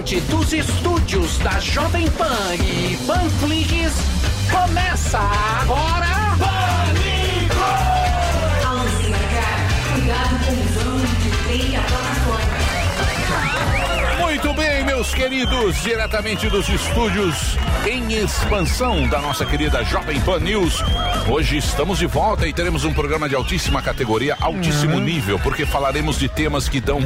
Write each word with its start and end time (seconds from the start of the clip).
Diretamente 0.00 0.20
dos 0.30 0.52
estúdios 0.52 1.38
da 1.38 1.60
Jovem 1.60 2.08
Pan 2.12 2.54
e 2.54 2.96
Panflix, 3.06 3.92
começa 4.50 5.18
agora... 5.18 6.36
Pânico! 6.38 7.54
Ao 8.66 8.78
desembarcar, 8.78 9.68
cuidado 9.92 10.38
com 10.46 10.54
de 11.20 11.30
trem 11.44 11.72
e 11.72 11.76
a 11.76 11.82
plataforma. 11.82 12.60
Muito 14.42 14.54
bem, 14.54 14.82
meus 14.84 15.12
queridos, 15.12 15.82
diretamente 15.82 16.48
dos 16.48 16.66
estúdios 16.66 17.58
em 17.86 18.14
expansão 18.14 19.06
da 19.06 19.20
nossa 19.20 19.44
querida 19.44 19.84
Jovem 19.84 20.18
Pan 20.22 20.40
News. 20.40 20.82
Hoje 21.28 21.58
estamos 21.58 21.98
de 21.98 22.06
volta 22.06 22.48
e 22.48 22.52
teremos 22.52 22.86
um 22.86 22.94
programa 22.94 23.28
de 23.28 23.34
altíssima 23.34 23.82
categoria, 23.82 24.38
altíssimo 24.40 24.98
nível, 24.98 25.38
porque 25.40 25.66
falaremos 25.66 26.18
de 26.18 26.26
temas 26.26 26.70
que 26.70 26.80
dão, 26.80 27.00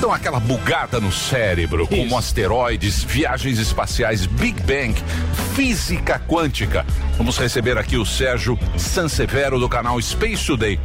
dão 0.00 0.12
aquela 0.12 0.40
bugada 0.40 0.98
no 0.98 1.12
cérebro, 1.12 1.86
como 1.86 2.18
asteroides, 2.18 3.04
viagens 3.04 3.60
espaciais, 3.60 4.26
Big 4.26 4.60
Bang, 4.62 5.00
física 5.54 6.18
quântica. 6.26 6.84
Vamos 7.16 7.38
receber 7.38 7.78
aqui 7.78 7.96
o 7.96 8.04
Sérgio 8.04 8.58
Sansevero 8.76 9.58
do 9.58 9.68
canal 9.68 10.00
Space 10.02 10.44
Today. 10.44 10.80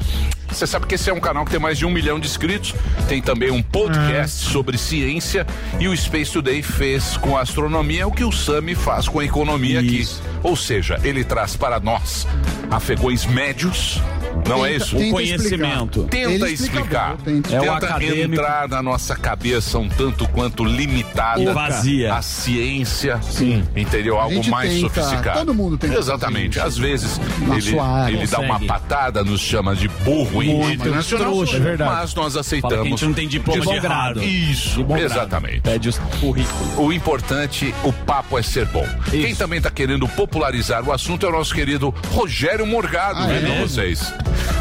Você 0.48 0.66
sabe 0.68 0.86
que 0.88 0.96
esse 0.96 1.10
é 1.10 1.14
um 1.14 1.20
canal 1.20 1.44
que 1.46 1.52
tem 1.52 1.60
mais 1.60 1.78
de 1.78 1.86
um 1.86 1.90
milhão 1.92 2.20
de 2.20 2.28
inscritos. 2.28 2.74
Tem 3.08 3.20
também 3.22 3.50
um 3.52 3.62
podcast 3.64 4.46
sobre 4.50 4.78
ciência. 4.78 5.46
E 5.80 5.88
o 5.88 5.96
Space 5.98 6.32
Today 6.32 6.62
fez 6.62 7.18
com 7.18 7.36
a 7.36 7.42
astronomia 7.42 8.08
o 8.08 8.12
que 8.12 8.24
o 8.24 8.32
Sami 8.32 8.76
faz 8.76 9.08
com 9.08 9.20
a 9.20 9.26
economia 9.26 9.80
aqui. 9.80 10.08
Ou 10.44 10.56
seja, 10.56 11.00
ele 11.04 11.24
traz 11.24 11.56
para 11.56 11.80
nós, 11.80 12.28
afegões 12.72 13.26
médios, 13.26 14.02
não 14.48 14.66
é 14.66 14.72
Tenta- 14.72 14.84
isso? 14.86 14.96
tenta 14.98 15.12
conhecimento. 15.12 16.00
explicar. 16.02 16.10
Tenta 16.10 16.50
explicar. 16.50 17.18
tenta. 17.18 17.56
É 17.56 17.60
o 17.62 17.80
Tenta 17.80 18.06
entrar 18.18 18.68
na 18.70 18.82
nossa 18.82 19.16
cabeça 19.16 19.78
um 19.78 19.90
tanto 19.90 20.28
quanto 20.30 20.64
limitada. 20.64 21.42
E 21.42 21.46
vazia. 21.54 22.14
A 22.16 22.22
ciência. 22.22 23.20
Sim. 23.22 23.64
Entendeu? 23.76 24.18
Algo 24.18 24.36
gente 24.36 24.50
mais 24.60 24.74
tenta, 24.74 25.02
sofisticado. 25.04 25.40
todo 25.40 25.54
mundo 25.54 25.78
tenta 25.78 25.98
Exatamente. 25.98 26.60
Às 26.60 26.78
vezes 26.78 27.20
Na 27.40 27.54
ele, 27.56 27.62
sua 27.62 27.88
área. 27.88 28.16
ele 28.16 28.28
dá 28.28 28.40
uma 28.40 28.60
patada, 28.60 29.24
nos 29.24 29.42
chama 29.42 29.76
de 29.76 29.88
burro 29.88 30.44
em 30.44 30.62
rede 30.64 30.78
mas 30.88 30.96
nacional. 30.96 31.28
trouxa, 31.32 31.58
é 31.58 31.60
verdade. 31.60 31.92
Mas 31.92 32.14
nós 32.14 32.16
Fala 32.16 32.32
que 32.32 32.38
a 32.38 32.42
aceitamos. 32.42 32.88
gente 32.90 33.06
não 33.06 33.14
tem 33.14 33.28
diploma 33.28 33.60
de 33.62 33.66
bom 33.68 33.74
errado. 33.74 34.24
Isso, 34.24 34.78
De 34.78 34.84
bom 34.84 34.96
grado. 34.98 35.12
exatamente. 35.12 35.62
Pede 35.62 35.90
os 35.90 35.98
currículos. 36.20 36.78
O 36.78 36.92
importante, 36.94 37.74
o 37.84 37.92
papo 37.94 38.38
é 38.38 38.42
ser 38.44 38.66
bom. 38.68 38.86
Quem 39.10 39.34
também 39.36 39.58
está 39.58 39.70
querendo 39.72 40.08
popularizar 40.10 40.84
o 40.88 40.92
assunto 40.92 41.26
é 41.26 41.30
o 41.30 41.32
nosso 41.32 41.54
querido 41.54 41.94
Rogério 42.12 42.66
Morgado, 42.68 43.20
Ah, 43.22 43.28
né, 43.28 43.42
é? 43.44 43.48
com 43.62 43.68
vocês. 43.68 44.14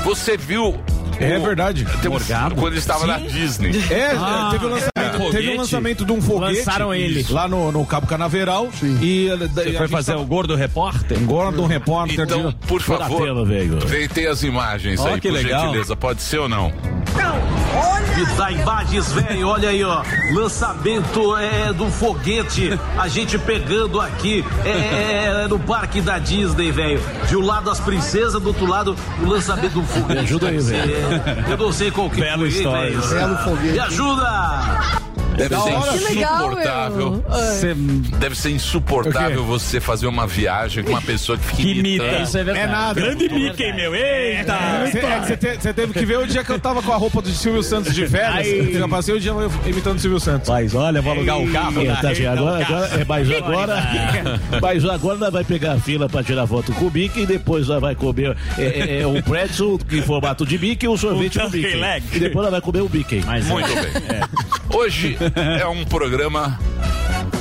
Você 0.04 0.36
viu. 0.36 0.78
É 1.20 1.38
verdade. 1.38 1.84
Tem 2.00 2.10
um- 2.10 2.14
Morgado? 2.14 2.54
Quando 2.54 2.72
ele 2.72 2.78
estava 2.78 3.06
na 3.06 3.18
Disney. 3.18 3.72
É, 3.90 4.12
Ah, 4.16 4.48
teve, 4.52 4.66
o 4.66 4.68
lançamento, 4.68 5.22
é. 5.22 5.30
teve 5.30 5.48
o 5.50 5.56
lançamento 5.56 6.04
de 6.04 6.12
um 6.12 6.22
foguete. 6.22 6.58
Lançaram 6.58 6.94
ele. 6.94 7.26
Lá 7.30 7.48
no, 7.48 7.72
no 7.72 7.84
Cabo 7.86 8.06
Canaveral. 8.06 8.68
E 9.02 9.28
Você 9.54 9.72
foi 9.72 9.88
fazer 9.88 10.14
o 10.14 10.24
gordo 10.24 10.54
repórter? 10.54 11.18
um 11.18 11.26
Gordon 11.26 11.66
Repórter. 11.66 12.20
Então, 12.20 12.52
por 12.66 12.80
favor, 12.80 13.28
deitei 13.88 14.26
as 14.26 14.42
imagens 14.42 15.00
Ó, 15.00 15.08
aí, 15.08 15.20
que 15.20 15.28
por 15.28 15.34
legal. 15.34 15.66
gentileza. 15.66 15.96
Pode 15.96 16.22
ser 16.22 16.38
ou 16.38 16.48
não? 16.48 16.72
E 18.18 18.36
da 18.36 18.50
imagens, 18.50 19.12
velho, 19.12 19.46
olha 19.46 19.68
aí, 19.68 19.84
ó. 19.84 20.02
Lançamento 20.32 21.36
é, 21.36 21.72
do 21.72 21.88
foguete. 21.88 22.70
A 22.98 23.06
gente 23.06 23.38
pegando 23.38 24.00
aqui 24.00 24.44
é, 24.64 25.44
é, 25.44 25.48
no 25.48 25.58
parque 25.58 26.00
da 26.00 26.18
Disney, 26.18 26.72
velho. 26.72 27.00
De 27.28 27.36
um 27.36 27.44
lado 27.44 27.70
as 27.70 27.78
princesas, 27.78 28.42
do 28.42 28.48
outro 28.48 28.66
lado 28.66 28.96
o 29.22 29.26
lançamento 29.26 29.74
do 29.74 29.84
foguete. 29.84 30.12
Me 30.14 30.18
ajuda 30.18 30.48
aí, 30.48 30.58
velho. 30.58 30.92
eu 31.48 31.56
não 31.56 31.72
sei 31.72 31.92
qual 31.92 32.10
que 32.10 32.20
Bela 32.20 32.38
foi, 32.38 32.48
história. 32.48 32.98
velho. 32.98 33.08
Belo 33.08 33.36
foguete. 33.38 33.72
Me 33.72 33.78
ajuda! 33.78 35.07
Deve 35.38 35.56
ser 35.56 35.98
Que 36.08 36.14
legal, 36.14 36.46
insuportável. 36.48 37.24
Deve 38.18 38.34
ser 38.36 38.50
insuportável 38.50 39.44
você 39.44 39.80
fazer 39.80 40.06
uma 40.06 40.26
viagem 40.26 40.82
com 40.84 40.90
uma 40.90 41.02
pessoa 41.02 41.38
que 41.38 41.44
fica 41.44 41.56
que 41.62 41.70
imita. 41.78 42.04
imitando. 42.04 42.22
Isso 42.24 42.38
é. 42.38 42.40
É 42.58 42.66
nada. 42.66 43.00
Grande 43.00 43.28
Mickey, 43.28 43.72
meu. 43.72 43.94
Eita! 43.94 44.56
Você 44.90 45.32
é 45.32 45.36
te- 45.36 45.60
você 45.62 45.72
teve 45.72 45.92
que 45.92 46.04
ver 46.04 46.18
o 46.18 46.26
dia 46.26 46.42
que 46.44 46.50
eu 46.50 46.58
tava 46.58 46.82
com 46.82 46.92
a 46.92 46.96
roupa 46.96 47.22
do 47.22 47.28
Silvio 47.30 47.62
Santos 47.62 47.94
de 47.94 48.06
férias. 48.06 48.74
Eu 48.74 48.88
passei 48.88 49.14
o 49.14 49.20
dia 49.20 49.32
imitando 49.66 49.96
o 49.96 50.00
Silvio 50.00 50.20
Santos. 50.20 50.48
Mas 50.48 50.74
olha, 50.74 51.00
vou 51.00 51.12
alugar 51.12 51.38
o 51.38 51.50
carro. 51.52 51.80
É, 51.82 51.84
da 51.86 51.96
tá, 51.96 52.08
agora, 52.10 52.42
o 52.42 52.48
agora, 52.62 52.86
é, 53.00 53.04
mas 53.04 53.30
agora, 53.30 53.84
mas 54.60 54.84
agora 54.84 55.18
nós 55.18 55.32
vai 55.32 55.44
pegar 55.44 55.72
a 55.74 55.78
fila 55.80 56.08
pra 56.08 56.22
tirar 56.22 56.46
foto 56.46 56.72
com 56.72 56.86
o 56.86 56.90
Mickey 56.90 57.22
e 57.22 57.26
depois 57.26 57.68
nós 57.68 57.80
vai 57.80 57.94
comer 57.94 58.36
é, 58.56 58.62
é, 58.64 59.00
é, 59.02 59.06
um 59.06 59.20
pretzel 59.22 59.78
em 59.92 60.02
formato 60.02 60.44
de 60.46 60.58
Mickey 60.58 60.86
e 60.86 60.88
um 60.88 60.96
sorvete 60.96 61.38
Um 61.38 61.42
com 61.42 61.46
Mickey. 61.50 61.62
turkey 61.62 61.80
leg. 61.80 62.04
E 62.12 62.18
depois 62.18 62.42
nós 62.44 62.50
vai 62.50 62.60
comer 62.60 62.80
o 62.82 62.90
Mickey. 62.92 63.22
Muito 63.48 63.68
bem. 63.68 64.20
Hoje 64.74 65.16
é 65.34 65.66
um 65.66 65.84
programa 65.84 66.58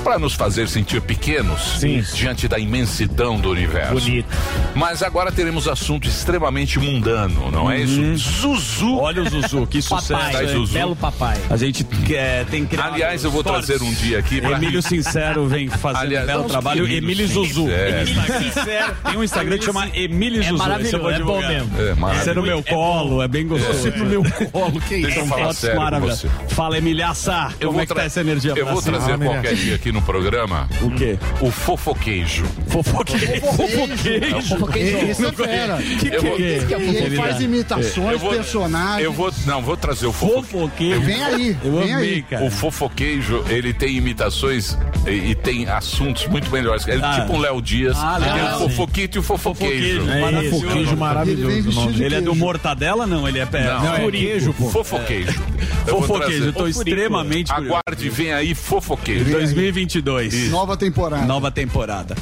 para 0.04 0.18
nos 0.20 0.34
fazer 0.34 0.68
sentir 0.68 1.02
pequenos 1.02 1.80
diante 2.14 2.48
da 2.48 2.58
imensidão 2.60 3.40
do 3.40 3.50
universo. 3.52 3.94
Bonito. 3.94 4.28
Mas 4.76 5.02
agora 5.04 5.32
teremos 5.32 5.68
assunto 5.68 6.08
extremamente 6.08 6.80
mundano, 6.80 7.50
não 7.52 7.70
é 7.70 7.80
isso? 7.82 8.16
Zuzu. 8.18 8.98
Olha 8.98 9.22
o 9.24 9.30
Zuzu, 9.30 9.68
que 9.68 9.82
sucesso. 9.82 10.14
Papai? 10.14 10.48
Zuzu. 10.48 10.74
Belo 10.74 10.96
papai. 10.96 11.38
A 11.50 11.58
gente 11.58 11.84
quer, 11.84 12.46
tem 12.46 12.66
criado 12.66 12.94
Aliás, 12.94 13.24
eu 13.24 13.32
vou 13.32 13.42
stories. 13.42 13.66
trazer 13.66 13.84
um 13.84 13.94
dia 13.94 14.20
aqui 14.20 14.42
pra- 14.42 14.52
Emílio 14.52 14.82
Sincero 14.82 15.48
vem 15.48 15.68
fazendo 15.70 16.02
Aliás, 16.02 16.24
um 16.26 16.28
belo 16.28 16.44
trabalho. 16.46 16.84
Emílio 16.86 16.98
Emílio 16.98 17.28
Zuzu. 17.28 17.64
Sincero. 17.66 18.02
Emílio 18.10 18.44
Sincero. 18.54 18.96
Tem 19.06 19.18
um 19.18 19.24
Instagram 19.24 19.58
que 19.58 19.66
chama 19.66 19.88
Emílio 19.94 20.44
Zuzu. 20.44 20.58
maravilhoso, 20.58 20.88
Esse 20.88 20.96
eu 20.96 21.02
vou 21.02 21.12
é 21.12 21.42
bom 21.42 21.48
mesmo. 21.48 21.82
É, 21.82 21.94
maravilhoso. 21.96 22.26
Você 22.26 22.34
no 22.34 22.44
meu 22.44 22.64
colo, 22.64 23.22
é 23.22 23.28
bem 23.28 23.48
gostoso. 23.48 23.80
Você 23.80 23.92
no 23.92 24.06
meu 24.06 24.24
colo, 24.52 24.80
que 24.82 25.12
São 25.12 25.28
fotos 25.28 25.64
maravilhosas. 25.76 26.22
você. 26.32 26.56
Fala, 26.56 26.78
Emilhaça, 26.78 27.48
Eu 27.60 27.68
como 27.68 27.74
vou 27.74 27.82
é 27.82 27.86
que 27.86 27.94
tá 27.94 28.04
essa 28.04 28.22
energia 28.22 28.54
Eu 28.56 28.66
vou 28.66 28.82
trazer 28.82 29.18
qualquer 29.18 29.54
dia 29.56 29.77
aqui 29.78 29.92
no 29.92 30.02
programa 30.02 30.68
O 30.82 30.92
quê? 30.92 31.18
o 31.42 31.50
fofoqueijo. 31.50 32.44
Fofoqueiro. 32.68 33.42
Fofoqueiro. 34.42 35.10
Esse 35.10 35.26
é 35.26 35.32
fera. 35.32 35.78
Que 35.78 36.08
Eu 36.08 36.22
vou- 36.22 36.36
que 36.36 36.44
é? 36.44 36.58
Ele 36.78 36.98
Ele 36.98 37.16
faz 37.16 37.36
dá. 37.38 37.42
imitações, 37.44 38.12
Eu 38.14 38.20
vou, 38.20 38.30
personagens. 38.32 39.04
eu 39.04 39.14
vou, 39.14 39.32
não, 39.46 39.62
vou 39.62 39.78
trazer 39.78 40.06
o 40.08 40.14
fofoqueijo. 40.14 41.02
Vem 41.02 41.24
aí, 41.24 41.58
Eu 41.64 41.80
vem 41.80 41.94
amei, 41.94 42.14
aí. 42.16 42.22
cara. 42.24 42.44
O 42.46 42.52
fofoqueijo, 42.52 43.44
ele 43.50 43.74
tem 43.74 43.96
imitações 43.96 44.78
e, 45.06 45.12
e 45.32 45.36
tem 45.36 45.68
assuntos 45.68 46.28
muito 46.28 46.50
melhores. 46.52 46.88
Ele 46.88 47.02
é 47.02 47.06
Ah. 47.06 47.22
tipo 47.22 47.34
um 47.34 47.40
Léo 47.40 47.62
Dias. 47.62 47.96
Ah, 47.98 48.20
tem 48.22 48.34
legal, 48.34 48.58
o 48.58 48.70
fofoquito 48.70 49.18
e 49.18 49.20
o 49.20 49.24
fofoqueijo. 49.24 50.02
Fofoqueijo. 50.02 50.12
É 50.12 50.22
Maravilhoso. 50.22 50.56
isso, 50.58 50.66
queijo 50.66 50.78
Ele 50.80 50.86
vem 50.88 50.96
maravilhoso. 50.96 51.92
de 51.92 52.04
Ele 52.04 52.16
é 52.16 52.22
do 52.22 52.36
mortadela, 52.36 53.06
não? 53.08 53.28
Ele 53.28 53.40
é 53.40 53.46
pé. 53.46 53.64
Não, 53.64 53.96
é 53.96 54.12
queijo, 54.12 54.54
pô. 54.54 54.70
Fofoqueijo. 54.70 55.40
Fofoqueijo. 55.88 56.46
Eu 56.46 56.54
tô 56.54 56.68
extremamente 56.68 57.54
curioso. 57.54 57.78
Aguarde, 57.88 58.10
vem 58.10 58.34
aí, 58.34 58.54
fofoqueijo. 58.56 59.26
2022. 59.72 60.50
Nova 60.50 60.78
temporada. 60.78 61.26
Nova 61.26 61.52
temporada. 61.52 62.16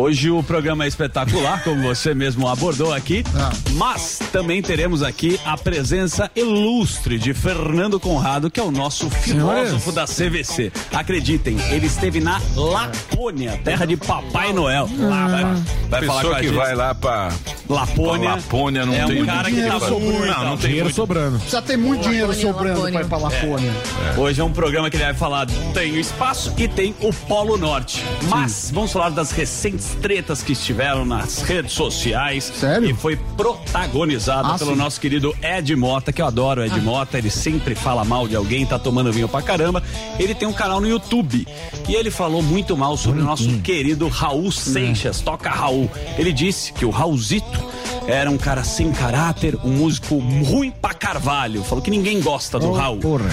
Hoje 0.00 0.30
o 0.30 0.42
programa 0.42 0.84
é 0.84 0.88
espetacular, 0.88 1.60
como 1.62 1.82
você 1.82 2.14
mesmo 2.14 2.48
abordou 2.48 2.90
aqui, 2.90 3.22
Ah. 3.36 3.50
mas 3.72 4.18
também 4.32 4.62
teremos 4.62 5.02
aqui 5.02 5.38
a 5.44 5.58
presença 5.58 6.30
ilustre 6.34 7.18
de 7.18 7.34
Fernando 7.34 8.00
Conrado, 8.00 8.50
que 8.50 8.58
é 8.58 8.62
o 8.62 8.70
nosso 8.70 9.10
filósofo 9.10 9.92
da 9.92 10.06
CVC. 10.06 10.72
Acreditem, 10.90 11.58
ele 11.70 11.86
esteve 11.86 12.18
na 12.18 12.40
Lapônia, 12.56 13.60
terra 13.62 13.84
de 13.84 13.94
Papai 13.98 14.54
Noel. 14.54 14.88
Lá, 14.98 15.28
vai, 15.28 15.44
vai 15.90 16.06
falar 16.06 16.22
com 16.22 16.28
Pessoa 16.28 16.36
a 16.36 16.40
que 16.40 16.46
gente. 16.46 16.56
vai 16.56 16.74
lá 16.74 16.94
pra 16.94 17.28
Lapônia. 17.68 18.30
Lapônia 18.36 18.86
não 18.86 18.94
é 18.94 19.04
tem 19.04 19.22
um 19.22 19.26
cara 19.26 19.44
que 19.44 19.50
dinheiro 19.54 19.72
tá 19.80 19.86
sobrando. 19.86 20.12
muito, 20.12 20.26
Não, 20.26 20.44
não 20.44 20.56
tem 20.56 20.66
Dinheiro 20.68 20.84
muito. 20.86 20.96
sobrando. 20.96 21.36
Precisa 21.38 21.60
ter 21.62 21.76
muito 21.76 22.02
dinheiro 22.04 22.28
Lapônia, 22.28 22.52
sobrando 22.52 22.80
Lapônia. 22.80 22.92
pra 22.92 23.06
ir 23.06 23.08
pra 23.08 23.18
Lapônia. 23.18 23.72
Hoje 24.16 24.40
é 24.40 24.44
um 24.44 24.52
programa 24.52 24.88
que 24.88 24.96
ele 24.96 25.04
vai 25.04 25.14
falar 25.14 25.46
tem 25.74 25.92
o 25.92 26.00
espaço 26.00 26.54
e 26.56 26.66
tem 26.66 26.94
o 27.00 27.12
Polo 27.12 27.58
Norte. 27.58 28.02
Mas 28.30 28.70
vamos 28.72 28.90
falar 28.92 29.10
das 29.10 29.30
recentes 29.30 29.89
tretas 29.94 30.42
que 30.42 30.52
estiveram 30.52 31.04
nas 31.04 31.42
redes 31.42 31.72
sociais. 31.72 32.44
Sério? 32.54 32.90
E 32.90 32.94
foi 32.94 33.16
protagonizada 33.36 34.48
Ah, 34.54 34.58
pelo 34.58 34.72
sim. 34.72 34.76
nosso 34.76 35.00
querido 35.00 35.34
Ed 35.42 35.74
Mota, 35.76 36.12
que 36.12 36.20
eu 36.22 36.26
adoro 36.26 36.64
Ed 36.64 36.80
Mota. 36.80 37.18
Ele 37.18 37.30
sempre 37.30 37.74
fala 37.74 38.04
mal 38.04 38.26
de 38.26 38.36
alguém, 38.36 38.64
tá 38.66 38.78
tomando 38.78 39.12
vinho 39.12 39.28
pra 39.28 39.42
caramba. 39.42 39.82
Ele 40.18 40.34
tem 40.34 40.46
um 40.48 40.52
canal 40.52 40.80
no 40.80 40.88
YouTube. 40.88 41.46
E 41.88 41.94
ele 41.94 42.10
falou 42.10 42.42
muito 42.42 42.76
mal 42.76 42.96
sobre 42.96 43.20
o 43.20 43.24
nosso 43.24 43.48
querido 43.60 44.08
Raul 44.08 44.50
Seixas, 44.52 45.20
toca 45.20 45.50
Raul. 45.50 45.90
Ele 46.18 46.32
disse 46.32 46.72
que 46.72 46.84
o 46.84 46.90
Raulzito 46.90 47.60
era 48.06 48.30
um 48.30 48.38
cara 48.38 48.64
sem 48.64 48.90
caráter, 48.92 49.56
um 49.64 49.70
músico 49.70 50.16
ruim 50.18 50.70
pra 50.70 50.94
carvalho. 50.94 51.62
Falou 51.64 51.82
que 51.82 51.90
ninguém 51.90 52.20
gosta 52.20 52.58
do 52.58 52.72
Raul. 52.72 52.98
Porra. 52.98 53.30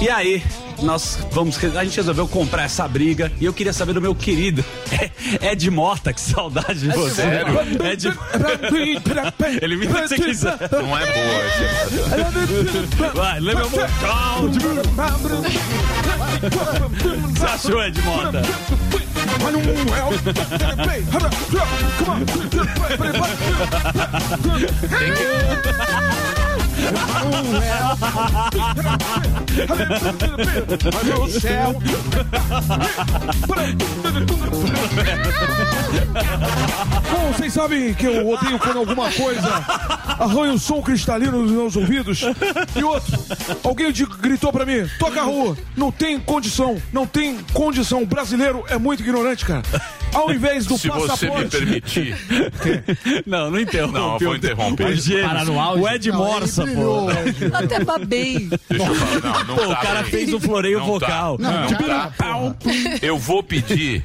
E 0.00 0.08
aí, 0.08 0.42
nós 0.82 1.18
vamos. 1.30 1.58
A 1.76 1.84
gente 1.84 1.96
resolveu 1.96 2.26
comprar 2.28 2.64
essa 2.64 2.86
briga 2.88 3.30
e 3.40 3.44
eu 3.44 3.52
queria 3.52 3.72
saber 3.72 3.92
do 3.92 4.00
meu 4.00 4.14
querido 4.14 4.64
Ed 5.40 5.70
Mota, 5.70 6.12
que 6.12 6.20
saudade 6.20 6.80
de 6.80 6.88
você. 6.88 7.22
Sério? 7.22 7.54
Ed... 7.84 8.12
Ele 9.62 9.76
me 9.76 9.86
se 9.86 9.92
você 9.92 10.16
quiser. 10.16 10.58
Não 10.72 10.96
é 10.96 11.06
boa. 11.06 11.40
Vai, 13.14 13.40
vocal. 13.40 14.44
O 16.84 16.90
que 16.90 17.38
você 17.38 17.46
achou, 17.46 17.82
Ed 17.82 18.00
Mota? 18.02 18.42
Meu. 31.42 31.72
Bom, 37.10 37.32
vocês 37.32 37.52
sabem 37.52 37.94
que 37.94 38.06
eu 38.06 38.28
odeio 38.28 38.58
quando 38.58 38.78
alguma 38.78 39.10
coisa 39.12 39.48
arranha 40.18 40.52
o 40.52 40.58
som 40.58 40.82
cristalino 40.82 41.42
nos 41.42 41.50
meus 41.50 41.76
ouvidos. 41.76 42.22
E 42.74 42.82
outro, 42.82 43.18
alguém 43.62 43.92
gritou 44.20 44.52
pra 44.52 44.64
mim, 44.66 44.88
toca 44.98 45.20
a 45.20 45.24
rua, 45.24 45.56
não 45.76 45.92
tem 45.92 46.18
condição, 46.18 46.80
não 46.92 47.06
tem 47.06 47.38
condição. 47.52 48.02
O 48.02 48.06
brasileiro 48.06 48.64
é 48.68 48.78
muito 48.78 49.02
ignorante, 49.02 49.44
cara. 49.44 49.62
Ao 50.12 50.30
invés 50.32 50.66
do 50.66 50.76
Se 50.76 50.88
você 50.88 51.00
me 51.02 51.08
passaporte... 51.08 51.56
permitir. 51.56 52.16
Não, 53.26 53.50
não 53.50 53.60
interrompe. 53.60 53.94
Não, 53.94 54.12
eu 54.14 54.18
vou 54.18 54.28
o- 54.32 54.36
interromper. 54.36 54.86
o. 54.96 55.22
Parar 55.28 55.44
no 55.44 55.58
auge? 55.60 55.82
O 55.82 55.88
Ed 55.88 56.12
Morsa, 56.12 56.66
pô. 56.66 57.06
Até 57.54 57.84
babei. 57.84 58.48
Deixa 58.68 58.86
eu 58.86 58.94
falar. 58.94 59.20
Não, 59.20 59.44
não 59.44 59.56
Pô, 59.56 59.64
o 59.64 59.68
tá 59.68 59.76
cara 59.76 60.02
bem. 60.02 60.10
fez 60.10 60.32
o 60.34 60.40
floreio 60.40 60.78
Não 60.80 60.86
vocal. 60.86 61.38
Tá. 61.38 61.50
Não, 61.50 62.52
tá. 62.52 62.56
Eu 63.02 63.18
vou 63.18 63.42
pedir. 63.42 64.02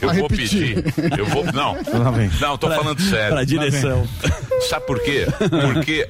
Eu 0.00 0.14
vou 0.14 0.28
pedir. 0.28 0.84
Eu 1.18 1.26
vou. 1.26 1.44
Não. 1.52 1.76
Não, 2.40 2.56
tô 2.56 2.68
falando 2.70 3.00
sério. 3.00 3.34
Pra 3.34 3.44
direção. 3.44 4.06
Sabe 4.68 4.86
por 4.86 5.00
quê? 5.00 5.26
Porque 5.74 6.08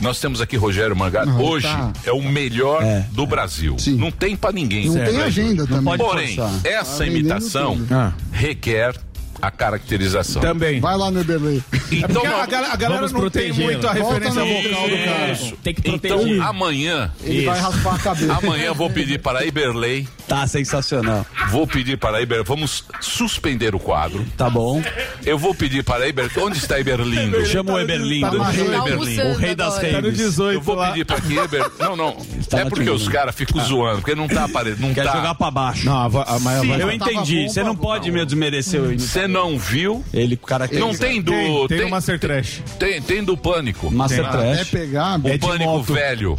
nós 0.00 0.20
temos 0.20 0.40
aqui 0.40 0.56
Rogério 0.56 0.94
Mangado. 0.96 1.30
Não, 1.32 1.42
Hoje 1.42 1.66
tá. 1.66 1.92
é 2.04 2.12
o 2.12 2.22
melhor 2.22 2.82
É. 2.82 3.06
do 3.12 3.26
Brasil. 3.26 3.76
Sim. 3.78 3.96
Não 3.96 4.10
tem 4.10 4.36
pra 4.36 4.52
ninguém. 4.52 4.86
Não 4.86 4.94
certo? 4.94 5.10
tem 5.10 5.22
agenda 5.22 5.66
também. 5.66 5.96
Porém, 5.98 6.36
forçar. 6.36 6.60
essa 6.64 6.98
Tá 6.98 7.06
imitação. 7.06 7.78
Ah. 7.90 8.12
requer 8.32 8.94
a 9.40 9.50
caracterização. 9.50 10.40
Também. 10.42 10.80
Vai 10.80 10.96
lá 10.96 11.10
no 11.10 11.20
Eberlei. 11.20 11.62
Então, 11.90 12.08
Porque 12.22 12.26
a, 12.26 12.30
não- 12.30 12.46
gal- 12.46 12.64
a 12.72 12.76
galera 12.76 13.08
não 13.08 13.30
tem 13.30 13.52
muito 13.52 13.86
a 13.86 13.94
Volta 13.94 14.14
referência 14.18 14.44
vocal 14.44 14.88
do 14.88 15.04
cara. 15.04 15.32
Isso. 15.32 15.56
Tem 15.62 15.74
que 15.74 15.90
Então, 15.90 16.18
proteger. 16.18 16.42
amanhã, 16.42 17.12
Ele 17.22 17.44
vai 17.46 17.58
raspar 17.60 17.94
a 17.94 17.98
cabeça. 17.98 18.32
amanhã 18.34 18.64
eu 18.64 18.74
vou 18.74 18.90
pedir 18.90 19.18
para 19.20 19.40
a 19.40 19.44
Iberley, 19.46 20.06
Tá 20.26 20.46
sensacional. 20.46 21.24
vou 21.50 21.66
pedir 21.66 21.96
para 21.96 22.18
a 22.18 22.22
Iber, 22.22 22.44
vamos 22.44 22.84
suspender 23.00 23.74
o 23.74 23.78
quadro. 23.78 24.24
Tá 24.36 24.50
bom. 24.50 24.82
Eu 25.24 25.38
vou 25.38 25.54
pedir 25.54 25.82
para 25.82 26.04
a 26.04 26.08
Iber, 26.08 26.30
onde 26.38 26.58
está 26.58 26.78
Iberlindo? 26.78 27.44
Chama 27.46 27.72
o 27.74 27.80
Eberlindo. 27.80 28.38
Tá 28.38 28.52
Chama 28.52 28.70
Tá 28.70 28.78
Iberlindo. 28.78 29.22
O 29.28 29.34
rei 29.34 29.54
das 29.54 29.66
almoçando 29.74 29.92
Tá 29.92 30.00
no 30.02 30.08
redes. 30.08 30.18
18 30.26 30.54
Eu 30.58 30.60
vou 30.60 30.74
lá. 30.74 30.88
pedir 30.90 31.04
para 31.04 31.20
que 31.20 31.36
Eber, 31.36 31.70
não, 31.78 31.96
não, 31.96 32.16
Está 32.38 32.60
é 32.60 32.64
porque 32.66 32.90
os 32.90 33.08
caras 33.08 33.34
ficam 33.34 33.64
zoando, 33.64 34.00
porque 34.00 34.14
não 34.14 34.28
tá 34.28 34.44
aparecendo, 34.44 34.80
não 34.80 34.94
Quer 34.94 35.04
tá. 35.04 35.12
jogar 35.12 35.34
pra 35.34 35.50
baixo. 35.50 35.86
Não, 35.86 35.96
a, 35.96 36.06
a, 36.06 36.78
Eu 36.78 36.90
entendi. 36.92 37.48
Você 37.48 37.62
não 37.62 37.74
pode 37.76 38.10
me 38.10 38.24
desmerecer 38.24 38.80
o 38.80 38.98
Você 38.98 39.27
não 39.28 39.58
viu? 39.58 40.04
Ele, 40.12 40.34
o 40.34 40.38
cara 40.46 40.68
Não 40.72 40.94
tem 40.94 41.20
do 41.22 41.32
tem, 41.32 41.68
tem, 41.68 41.78
tem, 41.78 41.86
o 41.86 41.90
Master 41.90 42.18
Trash. 42.18 42.62
tem, 42.78 43.00
tem 43.02 43.22
do 43.22 43.36
pânico. 43.36 43.90
Master 43.90 44.24
Até 44.26 44.54
Trash. 44.54 44.70
pegar. 44.70 45.16
O 45.18 45.22
de 45.22 45.38
pânico 45.38 45.70
moto. 45.70 45.92
velho. 45.94 46.36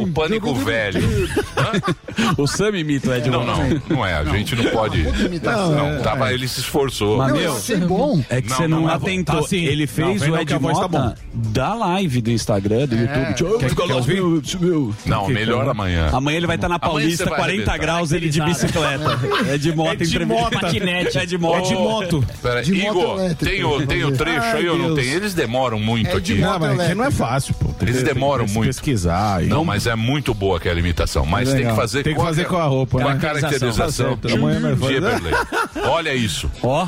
O 0.00 0.06
pânico 0.12 0.54
velho. 0.54 1.00
O 2.38 2.46
Sam 2.46 2.70
imita 2.78 3.10
o 3.10 3.14
Ed 3.14 3.28
Não, 3.30 3.44
não, 3.44 3.82
não 3.90 4.06
é. 4.06 4.14
A 4.14 4.24
gente 4.24 4.54
não 4.56 4.64
pode. 4.70 5.02
puta 5.02 5.22
imitação. 5.22 5.72
Não, 5.94 6.02
tava, 6.02 6.32
ele 6.32 6.48
se 6.48 6.60
esforçou. 6.60 7.18
Mas, 7.18 7.28
Não, 7.28 7.36
meu, 7.38 7.50
eu 7.50 7.56
achei 7.56 7.76
bom. 7.76 8.24
É 8.30 8.40
que 8.40 8.48
Não, 8.48 8.56
você 8.56 8.68
não, 8.68 8.80
não, 8.82 8.88
atentou. 8.88 9.36
tá 9.40 9.44
assim. 9.44 9.64
Ele 9.64 9.82
Não, 9.82 9.88
fez 9.88 10.22
o 10.22 10.28
não, 10.28 10.40
Ed 10.40 10.50
tá 10.52 10.58
Mota 10.58 11.14
da 11.34 11.74
live 11.74 12.20
do 12.22 12.30
Instagram, 12.30 12.86
do 12.86 12.96
YouTube. 12.96 14.94
Não, 15.04 15.28
melhor 15.28 15.68
amanhã. 15.68 16.08
Amanhã 16.12 16.36
ele 16.38 16.46
vai 16.46 16.56
estar 16.56 16.68
na 16.68 16.76
Amanhã 16.76 16.90
Paulista, 16.90 17.24
você 17.24 17.30
vai 17.30 17.38
40 17.38 17.52
arrebentar. 17.70 17.78
graus, 17.78 18.12
ele 18.12 18.28
de 18.28 18.40
bicicleta. 18.40 19.18
É 19.48 19.58
de 19.58 19.74
moto, 19.74 19.92
É 19.92 19.96
de 19.96 20.16
entrevista. 20.16 21.20
É 21.22 21.26
de 21.26 21.34
É 21.34 21.38
moto. 21.38 21.68
De 21.86 21.92
moto. 21.94 22.24
Pera, 22.42 22.62
De 22.62 22.72
moto 22.74 22.98
Igor, 22.98 23.18
elétrica, 23.20 23.50
tem 23.50 23.64
o, 23.64 23.86
tem 23.86 24.04
o 24.04 24.12
trecho 24.12 24.40
Ai, 24.40 24.56
aí 24.58 24.68
ou 24.68 24.78
não 24.78 24.94
Deus. 24.94 24.98
tem? 25.06 25.14
Eles 25.14 25.34
demoram 25.34 25.78
muito 25.78 26.08
É 26.16 26.20
de 26.20 26.32
aqui. 26.32 26.40
moto. 26.42 26.50
Não, 26.52 26.58
mas 26.68 26.80
aqui 26.80 26.94
não 26.94 27.04
é 27.04 27.10
fácil, 27.10 27.54
pô. 27.54 27.70
Eles 27.82 28.02
demoram 28.02 28.44
tem 28.44 28.52
que 28.52 28.58
muito. 28.58 28.66
pesquisar. 28.68 29.42
Não, 29.42 29.64
mas 29.64 29.86
é 29.86 29.94
muito 29.94 30.34
boa 30.34 30.56
aquela 30.58 30.78
imitação. 30.78 31.24
Mas 31.26 31.52
tem 31.52 31.66
que 31.66 31.74
fazer 31.76 32.02
Tem 32.02 32.14
que 32.14 32.20
fazer 32.20 32.44
com 32.46 32.56
a 32.56 32.64
roupa, 32.64 33.00
Com 33.00 33.08
a 33.08 33.14
né? 33.14 33.20
caracterização. 33.20 34.16
Tá 34.16 34.28
de 34.28 34.34
Eberley. 34.34 35.32
Olha 35.88 36.14
isso. 36.14 36.50
Ó, 36.62 36.86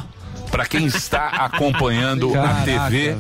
Para 0.51 0.67
quem 0.67 0.87
está 0.87 1.29
acompanhando 1.29 2.31
a 2.31 2.43
Caraca, 2.43 2.65
TV, 2.65 3.17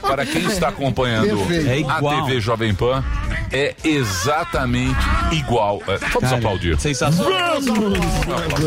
para 0.00 0.26
quem 0.26 0.44
está 0.46 0.68
acompanhando. 0.68 1.40
É 1.52 1.84
a. 1.88 2.24
TV 2.24 2.40
Jovem 2.40 2.74
Pan, 2.74 3.04
é 3.52 3.74
exatamente 3.84 4.98
igual. 5.32 5.82
É, 5.86 5.98
Vamos 5.98 6.20
cara, 6.20 6.36
aplaudir. 6.36 6.78
sensacional. 6.78 7.56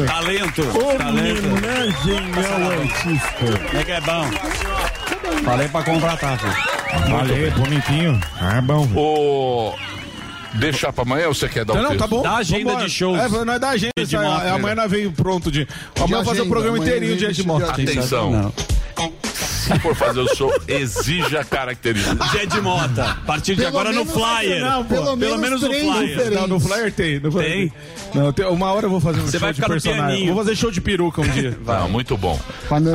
Talento. 0.05 0.63
Talento. 0.97 1.47
né, 1.61 1.95
genial 2.03 2.71
artista. 2.71 3.77
É 3.77 3.83
que 3.83 3.91
é 3.91 4.01
bom. 4.01 4.25
Falei 5.43 5.67
pra 5.67 5.83
contratar, 5.83 6.39
filho. 6.39 7.09
Valeu, 7.09 7.51
bonitinho. 7.51 8.19
Ah, 8.39 8.57
é 8.57 8.61
bom. 8.61 8.87
O... 8.95 9.73
Deixar 10.53 10.93
para 10.93 11.03
amanhã 11.03 11.27
ou 11.27 11.33
você 11.33 11.49
quer 11.49 11.65
dar 11.65 11.73
Não, 11.73 11.79
o 11.81 11.83
não, 11.83 11.89
texto? 11.91 12.01
tá 12.01 12.07
bom. 12.07 12.21
Dá 12.21 12.35
agenda 12.37 12.65
Vambora. 12.69 12.85
de 12.85 12.91
shows. 12.91 13.19
É, 13.19 13.27
nós 13.45 13.59
dá 13.59 13.69
agenda. 13.69 13.91
De 14.05 14.15
é, 14.15 14.49
amanhã 14.51 14.75
nós 14.75 14.91
veio 14.91 15.11
pronto 15.11 15.51
de. 15.51 15.67
Amanhã 15.95 16.17
eu 16.19 16.23
vou 16.23 16.25
fazer 16.25 16.41
o 16.41 16.47
programa 16.49 16.77
inteirinho 16.77 17.17
de 17.17 17.31
de 17.31 17.43
moto. 17.47 17.63
agenda. 17.63 17.91
Atenção. 17.91 18.53
Se 19.63 19.79
for 19.79 19.95
fazer 19.95 20.19
o 20.19 20.35
show, 20.35 20.53
exija 20.67 21.43
características. 21.43 22.17
De 22.53 22.59
Mota. 22.61 23.03
A 23.11 23.15
partir 23.25 23.55
de 23.55 23.61
Pelo 23.63 23.69
agora 23.69 23.91
no 23.91 23.99
menos- 24.05 24.13
flyer. 24.13 24.61
Não, 24.63 24.83
pô, 24.83 24.93
Pelo, 24.95 25.17
pelo 25.17 25.37
menos 25.37 25.61
no 25.61 25.69
três 25.69 25.83
flyer. 25.83 26.31
Não, 26.31 26.47
no 26.47 26.59
flyer 26.59 26.91
tem. 26.93 27.19
No 27.19 27.31
flyer 27.31 27.51
Tem? 27.51 27.73
Não, 28.13 28.33
tem- 28.33 28.45
uma 28.47 28.71
hora 28.71 28.85
eu 28.85 28.89
vou 28.89 28.99
fazer 28.99 29.19
um 29.21 29.23
Você 29.25 29.31
show 29.31 29.39
vai 29.41 29.49
de 29.53 29.55
ficar 29.61 29.67
no 29.73 29.81
personagem. 29.81 30.27
Vou 30.27 30.35
fazer 30.37 30.55
show 30.55 30.69
de 30.71 30.81
peruca 30.81 31.21
um 31.21 31.27
dia. 31.29 31.57
Não, 31.65 31.89
muito 31.89 32.17
bom. 32.17 32.39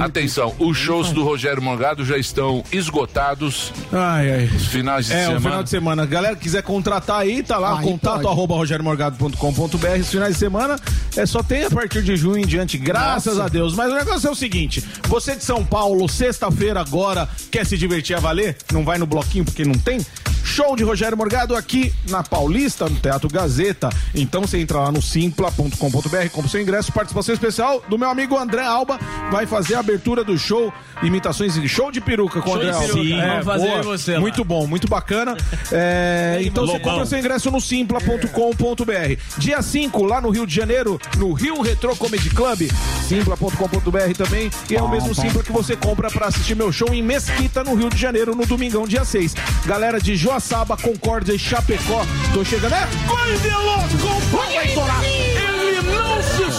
Atenção, 0.02 0.54
os 0.58 0.76
shows 0.76 1.10
do 1.12 1.24
Rogério 1.24 1.62
Mangado 1.62 2.04
já 2.04 2.16
estão 2.18 2.62
esgotados. 2.70 3.72
Ai, 3.92 4.30
ai. 4.32 4.44
Os 4.54 4.66
finais 4.66 5.06
de 5.06 5.12
É, 5.14 5.16
o 5.16 5.20
semana. 5.26 5.40
final 5.40 5.62
de 5.62 5.70
semana. 5.70 6.06
Galera 6.06 6.36
que 6.36 6.42
quiser 6.42 6.62
contratar 6.62 7.20
aí, 7.20 7.42
tá 7.42 7.56
lá, 7.58 7.78
Aí 7.78 7.84
contato 7.84 8.22
pode. 8.22 8.26
arroba 8.28 8.54
rogeriomorgado.com.br. 8.54 10.00
Os 10.00 10.10
finais 10.10 10.34
de 10.34 10.38
semana 10.38 10.76
é 11.16 11.24
só 11.26 11.42
tem 11.42 11.64
a 11.64 11.70
partir 11.70 12.02
de 12.02 12.16
junho 12.16 12.38
em 12.38 12.46
diante, 12.46 12.76
graças 12.76 13.40
a 13.40 13.48
Deus. 13.48 13.74
Mas 13.74 13.90
o 13.90 13.94
negócio 13.94 14.28
é 14.28 14.30
o 14.30 14.34
seguinte: 14.34 14.84
você 15.08 15.34
de 15.34 15.44
São 15.44 15.64
Paulo, 15.64 16.08
sexta-feira 16.08 16.57
agora, 16.76 17.28
quer 17.50 17.64
se 17.64 17.78
divertir 17.78 18.16
a 18.16 18.20
valer? 18.20 18.56
Não 18.72 18.84
vai 18.84 18.98
no 18.98 19.06
bloquinho 19.06 19.44
porque 19.44 19.64
não 19.64 19.74
tem? 19.74 20.04
Show 20.48 20.74
de 20.74 20.82
Rogério 20.82 21.16
Morgado 21.16 21.54
aqui 21.54 21.92
na 22.08 22.22
Paulista, 22.22 22.88
no 22.88 22.96
Teatro 22.96 23.28
Gazeta. 23.28 23.90
Então 24.14 24.40
você 24.40 24.58
entra 24.58 24.78
lá 24.78 24.90
no 24.90 25.02
simpla.com.br, 25.02 26.28
compra 26.32 26.50
seu 26.50 26.60
ingresso, 26.60 26.90
participação 26.90 27.34
especial 27.34 27.82
do 27.88 27.98
meu 27.98 28.08
amigo 28.08 28.36
André 28.36 28.64
Alba, 28.64 28.98
vai 29.30 29.46
fazer 29.46 29.74
a 29.74 29.80
abertura 29.80 30.24
do 30.24 30.38
show, 30.38 30.72
imitações 31.02 31.54
de 31.54 31.68
show 31.68 31.92
de 31.92 32.00
peruca 32.00 32.40
com 32.40 32.50
o 32.50 32.52
Show 32.54 32.62
André 32.62 32.72
Alba. 32.72 32.94
peruca, 32.94 33.26
vamos 33.26 33.44
fazer 33.44 33.68
boa. 33.68 33.82
você 33.82 34.14
lá. 34.14 34.20
Muito 34.20 34.44
bom, 34.44 34.66
muito 34.66 34.88
bacana. 34.88 35.36
É, 35.70 36.38
então 36.42 36.66
você 36.66 36.80
compra 36.80 37.06
seu 37.06 37.18
ingresso 37.18 37.50
no 37.50 37.60
simpla.com.br. 37.60 39.20
Dia 39.36 39.60
5, 39.60 40.02
lá 40.04 40.20
no 40.20 40.30
Rio 40.30 40.46
de 40.46 40.54
Janeiro, 40.54 40.98
no 41.18 41.32
Rio 41.34 41.60
Retro 41.60 41.94
Comedy 41.94 42.30
Club, 42.30 42.70
simpla.com.br 43.06 44.14
também. 44.16 44.50
E 44.70 44.74
é 44.74 44.82
o 44.82 44.88
mesmo 44.88 45.14
Simpla 45.14 45.42
que 45.42 45.50
você 45.50 45.74
compra 45.74 46.10
pra 46.10 46.26
assistir 46.26 46.54
meu 46.54 46.70
show 46.70 46.92
em 46.94 47.02
Mesquita, 47.02 47.64
no 47.64 47.74
Rio 47.74 47.90
de 47.90 47.96
Janeiro, 47.96 48.34
no 48.34 48.46
domingão, 48.46 48.86
dia 48.86 49.04
6. 49.04 49.34
Galera 49.66 50.00
de 50.00 50.16
Joaçaba, 50.38 50.76
Concórdia 50.76 51.32
e 51.32 51.38
Chapecó, 51.38 52.06
tô 52.32 52.44
chegando. 52.44 52.72
É 52.72 52.88
Coi 53.08 53.36
Veloso, 53.38 53.98
com 53.98 54.36
vai 54.36 54.66
estourar. 54.66 55.00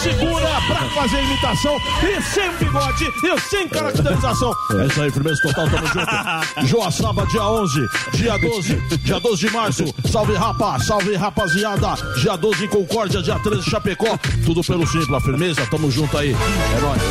Segura 0.09 0.49
pra 0.67 0.89
fazer 0.89 1.23
imitação 1.23 1.77
e 2.01 2.21
sem 2.21 2.51
bigode 2.57 3.05
e 3.23 3.39
sem 3.41 3.67
caracterização. 3.67 4.53
É 4.81 4.85
isso 4.87 5.01
aí, 5.01 5.11
firmeza 5.11 5.41
total, 5.43 5.69
tamo 5.69 5.87
junto. 5.87 6.09
Joaçaba, 6.67 7.25
dia 7.27 7.43
11, 7.43 7.87
dia 8.13 8.37
12, 8.37 8.75
dia 9.03 9.19
12 9.19 9.47
de 9.47 9.53
março. 9.53 9.85
Salve 10.11 10.33
rapa, 10.33 10.79
salve 10.79 11.15
rapaziada. 11.15 11.93
Dia 12.19 12.35
12 12.35 12.65
em 12.65 12.67
Concórdia, 12.67 13.21
dia 13.21 13.37
13 13.39 13.59
em 13.59 13.69
Chapecó. 13.69 14.17
Tudo 14.45 14.63
pelo 14.63 14.87
Simpla, 14.87 15.21
firmeza, 15.21 15.65
tamo 15.69 15.91
junto 15.91 16.17
aí. 16.17 16.31
É 16.31 16.81
nóis. 16.81 17.01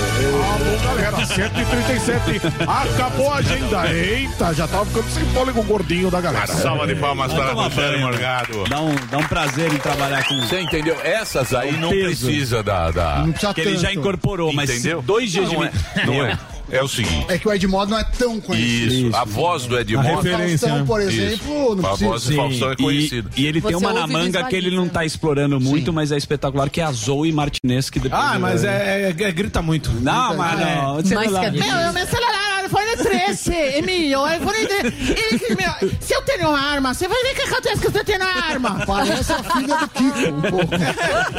Alô, 0.48 0.96
galera, 0.96 1.26
137. 1.26 2.40
Acabou 2.66 3.32
a 3.32 3.36
agenda. 3.36 3.92
Eita, 3.92 4.52
já 4.54 4.66
tava 4.66 4.84
ficando 4.86 5.10
sem 5.10 5.24
fôlego 5.26 5.62
gordinho 5.62 6.10
da 6.10 6.20
galera. 6.20 6.46
Salva 6.48 6.86
de 6.86 6.96
palmas 6.96 7.32
para 7.32 7.52
Rogério. 7.52 8.00
Morgado. 8.00 8.64
Dá 8.68 8.80
um, 8.80 8.94
dá 9.10 9.18
um 9.18 9.24
prazer 9.26 9.72
em 9.72 9.78
trabalhar 9.78 10.24
com 10.26 10.40
Você 10.40 10.60
entendeu? 10.60 10.96
Essas 11.02 11.54
aí 11.54 11.76
não 11.76 11.90
peso. 11.90 12.26
precisa 12.26 12.62
da. 12.62 12.87
Da... 12.90 13.18
Não 13.18 13.30
precisa 13.32 13.54
que 13.54 13.60
ele 13.60 13.76
já 13.76 13.88
tanto. 13.88 14.00
incorporou, 14.00 14.52
mas 14.52 14.70
Entendeu? 14.70 15.02
dois 15.02 15.30
dias 15.32 15.50
não 15.52 15.60
de 15.60 15.66
é, 15.66 16.06
não 16.06 16.24
é. 16.24 16.38
É 16.70 16.82
o 16.82 16.88
seguinte. 16.88 17.24
É 17.30 17.38
que 17.38 17.48
o 17.48 17.52
Ed 17.54 17.66
Mod 17.66 17.90
não 17.90 17.98
é 17.98 18.04
tão 18.04 18.38
conhecido. 18.42 19.06
Isso, 19.08 19.16
a 19.16 19.24
voz 19.24 19.64
do 19.64 19.78
Ed 19.78 19.96
Mota. 19.96 20.08
referência, 20.16 20.68
Faustão, 20.68 20.78
né? 20.80 20.84
por 20.84 21.00
Isso. 21.00 21.20
exemplo, 21.22 21.76
não 21.76 21.84
A 21.86 21.88
precisa. 21.88 22.10
voz 22.10 22.22
do 22.24 22.36
Faustão 22.36 22.70
é 22.72 22.76
conhecida. 22.76 23.30
E, 23.36 23.42
e 23.42 23.46
ele 23.46 23.60
tem 23.62 23.70
Você 23.72 23.76
uma 23.86 23.92
na 23.94 24.06
manga 24.06 24.44
que 24.44 24.54
ele 24.54 24.70
não 24.76 24.86
tá 24.86 25.02
explorando 25.02 25.58
muito, 25.58 25.94
mas 25.94 26.12
é 26.12 26.18
espetacular, 26.18 26.68
que 26.68 26.78
é 26.82 26.84
a 26.84 26.92
Zoe 26.92 27.32
Martinez, 27.32 27.88
que 27.88 27.98
depois... 27.98 28.22
Ah, 28.22 28.38
mas 28.38 28.64
é, 28.64 29.06
é- 29.16 29.22
é- 29.22 29.32
grita 29.32 29.62
muito. 29.62 29.90
Não, 29.92 30.36
mas 30.36 30.60
não. 30.60 30.94
Você 30.96 31.14
Mais 31.14 31.32
não- 31.32 31.40
que 31.40 31.46
a 31.46 31.50
Meu, 31.52 31.92
meu 31.94 32.06
celular 32.06 32.47
iPhone 32.68 32.96
13, 32.96 33.52
Emílio, 33.78 34.20
o 34.20 34.28
iPhone 34.28 34.66
13. 34.66 35.12
Ele 35.12 35.38
que, 35.38 35.54
meu, 35.54 35.90
se 36.00 36.14
eu 36.14 36.22
tenho 36.22 36.48
uma 36.50 36.60
arma, 36.60 36.92
você 36.92 37.08
vai 37.08 37.22
ver 37.22 37.32
o 37.32 37.34
que 37.34 37.42
acontece 37.42 37.80
que 37.80 37.86
eu 37.98 38.04
tenho 38.04 38.18
uma 38.18 38.42
arma. 38.44 38.82
Parece 38.86 39.32
a 39.32 39.42
filha 39.42 39.76
do 39.78 39.88
Kiko, 39.88 40.18
um 40.36 40.40
pouco. 40.42 40.74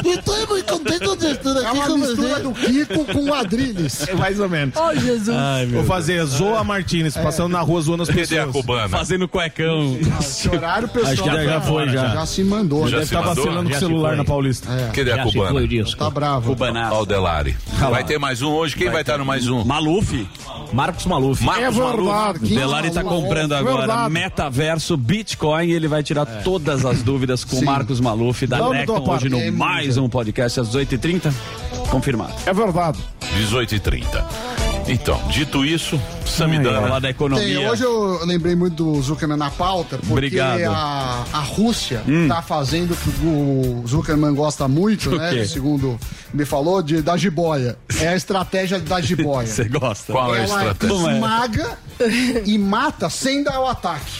Então 0.04 0.36
eu 0.36 0.46
muito 0.48 0.72
contente 0.72 1.16
de 1.18 1.26
estar 1.26 1.50
É 1.62 1.70
uma 1.70 1.98
mistura 1.98 2.40
do 2.40 2.52
Kiko 2.52 3.04
com 3.04 3.24
o 3.30 3.34
Adrilles. 3.34 4.08
É 4.08 4.14
mais 4.14 4.40
ou 4.40 4.48
menos. 4.48 4.74
Oh, 4.76 4.92
Jesus. 4.98 5.36
Vou 5.72 5.84
fazer 5.84 6.24
Zoa 6.24 6.64
Martinez, 6.64 7.14
passando 7.16 7.52
na 7.52 7.60
rua 7.60 7.80
zoando 7.80 8.02
as 8.02 8.10
a 8.10 8.12
pessoas. 8.12 8.50
cubana? 8.52 8.88
Fazendo 8.88 9.28
cuecão. 9.28 9.98
Esse 10.20 10.48
horário 10.48 10.86
o 10.88 10.90
pessoal 10.90 11.12
Acho 11.12 11.22
que 11.22 11.28
já- 11.30 11.44
já 11.44 11.60
foi, 11.60 11.88
já. 11.88 12.08
já 12.08 12.26
se 12.26 12.42
mandou. 12.44 12.88
Já 12.88 12.96
Deve 12.98 13.06
se 13.08 13.12
Tá 13.14 13.22
mandou? 13.22 13.44
vacilando 13.44 13.64
com 13.64 13.70
Já 13.70 13.76
o 13.76 13.80
se 13.80 13.86
celular 13.86 14.08
foi. 14.08 14.16
na 14.16 14.24
Paulista. 14.24 14.68
Cadê 14.94 15.12
a 15.12 15.16
Já 15.16 15.24
se 15.26 15.32
cubana? 15.32 15.50
foi 15.52 15.68
disso. 15.68 15.96
Tá 15.96 16.10
bravo. 16.10 16.50
Cubanaço. 16.50 16.94
Aldelari. 16.94 17.56
Vai 17.90 18.04
ter 18.04 18.18
mais 18.18 18.42
um 18.42 18.50
hoje? 18.50 18.76
Quem 18.76 18.90
vai 18.90 19.02
estar 19.02 19.18
no 19.18 19.24
mais 19.24 19.48
um? 19.48 19.64
Maluf. 19.64 20.26
Marcos 20.72 21.06
Maluf. 21.06 21.19
Marcos 21.40 21.64
É 21.64 21.70
Maluf. 21.70 21.96
verdade. 21.96 22.38
O 22.44 22.48
Delari 22.58 22.90
tá 22.90 23.02
comprando 23.04 23.52
agora 23.52 23.78
Verdade. 23.86 24.10
metaverso, 24.12 24.96
Bitcoin, 24.96 25.70
ele 25.70 25.88
vai 25.88 26.02
tirar 26.02 26.24
todas 26.42 26.84
as 26.84 27.02
dúvidas 27.02 27.44
com 27.44 27.56
o 27.56 27.58
Sim. 27.60 27.64
Marcos 27.64 28.00
Maluf 28.00 28.46
da 28.46 28.68
Necton 28.70 29.08
hoje 29.08 29.28
no 29.28 29.38
É, 29.38 29.50
mais 29.50 29.96
um 29.96 30.08
podcast 30.08 30.60
às 30.60 30.68
18h30. 30.68 31.32
Confirmado. 31.90 32.32
É 32.46 32.52
verdade. 32.52 32.98
18h30. 33.38 34.49
Então, 34.92 35.22
dito 35.28 35.64
isso, 35.64 36.00
Samidana. 36.26 36.80
Falar 36.80 36.94
da 36.98 37.00
Tem, 37.02 37.10
economia. 37.10 37.70
hoje 37.70 37.84
eu 37.84 38.24
lembrei 38.26 38.56
muito 38.56 38.82
do 38.82 39.00
Zuckerman 39.00 39.36
na 39.38 39.48
pauta, 39.48 39.98
porque 39.98 40.12
Obrigado. 40.12 40.62
a, 40.64 41.24
a 41.32 41.38
Rússia 41.38 42.02
tá 42.26 42.42
fazendo 42.42 42.92
o 42.92 42.96
que 42.96 43.08
o 43.24 43.84
Zuckerman 43.86 44.34
gosta 44.34 44.66
muito, 44.66 45.10
O 45.10 45.16
né? 45.16 45.30
quê? 45.30 45.46
Segundo 45.46 45.96
me 46.34 46.44
falou, 46.44 46.82
de, 46.82 47.02
da 47.02 47.16
jiboia. 47.16 47.78
É 48.00 48.08
a 48.08 48.16
estratégia 48.16 48.80
da 48.80 48.98
jiboia. 49.00 49.46
Você 49.46 49.64
gosta? 49.68 50.12
Qual 50.12 50.34
é 50.34 50.40
a 50.40 50.44
estratégia? 50.44 50.96
É? 50.96 51.14
esmaga 51.14 51.78
e 52.44 52.58
mata 52.58 53.08
sem 53.08 53.44
dar 53.44 53.60
o 53.60 53.66
ataque. 53.66 54.10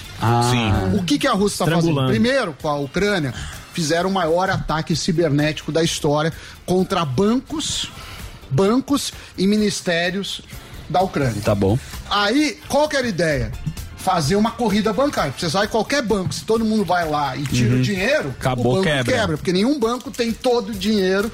Sim. 0.50 0.96
O 0.98 1.02
que, 1.02 1.18
que 1.18 1.26
a 1.26 1.32
Rússia 1.32 1.64
está 1.64 1.76
fazendo? 1.76 2.06
Primeiro, 2.06 2.54
com 2.62 2.68
a 2.68 2.76
Ucrânia, 2.76 3.34
fizeram 3.72 4.08
o 4.08 4.12
maior 4.12 4.48
ataque 4.48 4.94
cibernético 4.94 5.72
da 5.72 5.82
história 5.82 6.32
contra 6.64 7.04
bancos, 7.04 7.90
bancos 8.50 9.12
e 9.36 9.46
ministérios 9.48 10.42
da 10.90 11.00
Ucrânia. 11.00 11.40
Tá 11.42 11.54
bom. 11.54 11.78
Aí, 12.10 12.58
qual 12.68 12.88
que 12.88 12.96
era 12.96 13.06
a 13.06 13.08
ideia? 13.08 13.52
Fazer 13.96 14.34
uma 14.36 14.50
corrida 14.50 14.92
bancária. 14.92 15.32
Você 15.36 15.48
sabe, 15.50 15.68
qualquer 15.68 16.02
banco, 16.02 16.32
se 16.34 16.44
todo 16.44 16.64
mundo 16.64 16.84
vai 16.84 17.08
lá 17.08 17.36
e 17.36 17.42
tira 17.44 17.76
o 17.76 17.82
dinheiro, 17.82 18.24
Uhum. 18.28 18.34
Acabou, 18.38 18.72
o 18.72 18.74
banco 18.76 18.84
quebra. 18.84 19.12
quebra. 19.14 19.36
Porque 19.36 19.52
nenhum 19.52 19.78
banco 19.78 20.10
tem 20.10 20.32
todo 20.32 20.70
o 20.70 20.74
dinheiro. 20.74 21.30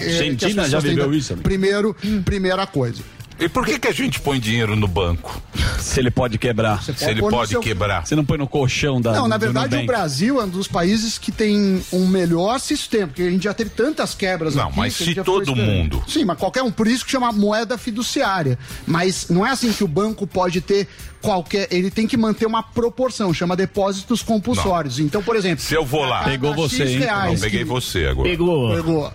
eh, 0.00 0.04
Argentina 0.06 0.68
já 0.68 0.78
viveu 0.80 1.12
isso, 1.12 1.32
amigo. 1.34 1.44
Primeiro, 1.48 1.94
primeira 2.24 2.66
coisa. 2.66 3.02
E 3.40 3.48
por 3.48 3.64
que, 3.64 3.78
que 3.78 3.86
a 3.86 3.92
gente 3.92 4.20
põe 4.20 4.40
dinheiro 4.40 4.74
no 4.74 4.88
banco? 4.88 5.40
Se 5.78 6.00
ele 6.00 6.10
pode 6.10 6.38
quebrar. 6.38 6.82
Você 6.82 6.92
Se 6.92 7.08
ele 7.08 7.20
pode 7.20 7.50
seu- 7.52 7.60
quebrar. 7.60 8.04
Você 8.06 8.16
não 8.16 8.24
põe 8.24 8.36
no 8.36 8.48
colchão 8.48 9.00
da. 9.00 9.12
Não, 9.12 9.28
na 9.28 9.38
verdade 9.38 9.76
o? 9.76 9.86
Brasil 9.86 10.40
é 10.40 10.44
um 10.44 10.48
dos 10.48 10.66
países 10.66 11.18
que 11.18 11.30
tem 11.30 11.80
um 11.92 12.06
melhor 12.08 12.58
sistema, 12.58 13.06
porque 13.06 13.22
a 13.22 13.30
gente 13.30 13.44
já 13.44 13.54
teve 13.54 13.70
tantas 13.70 14.14
quebras 14.14 14.54
Não, 14.56 14.68
aqui. 14.68 14.76
mas 14.78 14.94
se 14.94 15.14
todo 15.14 15.54
mundo- 15.54 16.02
Sim, 16.08 16.24
mas 16.24 16.36
qualquer 16.36 16.62
um. 16.62 16.70
Por 16.70 16.88
isso 16.88 17.04
que 17.04 17.12
chama 17.12 17.30
moeda 17.32 17.78
fiduciária. 17.78 18.58
Mas 18.86 19.28
não 19.28 19.46
é 19.46 19.50
assim 19.50 19.72
que 19.72 19.84
o 19.84 19.88
banco 19.88 20.26
pode 20.26 20.60
ter 20.60 20.88
qualquer. 21.22 21.68
Ele 21.70 21.90
tem 21.92 22.06
que 22.08 22.16
manter 22.16 22.46
uma 22.46 22.62
proporção, 22.62 23.32
chama 23.32 23.54
depósitos 23.56 24.20
compulsórios. 24.22 24.98
Então, 24.98 25.22
por 25.22 25.36
exemplo. 25.36 25.64
Se 25.64 25.74
eu 25.74 25.84
vou 25.84 26.04
lá. 26.04 26.24
Pegou 26.24 26.54
você, 26.54 26.82
hein? 26.84 26.98
reais 26.98 27.34
Não, 27.34 27.40
peguei 27.40 27.60
que- 27.60 27.64
você 27.64 28.06
agora. 28.06 28.28
Pegou. 28.28 28.74
Pegou. 28.74 29.12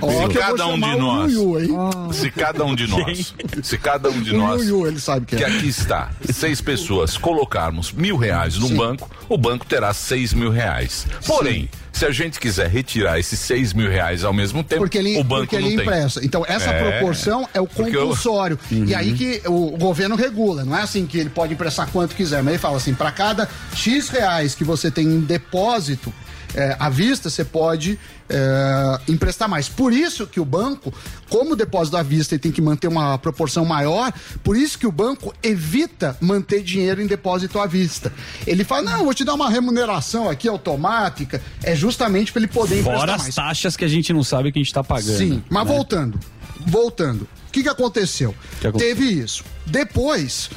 Ó, 0.00 0.10
Se 0.22 0.28
que 0.28 0.38
cada 0.38 0.66
um 0.66 0.78
de 0.80 0.96
nós. 0.96 1.32
Yuyu, 1.32 1.60
hein? 1.60 1.70
Se 2.12 2.30
cada 2.30 2.64
um 2.64 2.74
de 2.74 2.86
nós. 2.90 3.34
Se 3.62 3.78
cada 3.78 4.10
um 4.10 4.20
de 4.20 4.32
nós. 4.34 4.62
Yuyu, 4.68 4.86
ele 4.86 5.00
sabe 5.00 5.26
que 5.26 5.36
Que 5.36 5.44
é. 5.44 5.46
aqui 5.46 5.68
está, 5.68 6.10
seis 6.32 6.60
pessoas, 6.60 7.16
colocarmos 7.16 7.92
mil 7.92 8.16
reais 8.16 8.56
num 8.58 8.74
banco, 8.76 9.10
o 9.28 9.38
banco 9.38 9.64
terá 9.66 9.92
seis 9.94 10.32
mil 10.34 10.50
reais. 10.50 11.06
Porém, 11.26 11.68
se 11.92 12.04
a 12.04 12.10
gente 12.10 12.38
quiser 12.38 12.68
retirar 12.68 13.18
esses 13.18 13.38
seis 13.40 13.72
mil 13.72 13.88
reais 13.90 14.22
ao 14.22 14.32
mesmo 14.32 14.62
tempo, 14.62 14.82
Porque 14.82 14.98
ele, 14.98 15.18
o 15.18 15.24
banco 15.24 15.42
porque 15.46 15.58
não 15.58 15.66
ele 15.68 15.76
tem. 15.76 15.84
empresta. 15.86 16.20
Então, 16.24 16.44
essa 16.46 16.70
É. 16.70 16.82
proporção 16.90 17.48
é 17.54 17.60
o 17.60 17.66
Porque 17.66 17.96
eu- 17.96 18.00
compulsório. 18.02 18.58
E 18.70 18.94
aí 18.94 19.14
que 19.14 19.40
o, 19.48 19.74
o 19.74 19.78
governo 19.78 20.14
regula. 20.14 20.64
Não 20.64 20.76
é 20.76 20.82
assim 20.82 21.06
que 21.06 21.16
ele 21.18 21.30
pode 21.30 21.54
emprestar 21.54 21.88
quanto 21.90 22.14
quiser. 22.14 22.42
Mas 22.42 22.54
ele 22.54 22.58
fala 22.58 22.76
assim: 22.76 22.92
para 22.94 23.10
cada 23.10 23.48
X 23.74 24.10
reais 24.10 24.54
que 24.54 24.62
você 24.64 24.90
tem 24.90 25.06
em 25.06 25.20
depósito 25.20 26.12
é, 26.54 26.76
à 26.78 26.88
vista, 26.90 27.28
você 27.30 27.44
pode 27.44 27.98
é, 28.28 29.00
emprestar 29.08 29.48
mais. 29.48 29.68
Por 29.68 29.92
isso 29.92 30.26
que 30.26 30.40
o 30.40 30.44
banco, 30.44 30.92
como 31.28 31.52
o 31.52 31.56
depósito 31.56 31.96
à 31.96 32.02
vista 32.02 32.34
ele 32.34 32.40
tem 32.40 32.52
que 32.52 32.60
manter 32.60 32.88
uma 32.88 33.18
proporção 33.18 33.64
maior, 33.64 34.12
por 34.42 34.56
isso 34.56 34.78
que 34.78 34.86
o 34.86 34.92
banco 34.92 35.34
evita 35.42 36.16
manter 36.20 36.62
dinheiro 36.62 37.00
em 37.00 37.06
depósito 37.06 37.58
à 37.58 37.66
vista. 37.66 38.12
Ele 38.46 38.64
fala: 38.64 38.90
não, 38.90 39.04
vou 39.04 39.14
te 39.14 39.24
dar 39.24 39.34
uma 39.34 39.50
remuneração 39.50 40.28
aqui 40.28 40.48
automática. 40.48 41.40
É 41.62 41.74
justamente 41.74 42.32
para 42.32 42.40
ele 42.40 42.48
poder 42.48 42.82
Fora 42.82 42.96
emprestar 42.96 43.14
as 43.14 43.22
mais. 43.22 43.34
taxas 43.34 43.76
que 43.76 43.84
a 43.84 43.88
gente 43.88 44.12
não 44.12 44.22
sabe 44.22 44.52
que 44.52 44.58
a 44.58 44.62
gente 44.62 44.72
tá 44.72 44.84
pagando. 44.84 45.18
Sim, 45.18 45.42
mas 45.48 45.66
né? 45.66 45.72
voltando, 45.72 46.18
voltando. 46.66 47.28
O 47.48 47.52
que, 47.52 47.62
que 47.62 47.68
aconteceu? 47.68 48.34
Que 48.60 48.66
aconteceu? 48.66 48.94
Teve 48.96 49.10
isso. 49.10 49.44
Depois, 49.64 50.50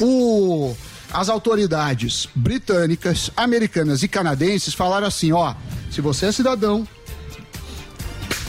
o, 0.00 0.74
as 1.12 1.28
autoridades 1.28 2.28
britânicas, 2.34 3.30
americanas 3.36 4.02
e 4.02 4.08
canadenses 4.08 4.74
falaram 4.74 5.06
assim: 5.06 5.32
ó, 5.32 5.54
se 5.90 6.00
você 6.00 6.26
é 6.26 6.32
cidadão, 6.32 6.86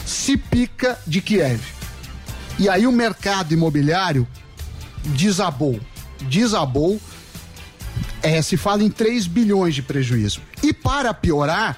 se 0.06 0.36
pica 0.36 0.96
de 1.06 1.20
Kiev. 1.20 1.60
E 2.58 2.68
aí 2.68 2.86
o 2.86 2.92
mercado 2.92 3.52
imobiliário 3.52 4.26
desabou. 5.04 5.78
Desabou. 6.22 6.98
É, 8.22 8.40
se 8.40 8.56
fala 8.56 8.82
em 8.82 8.88
3 8.88 9.26
bilhões 9.26 9.74
de 9.74 9.82
prejuízo. 9.82 10.40
E 10.62 10.72
para 10.72 11.12
piorar, 11.12 11.76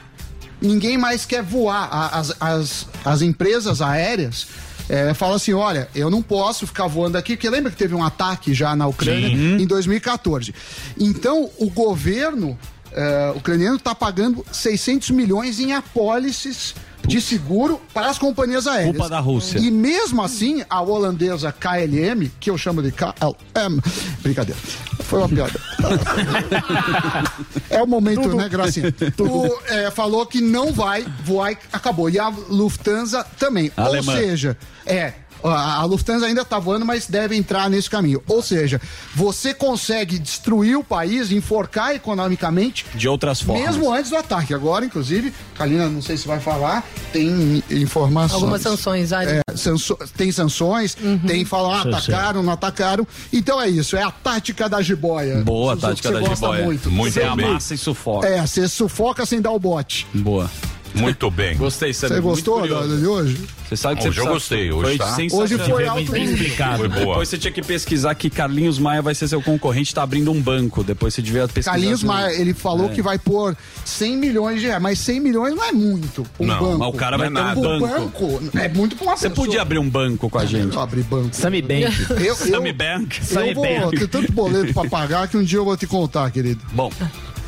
ninguém 0.60 0.96
mais 0.96 1.24
quer 1.24 1.42
voar. 1.42 1.88
As, 1.90 2.36
as, 2.38 2.86
as 3.04 3.22
empresas 3.22 3.82
aéreas 3.82 4.46
é, 4.88 5.12
falam 5.14 5.36
assim: 5.36 5.52
olha, 5.52 5.88
eu 5.94 6.10
não 6.10 6.22
posso 6.22 6.66
ficar 6.66 6.86
voando 6.86 7.18
aqui, 7.18 7.34
porque 7.34 7.50
lembra 7.50 7.72
que 7.72 7.76
teve 7.76 7.94
um 7.94 8.04
ataque 8.04 8.54
já 8.54 8.76
na 8.76 8.86
Ucrânia 8.86 9.28
em 9.28 9.66
2014. 9.66 10.54
Então, 10.98 11.50
o 11.58 11.68
governo 11.68 12.58
é, 12.92 13.32
ucraniano 13.34 13.76
está 13.76 13.94
pagando 13.94 14.44
600 14.52 15.10
milhões 15.10 15.58
em 15.58 15.72
apólices 15.72 16.74
de 17.08 17.20
seguro 17.20 17.80
para 17.92 18.08
as 18.08 18.18
companhias 18.18 18.66
aéreas. 18.66 18.90
Culpa 18.90 19.08
da 19.08 19.18
Rússia. 19.18 19.58
E 19.58 19.70
mesmo 19.70 20.22
assim, 20.22 20.62
a 20.68 20.80
holandesa 20.82 21.50
KLM, 21.52 22.30
que 22.38 22.50
eu 22.50 22.58
chamo 22.58 22.82
de 22.82 22.92
KLM, 22.92 23.80
brincadeira, 24.22 24.60
foi 25.00 25.18
uma 25.20 25.28
piada. 25.28 25.58
é 27.70 27.82
o 27.82 27.86
momento, 27.86 28.36
né, 28.36 28.48
Gracinha? 28.48 28.94
O, 29.18 29.72
é, 29.72 29.90
falou 29.90 30.26
que 30.26 30.40
não 30.40 30.72
vai 30.72 31.04
voar 31.24 31.52
e 31.52 31.58
acabou. 31.72 32.10
E 32.10 32.18
a 32.18 32.28
Lufthansa 32.28 33.24
também. 33.38 33.72
Alemã. 33.76 34.12
Ou 34.12 34.18
seja, 34.18 34.56
é. 34.84 35.14
A 35.42 35.84
Lufthansa 35.84 36.26
ainda 36.26 36.42
está 36.42 36.58
voando, 36.58 36.84
mas 36.84 37.06
deve 37.06 37.36
entrar 37.36 37.68
nesse 37.70 37.88
caminho. 37.88 38.22
Ou 38.26 38.42
seja, 38.42 38.80
você 39.14 39.54
consegue 39.54 40.18
destruir 40.18 40.76
o 40.76 40.84
país, 40.84 41.30
enforcar 41.30 41.94
economicamente 41.94 42.84
De 42.94 43.08
outras 43.08 43.40
formas. 43.40 43.64
mesmo 43.66 43.92
antes 43.92 44.10
do 44.10 44.16
ataque. 44.16 44.52
Agora, 44.54 44.84
inclusive, 44.84 45.32
Kalina, 45.56 45.88
não 45.88 46.02
sei 46.02 46.16
se 46.16 46.26
vai 46.26 46.40
falar, 46.40 46.84
tem 47.12 47.62
informações. 47.70 48.34
Algumas 48.34 48.62
sanções, 48.62 49.08
já. 49.10 49.22
É, 49.24 49.40
sanso- 49.54 49.98
tem 50.16 50.30
sanções, 50.32 50.96
tem 51.26 51.44
falar, 51.44 51.78
ah, 51.78 51.82
atacaram, 51.88 52.42
não 52.42 52.52
atacaram. 52.52 53.06
Então 53.32 53.60
é 53.60 53.68
isso, 53.68 53.96
é 53.96 54.02
a 54.02 54.10
tática 54.10 54.68
da 54.68 54.82
jiboia. 54.82 55.42
Boa 55.42 55.76
tática 55.76 56.08
você 56.08 56.14
da 56.14 56.20
gosta 56.20 56.34
jiboia. 56.34 56.64
Muito, 56.64 56.90
Muito 56.90 57.12
Você 57.14 57.22
amassa 57.22 57.74
e 57.74 57.78
sufoca. 57.78 58.26
É, 58.28 58.46
você 58.46 58.68
sufoca 58.68 59.24
sem 59.26 59.40
dar 59.40 59.50
o 59.52 59.58
bote. 59.58 60.06
Boa. 60.14 60.50
Muito 60.94 61.30
bem. 61.30 61.56
Gostei. 61.56 61.92
Você 61.92 62.20
gostou 62.20 62.66
da- 62.66 62.82
de 62.96 63.06
hoje? 63.06 63.38
Você 63.68 63.76
sabe 63.76 64.00
que 64.00 64.08
Hoje 64.08 64.18
você 64.20 64.26
eu 64.26 64.32
gostei, 64.32 64.72
hoje 64.72 64.96
foi 64.96 64.98
tá. 64.98 65.36
Hoje 65.36 65.58
foi 65.58 65.86
alto 65.86 66.10
bem 66.10 66.24
explicado. 66.24 66.78
Foi 66.78 66.88
boa. 66.88 67.00
Depois 67.00 67.28
você 67.28 67.36
tinha 67.36 67.52
que 67.52 67.60
pesquisar 67.62 68.14
que 68.14 68.30
Carlinhos 68.30 68.78
Maia 68.78 69.02
vai 69.02 69.14
ser 69.14 69.28
seu 69.28 69.42
concorrente, 69.42 69.94
tá 69.94 70.02
abrindo 70.02 70.32
um 70.32 70.40
banco. 70.40 70.82
Depois 70.82 71.12
você 71.12 71.20
devia 71.20 71.42
pesquisar. 71.46 71.72
Carlinhos 71.72 72.02
Maia, 72.02 72.32
ele 72.32 72.54
falou 72.54 72.86
É. 72.86 72.94
que 72.94 73.02
vai 73.02 73.18
pôr 73.18 73.54
100 73.84 74.16
milhões 74.16 74.60
de 74.60 74.66
reais, 74.68 74.80
mas 74.82 74.98
100 75.00 75.20
milhões 75.20 75.54
não 75.54 75.62
é 75.64 75.72
muito. 75.72 76.26
Um 76.40 76.46
Não, 76.46 76.58
banco. 76.58 76.78
Mas 76.78 76.88
o 76.88 76.92
cara 76.92 77.18
vai 77.18 77.28
Não 77.28 77.48
é 77.50 77.52
ter 77.54 77.58
um 77.58 77.62
banco. 77.62 77.86
Banco 77.86 78.58
é 78.58 78.68
muito 78.68 78.96
pra 78.96 79.04
uma 79.04 79.16
Você 79.16 79.28
pessoa. 79.28 79.46
podia 79.46 79.60
abrir 79.62 79.78
um 79.78 79.88
banco 79.90 80.30
com 80.30 80.38
a 80.38 80.46
gente. 80.46 80.74
Eu 80.74 80.80
abrir 80.80 81.02
banco. 81.02 81.28
Sammy 81.36 81.60
Bank. 81.60 81.94
Eu, 82.10 82.16
eu, 82.16 82.34
Sammy 82.36 82.72
Bank. 82.72 83.20
eu 83.30 83.54
vou 83.54 83.64
Bank. 83.64 83.98
ter 83.98 84.08
tanto 84.08 84.32
boleto 84.32 84.72
pra 84.72 84.88
pagar 84.88 85.28
que 85.28 85.36
um 85.36 85.44
dia 85.44 85.58
eu 85.58 85.64
vou 85.66 85.76
te 85.76 85.86
contar, 85.86 86.30
querido. 86.30 86.60
Bom, 86.72 86.90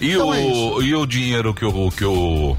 E, 0.00 0.12
Então 0.12 0.28
o, 0.28 0.80
é 0.80 0.84
e 0.86 0.94
o 0.94 1.06
dinheiro 1.06 1.52
que 1.52 1.64
o, 1.64 1.90
que 1.90 2.04
o 2.04 2.56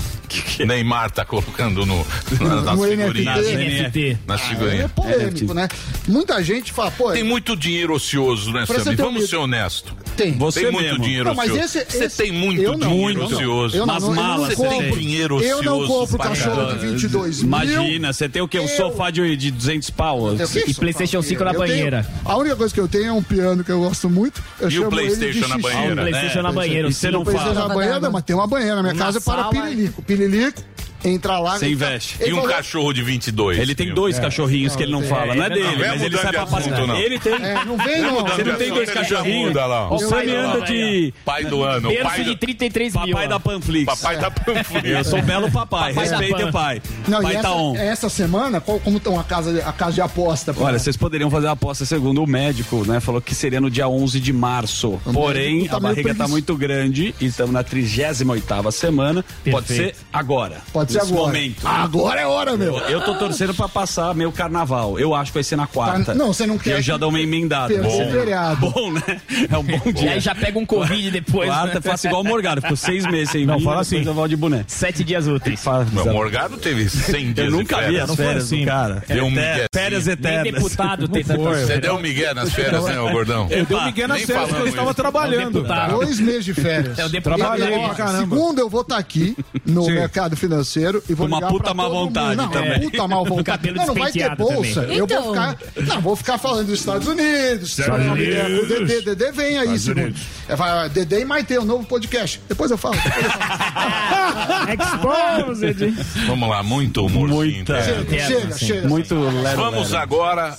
Neymar 0.66 1.10
tá 1.12 1.26
colocando 1.26 1.86
no, 1.86 2.06
na, 2.40 2.62
nas 2.62 2.78
No 2.80 2.86
figurinhas? 2.86 3.48
NFT. 3.48 4.18
Nas 4.28 4.42
É 4.42 4.44
figurinhas. 4.46 4.92
polêmico, 4.92 5.54
né? 5.54 5.68
Muita 6.08 6.42
gente 6.44 6.72
fala, 6.72 6.92
pô, 6.92 7.12
Tem 7.12 7.24
muito 7.24 7.56
dinheiro 7.56 7.94
ocioso, 7.96 8.52
né, 8.54 8.66
você 8.66 8.80
Sammy? 8.82 8.96
Vamos 8.96 9.24
um- 9.24 9.28
ser 9.28 9.36
honestos. 9.38 9.92
tem. 10.16 10.34
Você 10.38 10.62
tem 10.62 10.72
muito 10.72 10.86
mesmo. 10.86 11.04
dinheiro 11.04 11.26
Não, 11.26 11.36
mas 11.36 11.52
ocioso. 11.52 11.78
esse- 11.80 11.92
Você 11.98 12.04
esse- 12.06 12.18
tem 12.18 12.32
muito 12.32 12.62
não, 12.78 12.78
dinheiro 12.90 13.20
não. 13.20 13.26
ocioso. 13.26 13.76
Eu 13.76 13.86
não, 13.86 13.94
Nas 13.96 14.04
malas 14.08 14.56
você 14.56 14.68
tem 14.68 14.92
dinheiro 14.92 15.42
Eu 15.44 15.64
não 15.64 15.80
ocioso 15.80 15.88
compro 16.12 16.18
cachorro 16.30 16.74
de 16.74 16.88
22 16.88 17.38
mil. 17.40 17.48
Imagina, 17.48 18.14
você 18.14 18.30
tem 18.30 18.42
o 18.42 18.48
quê? 18.48 18.60
Um 18.60 18.64
Eu- 18.64 18.68
sofá 18.78 19.10
de, 19.10 19.36
de 19.36 19.52
200 19.52 19.90
pau. 19.90 20.30
E 20.68 20.74
PlayStation 20.76 21.22
5 21.22 21.44
na 21.44 21.54
banheira. 21.54 22.06
a 22.24 22.38
única 22.38 22.56
coisa 22.56 22.74
que 22.74 22.80
eu 22.80 22.88
tenho 22.88 23.08
é 23.08 23.12
um 23.14 23.24
piano 23.24 23.64
que 23.64 23.72
eu 23.72 23.80
gosto 23.80 24.10
muito. 24.10 24.42
Eu 24.60 24.70
E 24.70 24.80
o 24.80 24.90
PlayStation 24.90 25.48
na 25.48 25.58
banheira? 25.58 25.90
Ah, 25.90 25.94
o 25.94 26.08
PlayStation 26.08 26.40
É, 26.40 26.42
na 26.44 26.52
banheira. 26.52 26.88
E 26.88 26.94
você 26.94 27.12
não 27.12 27.26
Na 27.54 27.68
banheira, 27.70 28.10
mas 28.10 28.24
tem 28.24 28.36
uma 28.36 28.48
banheira 28.48 28.76
na 28.76 28.82
minha 28.84 28.94
Na 28.94 29.06
casa 29.06 29.22
para 29.22 29.44
sala- 29.44 29.50
pirilico. 29.52 30.02
Pirilico, 30.02 30.62
entra 31.04 31.40
lá. 31.40 31.58
Você 31.58 31.70
investe. 31.70 32.18
ele 32.20 32.30
E 32.30 32.34
um 32.34 32.38
falou- 32.38 32.52
cachorro 32.52 32.94
de 32.94 33.04
22. 33.04 33.60
Ele 33.60 33.76
tem 33.76 33.94
dois 33.94 34.20
cachorrinhos 34.20 34.76
que 34.76 34.84
ele 34.84 34.92
não 34.92 35.04
fala. 35.04 35.34
Não 35.36 35.44
é 35.44 35.48
é, 35.48 35.50
dele, 35.50 35.76
não 35.78 35.84
é 35.86 35.88
mas 35.90 36.02
ele 36.02 36.18
sai 36.18 36.32
pra 36.32 36.46
passear. 36.46 36.88
não. 36.88 36.96
Ele 36.96 37.20
tem. 37.20 37.34
É, 37.34 37.66
não 37.66 37.78
vem 37.78 38.02
não. 38.02 38.24
Você 38.26 38.44
não 38.44 38.56
tem 38.56 38.70
dois 38.70 38.90
cachorrinhos? 38.90 39.48
muda 39.50 39.66
lá. 39.66 39.92
O 39.94 39.98
Sammy 40.00 40.12
Pai- 40.12 40.36
anda 40.36 40.62
de 40.62 41.14
Pai 41.26 41.46
do 41.46 41.64
ano. 41.64 41.90
Berço 41.90 42.04
pai 42.04 42.24
de 42.24 42.30
do, 42.32 42.36
33 42.38 42.94
mil. 42.96 43.08
papai 43.08 43.28
da 43.28 43.40
Panflix. 43.40 43.86
papai 43.86 44.18
da 44.18 44.32
Panflix. 44.32 44.86
Eu 44.90 45.04
sou 45.04 45.22
belo 45.22 45.52
papai, 45.52 45.94
respeita 45.94 46.46
o 46.46 46.52
pai. 46.52 46.82
Não, 47.08 47.22
pai 47.22 47.34
tá 47.34 47.40
essa, 47.40 47.52
on. 47.52 47.76
essa 47.76 48.10
semana, 48.10 48.62
como 48.62 48.98
estão 48.98 49.20
a 49.20 49.24
casa, 49.24 49.64
a 49.66 49.72
casa 49.74 49.94
de 49.94 50.02
aposta? 50.02 50.54
Olha, 50.58 50.78
vocês 50.80 50.96
poderiam 50.98 51.30
fazer 51.30 51.48
a 51.48 51.52
aposta 51.52 51.86
segundo 51.86 52.24
o 52.24 52.28
médico, 52.28 52.86
né? 52.86 53.00
Falou 53.00 53.22
que 53.22 53.34
seria 53.34 53.60
no 53.62 53.70
dia 53.70 53.88
11 53.88 54.20
de 54.20 54.32
março. 54.34 55.00
Porém, 55.14 55.68
tá 55.68 55.78
a 55.78 55.80
barriga 55.80 56.14
tá 56.16 56.28
muito 56.28 56.56
grande 56.56 57.14
e 57.20 57.26
estamos 57.26 57.52
na 57.54 57.64
38ª 57.64 58.72
semana. 58.72 59.24
Pode 59.50 59.68
ser 59.68 59.96
agora. 60.12 60.62
Pode 60.72 60.91
ser 60.92 61.00
agora. 61.02 61.26
momento. 61.28 61.68
Agora 61.68 62.22
é 62.22 62.26
hora, 62.26 62.58
meu. 62.58 62.78
Eu 62.80 63.02
tô 63.02 63.16
torcendo 63.16 63.54
pra 63.54 63.68
passar 63.68 64.14
meu 64.16 64.32
carnaval. 64.32 65.00
Eu 65.00 65.14
acho 65.16 65.32
que 65.32 65.36
vai 65.38 65.44
ser 65.44 65.56
na 65.56 65.68
quarta. 65.68 66.06
Tá- 66.06 66.16
não, 66.16 66.34
você 66.34 66.46
não 66.46 66.58
quer 66.58 66.78
Eu 66.78 66.82
já 66.82 66.98
dou 66.98 67.10
uma 67.10 67.20
emendada. 67.20 67.74
Bom. 67.82 68.12
feriado. 68.12 68.70
Bom, 68.72 68.92
né? 68.92 69.22
É 69.50 69.58
um 69.58 69.64
bom 69.64 69.82
E 69.90 69.94
dia. 69.94 70.12
aí 70.12 70.20
já 70.20 70.34
pega 70.36 70.58
um 70.60 70.66
Covid 70.66 71.12
depois. 71.12 71.50
Quarta, 71.50 71.76
né? 71.76 71.82
faço 71.82 72.08
igual 72.08 72.22
o 72.22 72.26
Morgado. 72.26 72.62
Ficou 72.62 72.78
seis 72.78 73.06
meses 73.06 73.30
sem 73.32 73.46
Não, 73.46 73.58
vir, 73.58 73.64
fala 73.66 73.82
assim. 73.82 74.04
eu 74.06 74.14
volto 74.14 74.30
de 74.30 74.36
boné. 74.38 74.64
Sete 74.68 75.04
dias 75.04 75.28
úteis. 75.28 75.64
Não, 75.94 76.04
o 76.04 76.14
Morgado 76.14 76.58
teve 76.58 76.88
100 76.90 77.34
dias 77.34 77.46
Eu 77.48 77.52
nunca 77.52 77.82
vi 77.82 78.00
as 78.00 78.14
férias 78.16 78.44
assim. 78.46 78.62
do 78.62 78.66
cara. 78.68 79.04
Deu 79.08 79.26
um 79.26 79.30
Eterno- 79.32 79.40
miguezinho. 79.42 79.68
Férias 79.74 80.06
Nem 80.06 80.14
eternas. 80.14 80.44
deputado 80.54 81.08
tem 81.08 81.24
Você 81.24 81.78
deu 81.80 81.96
um 81.96 82.00
migué 82.02 82.34
nas 82.34 82.52
férias, 82.54 82.84
né, 82.86 83.00
ô 83.00 83.10
gordão? 83.12 83.48
Eu 83.50 83.66
dei 83.66 83.78
um 83.78 83.86
migué 83.86 84.08
nas 84.08 84.18
nem 84.18 84.26
férias 84.28 84.48
porque 84.50 84.62
eu 84.62 84.68
estava 84.68 84.94
trabalhando. 84.94 85.54
deputado. 85.54 85.92
Dois 85.96 86.20
meses 86.20 86.46
de 86.46 86.54
férias. 86.54 86.98
É 87.00 87.06
o 87.06 87.10
deputado. 87.10 87.38
Trabalhei 87.40 87.80
pra 87.80 87.96
caramba. 87.96 88.36
Segunda 88.36 88.62
eu 88.62 88.70
vou 88.70 88.82
estar 88.82 88.98
aqui 88.98 89.36
no 89.66 89.86
mercado 89.88 90.36
financeiro 90.36 90.81
e 91.10 91.14
vou 91.14 91.28
uma 91.28 91.38
ligar 91.38 91.50
puta 91.50 91.74
má 91.74 91.88
vontade 91.88 92.30
mundo. 92.30 92.38
Não, 92.42 92.50
também. 92.50 92.80
puta 92.90 93.08
mal 93.08 93.26
vontade. 93.26 93.72
Não, 93.72 93.86
não 93.88 93.94
vai 93.96 94.12
ter 94.12 94.36
bolsa. 94.36 94.82
também. 94.82 94.98
Eu 94.98 95.06
Então. 95.06 95.24
vou 95.24 95.34
ficar, 95.34 95.58
não, 95.88 96.02
vou 96.02 96.16
ficar 96.16 96.38
falando 96.38 96.68
dos 96.68 96.80
Estados 96.80 97.08
Unidos. 97.08 97.78
Estados 97.80 98.06
Unidos. 98.06 98.64
O 98.64 98.68
Dedê, 98.68 99.02
Dedê 99.02 99.32
vem 99.32 99.58
aí, 99.58 99.78
segundo. 99.80 100.16
É, 100.50 100.90
Dedê 100.90 101.22
e 101.22 101.26
Maite, 101.26 101.58
um 101.58 101.66
novo 101.66 101.86
podcast. 101.86 102.42
Depois 102.48 102.72
eu 102.72 102.78
falo. 102.78 102.96
Depois 102.96 103.24
eu 103.24 103.32
falo. 103.32 104.72
Exposed. 105.52 105.94
Vamos 106.28 106.50
lá, 106.50 106.64
muito 106.64 107.06
humorzinho. 107.06 107.36
Muita. 107.36 107.82
chega, 107.84 108.20
chega, 108.28 108.58
chega. 108.58 108.88
Muito 108.88 109.16
lero, 109.16 109.58
Vamos 109.58 109.92
lero. 109.92 110.04
agora 110.04 110.58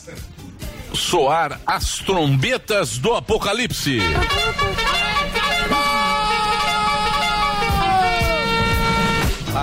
soar 0.95 1.61
as 1.67 1.99
trombetas 1.99 2.99
do 2.99 3.15
apocalipse. 3.15 3.99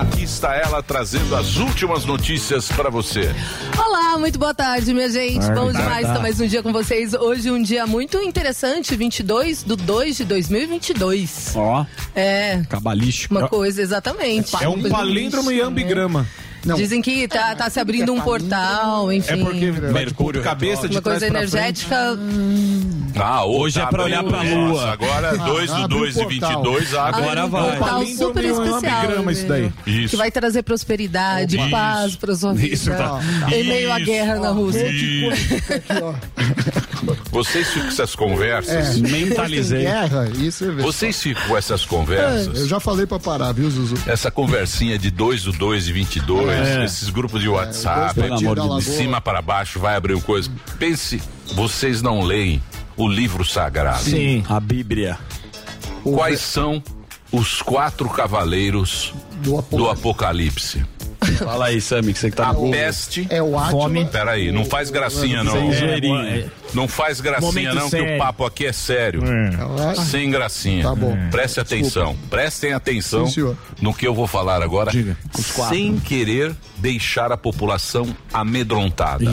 Aqui 0.00 0.22
está 0.24 0.54
ela 0.56 0.82
trazendo 0.82 1.36
as 1.36 1.56
últimas 1.56 2.06
notícias 2.06 2.68
para 2.68 2.88
você. 2.88 3.34
Olá, 3.76 4.16
muito 4.16 4.38
boa 4.38 4.54
tarde, 4.54 4.94
minha 4.94 5.10
gente. 5.10 5.46
Bom 5.52 5.70
demais 5.70 6.06
estar 6.08 6.18
mais 6.20 6.40
um 6.40 6.46
dia 6.46 6.62
com 6.62 6.72
vocês. 6.72 7.12
Hoje 7.12 7.50
um 7.50 7.62
dia 7.62 7.86
muito 7.86 8.16
interessante, 8.16 8.96
22 8.96 9.62
do 9.62 9.76
2 9.76 10.16
de 10.16 10.24
2022. 10.24 11.52
Ó, 11.54 11.84
É, 12.14 12.62
cabalístico. 12.66 13.34
uma 13.36 13.46
coisa, 13.46 13.82
exatamente. 13.82 14.56
É 14.62 14.66
um 14.70 14.82
palíndromo 14.88 15.52
e 15.52 15.60
ambigrama. 15.60 16.26
Não. 16.64 16.76
Dizem 16.76 17.00
que 17.00 17.26
tá, 17.26 17.54
tá 17.54 17.70
se 17.70 17.80
abrindo 17.80 18.12
um 18.12 18.20
portal, 18.20 19.10
enfim. 19.12 19.32
É 19.32 19.36
porque 19.36 19.70
Mercúrio 19.70 20.42
cabeça 20.42 20.88
de 20.88 20.96
Uma 20.96 21.02
coisa 21.02 21.26
energética. 21.26 22.18
Ah, 23.16 23.44
Hoje 23.44 23.80
é 23.80 23.86
pra 23.86 24.04
olhar 24.04 24.22
pra 24.22 24.42
lua. 24.42 24.68
Nossa, 24.68 24.88
Agora 24.90 25.36
2 25.38 25.70
do 25.70 25.74
abre 25.76 25.84
o 25.84 25.98
2 25.98 26.16
e 26.16 26.18
portal. 26.20 26.50
22 26.62 26.94
abre. 26.94 27.20
Agora 27.22 27.46
um 27.46 27.48
vai. 27.48 27.62
portal 27.62 27.88
Palíndromo 27.88 28.28
super 28.28 28.44
um 28.44 28.64
especial. 28.76 29.00
ambigrama 29.00 29.32
isso 29.32 29.46
daí. 29.46 29.72
Isso. 29.86 30.08
Que 30.10 30.16
vai 30.16 30.30
trazer 30.30 30.62
prosperidade, 30.62 31.56
Isso. 31.58 31.70
paz 31.70 32.16
pra 32.16 32.34
sua 32.34 32.52
vida. 32.54 32.74
Isso, 32.74 32.90
tá. 32.90 33.20
Em 33.52 33.64
meio 33.64 33.92
à 33.92 33.98
guerra 33.98 34.36
na 34.38 34.50
Rússia. 34.50 34.86
Isso. 34.90 35.54
Aqui, 35.74 36.02
ó. 36.02 36.14
Vocês 37.30 37.68
ficam 37.68 37.82
com 37.84 37.88
essas 37.88 38.14
conversas. 38.14 38.94
Tem 38.94 39.02
Mentalizei. 39.02 39.82
guerra, 39.82 40.28
isso 40.38 40.64
é 40.64 40.70
Vocês 40.72 41.20
ficam 41.22 41.42
com 41.48 41.56
essas 41.56 41.82
Eu 41.82 41.88
conversas. 41.88 42.68
já 42.68 42.78
falei 42.78 43.06
pra 43.06 43.18
parar, 43.18 43.52
viu, 43.52 43.70
Zuzu? 43.70 43.94
Essa 44.06 44.30
conversinha 44.30 44.98
de 44.98 45.10
2 45.10 45.44
do 45.44 45.52
2 45.52 45.88
e 45.88 45.92
22, 45.92 46.49
esses 46.84 47.10
grupos 47.10 47.40
de 47.40 47.48
WhatsApp, 47.48 48.20
da 48.20 48.36
de 48.36 48.84
cima 48.84 49.20
para 49.20 49.40
baixo, 49.42 49.78
vai 49.78 49.96
abrir 49.96 50.14
uma 50.14 50.22
coisa. 50.22 50.50
Pense, 50.78 51.22
vocês 51.54 52.02
não 52.02 52.22
leem 52.22 52.62
o 52.96 53.08
livro 53.08 53.44
sagrado. 53.44 54.02
Sim. 54.02 54.44
A 54.48 54.60
Bíblia. 54.60 55.18
Quais 56.02 56.40
são 56.40 56.82
os 57.32 57.62
quatro 57.62 58.08
cavaleiros 58.08 59.14
Do 59.42 59.62
do 59.70 59.88
Apocalipse. 59.88 60.84
Fala 61.36 61.66
aí, 61.66 61.80
Sammy, 61.80 62.12
que 62.12 62.18
você 62.18 62.30
que 62.30 62.36
tá 62.36 62.50
A 62.50 62.54
peste. 62.54 63.26
É 63.30 63.42
o. 63.42 63.58
Fome. 63.70 64.04
Peraí, 64.06 64.50
não 64.52 64.64
faz 64.64 64.90
gracinha 64.90 65.44
não. 65.44 65.52
Sem 65.72 65.72
É, 65.72 66.38
é, 66.38 66.48
Não 66.74 66.88
faz 66.88 67.20
gracinha 67.20 67.46
Momento 67.46 67.74
não, 67.74 67.84
que 67.84 67.90
sério. 67.90 68.14
o 68.14 68.18
papo 68.18 68.44
aqui 68.44 68.66
é 68.66 68.72
sério. 68.72 69.22
Ah, 69.78 69.94
Sem 69.94 70.30
gracinha. 70.30 70.82
Tá 70.84 70.94
bom. 70.94 71.16
Preste 71.30 71.60
atenção. 71.60 72.16
Prestem 72.28 72.72
atenção 72.72 73.26
Sim, 73.26 73.54
no 73.80 73.92
que 73.92 74.06
eu 74.06 74.14
vou 74.14 74.26
falar 74.26 74.62
agora. 74.62 74.90
Diga. 74.90 75.16
Sem 75.68 75.98
querer 75.98 76.54
deixar 76.76 77.32
a 77.32 77.36
população 77.36 78.14
amedrontada. 78.32 79.30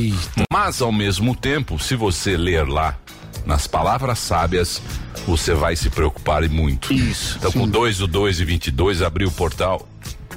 Mas, 0.52 0.82
ao 0.82 0.92
mesmo 0.92 1.36
tempo, 1.36 1.80
se 1.80 1.96
você 1.96 2.36
ler 2.38 2.68
lá 2.68 2.98
nas 3.46 3.66
palavras 3.68 4.20
sábias, 4.20 4.82
você 5.26 5.54
vai 5.54 5.76
se 5.76 5.90
preocupar 5.90 6.44
e 6.44 6.50
muito. 6.50 6.94
Isso. 6.94 7.38
Então, 7.38 7.52
com 7.52 7.68
2 7.68 8.00
do 8.00 8.08
2 8.08 8.40
e 8.42 8.46
22, 8.46 9.02
abriu 9.02 9.28
o 9.30 9.32
portal. 9.32 9.88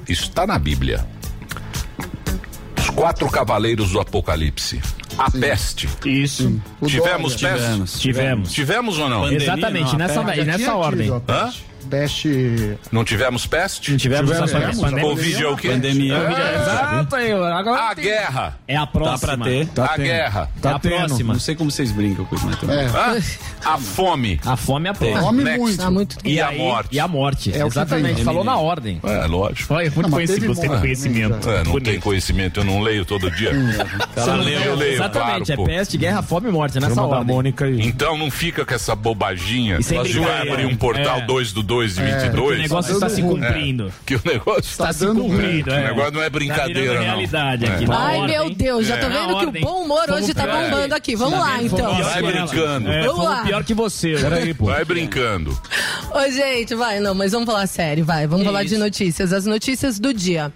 Isso 0.09 0.25
está 0.25 0.47
na 0.47 0.59
Bíblia. 0.59 1.05
Os 2.81 2.89
quatro 2.89 3.29
cavaleiros 3.31 3.91
do 3.93 4.01
Apocalipse. 4.01 4.81
A 5.19 5.31
peste. 5.31 5.87
Isso. 6.03 6.59
Tivemos 6.87 7.37
peste? 7.37 7.59
Tivemos. 7.59 8.01
Tivemos. 8.01 8.53
Tivemos 8.53 8.99
ou 8.99 9.07
não? 9.07 9.21
Pandemia, 9.21 9.43
Exatamente, 9.43 9.93
não, 9.93 9.99
nessa, 9.99 10.23
nessa 10.23 10.75
ordem. 10.75 11.11
Hã? 11.29 11.53
Peste. 11.91 12.29
Peste. 12.29 12.79
Não 12.93 13.05
tivemos 13.05 13.47
peste? 13.47 13.91
Não 13.91 13.99
tivemos 13.99 14.31
Tivemos, 14.31 14.51
essa 14.51 14.59
tivemos. 14.61 14.81
pandemia. 14.81 15.03
Covid 15.11 15.43
é 15.45 15.49
o 15.49 15.57
quê? 15.57 15.69
Pandemia. 15.69 16.15
Exato, 16.61 17.17
aí, 17.17 17.33
agora 17.33 17.83
A 17.91 17.95
guerra. 17.95 18.59
é 18.67 18.77
a 18.77 18.81
Dá 18.81 18.87
próxima. 18.87 19.37
pra 19.37 19.45
ter. 19.45 19.69
a 19.81 19.97
guerra. 19.97 20.51
É 20.63 20.69
a 20.69 20.79
próxima. 20.79 21.33
Não 21.35 21.41
sei 21.41 21.55
como 21.55 21.71
vocês 21.71 21.93
brincam 21.93 22.25
com 22.25 22.37
isso, 22.37 22.47
mas 22.47 22.57
também. 22.59 22.79
É. 22.79 22.85
Hã? 22.87 23.19
A 23.65 23.79
fome. 23.79 24.41
A 24.47 24.57
fome 24.57 24.89
é 24.89 24.91
a 24.91 24.95
próxima. 24.95 25.21
Come 25.23 25.45
Next. 25.45 25.61
muito. 25.61 25.83
Há 25.83 25.91
muito 25.91 26.17
E, 26.25 26.41
a 26.41 26.49
aí- 26.49 26.59
morte. 26.59 26.89
E 26.93 27.01
a 27.01 27.09
morte. 27.09 27.53
É 27.57 27.67
Exatamente. 27.67 28.15
vem. 28.17 28.25
Falou 28.25 28.45
na 28.45 28.57
ordem. 28.57 29.01
É, 29.03 29.27
lógico. 29.27 29.75
Olha, 29.75 29.91
muito 29.91 30.03
Não, 30.11 30.19
gostei 30.19 30.39
do 30.41 30.55
morte, 30.55 30.69
conhecimento. 30.81 31.51
É, 31.51 31.65
não 31.65 31.81
tem 31.81 32.01
conhecimento, 32.01 32.61
eu 32.61 32.65
não 32.65 32.81
leio 32.81 33.05
todo 33.05 33.31
dia. 33.31 33.51
Você 34.15 34.31
não 34.31 34.41
leio, 34.41 34.59
eu 34.61 34.75
leio, 34.75 34.95
Exatamente, 34.95 35.53
é 35.53 35.57
peste, 35.57 35.97
guerra, 35.99 36.23
fome 36.23 36.49
e 36.49 36.53
morte, 36.53 36.79
é 36.79 36.81
nessa 36.81 37.03
ordem. 37.03 37.37
Então 37.81 38.17
não 38.17 38.31
fica 38.31 38.65
com 38.65 38.75
essa 38.75 38.95
bobaginha 38.95 39.79
de 39.79 39.97
abrir 39.97 40.67
um 40.67 40.77
portal 40.77 41.19
É. 41.19 41.27
2 41.27 41.53
do 41.53 41.63
2 41.63 41.80
de 41.89 42.01
O 42.01 42.05
22. 42.05 42.59
negócio 42.61 42.93
está 42.95 43.09
se 43.09 43.21
ruim. 43.21 43.41
cumprindo. 43.41 43.93
Que 44.07 44.15
o 44.17 44.21
negócio 44.25 44.61
Está 44.61 44.87
Tá 44.87 44.93
se 44.93 45.05
dando 45.07 45.23
cumprindo, 45.23 45.71
O 45.71 45.75
é. 45.75 45.85
negócio 45.85 46.13
não 46.13 46.21
é 46.21 46.25
Tá 46.25 46.31
brincadeira, 46.31 46.95
não. 46.95 47.03
realidade 47.03 47.65
É. 47.65 47.69
aqui. 47.69 47.87
Ai, 47.91 48.19
ordem. 48.19 48.37
meu 48.39 48.55
Deus, 48.55 48.87
já 48.87 48.97
tô 48.99 49.09
vendo 49.09 49.39
que 49.39 49.47
o 49.47 49.61
bom 49.63 49.83
humor 49.83 50.05
Fomos 50.07 50.23
hoje 50.23 50.35
tá 50.35 50.47
bombando 50.47 50.95
aqui. 50.95 51.17
Vamos 51.17 51.39
Tá 51.39 51.41
lá, 51.41 51.63
então. 51.63 51.95
Vai 52.03 52.23
que 52.23 52.27
brincando. 52.33 52.91
É, 52.91 53.01
Vamos 53.01 53.17
fomos 53.17 53.31
lá. 53.31 53.43
pior 53.45 53.65
que 53.65 53.75
você. 53.75 54.15
Vai 54.59 54.85
brincando. 54.85 55.59
Ô, 56.13 56.31
gente, 56.31 56.75
vai, 56.75 57.01
não, 57.01 57.15
mas 57.15 57.33
vamos 57.33 57.47
falar 57.47 57.67
sério, 57.67 58.05
vai. 58.05 58.27
Vamos 58.27 58.45
falar 58.45 58.65
de 58.65 58.77
notícias. 58.77 59.33
As 59.33 59.45
notícias 59.47 59.99
do 59.99 60.13
dia. 60.15 60.53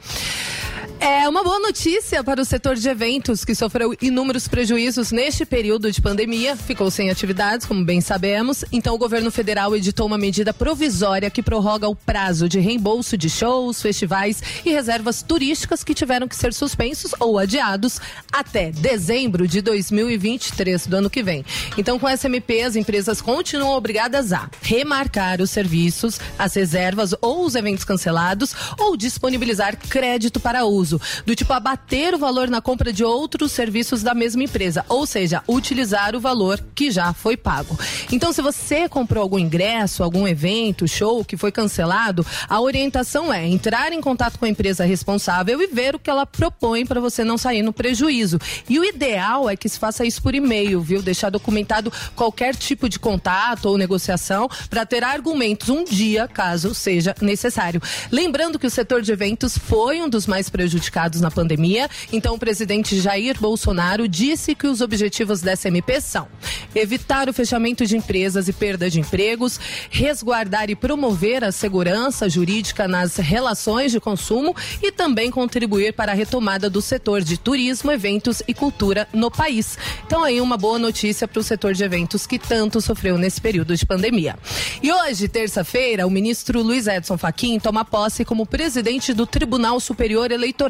É 1.07 1.29
uma 1.29 1.45
boa 1.45 1.59
notícia 1.59 2.25
para 2.25 2.41
o 2.41 2.45
setor 2.47 2.77
de 2.77 2.89
eventos 2.89 3.45
que 3.45 3.55
sofreu 3.55 3.95
inúmeros 4.01 4.49
prejuízos 4.49 5.13
neste 5.13 5.45
período 5.45 5.93
de 5.93 6.01
pandemia, 6.01 6.57
ficou 6.57 6.91
sem 6.91 7.11
atividades, 7.11 7.67
como 7.67 7.85
bem 7.85 8.01
sabemos. 8.01 8.65
Então, 8.73 8.95
o 8.95 8.99
governo 8.99 9.31
federal 9.31 9.77
editou 9.77 10.07
uma 10.07 10.17
medida 10.17 10.55
provisória 10.55 11.29
que 11.29 11.43
prorroga 11.43 11.87
o 11.87 11.95
prazo 11.95 12.49
de 12.49 12.59
reembolso 12.59 13.19
de 13.19 13.29
shows, 13.29 13.83
festivais 13.83 14.43
e 14.65 14.71
reservas 14.71 15.23
turísticas 15.23 15.85
que 15.85 15.93
tiveram 15.93 16.27
que 16.27 16.35
ser 16.35 16.55
suspensos 16.55 17.15
ou 17.21 17.39
adiados 17.39 18.01
até 18.33 18.73
dezembro 18.73 19.47
de 19.47 19.61
2023 19.61 20.87
do 20.87 20.97
ano 20.97 21.11
que 21.11 21.23
vem. 21.23 21.45
Então, 21.77 21.99
com 21.99 22.09
essa 22.09 22.29
MP, 22.29 22.63
as 22.63 22.77
empresas 22.77 23.21
continuam 23.21 23.77
obrigadas 23.77 24.33
a 24.33 24.49
remarcar 24.63 25.43
os 25.43 25.51
serviços, 25.51 26.19
as 26.39 26.55
reservas 26.55 27.15
ou 27.21 27.45
os 27.45 27.55
eventos 27.55 27.85
cancelados 27.85 28.55
ou 28.79 28.97
disponibilizar 28.97 29.77
crédito 29.77 30.41
para 30.41 30.65
uso, 30.65 30.94
do 31.25 31.35
tipo 31.35 31.53
abater 31.53 32.15
o 32.15 32.19
valor 32.19 32.49
na 32.49 32.61
compra 32.61 32.93
de 32.93 33.05
outros 33.05 33.53
serviços 33.53 34.03
da 34.03 34.15
mesma 34.15 34.45
empresa, 34.45 34.85
ou 34.89 35.07
seja, 35.07 35.43
utilizar 35.49 36.15
o 36.15 36.21
valor 36.21 36.63
que 36.75 36.91
já 36.91 37.13
foi 37.13 37.37
pago. 37.37 37.79
Então, 38.13 38.33
se 38.33 38.43
você 38.43 38.89
comprou 38.89 39.23
algum 39.23 39.39
ingresso, 39.39 40.03
algum 40.03 40.27
evento, 40.27 40.87
show 40.87 41.25
que 41.25 41.37
foi 41.37 41.51
cancelado, 41.51 42.27
a 42.49 42.61
orientação 42.61 43.33
é 43.33 43.47
entrar 43.47 43.93
em 43.93 44.01
contato 44.01 44.39
com 44.39 44.45
a 44.45 44.49
empresa 44.49 44.85
responsável 44.85 45.61
e 45.63 45.67
ver 45.67 45.95
o 45.95 45.99
que 45.99 46.11
ela 46.11 46.27
propõe 46.27 46.85
para 46.85 47.01
você 47.01 47.25
não 47.25 47.39
sair 47.39 47.63
no 47.63 47.73
prejuízo. 47.73 48.39
E 48.69 48.79
o 48.79 48.85
ideal 48.85 49.49
é 49.49 49.57
que 49.57 49.69
se 49.69 49.79
faça 49.79 50.05
isso 50.05 50.23
por 50.23 50.35
e-mail, 50.35 50.81
viu? 50.81 51.03
Deixar 51.03 51.31
documentado 51.31 51.93
qualquer 52.15 52.55
tipo 52.55 52.89
de 52.89 52.99
contato 52.99 53.67
ou 53.67 53.79
negociação 53.79 54.49
para 54.69 54.87
ter 54.87 55.03
argumentos 55.03 55.69
um 55.69 55.85
dia, 55.85 56.29
caso 56.29 56.75
seja 56.75 57.15
necessário. 57.21 57.81
Lembrando 58.11 58.59
que 58.59 58.67
o 58.67 58.71
setor 58.71 59.03
de 59.03 59.13
eventos 59.13 59.57
foi 59.57 60.03
um 60.03 60.09
dos 60.09 60.27
mais 60.27 60.49
prejudicados 60.49 60.74
na 61.21 61.31
pandemia, 61.31 61.89
então 62.13 62.35
o 62.35 62.39
presidente 62.39 63.01
Jair 63.01 63.39
Bolsonaro 63.41 64.09
disse 64.09 64.55
que 64.55 64.67
os 64.67 64.81
objetivos 64.81 65.41
dessa 65.41 65.69
MP 65.69 66.01
são 66.01 66.29
evitar 66.75 67.29
o 67.29 67.33
fechamento 67.33 67.87
de 67.87 67.97
empresas 67.97 68.49
e 68.49 68.53
perda 68.53 68.91
de 68.91 69.01
empregos, 69.01 69.61
resguardar 69.91 70.71
e 70.71 70.77
promover 70.77 71.45
a 71.45 71.53
segurança 71.53 72.29
jurídica 72.29 72.89
nas 72.89 73.17
relações 73.17 73.93
de 73.93 74.01
consumo 74.01 74.55
e 74.83 74.91
também 74.91 75.31
contribuir 75.31 75.93
para 75.93 76.13
a 76.13 76.15
retomada 76.15 76.69
do 76.69 76.83
setor 76.83 77.23
de 77.23 77.39
turismo, 77.39 77.91
eventos 77.93 78.43
e 78.47 78.55
cultura 78.55 79.09
no 79.13 79.31
país. 79.31 79.79
Então 80.07 80.25
aí 80.25 80.41
uma 80.41 80.57
boa 80.57 80.79
notícia 80.79 81.29
para 81.29 81.41
o 81.41 81.43
setor 81.43 81.75
de 81.75 81.85
eventos 81.85 82.27
que 82.27 82.39
tanto 82.39 82.81
sofreu 82.81 83.17
nesse 83.17 83.41
período 83.41 83.77
de 83.77 83.87
pandemia. 83.87 84.37
E 84.83 84.93
hoje, 84.93 85.29
terça-feira, 85.29 86.07
o 86.07 86.11
ministro 86.11 86.63
Luiz 86.63 86.87
Edson 86.87 87.17
Fachin 87.17 87.59
toma 87.59 87.85
posse 87.85 88.25
como 88.25 88.47
presidente 88.47 89.13
do 89.13 89.27
Tribunal 89.27 89.79
Superior 89.81 90.31
Eleitoral, 90.31 90.64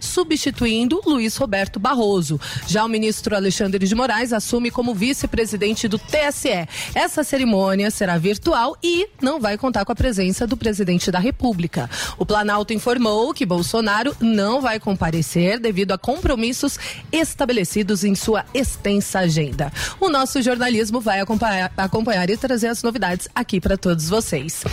substituindo 0.00 1.00
Luiz 1.06 1.36
Roberto 1.36 1.78
Barroso. 1.78 2.40
Já 2.66 2.84
o 2.84 2.88
ministro 2.88 3.34
Alexandre 3.34 3.86
de 3.86 3.94
Moraes 3.94 4.32
assume 4.32 4.70
como 4.70 4.94
vice-presidente 4.94 5.88
do 5.88 5.98
TSE. 5.98 6.68
Essa 6.94 7.24
cerimônia 7.24 7.90
será 7.90 8.18
virtual 8.18 8.76
e 8.82 9.08
não 9.22 9.40
vai 9.40 9.56
contar 9.56 9.84
com 9.84 9.92
a 9.92 9.96
presença 9.96 10.46
do 10.46 10.56
presidente 10.56 11.10
da 11.10 11.18
República. 11.18 11.88
O 12.18 12.26
Planalto 12.26 12.72
informou 12.72 13.32
que 13.32 13.46
Bolsonaro 13.46 14.14
não 14.20 14.60
vai 14.60 14.78
comparecer 14.78 15.58
devido 15.58 15.92
a 15.92 15.98
compromissos 15.98 16.78
estabelecidos 17.10 18.04
em 18.04 18.14
sua 18.14 18.44
extensa 18.52 19.20
agenda. 19.20 19.72
O 20.00 20.08
nosso 20.08 20.42
jornalismo 20.42 21.00
vai 21.00 21.20
acompanhar, 21.20 21.72
acompanhar 21.76 22.28
e 22.30 22.36
trazer 22.36 22.68
as 22.68 22.82
novidades 22.82 23.28
aqui 23.34 23.60
para 23.60 23.76
todos 23.76 24.08
vocês. 24.08 24.64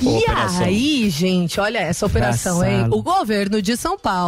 E 0.00 0.06
Operação. 0.06 0.64
aí, 0.64 1.10
gente, 1.10 1.58
olha 1.60 1.78
essa 1.78 2.06
operação, 2.06 2.64
hein? 2.64 2.78
Passado. 2.78 2.96
O 2.96 3.02
governo 3.02 3.62
de 3.62 3.76
São 3.76 3.98
Paulo 3.98 4.19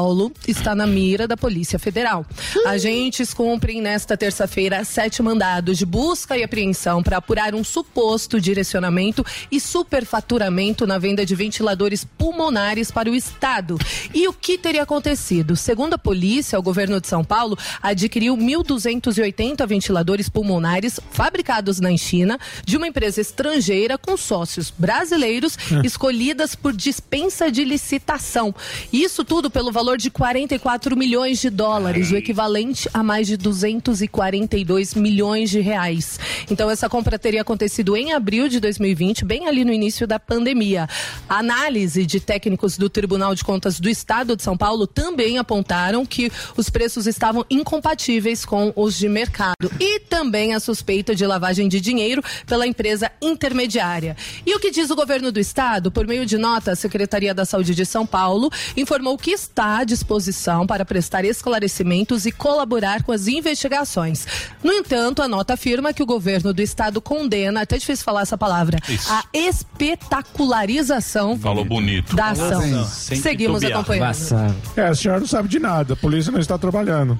está 0.48 0.74
na 0.74 0.86
mira 0.86 1.28
da 1.28 1.36
Polícia 1.36 1.78
Federal. 1.78 2.24
Agentes 2.66 3.34
cumprem 3.34 3.80
nesta 3.82 4.16
terça-feira 4.16 4.84
sete 4.84 5.22
mandados 5.22 5.76
de 5.76 5.84
busca 5.84 6.36
e 6.36 6.42
apreensão 6.42 7.02
para 7.02 7.18
apurar 7.18 7.54
um 7.54 7.62
suposto 7.62 8.40
direcionamento 8.40 9.24
e 9.50 9.60
superfaturamento 9.60 10.86
na 10.86 10.98
venda 10.98 11.26
de 11.26 11.34
ventiladores 11.34 12.04
pulmonares 12.04 12.90
para 12.90 13.10
o 13.10 13.14
Estado. 13.14 13.76
E 14.14 14.26
o 14.26 14.32
que 14.32 14.56
teria 14.56 14.82
acontecido? 14.84 15.56
Segundo 15.56 15.94
a 15.94 15.98
polícia, 15.98 16.58
o 16.58 16.62
governo 16.62 17.00
de 17.00 17.08
São 17.08 17.22
Paulo 17.22 17.56
adquiriu 17.82 18.36
1.280 18.36 19.66
ventiladores 19.66 20.28
pulmonares 20.28 20.98
fabricados 21.10 21.80
na 21.80 21.94
China 21.96 22.38
de 22.64 22.76
uma 22.76 22.88
empresa 22.88 23.20
estrangeira 23.20 23.98
com 23.98 24.16
sócios 24.16 24.72
brasileiros 24.76 25.56
É. 25.70 25.86
escolhidas 25.86 26.54
por 26.54 26.72
dispensa 26.72 27.50
de 27.50 27.64
licitação. 27.64 28.54
Isso 28.92 29.24
tudo 29.24 29.50
pelo 29.50 29.70
valor 29.70 29.81
de 29.82 30.10
44 30.10 30.96
milhões 30.96 31.40
de 31.40 31.50
dólares, 31.50 32.12
o 32.12 32.16
equivalente 32.16 32.88
a 32.94 33.02
mais 33.02 33.26
de 33.26 33.36
242 33.36 34.94
milhões 34.94 35.50
de 35.50 35.58
reais. 35.58 36.20
Então 36.48 36.70
essa 36.70 36.88
compra 36.88 37.18
teria 37.18 37.42
acontecido 37.42 37.96
em 37.96 38.12
abril 38.12 38.48
de 38.48 38.60
2020, 38.60 39.24
bem 39.24 39.48
ali 39.48 39.64
no 39.64 39.72
início 39.72 40.06
da 40.06 40.20
pandemia. 40.20 40.88
A 41.28 41.38
análise 41.38 42.06
de 42.06 42.20
técnicos 42.20 42.78
do 42.78 42.88
Tribunal 42.88 43.34
de 43.34 43.42
Contas 43.42 43.80
do 43.80 43.88
Estado 43.88 44.36
de 44.36 44.42
São 44.44 44.56
Paulo 44.56 44.86
também 44.86 45.36
apontaram 45.36 46.06
que 46.06 46.30
os 46.56 46.70
preços 46.70 47.08
estavam 47.08 47.44
incompatíveis 47.50 48.44
com 48.44 48.72
os 48.76 48.96
de 48.96 49.08
mercado 49.08 49.68
e 49.80 49.98
também 49.98 50.54
a 50.54 50.60
suspeita 50.60 51.12
de 51.12 51.26
lavagem 51.26 51.68
de 51.68 51.80
dinheiro 51.80 52.22
pela 52.46 52.68
empresa 52.68 53.10
intermediária. 53.20 54.16
E 54.46 54.54
o 54.54 54.60
que 54.60 54.70
diz 54.70 54.90
o 54.90 54.96
governo 54.96 55.32
do 55.32 55.40
estado? 55.40 55.90
Por 55.90 56.06
meio 56.06 56.24
de 56.24 56.38
nota, 56.38 56.70
a 56.70 56.76
Secretaria 56.76 57.34
da 57.34 57.44
Saúde 57.44 57.74
de 57.74 57.84
São 57.84 58.06
Paulo 58.06 58.48
informou 58.76 59.18
que 59.18 59.32
está 59.32 59.71
à 59.78 59.84
disposição 59.84 60.66
para 60.66 60.84
prestar 60.84 61.24
esclarecimentos 61.24 62.26
e 62.26 62.32
colaborar 62.32 63.02
com 63.02 63.12
as 63.12 63.26
investigações. 63.28 64.26
No 64.62 64.72
entanto, 64.72 65.22
a 65.22 65.28
nota 65.28 65.54
afirma 65.54 65.92
que 65.92 66.02
o 66.02 66.06
governo 66.06 66.52
do 66.52 66.62
estado 66.62 67.00
condena, 67.00 67.62
até 67.62 67.78
difícil 67.78 68.04
falar 68.04 68.22
essa 68.22 68.36
palavra, 68.38 68.78
Isso. 68.88 69.10
a 69.12 69.24
espetacularização 69.32 71.38
Falou 71.38 71.64
bonito. 71.64 72.14
da 72.14 72.30
ação. 72.30 72.84
Sem 72.86 73.20
Seguimos 73.20 73.62
acompanhando. 73.64 74.54
É, 74.76 74.82
a 74.88 74.94
senhora 74.94 75.20
não 75.20 75.26
sabe 75.26 75.48
de 75.48 75.58
nada, 75.58 75.94
a 75.94 75.96
polícia 75.96 76.30
não 76.32 76.40
está 76.40 76.58
trabalhando. 76.58 77.18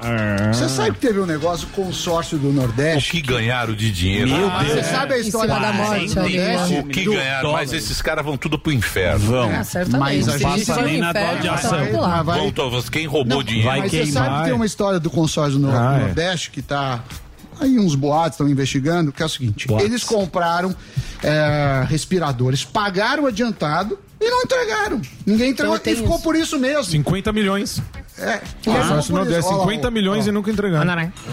Você 0.53 0.69
sabe 0.69 0.93
que 0.93 0.99
teve 1.07 1.21
um 1.21 1.27
negócio 1.27 1.67
consórcio 1.69 2.39
do 2.39 2.53
Nordeste? 2.53 3.11
O 3.11 3.13
que 3.13 3.23
ganharam 3.23 3.75
de 3.75 3.91
dinheiro? 3.91 4.29
Meu 4.31 4.51
Ah, 4.51 4.63
Deus. 4.63 4.79
é. 4.79 4.83
Você 4.83 4.91
sabe 4.91 5.15
a 5.15 5.19
história 5.19 5.55
da 5.59 5.73
morte 5.73 6.15
Nordeste? 6.15 6.75
O 6.79 6.85
que 6.85 7.05
ganharam? 7.05 7.53
Mas 7.53 7.73
esses 7.73 8.01
caras 8.03 8.25
vão 8.25 8.37
tudo 8.37 8.59
pro 8.59 8.73
inferno. 8.73 9.27
Vão. 9.27 9.51
É, 9.53 9.63
certamente. 9.65 10.25
Mas 10.25 10.29
a 10.29 10.39
gente 10.39 10.71
no 10.71 10.99
na 10.99 11.13
baldeação. 11.13 11.71
tá 11.71 11.87
tudo 11.87 12.01
lá. 12.01 12.23
Vai- 12.23 12.42
Quem 12.91 13.07
roubou 13.07 13.43
dinheiro? 13.43 13.69
Mas 13.69 13.91
você 13.91 14.07
sabe 14.07 14.39
que 14.39 14.45
tem 14.45 14.53
uma 14.53 14.67
história 14.67 14.99
do 14.99 15.11
consórcio 15.11 15.59
do 15.59 15.67
Nor- 15.67 15.77
Ah, 15.77 15.99
é. 15.99 16.01
Nordeste 16.07 16.51
que 16.51 16.63
tá. 16.63 17.03
Aí 17.61 17.79
uns 17.79 17.95
boatos 17.95 18.33
estão 18.33 18.49
investigando, 18.49 19.13
que 19.13 19.23
é 19.23 19.27
o 19.27 19.29
seguinte: 19.29 19.69
Boatos. 19.69 19.87
eles 19.87 20.03
compraram 20.03 20.75
é, 21.23 21.85
respiradores, 21.89 22.65
pagaram 22.65 23.27
adiantado 23.27 23.99
e 24.21 24.29
não 24.31 24.43
entregaram. 24.43 25.01
Ninguém 25.25 25.51
entregou 25.51 25.77
Então, 25.77 25.93
e 25.93 25.97
ficou 25.97 26.19
por 26.21 26.35
isso 26.35 26.59
mesmo. 26.59 26.85
50 26.85 27.33
milhões. 27.33 27.81
É, 28.19 28.41
Ah, 28.67 29.01
não 29.11 29.25
der 29.25 29.39
isso. 29.41 29.49
Ó 29.49 29.57
lá, 29.57 29.61
50 29.65 29.89
ó, 29.89 29.91
milhões 29.91 30.27
ó. 30.27 30.29
e 30.29 30.33
nunca 30.33 30.51
entregaram. 30.51 30.85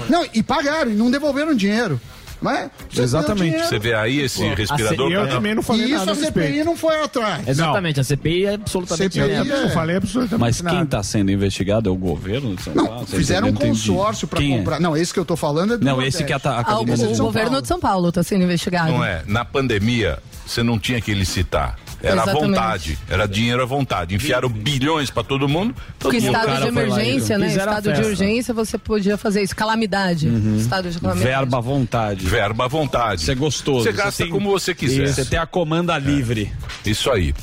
Não, 0.10 0.26
e 0.34 0.42
pagaram, 0.44 0.92
e 0.92 0.96
não 0.96 1.10
devolveram 1.12 1.54
dinheiro. 1.56 2.00
Não 2.42 2.52
é? 2.52 2.70
Você 2.90 3.02
Exatamente. 3.02 3.60
Você 3.66 3.78
vê 3.80 3.94
aí 3.94 4.20
esse 4.22 4.42
Pô, 4.48 4.54
respirador? 4.54 5.12
Eu 5.12 5.28
também 5.28 5.54
não 5.54 5.62
falei 5.62 5.84
E 5.84 5.90
isso 5.92 5.98
nada 6.06 6.12
a 6.12 6.14
a 6.14 6.16
CPI 6.16 6.42
respeito. 6.42 6.66
não 6.66 6.76
foi 6.78 7.04
atrás. 7.04 7.48
Exatamente, 7.48 8.00
a 8.00 8.04
CPI 8.04 8.46
é 8.46 8.54
absolutamente 8.54 9.14
CPI 9.16 9.32
é- 9.32 9.64
Eu 9.66 9.70
falei 9.72 9.98
absolutamente 9.98 10.40
Mas 10.40 10.62
quem 10.62 10.84
está 10.84 11.04
sendo 11.04 11.32
investigado 11.32 11.90
é 11.90 11.92
o 11.92 11.96
governo 11.96 12.56
de 12.56 12.62
São 12.64 12.74
Não, 12.74 12.86
Paulo? 12.88 13.06
Fizeram 13.06 13.50
um 13.50 13.54
consórcio 13.54 14.28
pra 14.28 14.40
Quem 14.40 14.54
é? 14.54 14.58
comprar. 14.58 14.80
Não, 14.80 14.96
esse 14.96 15.14
que 15.14 15.20
eu 15.20 15.26
tô 15.26 15.36
falando 15.36 15.74
é 15.74 15.78
do 15.78 15.84
Não, 15.86 15.94
Nordeste. 15.96 16.18
esse 16.20 16.24
que 16.26 16.34
a, 16.34 16.40
ta- 16.40 16.52
a 16.60 16.60
Ah, 16.66 16.76
o, 16.80 16.86
governo 16.86 17.50
Paulo. 17.50 17.62
de 17.62 17.68
São 17.68 17.80
Paulo 17.80 18.10
está 18.10 18.24
sendo 18.24 18.44
investigado. 18.44 18.92
Não 18.92 19.04
é. 19.04 19.22
Na 19.28 19.44
pandemia, 19.44 20.20
você 20.46 20.64
não 20.64 20.80
tinha 20.80 21.02
que 21.02 21.14
licitar. 21.14 21.78
Era 22.02 22.24
à 22.24 22.26
vontade. 22.34 22.98
Era 23.10 23.28
dinheiro 23.28 23.62
à 23.62 23.66
vontade. 23.66 24.16
Enfiaram 24.16 24.50
bilhões 24.50 25.10
pra 25.10 25.24
todo 25.24 25.48
mundo. 25.48 25.74
Todo 26.00 26.12
Porque 26.12 26.20
mundo 26.20 26.36
estado 26.38 26.62
de 26.62 26.68
emergência, 26.68 27.38
né? 27.38 27.48
Estado 27.48 27.94
de 27.94 28.02
urgência, 28.02 28.54
você 28.54 28.78
podia 28.78 29.18
fazer 29.18 29.42
isso. 29.44 29.56
Calamidade. 29.56 30.28
Estado 30.58 30.90
de 30.90 31.00
calamidade. 31.00 31.32
Verba 31.34 31.58
à 31.58 31.62
vontade. 31.62 32.26
Verba 32.26 32.66
à 32.66 32.68
vontade. 32.68 33.22
Isso 33.22 33.32
é 33.32 33.36
gostoso. 33.36 33.84
Você 33.84 33.92
gasta 33.92 34.24
tem- 34.24 34.32
como 34.32 34.50
você 34.50 34.74
quiser. 34.74 35.04
Isso, 35.04 35.16
Você 35.16 35.26
tem 35.26 35.40
a 35.40 35.46
comanda 35.46 35.98
livre. 35.98 36.52
Isso 36.86 37.10
aí. 37.12 37.34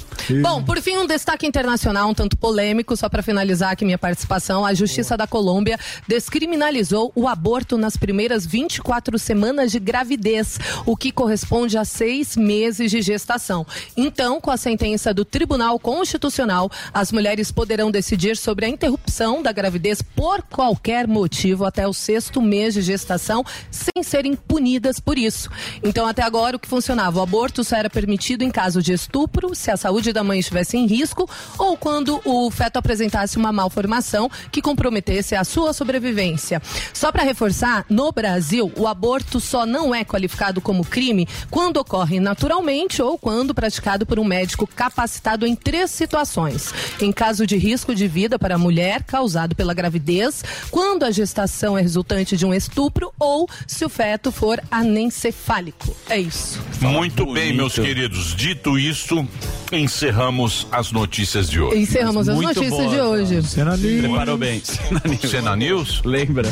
Bom, 0.43 0.63
por 0.63 0.81
fim, 0.81 0.97
um 0.97 1.07
destaque 1.07 1.47
internacional 1.47 2.09
um 2.09 2.15
tanto 2.15 2.37
polêmico, 2.37 2.97
só 2.97 3.09
para 3.09 3.23
finalizar 3.23 3.73
aqui 3.73 3.85
minha 3.85 3.99
participação. 3.99 4.65
A 4.65 4.73
Justiça 4.75 5.17
da 5.17 5.27
Colômbia 5.27 5.79
descriminalizou 6.09 7.13
o 7.15 7.29
aborto 7.29 7.79
nas 7.79 7.97
primeiras 7.97 8.45
24 8.47 9.19
semanas 9.19 9.71
de 9.71 9.79
gravidez, 9.79 10.59
o 10.85 10.97
que 10.97 11.13
corresponde 11.13 11.79
a 11.79 11.85
seis 11.85 12.37
meses 12.37 12.91
de 12.91 13.01
gestação. 13.03 13.65
Então, 13.97 14.41
com 14.47 14.53
a 14.53 14.57
sentença 14.57 15.13
do 15.13 15.25
Tribunal 15.25 15.77
Constitucional, 15.77 16.71
as 16.95 17.11
mulheres 17.11 17.51
poderão 17.51 17.91
decidir 17.91 18.37
sobre 18.37 18.65
a 18.65 18.69
interrupção 18.69 19.43
da 19.43 19.51
gravidez 19.51 20.01
por 20.01 20.41
qualquer 20.41 21.09
motivo 21.09 21.65
até 21.65 21.85
o 21.89 21.93
sexto 21.93 22.41
mês 22.41 22.73
de 22.75 22.81
gestação, 22.81 23.45
sem 23.73 24.05
serem 24.05 24.37
punidas 24.37 25.01
por 25.01 25.19
isso. 25.19 25.51
Então, 25.83 26.07
até 26.07 26.23
agora, 26.23 26.57
o 26.57 26.61
que 26.61 26.69
funcionava? 26.69 27.19
O 27.19 27.23
aborto 27.23 27.65
só 27.65 27.75
era 27.75 27.91
permitido 27.91 28.43
em 28.43 28.51
caso 28.53 28.81
de 28.81 28.93
estupro, 28.93 29.53
se 29.53 29.69
a 29.69 29.77
saúde 29.77 30.13
da 30.13 30.23
mãe 30.23 30.39
estivesse 30.39 30.77
em 30.77 30.87
risco 30.87 31.29
ou 31.59 31.77
quando 31.77 32.21
o 32.25 32.49
feto 32.49 32.77
apresentasse 32.77 33.37
uma 33.37 33.51
malformação 33.51 34.31
que 34.53 34.63
comprometesse 34.63 35.35
a 35.35 35.43
sua 35.43 35.73
sobrevivência. 35.73 36.63
Só 36.95 37.11
para 37.11 37.25
reforçar, 37.25 37.85
no 37.91 38.13
Brasil, 38.13 38.71
o 38.77 38.87
aborto 38.87 39.41
só 39.41 39.67
não 39.67 39.93
é 39.93 40.05
qualificado 40.05 40.61
como 40.61 40.87
crime 40.87 41.27
quando 41.51 41.79
ocorre 41.79 42.21
naturalmente 42.21 43.03
ou 43.03 43.19
quando 43.19 43.53
praticado 43.53 44.07
por 44.07 44.21
um 44.21 44.36
médico 44.37 44.67
capacitado 44.67 45.47
em 45.47 45.55
três 45.55 45.91
situações. 45.91 46.73
Em 47.01 47.11
caso 47.11 47.47
de 47.47 47.57
risco 47.57 47.95
de 47.95 48.07
vida 48.07 48.39
para 48.39 48.57
a 48.57 48.59
mulher 48.59 49.03
causado 49.03 49.55
pela 49.55 49.73
gravidez, 49.73 50.45
quando 50.71 51.05
a 51.05 51.11
gestação 51.11 51.79
é 51.79 51.81
resultante 51.81 52.37
de 52.37 52.45
um 52.45 52.53
estupro 52.53 53.13
ou 53.19 53.49
se 53.67 53.85
o 53.85 53.89
feto 53.89 54.31
for 54.31 54.63
anencefálico. 54.71 55.97
É 56.09 56.19
isso. 56.19 56.63
Muito 56.81 57.33
bem, 57.33 57.55
meus 57.55 57.75
queridos. 57.75 58.35
Dito 58.37 58.79
isto, 58.79 59.27
encerramos 59.73 60.67
as 60.71 60.93
notícias 60.93 61.49
de 61.51 61.61
hoje. 61.61 61.79
Encerramos 61.81 62.29
as 62.29 62.39
notícias 62.39 62.91
de 62.91 63.01
hoje. 63.01 63.43
Cena 63.43 63.77
Preparou 63.77 64.37
bem. 64.37 64.63
Cena 65.29 65.57
News? 65.57 66.03
Lembra? 66.05 66.49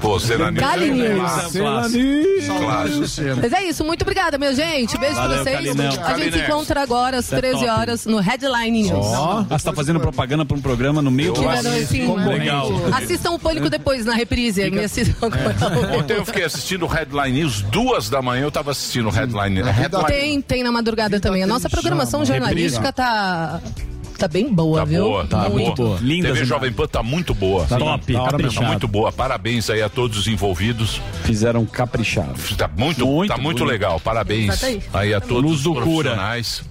Pô, 0.00 0.18
Cena 0.20 0.50
News. 0.50 0.60
Cali 0.64 0.90
News. 0.90 1.30
Cena 1.50 1.88
News. 1.88 3.18
Mas 3.40 3.52
é 3.52 3.64
isso, 3.64 3.84
muito 3.84 4.02
obrigada, 4.02 4.36
minha 4.38 4.54
gente. 4.54 4.96
Beijo 4.98 5.14
pra 5.14 5.22
Valeu, 5.28 5.42
vocês. 5.44 5.56
Calinão. 5.56 6.04
A 6.04 6.18
gente 6.18 6.32
se 6.36 6.40
encontra 6.44 6.82
agora 6.82 7.18
às 7.18 7.26
Isso 7.26 7.34
é 7.34 7.38
13 7.38 7.58
top. 7.58 7.70
horas 7.70 8.06
no 8.06 8.18
Headline 8.20 8.82
News. 8.82 9.06
Ah, 9.14 9.46
você 9.48 9.64
tá 9.64 9.72
fazendo 9.72 10.00
propaganda 10.00 10.44
pra 10.44 10.56
um 10.56 10.60
programa 10.60 11.00
no 11.00 11.10
meio 11.10 11.32
do 11.32 11.40
Que 11.40 11.46
vai- 11.46 11.62
sim, 11.86 12.14
Legal. 12.26 12.70
Assistam 12.92 13.30
o 13.32 13.38
Pânico 13.38 13.68
depois 13.70 14.04
na 14.04 14.14
reprise. 14.14 14.70
Me 14.70 14.84
assistam 14.84 15.26
agora. 15.26 15.54
Ontem 15.98 16.14
eu 16.16 16.24
fiquei 16.24 16.44
assistindo 16.44 16.84
o 16.84 16.88
Headline 16.88 17.40
News, 17.40 17.62
duas 17.62 18.08
da 18.08 18.20
manhã 18.22 18.42
eu 18.44 18.50
tava 18.50 18.70
assistindo 18.70 19.08
o 19.08 19.10
Headline 19.10 19.62
Headline 19.62 20.06
Tem, 20.06 20.40
tem 20.40 20.62
na 20.62 20.70
madrugada 20.72 21.18
também. 21.20 21.42
A 21.42 21.46
nossa 21.46 21.68
programação 21.70 22.24
jornalística 22.38 22.92
tá, 22.92 23.60
tá 24.18 24.28
bem 24.28 24.52
boa, 24.52 24.78
Tá 24.80 24.84
viu? 24.84 25.04
boa, 25.04 25.26
tá 25.26 25.48
Muito. 25.48 25.74
boa. 25.82 25.98
Lindas 26.00 26.08
TV 26.08 26.28
imagens. 26.28 26.48
Jovem 26.48 26.72
Pan 26.72 26.86
tá 26.86 27.02
muito 27.02 27.34
boa. 27.34 27.66
Tá 27.66 27.76
top, 27.78 28.12
Tá 28.12 28.24
caprichado. 28.30 28.66
muito 28.66 28.88
boa. 28.88 29.12
Parabéns 29.12 29.68
aí 29.70 29.82
a 29.82 29.88
todos 29.88 30.18
os 30.18 30.26
envolvidos. 30.28 31.00
Fizeram 31.24 31.64
caprichado. 31.66 32.34
Tá 32.56 32.68
muito, 32.76 33.06
Muito 33.06 33.28
tá 33.30 33.36
muito 33.36 33.58
bonito. 33.58 33.64
legal. 33.72 34.00
Parabéns 34.00 34.60
Tá 34.60 34.66
aí. 34.66 34.82
aí 34.92 35.14
a 35.14 35.20
todos 35.20 35.42
Luz 35.50 35.56
os 35.58 35.62
do 35.64 35.74
cura. 35.74 35.82
profissionais. 36.10 36.62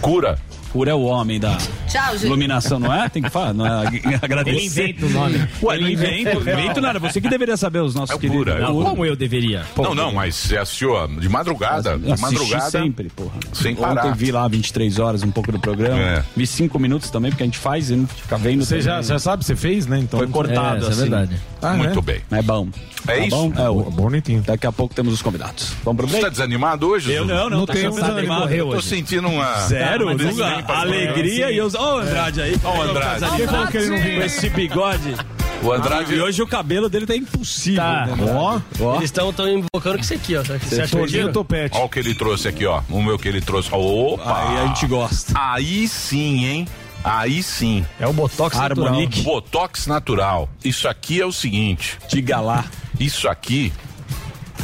Cura. 0.00 0.38
Cura 0.72 0.90
é 0.90 0.94
o 0.94 1.02
homem 1.02 1.38
da 1.38 1.56
Tchau, 1.86 2.16
iluminação, 2.22 2.80
não 2.80 2.92
é? 2.92 3.06
Tem 3.08 3.22
que 3.22 3.28
falar, 3.28 3.52
não 3.52 3.66
é? 3.66 3.86
Agradecer. 4.22 4.56
Ele 4.56 4.66
inventa 4.66 5.06
o 5.06 5.10
nome. 5.10 5.48
Ué, 5.62 5.76
ele 5.76 5.92
inventa, 5.92 6.32
invento 6.32 6.80
nada. 6.80 6.98
Você 6.98 7.20
que 7.20 7.28
deveria 7.28 7.56
saber 7.58 7.80
os 7.80 7.94
nossos 7.94 8.16
É 8.16 8.18
queridos. 8.18 8.38
Cura, 8.44 8.58
é. 8.62 8.66
Como 8.66 9.04
eu 9.04 9.14
deveria? 9.14 9.64
não, 9.76 9.94
não, 9.94 10.12
mas 10.14 10.34
você 10.34 10.56
assistiu 10.56 10.92
de 11.18 11.28
madrugada. 11.28 11.98
De 11.98 12.18
madrugada. 12.20 12.70
sempre, 12.70 13.10
porra. 13.10 13.32
Sem 13.52 13.72
Ontem 13.72 13.82
parar. 13.82 14.14
vi 14.16 14.32
lá 14.32 14.48
23 14.48 14.98
horas 14.98 15.22
um 15.22 15.30
pouco 15.30 15.52
do 15.52 15.58
programa. 15.58 15.98
É. 16.00 16.24
Vi 16.34 16.46
5 16.46 16.78
minutos 16.78 17.10
também, 17.10 17.30
porque 17.30 17.42
a 17.42 17.46
gente 17.46 17.58
faz 17.58 17.90
e 17.90 17.96
não 17.96 18.06
fica 18.06 18.38
vendo. 18.38 18.64
Você 18.64 18.80
já, 18.80 19.02
já 19.02 19.18
sabe, 19.18 19.44
você 19.44 19.54
fez, 19.54 19.86
né? 19.86 19.98
Então, 19.98 20.18
Foi 20.18 20.28
cortado, 20.28 20.84
É, 20.84 20.88
é 20.88 20.90
assim. 20.90 21.00
verdade. 21.02 21.36
Ah, 21.60 21.74
Muito 21.74 21.98
é? 21.98 22.02
bem. 22.02 22.20
É 22.30 22.40
bom. 22.42 22.66
É 23.06 23.16
Tá 23.16 23.18
isso? 23.18 23.36
Bom? 23.36 23.52
É, 23.56 23.68
o... 23.68 23.82
Bonitinho. 23.90 24.42
Daqui 24.42 24.66
a 24.66 24.72
pouco 24.72 24.94
temos 24.94 25.12
os 25.14 25.22
convidados. 25.22 25.72
Vamos 25.84 25.98
pro 25.98 26.06
Você 26.06 26.12
break? 26.12 26.24
tá 26.24 26.30
desanimado 26.30 26.88
hoje? 26.88 27.12
Eu 27.12 27.24
não, 27.24 27.50
não, 27.50 27.58
Não 27.60 27.66
tá 27.66 27.72
um 27.74 27.90
desanimado. 27.90 28.40
morreu 28.42 28.68
Tô 28.70 28.76
hoje. 28.76 28.88
sentindo 28.88 29.28
uma. 29.28 29.56
Sério? 29.60 30.06
Uma 30.06 30.14
Nunca? 30.14 30.64
Alegria 30.74 31.50
e 31.50 31.60
os. 31.60 31.74
Ó, 31.74 31.96
o 31.96 31.98
Andrade 32.00 32.40
aí. 32.42 32.56
Ó, 32.64 32.78
o 32.78 32.82
Andrade. 32.82 33.24
Quem 33.36 33.46
falou 33.46 33.66
que 33.66 33.76
ele 33.76 33.88
não 33.90 33.98
vinha 33.98 34.18
com 34.20 34.24
esse 34.26 34.50
bigode? 34.50 35.14
O 35.62 35.72
Andrade. 35.72 36.14
E 36.14 36.20
hoje 36.20 36.42
o 36.42 36.46
cabelo 36.46 36.88
dele 36.88 37.06
tá 37.06 37.14
impossível. 37.16 37.82
Tá. 37.82 38.06
né? 38.06 38.32
Ó, 38.34 38.60
Ó. 38.80 38.94
Eles 38.96 39.04
estão 39.04 39.28
invocando 39.48 39.98
que 39.98 40.04
isso 40.04 40.14
aqui, 40.14 40.36
ó. 40.36 40.42
Você 40.42 40.80
acha 40.80 40.96
Todinho 40.96 41.00
mentira? 41.26 41.32
topete. 41.32 41.76
Olha 41.76 41.84
o 41.84 41.88
que 41.88 41.98
ele 42.00 42.14
trouxe 42.14 42.48
aqui, 42.48 42.66
ó. 42.66 42.82
O 42.90 43.02
meu 43.02 43.18
que 43.18 43.28
ele 43.28 43.40
trouxe. 43.40 43.68
Opa! 43.72 44.48
Aí 44.50 44.58
a 44.58 44.66
gente 44.66 44.86
gosta. 44.86 45.32
Aí 45.36 45.86
sim, 45.86 46.44
hein? 46.46 46.68
Aí 47.04 47.42
sim. 47.42 47.84
É 48.00 48.06
o 48.06 48.12
Botox 48.12 48.56
natural. 48.56 48.86
Harmonique. 48.86 49.22
Botox 49.22 49.86
natural. 49.86 50.48
Isso 50.64 50.88
aqui 50.88 51.20
é 51.20 51.26
o 51.26 51.32
seguinte. 51.32 51.98
Diga 52.08 52.40
lá. 52.40 52.64
Isso 53.02 53.28
aqui 53.28 53.72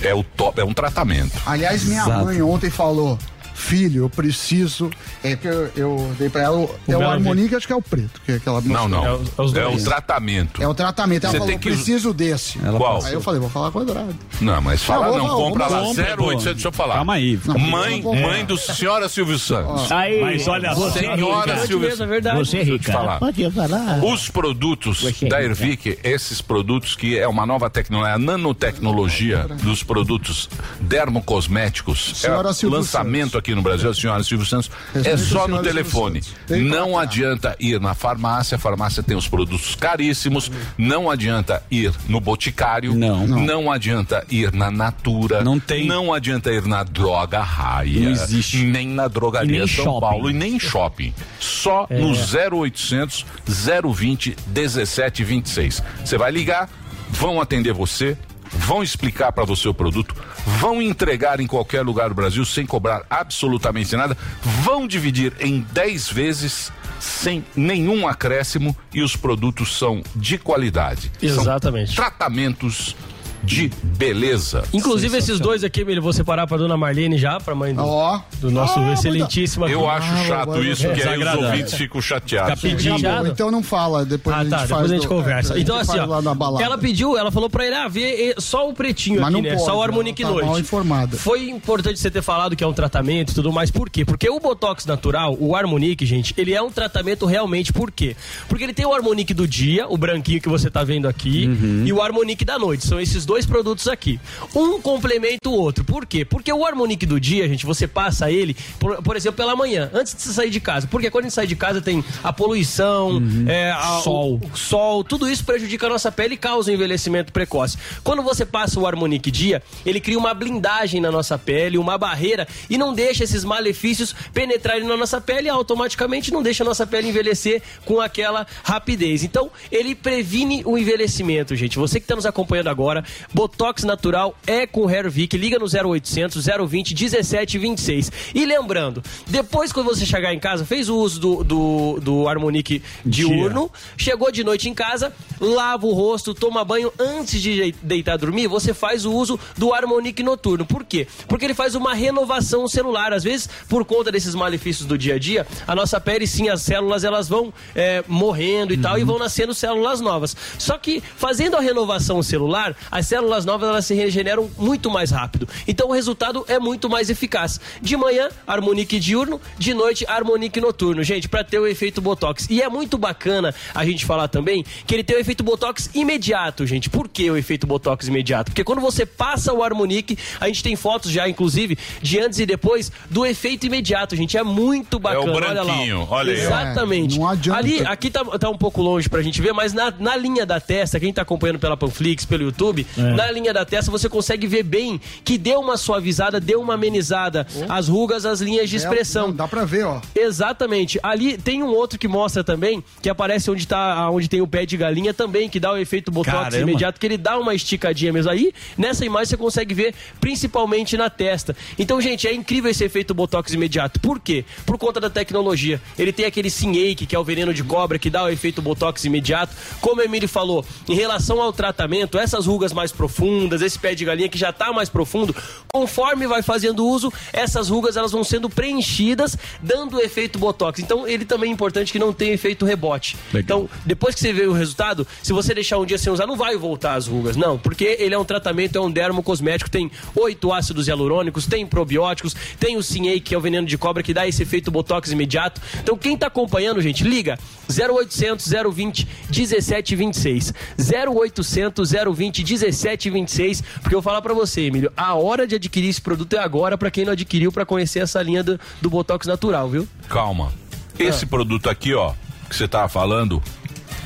é 0.01 0.15
o 0.15 0.23
top, 0.23 0.61
é 0.61 0.65
um 0.65 0.73
tratamento. 0.73 1.33
Aliás, 1.45 1.83
minha 1.83 2.03
Exato. 2.03 2.25
mãe 2.25 2.41
ontem 2.41 2.71
falou: 2.71 3.19
Filho, 3.59 4.05
eu 4.05 4.11
preciso. 4.11 4.89
É 5.23 5.35
que 5.37 5.47
eu, 5.49 5.71
eu 5.77 6.13
dei 6.19 6.29
pra 6.31 6.43
ela. 6.43 6.57
o- 6.59 6.71
é 6.87 6.95
o 6.95 6.99
Belo 6.99 7.11
Harmonique, 7.11 7.55
acho 7.57 7.67
que 7.67 7.73
é 7.73 7.77
o 7.77 7.83
preto. 7.83 8.21
Que 8.25 8.33
é 8.33 8.35
aquela 8.37 8.61
Não, 8.61 8.89
não. 8.89 9.05
É 9.05 9.13
o- 9.13 9.23
é 9.37 9.43
os 9.43 9.55
É 9.55 9.67
o 9.67 9.77
tratamento. 9.83 10.63
É 10.63 10.69
o 10.69 10.75
tratamento. 10.75 11.25
Ela 11.25 11.33
Você 11.33 11.39
falou: 11.39 11.51
tem 11.51 11.59
que- 11.59 11.69
preciso 11.71 12.15
desse. 12.15 12.59
Ela 12.65 12.79
Qual? 12.79 13.05
Aí 13.05 13.13
eu 13.13 13.21
falei: 13.21 13.41
vou 13.41 13.51
falar 13.51 13.71
com 13.71 13.81
o 13.81 13.83
Andrade. 13.83 14.15
Não, 14.41 14.61
mas 14.63 14.83
fala 14.83 15.07
Não, 15.09 15.19
não, 15.19 15.27
vamos, 15.27 15.43
compra 15.45 15.67
lá. 15.67 15.81
vamos, 15.81 15.97
0800, 15.99 16.45
deixa 16.55 16.69
eu 16.69 16.73
falar. 16.73 16.95
Calma 16.95 17.15
aí. 17.15 17.39
Não, 17.45 17.59
Mãe, 17.59 18.01
vamos, 18.01 18.21
mãe 18.21 18.45
do 18.45 18.57
senhora 18.57 19.09
Silvio 19.09 19.39
Santos. 19.39 19.91
Aí, 19.91 20.21
Mas 20.21 20.47
olha 20.47 20.75
só. 20.75 20.91
Senhora 20.91 21.55
Hoje 21.55 21.67
Silvio 21.67 21.89
mesmo, 21.89 22.05
é 22.05 22.07
verdade. 22.07 22.39
Você 22.39 22.59
é 22.59 22.63
rica. 22.63 22.93
falar. 22.93 23.19
Pode 23.19 23.51
falar. 23.51 24.05
Os 24.05 24.29
produtos 24.31 25.01
é 25.05 25.29
da 25.29 25.41
rica. 25.41 25.43
Ervic, 25.43 25.99
esses 26.05 26.41
produtos 26.41 26.95
que 26.95 27.19
é 27.19 27.27
uma 27.27 27.45
nova 27.45 27.69
tecnologia, 27.69 28.15
a 28.15 28.19
nanotecnologia 28.19 29.47
dos 29.63 29.83
produtos 29.83 30.49
dermocosméticos, 30.81 32.25
é 32.25 32.29
lançamento 32.69 33.33
Santos. 33.33 33.39
Aqui 33.49 33.55
no 33.55 33.63
Brasil, 33.63 33.89
a 33.89 33.95
senhora 33.95 34.23
Silvio 34.23 34.45
Santos, 34.47 34.71
é 34.95 35.17
só 35.17 35.49
no 35.49 35.63
telefone. 35.63 36.21
Não 36.51 36.99
adianta 36.99 37.57
ir 37.59 37.81
na 37.81 37.95
farmácia, 37.95 38.57
a 38.57 38.59
farmácia 38.59 39.03
tem 39.03 39.17
os 39.17 39.27
produtos 39.27 39.75
caríssimos, 39.75 40.51
não 40.77 41.11
adianta 41.11 41.63
ir 41.71 41.93
no 42.09 42.21
boticário, 42.21 42.95
Não. 42.95 43.27
não 43.27 43.73
adianta 43.73 44.23
ir 44.31 44.53
na 44.53 44.71
Natura, 44.71 45.43
Não 45.43 45.59
tem. 45.59 45.87
não 45.87 46.13
adianta 46.13 46.53
ir 46.53 46.67
na 46.67 46.83
droga 46.83 47.41
raia, 47.41 48.01
Não 48.01 48.11
existe. 48.11 48.59
nem 48.65 48.87
na 48.89 49.09
drogaria 49.09 49.57
E 49.57 49.59
nem 49.61 49.67
São 49.67 49.85
shopping. 49.85 50.01
Paulo 50.01 50.31
e 50.31 50.33
nem 50.35 50.55
em 50.57 50.61
shopping. 50.61 51.15
Só 51.41 51.87
É. 51.89 51.99
no 51.99 52.15
0800 52.15 53.25
020 53.47 54.37
1726. 54.55 55.83
Você 56.05 56.19
vai 56.19 56.31
ligar, 56.31 56.69
vão 57.11 57.41
atender 57.41 57.73
você, 57.73 58.17
vão 58.53 58.83
explicar 58.83 59.33
para 59.33 59.45
você 59.45 59.69
o 59.69 59.75
produto, 59.75 60.15
vão 60.59 60.81
entregar 60.83 61.41
em 61.41 61.47
qualquer 61.47 61.83
lugar 61.83 62.09
do 62.09 62.15
Brasil 62.15 62.45
sem 62.45 62.67
cobrar 62.67 63.05
absolutamente 63.09 63.95
nada, 63.97 64.17
vão 64.63 64.87
dividir 64.87 65.33
em 65.41 65.61
10 65.73 66.09
vezes 66.11 66.73
sem 67.01 67.45
nenhum 67.55 68.07
acréscimo 68.09 68.77
e 68.93 69.03
os 69.03 69.17
produtos 69.17 69.77
são 69.77 70.03
de 70.15 70.39
qualidade. 70.39 71.11
Exatamente. 71.23 71.95
São 71.95 71.97
tratamentos 71.97 72.97
de 73.43 73.71
beleza. 73.83 74.63
Inclusive, 74.73 75.17
esses 75.19 75.39
dois 75.41 75.65
aqui, 75.65 75.81
Emílio, 75.83 76.03
vou 76.03 76.13
separar 76.13 76.47
pra 76.47 76.57
dona 76.57 76.77
Marlene 76.77 77.19
já, 77.19 77.39
pra 77.41 77.55
mãe 77.55 77.75
do, 77.75 77.83
Ó. 77.83 78.21
do 78.41 78.51
nosso 78.51 78.79
Ah, 78.79 78.93
excelentíssimo 78.93 79.65
aqui. 79.65 79.75
Eu 79.75 79.89
acho 79.89 80.11
Ah, 80.13 80.25
chato 80.27 80.43
agora 80.43 80.61
isso, 80.65 80.85
eu- 80.87 80.91
porque 80.93 81.09
aí 81.09 81.19
os 81.19 81.35
ouvintes 81.35 81.75
ficam 81.75 82.01
chateados. 82.01 82.61
Fica 82.61 82.77
pedindo. 82.77 83.03
Tá 83.03 83.23
bom, 83.23 83.27
então 83.29 83.51
não 83.51 83.63
fala. 83.63 84.05
Depois 84.05 84.35
Ah, 84.37 84.41
a 84.41 84.43
gente 84.43 84.51
tá, 84.51 84.59
faz. 84.59 84.69
depois 84.69 84.91
a 84.91 84.95
gente 84.95 85.03
do- 85.03 85.09
conversa. 85.09 85.53
é, 85.53 85.55
a 85.55 85.59
gente 85.59 85.65
Então, 85.65 85.77
assim, 85.79 85.99
ó, 85.99 86.61
ela 86.61 86.79
pediu, 86.79 87.17
ela 87.19 87.31
falou 87.31 87.49
pra 87.51 87.67
ele, 87.67 87.75
ah, 87.75 87.89
vê 87.89 88.35
só 88.39 88.69
o 88.69 88.73
pretinho 88.73 89.21
Mas 89.21 89.25
aqui, 89.27 89.33
não 89.35 89.43
né? 89.43 89.51
pode, 89.51 89.65
só 89.65 89.73
o 89.73 89.75
ela 89.77 89.85
Harmonique 89.85 90.23
tá 90.23 90.31
Noite. 90.31 90.47
mal 90.47 90.59
informada. 90.59 91.17
Foi 91.17 91.49
importante 91.49 91.99
você 91.99 92.11
ter 92.11 92.23
falado 92.23 92.55
que 92.57 92.63
é 92.65 92.67
um 92.67 92.73
tratamento 92.73 93.33
e 93.33 93.35
tudo 93.35 93.53
mais. 93.53 93.71
Por 93.71 93.89
quê? 93.91 94.05
Porque 94.05 94.29
o 94.29 94.39
Botox 94.41 94.87
natural, 94.87 95.37
o 95.39 95.55
Harmonique, 95.55 96.05
gente, 96.07 96.35
ele 96.37 96.53
é 96.55 96.63
um 96.63 96.71
tratamento 96.71 97.27
realmente. 97.27 97.73
Por 97.73 97.91
quê? 97.91 98.17
Porque 98.49 98.65
ele 98.65 98.73
tem 98.75 98.87
o 98.87 98.93
Harmonique 98.95 99.35
do 99.35 99.47
dia, 99.47 99.87
o 99.89 99.97
branquinho 99.97 100.41
que 100.41 100.49
você 100.49 100.71
tá 100.71 100.83
vendo 100.85 101.07
aqui, 101.09 101.47
Uhum. 101.47 101.83
e 101.87 101.93
o 101.93 102.01
Harmonique 102.03 102.45
da 102.45 102.59
noite. 102.59 102.87
São 102.87 103.01
esses 103.01 103.25
dois 103.29 103.45
produtos 103.45 103.87
aqui. 103.87 104.19
Um 104.55 104.81
complementa 104.81 105.51
o 105.51 105.53
outro. 105.53 105.85
Por 105.85 106.07
quê? 106.07 106.25
Porque 106.25 106.51
o 106.51 106.65
Harmonique 106.65 107.05
do 107.05 107.21
dia, 107.21 107.47
gente, 107.47 107.67
você 107.67 107.87
passa 107.87 108.31
ele, 108.31 108.57
por, 108.81 109.03
por 109.03 109.17
exemplo, 109.17 109.37
pela 109.37 109.55
manhã, 109.55 109.91
antes 109.93 110.15
de 110.15 110.23
você 110.23 110.33
sair 110.33 110.49
de 110.49 110.59
casa. 110.61 110.87
Porque 110.87 111.11
quando 111.11 111.25
a 111.25 111.29
gente 111.29 111.35
sai 111.35 111.47
de 111.47 111.55
casa 111.55 111.83
tem 111.83 112.03
a 112.25 112.33
poluição, 112.33 113.23
é, 113.47 113.71
a- 113.71 114.01
Sol. 114.03 114.41
o 114.43 114.57
sol, 114.57 115.05
tudo 115.05 115.29
isso 115.31 115.45
prejudica 115.45 115.87
a 115.87 115.91
nossa 115.91 116.11
pele 116.11 116.35
e 116.35 116.37
causa 116.39 116.71
um 116.71 116.75
envelhecimento 116.75 117.31
precoce. 117.31 117.77
Quando 118.03 118.23
você 118.23 118.47
passa 118.47 118.81
o 118.81 118.87
Harmonique 118.87 119.31
Dia, 119.31 119.63
ele 119.85 120.01
cria 120.01 120.19
uma 120.19 120.33
blindagem 120.33 120.99
na 120.99 121.11
nossa 121.11 121.37
pele, 121.37 121.77
uma 121.77 121.99
barreira 121.99 122.49
e 122.71 122.79
não 122.79 122.95
deixa 122.95 123.25
esses 123.25 123.45
malefícios 123.45 124.15
penetrarem 124.33 124.85
na 124.89 124.97
nossa 124.97 125.21
pele 125.21 125.49
e 125.49 125.51
automaticamente 125.51 126.33
não 126.33 126.43
deixa 126.43 126.65
a 126.65 126.67
nossa 126.67 126.87
pele 126.87 127.09
envelhecer 127.09 127.61
com 127.85 128.01
aquela 128.01 128.47
rapidez. 128.65 129.23
Então, 129.23 129.51
ele 129.71 129.95
previne 129.95 130.63
o 130.65 130.79
envelhecimento, 130.79 131.55
gente. 131.55 131.77
Você 131.79 132.01
que 132.01 132.05
está 132.05 132.17
nos 132.17 132.25
acompanhando 132.25 132.69
agora, 132.69 133.05
Botox 133.33 133.85
natural 133.85 134.37
é 134.47 134.67
com 134.67 134.89
Hervik, 134.91 135.37
liga 135.37 135.59
no 135.59 135.67
0800 135.67 136.45
020 136.69 136.95
1726. 136.95 138.13
E 138.35 138.45
lembrando, 138.45 139.03
depois 139.27 139.73
quando 139.73 139.87
você 139.87 140.05
chegar 140.05 140.33
em 140.35 140.39
casa, 140.39 140.65
fez 140.65 140.89
o 140.89 140.97
uso 140.97 141.21
do, 141.21 141.45
do, 141.45 142.01
do 142.01 142.29
Harmonique 142.29 142.83
diurno, 143.05 143.71
chegou 143.97 144.31
de 144.31 144.43
noite 144.45 144.69
em 144.69 144.75
casa, 144.75 145.13
lava 145.41 145.87
o 145.87 145.93
rosto, 145.93 146.35
toma 146.35 146.65
banho 146.65 146.93
antes 146.99 147.41
de 147.41 147.75
deitar 147.83 148.17
dormir, 148.17 148.47
você 148.47 148.75
faz 148.75 149.05
o 149.05 149.13
uso 149.13 149.39
do 149.57 149.73
Harmonique 149.73 150.23
noturno. 150.23 150.65
Por 150.65 150.85
quê? 150.85 151.07
Porque 151.27 151.45
ele 151.45 151.55
faz 151.55 151.75
uma 151.75 151.95
renovação 151.95 152.67
celular. 152.69 153.13
Às 153.13 153.25
vezes, 153.25 153.49
por 153.69 153.85
conta 153.85 154.11
desses 154.13 154.35
malefícios 154.35 154.87
do 154.87 154.97
dia 154.97 155.15
a 155.15 155.19
dia, 155.19 155.47
a 155.67 155.75
nossa 155.75 156.01
pele, 156.01 156.27
sim, 156.27 156.49
as 156.49 156.63
células, 156.63 157.05
elas 157.05 157.29
vão 157.29 157.53
é, 157.75 158.03
morrendo 158.07 158.73
e 158.73 158.77
tal, 158.77 158.99
e 158.99 159.05
vão 159.05 159.19
nascendo 159.19 159.55
células 159.55 160.01
novas. 160.01 160.37
Só 160.59 160.79
que, 160.79 161.03
fazendo 161.17 161.57
a 161.57 161.61
renovação 161.61 162.23
celular, 162.23 162.77
as 162.91 163.07
células 163.09 163.45
novas 163.45 163.69
elas 163.69 163.87
se 163.87 163.95
regeneram 163.95 164.51
muito 164.59 164.91
mais 164.91 165.11
rápido. 165.11 165.49
Então 165.67 165.89
o 165.89 165.93
resultado 165.93 166.45
é 166.49 166.59
muito 166.59 166.89
mais 166.89 167.11
eficaz. 167.11 167.61
De 167.81 167.97
manhã, 167.97 168.29
Harmonique 168.47 168.99
diurno, 169.01 169.41
de 169.59 169.75
noite, 169.75 170.05
Harmonique 170.07 170.61
noturno. 170.61 171.03
Gente, 171.03 171.29
para 171.29 171.43
ter 171.43 171.59
o 171.59 171.67
efeito 171.67 172.01
Botox. 172.01 172.47
E 172.51 172.63
é 172.63 172.69
muito 172.69 172.99
bacana 172.99 173.55
a 173.75 173.85
gente 173.85 174.05
falar 174.05 174.29
também 174.29 174.65
que 174.87 174.95
ele 174.95 175.03
tem 175.03 175.17
o 175.17 175.21
efeito 175.21 175.43
Botox 175.43 175.91
imediato, 175.95 176.67
gente. 176.67 176.91
Por 176.91 177.09
que 177.09 177.31
o 177.31 177.37
efeito 177.37 177.67
Botox 177.67 178.07
imediato? 178.07 178.51
Porque 178.51 178.65
quando 178.65 178.81
você 178.81 179.07
passa 179.07 179.53
o 179.53 179.63
Harmonique, 179.63 180.19
a 180.41 180.47
gente 180.49 180.63
tem 180.63 180.77
fotos 180.77 181.11
já, 181.11 181.29
inclusive, 181.29 181.79
de 182.03 182.19
antes 182.21 182.39
e 182.39 182.47
depois 182.47 182.93
do 183.11 183.25
efeito 183.25 183.67
imediato, 183.67 184.15
gente. 184.15 184.37
É 184.37 184.43
muito 184.43 184.99
bacana. 184.99 185.33
olha 185.33 185.63
lá. 185.63 185.63
ó. 185.63 185.65
branquinho, 185.65 186.07
olha 186.11 186.33
aí, 186.33 186.41
ó. 186.41 186.45
Exatamente. 186.45 187.17
É, 187.17 187.19
não 187.19 187.29
adianta. 187.29 187.59
Ali, 187.59 187.81
aqui 187.81 188.11
tá, 188.11 188.25
tá 188.25 188.51
um 188.51 188.59
pouco 188.59 188.83
longe 188.83 189.09
pra 189.09 189.23
gente 189.23 189.41
ver, 189.41 189.53
mas 189.53 189.73
na, 189.73 189.93
na 189.99 190.17
linha 190.17 190.45
da 190.45 190.61
testa, 190.61 191.01
quem 191.01 191.13
tá 191.13 191.23
acompanhando 191.23 191.59
pela 191.59 191.77
Panflix, 191.77 192.25
pelo 192.25 192.45
YouTube, 192.45 192.87
na 193.03 193.31
linha 193.31 193.53
da 193.53 193.65
testa 193.65 193.91
você 193.91 194.09
consegue 194.09 194.47
ver 194.47 194.63
bem 194.63 195.01
que 195.25 195.39
deu 195.39 195.61
uma 195.61 195.77
suavizada, 195.77 196.41
deu 196.41 196.61
uma 196.61 196.75
amenizada. 196.75 197.47
As 197.69 197.89
rugas, 197.89 198.25
as 198.27 198.41
linhas 198.41 198.69
de 198.69 198.77
É, 198.77 198.79
expressão. 198.79 199.29
não, 199.29 199.35
dá 199.37 199.49
pra 199.49 199.65
ver, 199.65 199.85
ó. 199.85 200.01
Exatamente. 200.15 200.99
Ali 201.03 201.37
tem 201.39 201.63
um 201.63 201.69
outro 201.69 201.99
que 201.99 202.07
mostra 202.09 202.43
também, 202.45 202.83
que 203.03 203.09
aparece 203.09 203.51
onde, 203.51 203.67
tá, 203.67 204.09
onde 204.11 204.29
tem 204.29 204.41
o 204.41 204.47
pé 204.47 204.65
de 204.67 204.77
galinha 204.77 205.13
também, 205.15 205.49
que 205.49 205.59
dá 205.61 205.73
o 205.73 205.77
efeito 205.77 206.11
botox 206.11 206.37
Caramba. 206.37 206.59
imediato, 206.71 206.99
que 207.01 207.07
ele 207.07 207.17
dá 207.19 207.39
uma 207.39 207.55
esticadinha 207.55 208.13
mesmo. 208.13 208.31
Aí, 208.31 208.53
nessa 208.77 209.05
imagem 209.05 209.27
você 209.31 209.37
consegue 209.37 209.75
ver 209.75 209.95
principalmente 210.21 210.97
na 210.97 211.09
testa. 211.11 211.57
Então, 211.79 212.01
gente, 212.01 212.27
é 212.29 212.33
incrível 212.35 212.71
esse 212.71 212.85
efeito 212.85 213.15
botox 213.15 213.53
imediato. 213.53 213.99
Por 214.01 214.21
quê? 214.21 214.45
Por 214.67 214.79
conta 214.79 215.01
da 215.01 215.11
tecnologia. 215.11 215.81
Ele 215.99 216.13
tem 216.13 216.27
aquele 216.27 216.51
Sinake, 216.51 217.07
que 217.07 217.17
é 217.17 217.19
o 217.19 217.25
veneno 217.25 217.53
de 217.53 217.65
cobra, 217.65 217.99
que 217.99 218.11
dá 218.11 218.25
o 218.25 218.29
efeito 218.29 218.61
botox 218.63 219.05
imediato. 219.05 219.55
Como 219.81 220.01
a 220.01 220.05
Emílio 220.05 220.29
falou, 220.29 220.65
em 220.89 220.95
relação 220.95 221.41
ao 221.41 221.53
tratamento, 221.53 222.19
essas 222.19 222.47
rugas 222.47 222.73
mais 222.73 222.88
profundas, 222.93 223.63
esse 223.63 223.79
pé 223.79 223.95
de 223.95 224.05
galinha 224.05 224.29
que 224.29 224.39
já 224.39 224.51
está 224.51 224.73
mais 224.73 224.89
profundo, 224.89 225.35
conforme 225.73 226.27
vai 226.27 226.43
fazendo 226.43 226.87
uso, 226.87 227.13
essas 227.33 227.69
rugas 227.69 227.97
elas 227.97 228.13
vão 228.13 228.25
sendo 228.25 228.49
preenchidas, 228.49 229.37
dando 229.63 229.97
o 229.97 230.01
efeito 230.01 230.39
botox. 230.39 230.81
Então, 230.81 231.07
ele 231.07 231.25
também 231.25 231.51
é 231.51 231.53
importante 231.53 231.93
que 231.93 231.99
não 231.99 232.13
tenha 232.13 232.33
efeito 232.33 232.65
rebote. 232.65 233.17
Então, 233.35 233.69
depois 233.85 234.15
que 234.15 234.21
você 234.21 234.33
vê 234.33 234.47
o 234.47 234.53
resultado, 234.53 235.07
se 235.23 235.33
você 235.33 235.55
deixar 235.55 235.79
um 235.79 235.87
dia 235.87 235.99
sem 235.99 236.13
usar, 236.13 236.27
não 236.27 236.37
vai 236.37 236.57
voltar 236.57 236.95
as 236.95 237.07
rugas, 237.07 237.37
não, 237.37 237.59
porque 237.59 237.97
ele 237.99 238.15
é 238.15 238.19
um 238.19 238.25
tratamento, 238.25 238.77
é 238.77 238.81
um 238.81 238.91
dermocosmético, 238.91 239.71
tem 239.71 239.91
oito 240.15 240.53
ácidos 240.53 240.89
hialurônicos, 240.89 241.47
tem 241.47 241.67
probióticos, 241.67 242.35
tem 242.59 242.77
o 242.77 242.83
Sinei, 242.83 243.21
que 243.21 243.35
é 243.35 243.39
o 243.39 243.41
veneno 243.41 243.67
de 243.67 243.79
cobra 243.79 244.03
que 244.03 244.15
dá 244.15 244.27
esse 244.27 244.43
efeito 244.43 244.71
botox 244.71 245.11
imediato. 245.11 245.61
Então, 245.81 245.97
quem 245.97 246.17
tá 246.17 246.27
acompanhando, 246.27 246.81
gente, 246.81 247.05
liga 247.05 247.39
0800 247.69 248.47
020 248.73 249.09
1726. 249.29 250.55
0800 250.79 251.93
020 252.15 252.45
1726, 252.85 253.63
porque 253.83 253.95
eu 253.95 254.01
vou 254.01 254.03
falar 254.03 254.23
pra 254.23 254.33
você, 254.35 254.63
Emílio, 254.63 254.93
a 254.97 255.15
hora 255.15 255.47
de 255.47 255.55
adquirir 255.57 255.89
esse 255.89 256.01
produto 256.01 256.35
é 256.35 256.39
agora 256.39 256.79
pra 256.79 256.91
quem 256.91 257.05
não 257.05 257.13
adquiriu 257.13 257.51
pra 257.51 257.65
conhecer 257.67 258.01
essa 258.01 258.23
linha 258.23 258.43
do, 258.43 258.59
do 258.81 258.89
botox 258.91 259.27
natural, 259.27 259.69
viu? 259.69 259.89
Calma. 260.09 260.53
Esse 260.99 261.25
Ah. 261.25 261.29
produto 261.29 261.69
aqui, 261.69 261.95
ó, 261.95 262.13
que 262.49 262.57
você 262.57 262.67
tava 262.69 262.89
falando, 262.89 263.43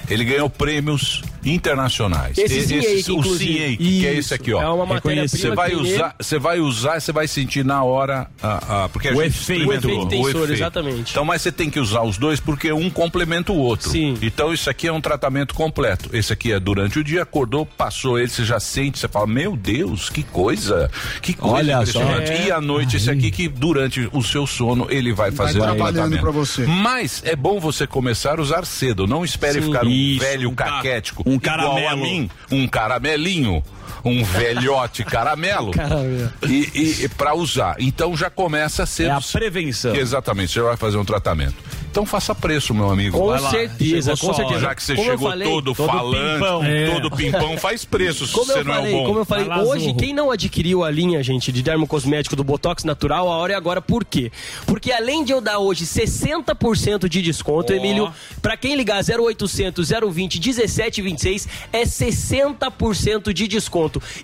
ele 0.08 0.24
ganhou 0.24 0.48
prêmios 0.50 1.22
internacionais. 1.44 2.36
Esse 2.38 2.58
E- 2.58 2.60
Zinhake, 2.62 3.12
o 3.12 3.76
que 3.78 4.06
é 4.06 4.14
esse 4.14 4.34
aqui, 4.34 4.52
ó. 4.52 4.62
É 4.62 4.68
uma 4.68 4.86
matéria-prima 4.86 5.28
Você 5.28 5.50
vai 5.50 5.74
usar, 5.74 6.14
você 6.20 6.38
vai 6.38 6.60
usar, 6.60 7.00
você 7.00 7.12
vai 7.12 7.28
sentir 7.28 7.64
na 7.64 7.82
hora 7.82 8.28
a, 8.42 8.84
a- 8.84 8.88
porque 8.88 9.08
a 9.08 9.12
O 9.12 9.22
gente 9.22 9.26
efeito. 9.38 9.68
O 9.68 9.72
efeito 9.72 10.06
tensor, 10.08 10.50
exatamente. 10.50 11.10
Então, 11.12 11.24
mas 11.24 11.42
você 11.42 11.52
tem 11.52 11.70
que 11.70 11.80
usar 11.80 12.02
os 12.02 12.16
dois 12.18 12.40
porque 12.40 12.72
um 12.72 12.88
complementa 12.90 13.52
o 13.52 13.56
outro. 13.58 13.90
Sim. 13.90 14.16
Então 14.22 14.52
isso 14.52 14.68
aqui 14.70 14.86
é 14.86 14.92
um 14.92 15.00
tratamento 15.00 15.54
completo. 15.54 16.10
Esse 16.12 16.32
aqui 16.32 16.52
é 16.52 16.60
durante 16.60 16.98
o 16.98 17.04
dia, 17.04 17.22
acordou, 17.22 17.66
passou 17.66 18.18
ele, 18.18 18.28
você 18.28 18.44
já 18.44 18.60
sente, 18.60 18.98
você 18.98 19.08
fala, 19.08 19.26
meu 19.26 19.56
Deus, 19.56 20.08
que 20.08 20.22
coisa, 20.22 20.90
que 21.20 21.34
coisa 21.34 21.56
Olha 21.56 21.74
só. 21.86 22.00
impressionante. 22.00 22.30
É. 22.32 22.46
E 22.46 22.52
à 22.52 22.60
noite 22.60 22.96
esse 22.96 23.10
aqui 23.10 23.30
que 23.30 23.48
durante 23.48 24.08
o 24.12 24.22
seu 24.22 24.46
sono 24.46 24.86
ele 24.90 25.12
vai 25.12 25.30
fazer 25.30 25.58
o 25.58 25.62
trabalhando 25.62 26.32
você. 26.32 26.66
Mas 26.66 27.22
é 27.24 27.34
bom 27.36 27.58
você 27.60 27.86
começar 27.86 28.38
a 28.38 28.42
usar 28.42 28.64
cedo. 28.64 29.06
Não 29.06 29.24
espere 29.24 29.60
Sim. 29.60 29.66
ficar 29.66 29.84
um 29.86 29.90
Isso, 29.90 30.20
velho 30.20 30.52
ca- 30.52 30.64
caquético. 30.64 31.22
Um 31.32 31.38
caramelo. 31.38 32.30
um 32.50 32.68
caramelinho. 32.68 33.62
Um 34.04 34.24
velhote 34.24 35.04
caramelo. 35.04 35.70
Caramelo. 35.82 36.32
E, 36.48 36.68
e, 36.74 37.04
e 37.04 37.08
para 37.08 37.34
usar. 37.34 37.76
Então 37.78 38.16
já 38.16 38.28
começa 38.30 38.84
cedo. 38.86 39.08
É 39.10 39.12
a 39.12 39.20
prevenção. 39.20 39.94
Exatamente, 39.94 40.52
você 40.52 40.60
vai 40.60 40.76
fazer 40.76 40.96
um 40.96 41.04
tratamento. 41.04 41.54
Então 41.90 42.06
faça 42.06 42.34
preço, 42.34 42.72
meu 42.72 42.90
amigo. 42.90 43.18
Com 43.18 43.26
lá. 43.26 43.50
certeza, 43.50 44.16
com 44.16 44.32
certeza. 44.32 44.60
Já 44.60 44.74
que 44.74 44.82
você 44.82 44.94
Como 44.94 45.10
chegou 45.10 45.28
falei, 45.28 45.46
todo, 45.46 45.74
todo 45.74 45.86
falante, 45.86 46.34
pimpão. 46.34 46.64
É. 46.64 46.86
todo 46.90 47.10
pimpão, 47.10 47.58
faz 47.58 47.84
preço 47.84 48.26
se 48.26 48.32
Como 48.32 48.46
você 48.46 48.60
eu 48.60 48.64
não 48.64 48.74
falei, 48.74 48.92
é 48.92 48.96
o 48.96 48.98
bom. 48.98 49.06
como 49.06 49.18
eu 49.18 49.24
falei, 49.26 49.44
Vai 49.44 49.60
hoje 49.60 49.92
quem 49.92 50.14
não 50.14 50.30
adquiriu 50.30 50.82
a 50.84 50.90
linha, 50.90 51.22
gente, 51.22 51.52
de 51.52 51.62
dermocosmético 51.62 52.34
do 52.34 52.42
Botox 52.42 52.82
Natural, 52.84 53.30
a 53.30 53.36
hora 53.36 53.52
é 53.52 53.56
agora. 53.56 53.82
Por 53.82 54.06
quê? 54.06 54.32
Porque 54.64 54.90
além 54.90 55.22
de 55.22 55.32
eu 55.32 55.40
dar 55.42 55.58
hoje 55.58 55.84
60% 55.84 57.08
de 57.10 57.20
desconto, 57.20 57.74
Emílio, 57.74 58.10
pra 58.40 58.56
quem 58.56 58.74
ligar 58.74 59.02
0800 59.04 59.90
020 60.10 60.40
1726 60.40 61.48
é 61.74 61.82
60% 61.82 63.34
de 63.34 63.46
desconto. 63.46 63.71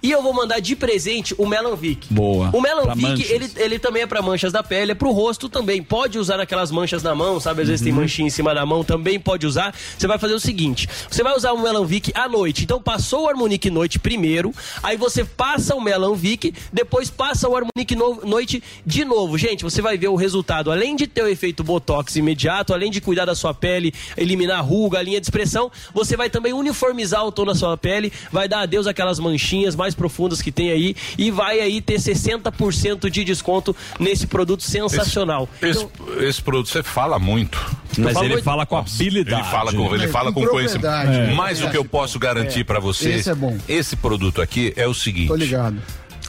E 0.02 0.10
eu 0.10 0.22
vou 0.22 0.32
mandar 0.32 0.60
de 0.60 0.76
presente 0.76 1.34
o 1.38 1.46
Melanvic. 1.46 2.12
Boa. 2.12 2.50
O 2.52 2.60
Melanvic, 2.60 3.22
ele, 3.32 3.50
ele 3.56 3.78
também 3.78 4.02
é 4.02 4.06
pra 4.06 4.20
manchas 4.22 4.52
da 4.52 4.62
pele, 4.62 4.92
é 4.92 4.94
pro 4.94 5.10
rosto 5.10 5.48
também. 5.48 5.82
Pode 5.82 6.18
usar 6.18 6.36
naquelas 6.36 6.70
manchas 6.70 7.02
na 7.02 7.14
mão, 7.14 7.40
sabe? 7.40 7.62
Às 7.62 7.68
vezes 7.68 7.80
Uhum. 7.80 7.84
tem 7.92 7.94
manchinha 7.94 8.26
em 8.26 8.30
cima 8.30 8.54
da 8.54 8.64
mão, 8.66 8.84
também 8.84 9.18
pode 9.18 9.46
usar. 9.46 9.74
Você 9.96 10.06
vai 10.06 10.18
fazer 10.18 10.34
o 10.34 10.40
seguinte: 10.40 10.88
você 11.10 11.22
vai 11.22 11.34
usar 11.36 11.52
o 11.52 11.62
Melanvic 11.62 12.12
à 12.14 12.28
noite. 12.28 12.64
Então 12.64 12.80
passou 12.80 13.24
o 13.24 13.28
Harmonique 13.28 13.70
noite 13.70 13.98
primeiro, 13.98 14.52
aí 14.82 14.96
você 14.96 15.24
passa 15.24 15.74
o 15.74 15.80
Melanvic, 15.80 16.52
depois 16.72 17.08
passa 17.10 17.48
o 17.48 17.56
Harmonique 17.56 17.96
no- 17.96 18.20
noite 18.26 18.62
de 18.84 19.04
novo. 19.04 19.38
Gente, 19.38 19.64
você 19.64 19.80
vai 19.80 19.96
ver 19.96 20.08
o 20.08 20.16
resultado. 20.16 20.70
Além 20.70 20.94
de 20.96 21.06
ter 21.06 21.22
o 21.22 21.28
efeito 21.28 21.64
Botox 21.64 22.16
imediato, 22.16 22.72
além 22.74 22.90
de 22.90 23.00
cuidar 23.00 23.24
da 23.24 23.34
sua 23.34 23.54
pele, 23.54 23.92
eliminar 24.16 24.58
a 24.58 24.60
ruga, 24.60 24.98
a 24.98 25.02
linha 25.02 25.20
de 25.20 25.26
expressão, 25.26 25.70
você 25.94 26.16
vai 26.16 26.28
também 26.30 26.52
uniformizar 26.52 27.24
o 27.24 27.32
tom 27.32 27.44
da 27.44 27.54
sua 27.54 27.76
pele, 27.76 28.12
vai 28.30 28.48
dar 28.48 28.60
adeus 28.60 28.86
àquelas 28.86 29.18
manchinhas 29.18 29.37
mais 29.76 29.94
profundas 29.94 30.42
que 30.42 30.50
tem 30.52 30.70
aí 30.70 30.94
e 31.16 31.30
vai 31.30 31.60
aí 31.60 31.80
ter 31.80 31.98
60% 31.98 33.08
de 33.10 33.24
desconto 33.24 33.74
nesse 33.98 34.26
produto 34.26 34.62
sensacional. 34.62 35.48
Esse, 35.62 35.82
Então, 35.84 35.90
esse 36.22 36.42
produto 36.42 36.68
você 36.68 36.82
fala 36.82 37.18
muito. 37.18 37.58
Mas 37.98 38.16
ele 38.18 38.28
muito- 38.34 38.44
fala 38.44 38.66
com 38.66 38.76
habilidade. 38.76 39.42
Ele 39.42 39.50
fala 39.50 39.72
com, 39.72 39.94
ele 39.94 40.04
É, 40.04 40.08
fala 40.08 40.32
com 40.32 40.42
com 40.42 40.48
conhecimento. 40.48 40.86
É. 40.86 41.34
Mas 41.34 41.62
o 41.62 41.70
que 41.70 41.76
eu 41.76 41.84
posso 41.84 42.18
garantir 42.18 42.64
pra 42.64 42.78
você, 42.80 43.10
Esse 43.14 43.30
é 43.30 43.34
bom. 43.34 43.56
esse 43.68 43.96
produto 43.96 44.40
aqui 44.42 44.72
é 44.76 44.86
o 44.86 44.94
seguinte. 44.94 45.28
Tô 45.28 45.34
ligado. 45.36 45.76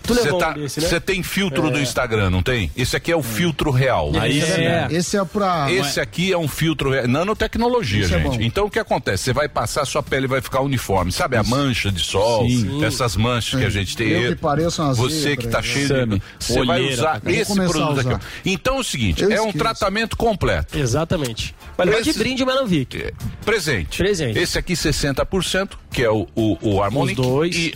Tu 0.10 0.16
Você 0.16 0.24
levou 0.24 0.40
tá- 0.40 0.50
um 0.50 0.54
desse, 0.54 0.82
né? 0.82 0.88
você 0.88 1.00
tem 1.00 1.22
filtro 1.24 1.70
do 1.70 1.80
Instagram, 1.80 2.30
não 2.30 2.42
tem? 2.42 2.72
Esse 2.76 2.96
aqui 2.96 3.12
é 3.12 3.16
o 3.16 3.22
filtro 3.22 3.70
real. 3.72 4.12
Aí 4.20 4.40
Esse 4.40 4.54
sim. 4.56 4.62
é- 4.62 4.88
Esse 4.90 5.18
é 5.18 5.24
pra. 5.26 5.72
Esse 5.72 6.00
aqui 6.00 6.34
é 6.34 6.38
um 6.38 6.48
filtro 6.48 6.90
re- 6.92 7.06
nanotecnologia, 7.08 8.06
Isso 8.06 8.16
é 8.16 8.20
gente. 8.22 8.38
bom. 8.38 8.44
então 8.44 8.66
o 8.66 8.70
que 8.72 8.80
acontece? 8.80 9.26
Você 9.26 9.34
vai 9.34 9.48
passar, 9.48 9.86
sua 9.86 10.02
pele 10.02 10.26
vai 10.28 10.42
ficar 10.42 10.62
uniforme. 10.62 11.12
Sabe 11.12 11.38
a 11.38 11.44
mancha 11.44 11.92
de 11.92 12.00
sol? 12.02 12.48
Sim. 12.48 12.84
Essas 12.84 13.16
manchas 13.16 13.60
que 13.60 13.66
a 13.66 13.70
gente 13.70 13.96
tem. 13.96 14.10
Eu 14.10 14.36
que 14.36 14.42
pareço 14.42 14.82
uma 14.82 14.94
Você 14.96 15.38
que 15.38 15.48
tá 15.48 15.60
né? 15.60 15.64
cheio 15.64 16.08
de. 16.08 16.22
Você 16.40 16.66
vai 16.66 16.82
usar 16.82 17.22
esse 17.28 17.54
produto 17.56 17.98
a 17.98 18.02
aqui. 18.02 18.10
usar. 18.10 18.22
Então 18.46 18.78
é 18.78 18.80
o 18.80 18.84
seguinte: 18.84 19.24
Eu 19.24 19.32
é 19.32 19.36
um 19.42 19.48
esqueço. 19.50 19.58
tratamento 19.60 20.18
completo. 20.18 20.78
Exatamente. 20.78 21.54
Vai 21.78 21.86
levar 21.86 22.02
de 22.02 22.10
Esse- 22.10 22.20
brinde 22.20 22.44
o 22.44 22.46
Melanvic. 22.46 22.98
É, 23.02 23.12
Presente. 23.46 23.98
Presente. 24.00 24.38
Esse 24.40 24.58
aqui 24.58 24.76
60%, 24.76 25.78
que 25.92 26.04
é 26.04 26.10
o, 26.10 26.28
o, 26.36 26.58
o 26.62 26.84
Harmonic. 26.84 27.20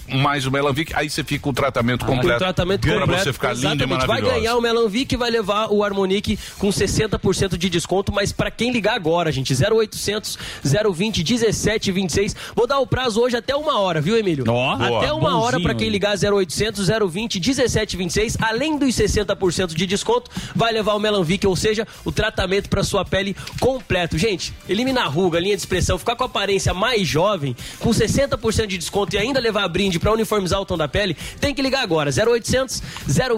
E 0.07 0.15
mais 0.17 0.45
o 0.45 0.51
Melanvic. 0.51 0.93
Aí 0.95 1.09
você 1.09 1.23
fica 1.23 1.49
o 1.49 1.53
tratamento 1.53 2.05
completo. 2.05 2.35
O 2.35 2.39
tratamento 2.39 2.81
pra 2.87 2.99
completo. 2.99 3.23
você 3.23 3.33
ficar 3.33 3.53
lindo 3.53 3.65
e 3.65 3.67
Exatamente. 3.67 3.89
Vai 3.89 4.07
maravilhoso. 4.07 4.35
ganhar 4.35 4.55
o 4.55 4.61
Melanvic 4.61 5.13
e 5.13 5.17
vai 5.17 5.31
levar 5.31 5.67
o 5.71 5.83
Harmonique 5.83 6.37
com 6.59 6.69
60% 6.69 7.57
de 7.57 7.69
desconto, 7.69 8.11
mas 8.11 8.31
pra 8.31 8.51
quem 8.51 8.71
ligar 8.71 8.95
agora, 8.95 9.31
gente, 9.31 9.53
0800 9.53 10.37
020 10.93 11.23
1726. 11.23 12.35
Vou 12.55 12.67
dar 12.67 12.79
o 12.79 12.87
prazo 12.87 13.21
hoje 13.21 13.35
até 13.37 13.55
uma 13.55 13.79
hora, 13.79 13.99
viu, 14.01 14.17
Emílio? 14.17 14.45
Ó, 14.47 14.73
até 14.73 14.87
boa. 14.89 15.13
uma 15.13 15.37
hora 15.39 15.53
Bonzinho 15.53 15.63
pra 15.63 15.73
quem 15.75 15.87
aí. 15.87 15.91
ligar 15.91 16.15
0800 16.17 16.87
020 17.09 17.39
1726. 17.39 18.37
Além 18.39 18.77
dos 18.77 18.95
60% 18.95 19.73
de 19.73 19.85
desconto, 19.85 20.29
vai 20.55 20.71
levar 20.71 20.93
o 20.93 20.99
Melanvic, 20.99 21.45
ou 21.47 21.55
seja, 21.55 21.87
o 22.05 22.11
tratamento 22.11 22.69
pra 22.69 22.83
sua 22.83 23.03
pele 23.03 23.35
completo. 23.59 24.17
Gente, 24.17 24.53
eliminar 24.69 25.05
a 25.05 25.09
ruga, 25.09 25.39
linha 25.39 25.55
de 25.55 25.61
expressão, 25.61 25.97
ficar 25.97 26.15
com 26.15 26.23
a 26.23 26.27
aparência 26.27 26.73
mais 26.73 27.07
jovem, 27.07 27.55
com 27.79 27.89
60% 27.89 28.02
de 28.67 28.77
desconto 28.77 29.15
e 29.15 29.19
ainda 29.19 29.39
levar 29.39 29.67
brinde 29.67 29.99
pra 29.99 30.11
uniformizar 30.11 30.59
o 30.59 30.65
tom 30.65 30.77
da 30.77 30.87
pele, 30.87 31.15
tem 31.39 31.53
que 31.53 31.61
ligar 31.61 31.81
agora. 31.81 32.09
0800 32.11 32.81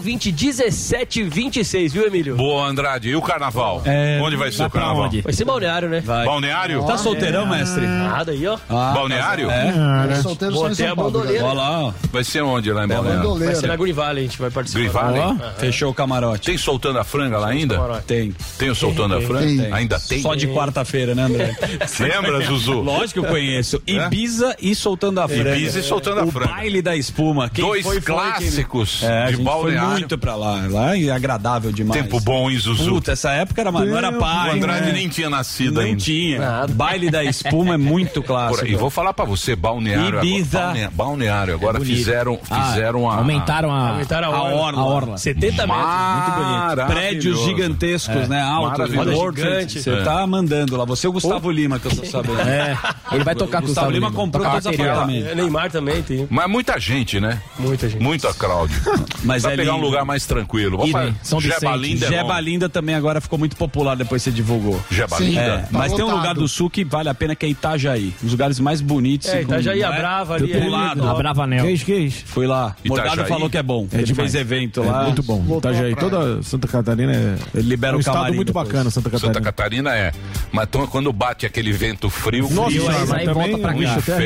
020 0.02 0.32
1726, 0.32 1.94
viu, 1.94 2.06
Emílio? 2.06 2.36
Boa, 2.36 2.68
Andrade. 2.68 3.10
E 3.10 3.16
o 3.16 3.22
carnaval? 3.22 3.82
É, 3.86 4.20
onde 4.22 4.36
vai 4.36 4.52
ser 4.52 4.64
o 4.64 4.70
carnaval? 4.70 5.06
onde? 5.06 5.22
Vai 5.22 5.34
ser 5.34 5.46
balneário, 5.46 5.90
né? 5.90 6.02
Vai. 6.02 6.26
Balneário? 6.26 6.84
Tá 6.86 6.98
solteirão, 6.98 7.46
mestre? 7.46 7.86
Nada 7.86 8.32
aí, 8.32 8.46
ó. 8.48 8.58
Ah, 8.70 8.94
Balneário? 8.94 9.50
É. 9.50 10.22
Solteiro 10.22 10.56
só 10.56 10.70
em 10.70 10.76
São 10.76 10.92
a 10.92 10.96
Paulo. 10.96 11.20
Olha 11.20 11.54
lá. 11.54 11.94
Vai 12.12 12.24
ser 12.24 12.42
onde 12.42 12.72
lá 12.72 12.86
em 12.86 12.88
Balneário? 12.88 13.36
Vai 13.36 13.56
ser 13.56 13.68
na 13.68 13.76
Valley, 13.76 14.26
a 14.26 14.28
gente 14.28 14.40
vai 14.40 14.50
participar. 14.50 14.80
Green 14.80 14.92
Valley? 14.92 15.22
Ó, 15.22 15.60
fechou 15.60 15.92
o 15.92 15.94
camarote. 15.94 16.46
Tem 16.48 16.58
soltando 16.58 17.00
a 17.00 17.04
franga 17.04 17.38
lá 17.38 17.50
ainda? 17.50 18.02
Tem. 18.06 18.34
Tem 18.58 18.70
o 18.70 18.76
soltando 18.76 19.16
a 19.16 19.22
franga? 19.22 19.64
Tem. 19.64 19.74
Ainda 19.74 20.00
tem? 20.00 20.22
Só 20.22 20.36
de 20.36 20.48
quarta-feira, 20.48 21.14
né, 21.16 21.24
André? 21.24 21.56
Lembra, 22.00 22.42
Zuzu? 22.46 22.82
Lógico 22.82 23.22
que 23.22 23.28
eu 23.28 23.32
conheço. 23.32 23.82
Ibiza 23.86 24.55
Ibiza 24.60 24.72
e 24.72 24.76
soltando 24.76 25.20
a 25.22 25.28
franga. 25.28 25.56
Ibiza 25.56 25.80
e 25.80 25.84
soltando 25.84 26.20
a 26.22 26.24
o 26.26 26.32
franga. 26.32 26.52
baile 26.54 26.82
da 26.82 26.96
espuma. 26.96 27.50
Quem 27.50 27.64
Dois 27.66 27.84
foi, 27.84 28.02
foi 28.02 28.14
clássicos 28.16 28.98
quem- 29.00 29.10
é, 29.10 29.32
de 29.32 29.38
balneário. 29.38 29.90
Foi 29.90 30.00
muito 30.00 30.18
pra 30.18 30.36
lá. 30.36 30.62
Lá 30.70 30.98
é 30.98 31.10
agradável 31.12 31.72
demais. 31.72 32.02
Tempo 32.02 32.20
bom 32.20 32.50
em 32.50 32.58
Zuzu. 32.58 32.90
Puta, 32.90 33.12
essa 33.12 33.32
época 33.32 33.62
era, 33.62 33.72
não 33.72 33.98
era 33.98 34.12
pai. 34.12 34.50
O 34.52 34.54
Andrade 34.54 34.86
né? 34.88 34.92
nem 34.94 35.08
tinha 35.10 35.30
nascido 35.30 35.76
Não 35.76 35.82
ainda. 35.82 36.02
tinha. 36.02 36.40
Baile 36.72 37.10
da 37.10 37.24
espuma 37.24 37.74
é 37.76 37.78
muito 37.78 38.22
clássico. 38.24 38.66
Por- 38.66 38.70
E 38.70 38.76
vou 38.76 38.90
falar 38.90 39.14
pra 39.14 39.26
você, 39.26 39.56
balneário. 39.56 40.20
Ibiza. 40.20 40.60
Agora, 40.60 40.74
balne- 40.74 40.90
balneário. 40.94 41.54
Agora 41.56 41.80
bonito. 41.80 41.96
fizeram, 41.98 42.40
Ah, 42.50 42.62
fizeram 42.72 43.10
a. 43.10 43.16
aumentaram 43.18 43.72
a- 43.72 43.90
Aumentaram 43.90 44.34
a 44.34 44.38
a 44.38 44.44
orla. 44.44 44.82
A 44.82 44.86
orla. 44.86 45.18
70 45.18 45.66
metros. 45.68 45.86
Muito 45.86 46.32
bonito. 46.32 46.88
Prédios 46.88 47.40
gigantescos, 47.46 48.16
É, 48.24 48.28
né? 48.28 48.42
Altos, 48.42 48.92
gordos. 48.94 49.44
Você 49.74 49.90
É. 49.90 50.02
tá 50.04 50.26
mandando 50.28 50.76
lá. 50.78 50.86
Você 50.86 51.08
é 51.08 51.10
o 51.10 51.14
Gustavo 51.14 51.50
Lima, 51.52 51.80
que 51.80 51.88
eu 51.88 51.96
tô 51.96 52.06
sabendo. 52.06 52.40
É, 52.42 52.78
ele 53.12 53.24
vai 53.24 53.36
tocar 53.36 53.60
com 53.60 53.66
o 53.66 53.68
Gustavo 53.68 53.88
Gustavo 53.88 53.92
Lima 53.92 54.08
Lima. 54.10 54.20
comprou 54.20 54.45
Bateria 54.50 54.86
lá. 54.86 54.92
apartamentos. 54.94 55.32
É, 55.32 55.36
Neymar 55.36 55.72
também 55.72 56.02
tem. 56.04 56.28
Mas 56.30 56.50
muita 56.50 56.80
gente, 56.80 57.20
né? 57.20 57.42
Muita 57.60 57.90
gente. 57.90 58.02
Muita 58.02 58.34
crowd. 58.34 58.74
Mas 59.24 59.44
Vai 59.44 59.54
é 59.54 59.58
pegar 59.58 59.72
um 59.74 59.76
lindo. 59.76 59.86
lugar 59.88 60.06
mais 60.06 60.26
tranquilo. 60.26 60.78
Vamos 60.78 60.92
fazer. 60.92 61.14
São 61.24 61.40
Jeba 61.42 61.56
Vicente. 61.78 61.78
Linda 61.94 62.06
é 62.06 62.10
Jeba 62.10 62.34
bom. 62.34 62.40
Linda 62.40 62.70
também 62.70 62.96
agora 62.96 63.20
ficou 63.22 63.38
muito 63.40 63.56
popular 63.56 63.96
depois 63.96 64.24
que 64.24 64.30
você 64.30 64.36
divulgou. 64.36 64.80
Jeba 64.90 65.18
Sim. 65.18 65.30
Linda. 65.30 65.42
É, 65.42 65.58
Tá 65.58 65.68
mas 65.72 65.94
tem 65.94 66.04
um 66.04 66.08
lotado. 66.08 66.18
lugar 66.22 66.34
do 66.36 66.48
sul 66.48 66.70
que 66.70 66.84
vale 66.84 67.10
a 67.10 67.14
pena 67.14 67.36
que 67.36 67.46
é 67.46 67.50
Itajaí. 67.50 68.14
Um 68.22 68.24
dos 68.24 68.32
lugares 68.32 68.60
mais 68.60 68.82
bonitos. 68.82 69.28
É, 69.30 69.42
e 69.42 69.46
com- 69.46 69.52
Itajaí, 69.54 69.80
não 69.82 69.90
a 69.90 69.94
é? 69.96 69.98
Brava 70.00 70.34
ali, 70.36 70.48
Fui 70.52 70.62
ali, 70.62 70.70
lá, 70.70 70.92
a 70.92 70.94
do- 70.94 71.16
Brava 71.16 71.44
Anel. 71.44 71.66
Que 71.66 71.72
isso, 71.72 71.86
que 71.86 71.96
isso? 71.96 72.24
Fui 72.26 72.46
lá. 72.48 72.76
Morgado 72.86 73.14
Itajaí? 73.14 73.30
falou 73.30 73.50
que 73.50 73.58
é 73.58 73.64
bom. 73.64 73.88
É 73.92 73.98
Ele 73.98 74.14
fez 74.14 74.36
evento 74.36 74.82
É 74.84 74.86
lá. 74.86 75.04
muito 75.04 75.24
bom. 75.24 75.58
Itajaí, 75.58 75.96
toda 75.96 76.42
Santa 76.44 76.68
Catarina 76.68 77.14
é. 77.14 77.36
Ele 77.54 77.70
libera 77.70 77.94
é 77.94 77.96
um 77.96 77.98
o 77.98 78.00
estado 78.00 78.16
camarim 78.16 78.36
muito 78.36 78.54
bacana, 78.54 78.90
Santa 78.90 79.10
Catarina. 79.10 79.34
Santa 79.34 79.44
Catarina 79.44 79.96
é. 79.96 80.12
Mas 80.52 80.68
quando 80.90 81.12
bate 81.12 81.46
aquele 81.46 81.72
vento 81.72 82.10
frio, 82.10 82.50
Nossa, 82.52 82.70
frio, 82.72 82.90
aí 82.90 83.26
também 83.26 83.34
volta 83.52 83.58
pra 83.58 83.72
um 83.76 83.80
cá. 83.82 83.98
Inferno. 83.98 84.22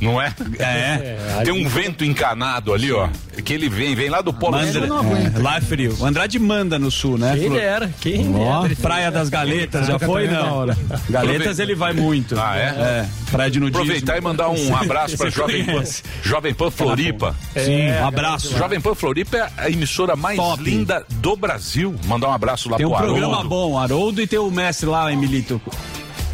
Não 0.00 0.20
é? 0.20 0.34
É. 0.58 1.16
Tem 1.44 1.52
um 1.52 1.68
vento 1.68 2.04
encanado 2.04 2.74
ali, 2.74 2.90
ó. 2.92 3.08
Que 3.44 3.52
ele 3.52 3.68
vem, 3.68 3.94
vem 3.94 4.10
lá 4.10 4.20
do 4.20 4.32
Polo 4.32 4.56
aguenta. 4.56 4.78
é, 4.78 5.40
lá 5.40 5.56
é 5.56 5.60
frio. 5.60 5.96
O 5.98 6.04
Andrade 6.04 6.38
manda 6.38 6.78
no 6.78 6.90
sul, 6.90 7.16
né? 7.16 7.36
Quem 7.38 7.48
dera, 7.50 7.90
quem 8.00 8.34
Ó, 8.34 8.62
dera. 8.62 8.76
Praia 8.76 9.10
das 9.10 9.28
Galetas, 9.28 9.86
já 9.86 9.98
foi? 9.98 10.24
É 10.24 10.28
da 10.28 10.42
Não. 10.42 10.66
Galetas 11.08 11.58
ele 11.58 11.74
vai 11.74 11.92
muito. 11.92 12.38
Ah, 12.38 12.56
é? 12.56 13.06
Praia 13.30 13.50
de 13.50 13.60
nudismo. 13.60 13.82
Aproveitar 13.82 14.18
e 14.18 14.20
mandar 14.20 14.48
um 14.50 14.76
abraço 14.76 15.16
Você 15.16 15.30
Jovem 15.30 15.64
Pan? 15.64 15.82
Jovem 16.22 16.54
Pan 16.54 16.70
Floripa. 16.70 17.34
Sim, 17.56 17.90
um 17.92 18.06
abraço. 18.06 18.58
Jovem 18.58 18.80
Pan 18.80 18.94
Floripa 18.94 19.36
é 19.36 19.50
a 19.58 19.70
emissora 19.70 20.16
mais 20.16 20.36
Top. 20.36 20.62
linda 20.62 21.04
do 21.08 21.36
Brasil. 21.36 21.94
Mandar 22.06 22.28
um 22.28 22.32
abraço 22.32 22.68
lá 22.68 22.76
Tem 22.76 22.84
um 22.86 22.90
pro 22.90 22.98
programa 22.98 23.34
Haroldo. 23.34 23.48
bom, 23.48 23.78
Haroldo, 23.78 24.20
e 24.20 24.26
tem 24.26 24.38
o 24.40 24.50
mestre 24.50 24.86
lá, 24.86 25.10
Emilito. 25.12 25.60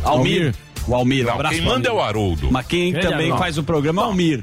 Almir. 0.03 0.43
Almir. 0.47 0.55
O 0.89 0.95
Almir, 0.95 1.27
um 1.27 1.31
abraço 1.31 1.55
quem 1.55 1.65
manda 1.65 1.89
é 1.89 1.93
o 1.93 2.01
Haroldo. 2.01 2.49
Mas 2.51 2.67
quem 2.67 2.91
Grande 2.93 3.07
também 3.09 3.27
Haroldo. 3.27 3.43
faz 3.43 3.59
o 3.59 3.63
programa 3.63 4.03
é 4.03 4.05
o 4.05 4.09
Almir. 4.09 4.43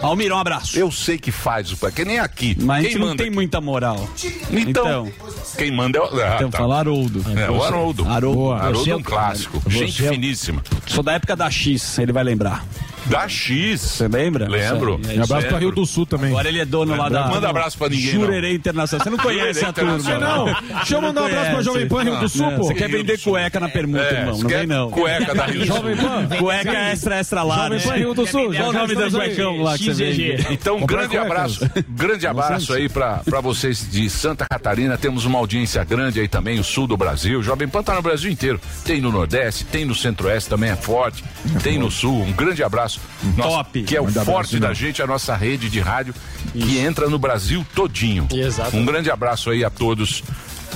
Almir, 0.00 0.32
um 0.32 0.38
abraço. 0.38 0.78
Eu 0.78 0.90
sei 0.90 1.18
que 1.18 1.30
faz 1.30 1.72
o 1.72 1.76
que 1.90 2.04
nem 2.04 2.18
aqui. 2.18 2.56
Mas 2.60 2.78
a 2.78 2.80
quem 2.82 2.92
gente 2.92 3.00
não 3.04 3.16
tem 3.16 3.30
muita 3.30 3.60
moral. 3.60 4.08
Então, 4.50 5.10
quem 5.58 5.70
manda 5.70 5.98
é 5.98 6.02
o. 6.02 6.04
Ah, 6.22 6.34
Então, 6.36 6.50
tá. 6.50 6.58
fala 6.58 6.78
Haroldo. 6.78 7.24
É, 7.36 7.50
o 7.50 7.62
Haroldo. 7.62 8.06
Haroldo. 8.08 8.52
Haroldo 8.52 8.88
é 8.88 8.92
é 8.92 8.96
um 8.96 9.00
o- 9.00 9.04
clássico. 9.04 9.60
você 9.60 9.78
Gente 9.86 10.04
é 10.04 10.08
o- 10.08 10.12
finíssima. 10.12 10.62
Sou 10.86 11.02
da 11.02 11.12
época 11.12 11.36
da 11.36 11.50
X, 11.50 11.98
ele 11.98 12.12
vai 12.12 12.24
lembrar. 12.24 12.64
Da 13.06 13.28
X. 13.28 13.80
Você 13.80 14.08
lembra? 14.08 14.48
Lembro. 14.48 15.00
Aí, 15.08 15.16
E 15.16 15.20
abraço 15.20 15.46
pra. 15.48 15.58
Rio 15.58 15.70
do 15.70 15.84
Sul 15.86 16.06
também. 16.06 16.30
Agora 16.30 16.48
ele 16.48 16.60
é 16.60 16.64
dono 16.64 16.96
lá 16.96 17.08
da. 17.08 17.28
Manda 17.28 17.48
abraço 17.48 17.76
pra 17.78 17.88
ninguém. 17.88 18.12
Jurerê 18.12 18.54
Internacional. 18.54 19.04
Você 19.04 19.10
não 19.10 19.18
conhece 19.18 19.64
a 19.64 19.72
turma. 19.72 19.98
Não, 19.98 20.44
deixa 20.76 20.94
eu 20.94 21.02
mandar 21.02 21.22
um 21.22 21.26
abraço 21.26 21.50
pra 21.50 21.62
Jovem 21.62 21.88
Pan 21.88 22.02
Rio 22.02 22.16
do 22.20 22.28
Sul, 22.28 22.50
Não, 22.50 22.58
pô. 22.58 22.64
Você 22.64 22.74
quer 22.74 22.88
vender 22.88 23.18
cueca 23.20 23.60
na 23.60 23.68
permuta, 23.68 24.02
É, 24.02 24.20
irmão? 24.20 24.38
Não 24.38 24.48
vem 24.48 24.66
não. 24.66 24.90
Cueca 24.90 25.34
da 25.34 25.46
Rio 25.46 25.60
do 25.60 25.66
Sul. 25.66 25.76
Jovem 25.76 25.96
Pan. 25.96 26.26
Cueca 26.38 26.72
extra, 26.72 27.16
extra 27.16 27.42
lá. 27.42 27.56
Jovem 27.56 27.78
né? 27.78 27.84
Pan 27.84 27.94
Rio 27.94 28.14
do 28.14 28.26
Sul. 28.26 28.54
Qual 28.54 28.68
o 28.68 28.72
nome 28.72 28.94
do 28.94 29.10
cuecão 29.10 29.62
lá 29.62 29.78
que 29.78 29.84
você 29.84 29.92
vende? 29.92 30.46
Então, 30.50 30.80
grande 30.86 31.16
abraço, 31.16 31.60
grande 31.88 32.26
abraço 32.26 32.72
aí 32.72 32.88
pra 32.88 33.20
pra 33.24 33.40
vocês 33.40 33.86
de 33.90 34.08
Santa 34.10 34.46
Catarina. 34.48 34.96
Temos 34.96 35.24
uma 35.24 35.38
audiência 35.38 35.82
grande 35.84 36.20
aí 36.20 36.28
também, 36.28 36.58
o 36.58 36.64
sul 36.64 36.86
do 36.86 36.96
Brasil. 36.96 37.42
Jovem 37.42 37.68
Pan 37.68 37.82
tá 37.82 37.94
no 37.94 38.02
Brasil 38.02 38.30
inteiro. 38.30 38.60
Tem 38.84 39.00
no 39.00 39.10
Nordeste, 39.10 39.64
tem 39.64 39.84
no 39.84 39.94
Centro-Oeste 39.94 40.48
também 40.50 40.70
é 40.70 40.76
forte. 40.76 41.24
tem 41.62 41.78
no 41.78 41.90
Sul. 41.90 42.22
Um 42.22 42.32
grande 42.32 42.62
abraço. 42.62 42.93
Nosso- 43.36 43.48
Top. 43.56 43.82
Que 43.82 43.96
é 43.96 44.00
o 44.00 44.04
forte 44.06 44.18
abraço, 44.56 44.60
da 44.60 44.72
gente, 44.74 45.02
a 45.02 45.06
nossa 45.06 45.34
rede 45.34 45.68
de 45.68 45.80
rádio 45.80 46.14
que 46.52 46.78
entra 46.78 47.08
no 47.08 47.18
Brasil 47.18 47.64
todinho. 47.74 48.28
Exato. 48.32 48.76
Um 48.76 48.84
grande 48.84 49.10
abraço 49.10 49.50
aí 49.50 49.64
a 49.64 49.70
todos. 49.70 50.22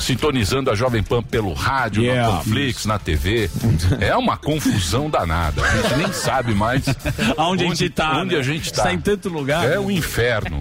Sintonizando 0.00 0.70
a 0.70 0.74
Jovem 0.74 1.02
Pan 1.02 1.22
pelo 1.22 1.52
rádio, 1.52 2.02
Yeah. 2.02 2.28
na 2.32 2.38
Panflix, 2.38 2.86
na 2.86 2.98
TV. 2.98 3.50
É 4.00 4.16
uma 4.16 4.36
confusão 4.36 5.10
danada. 5.10 5.62
A 5.62 5.76
gente 5.76 5.96
nem 5.96 6.12
sabe 6.12 6.54
mais 6.54 6.84
Aonde 7.36 7.64
a 7.64 7.68
gente 7.68 7.88
tá, 7.90 8.18
Onde 8.18 8.34
né? 8.34 8.40
a 8.40 8.42
gente 8.42 8.72
tá. 8.72 8.82
Está 8.82 8.92
em 8.92 8.98
tanto 9.00 9.28
lugar. 9.28 9.64
É 9.70 9.78
um 9.78 9.90
inferno. 9.90 10.60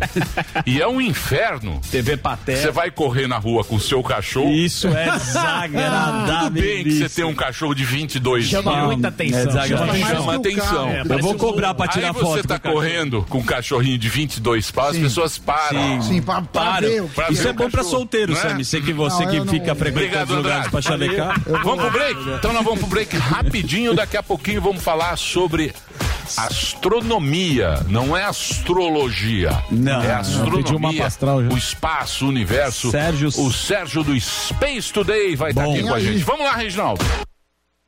e 0.65 0.81
é 0.81 0.87
um 0.87 0.99
inferno. 0.99 1.79
TV 1.91 2.17
Paté. 2.17 2.55
Você 2.57 2.71
vai 2.71 2.89
correr 2.91 3.27
na 3.27 3.37
rua 3.37 3.63
com 3.63 3.75
o 3.75 3.79
seu 3.79 4.01
cachorro. 4.03 4.51
Isso 4.51 4.87
é 4.87 5.11
desagradável. 5.11 6.37
Tudo 6.49 6.51
bem 6.61 6.83
que 6.83 6.99
você 6.99 7.09
tem 7.09 7.25
um 7.25 7.35
cachorro 7.35 7.73
de 7.75 7.85
22 7.85 8.45
Chama 8.45 8.71
quilos. 8.71 8.85
muita 8.87 9.07
atenção. 9.09 9.39
É 9.39 9.45
desagradável. 9.45 10.05
Chama 10.07 10.25
o 10.25 10.31
atenção. 10.31 10.89
É, 10.89 11.01
Eu 11.01 11.19
vou 11.19 11.33
um- 11.33 11.37
cobrar 11.37 11.73
pra 11.73 11.87
tirar 11.87 12.07
Aí 12.07 12.13
foto. 12.13 12.25
você 12.25 12.43
tá 12.43 12.59
cachorro. 12.59 12.81
correndo 12.81 13.25
com 13.29 13.37
um 13.39 13.43
cachorrinho 13.43 13.97
de 13.97 14.09
22 14.09 14.71
pau, 14.71 14.87
as 14.89 14.97
pessoas 14.97 15.37
param. 15.37 16.01
Sim, 16.01 16.21
pra 16.21 16.41
Para. 16.41 16.87
ver 16.87 17.03
o 17.03 17.07
que 17.07 17.15
Pra 17.15 17.29
Isso 17.29 17.43
ver 17.43 17.49
é 17.49 17.53
bom 17.53 17.69
pra 17.69 17.79
cachorro, 17.83 17.89
solteiro, 17.97 18.31
não 18.33 18.39
é? 18.39 18.41
Sammy. 18.41 18.65
Você 18.65 18.81
que, 18.81 18.93
você 18.93 19.25
que 19.29 19.39
não- 19.39 19.47
fica 19.47 19.75
frequentando 19.75 19.97
Obrigado, 20.05 20.29
os 20.31 20.35
lugares 20.37 20.67
pra 20.71 20.81
chavecar. 20.81 21.41
Vamos 21.63 21.81
pro 21.81 21.91
break? 21.91 22.19
Então 22.37 22.53
nós 22.53 22.63
vamos 22.63 22.79
pro 22.79 22.87
break 22.87 23.15
rapidinho. 23.17 23.93
Daqui 23.93 24.17
a 24.17 24.23
pouquinho 24.23 24.61
vamos 24.61 24.83
falar 24.83 25.15
sobre 25.17 25.73
astronomia. 26.35 27.79
Não 27.87 28.15
é 28.15 28.23
astrologia. 28.23 29.51
Não. 29.71 30.01
É 30.01 30.13
astronomia. 30.13 31.05
astral 31.05 31.43
já. 31.43 31.49
O 31.49 31.57
espaço, 31.57 32.25
o 32.25 32.29
universo. 32.29 32.91
Sérgio- 32.91 33.29
O 33.37 33.51
Sérgio 33.51 34.03
do 34.03 34.19
Space 34.19 34.91
Today 34.91 35.35
vai 35.35 35.51
estar 35.51 35.63
Bom. 35.63 35.73
aqui 35.73 35.83
com 35.83 35.93
a 35.93 35.99
gente. 35.99 36.23
Vamos 36.23 36.45
lá, 36.45 36.55
Reginaldo. 36.55 37.03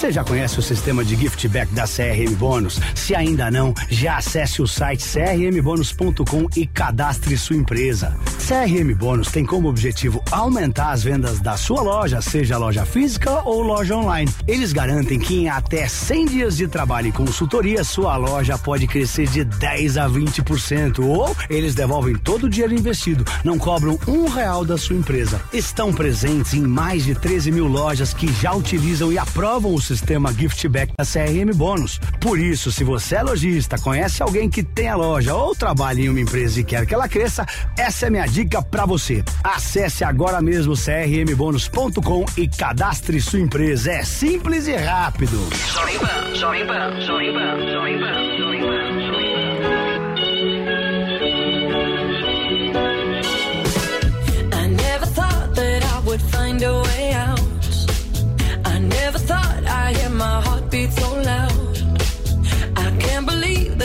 Você 0.00 0.10
já 0.10 0.24
conhece 0.24 0.58
o 0.58 0.62
sistema 0.62 1.04
de 1.04 1.14
gift 1.14 1.46
back 1.48 1.74
da 1.74 1.84
CRM 1.84 2.34
Bônus? 2.38 2.80
Se 2.94 3.14
ainda 3.14 3.50
não, 3.50 3.74
já 3.90 4.16
acesse 4.16 4.62
o 4.62 4.66
site 4.66 5.04
crmbonus.com 5.06 6.46
e 6.56 6.66
cadastre 6.66 7.36
sua 7.36 7.56
empresa. 7.56 8.16
CRM 8.48 8.94
Bônus 8.94 9.30
tem 9.30 9.44
como 9.44 9.68
objetivo 9.68 10.24
aumentar 10.30 10.92
as 10.92 11.04
vendas 11.04 11.38
da 11.38 11.54
sua 11.58 11.82
loja, 11.82 12.22
seja 12.22 12.56
loja 12.56 12.86
física 12.86 13.42
ou 13.44 13.60
loja 13.60 13.94
online. 13.94 14.32
Eles 14.48 14.72
garantem 14.72 15.18
que 15.18 15.40
em 15.40 15.50
até 15.50 15.86
100 15.86 16.26
dias 16.26 16.56
de 16.56 16.66
trabalho 16.66 17.08
e 17.08 17.12
consultoria, 17.12 17.84
sua 17.84 18.16
loja 18.16 18.56
pode 18.56 18.86
crescer 18.86 19.28
de 19.28 19.44
10 19.44 19.98
a 19.98 20.08
20%. 20.08 21.04
Ou 21.04 21.36
eles 21.50 21.74
devolvem 21.74 22.16
todo 22.16 22.44
o 22.44 22.48
dinheiro 22.48 22.72
investido, 22.72 23.22
não 23.44 23.58
cobram 23.58 23.98
um 24.08 24.28
real 24.28 24.64
da 24.64 24.78
sua 24.78 24.96
empresa. 24.96 25.42
Estão 25.52 25.92
presentes 25.92 26.54
em 26.54 26.62
mais 26.62 27.04
de 27.04 27.14
13 27.14 27.52
mil 27.52 27.66
lojas 27.66 28.14
que 28.14 28.32
já 28.32 28.54
utilizam 28.54 29.12
e 29.12 29.18
aprovam 29.18 29.74
o 29.74 29.89
sistema 29.90 30.32
Giftback 30.32 30.92
da 30.96 31.04
CRM 31.04 31.52
Bônus. 31.54 32.00
Por 32.20 32.38
isso, 32.38 32.70
se 32.70 32.84
você 32.84 33.16
é 33.16 33.22
lojista, 33.22 33.76
conhece 33.78 34.22
alguém 34.22 34.48
que 34.48 34.62
tem 34.62 34.88
a 34.88 34.94
loja 34.94 35.34
ou 35.34 35.54
trabalha 35.54 36.00
em 36.00 36.08
uma 36.08 36.20
empresa 36.20 36.60
e 36.60 36.64
quer 36.64 36.86
que 36.86 36.94
ela 36.94 37.08
cresça, 37.08 37.44
essa 37.76 38.06
é 38.06 38.10
minha 38.10 38.26
dica 38.26 38.62
para 38.62 38.86
você. 38.86 39.24
Acesse 39.42 40.04
agora 40.04 40.40
mesmo 40.40 40.74
crmbonus.com 40.74 42.24
e 42.36 42.46
cadastre 42.46 43.20
sua 43.20 43.40
empresa. 43.40 43.90
É 43.90 44.04
simples 44.04 44.68
e 44.68 44.76
rápido. 44.76 45.38
Jovem 45.72 45.98
Pan, 45.98 46.34
Jovem 46.36 46.66
Pan, 46.66 47.00
Jovem 47.00 47.32
Pan, 47.32 47.72
Jovem 47.72 47.98
Pan, 47.98 48.38
Jovem 48.38 48.60
Pan, 48.60 48.69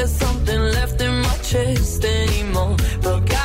there's 0.06 0.20
something 0.20 0.62
left 0.62 1.02
in 1.02 1.22
my 1.22 1.38
chest 1.38 2.06
anymore. 2.06 2.78
But 3.02 3.22
goddamn, 3.22 3.45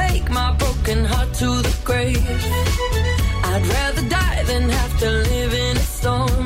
take 0.00 0.30
my 0.30 0.52
broken 0.62 1.04
heart 1.04 1.30
to 1.40 1.48
the 1.66 1.74
grave. 1.84 2.18
I'd 3.50 3.64
rather 3.76 4.04
die 4.08 4.42
than 4.50 4.64
have 4.68 4.94
to 5.02 5.10
live 5.30 5.52
in 5.66 5.76
a 5.76 5.86
storm 5.96 6.39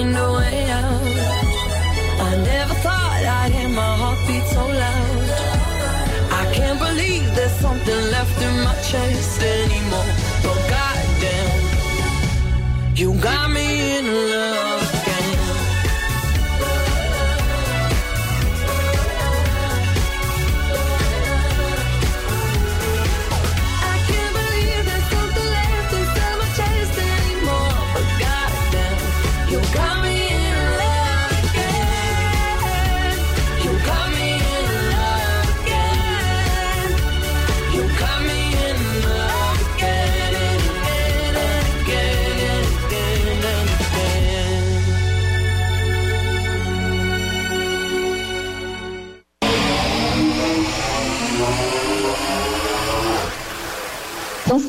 find 0.00 0.16
a 0.16 0.32
way 0.32 0.70
out. 0.70 1.00
I 2.20 2.36
never 2.44 2.74
thought 2.74 3.22
I'd 3.38 3.52
hear 3.52 3.68
my 3.68 3.96
heartbeat 4.00 4.44
so 4.46 4.64
loud. 4.66 5.30
I 6.40 6.52
can't 6.54 6.78
believe 6.78 7.34
there's 7.34 7.52
something 7.60 8.00
left 8.10 8.42
in 8.42 8.64
my 8.64 8.74
chest 8.88 9.42
anymore. 9.42 10.19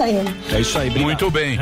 Estão 0.02 0.08
saindo. 0.08 0.34
É 0.56 0.60
isso 0.60 0.78
aí, 0.78 0.89
Muito 0.89 1.30
bem. 1.30 1.58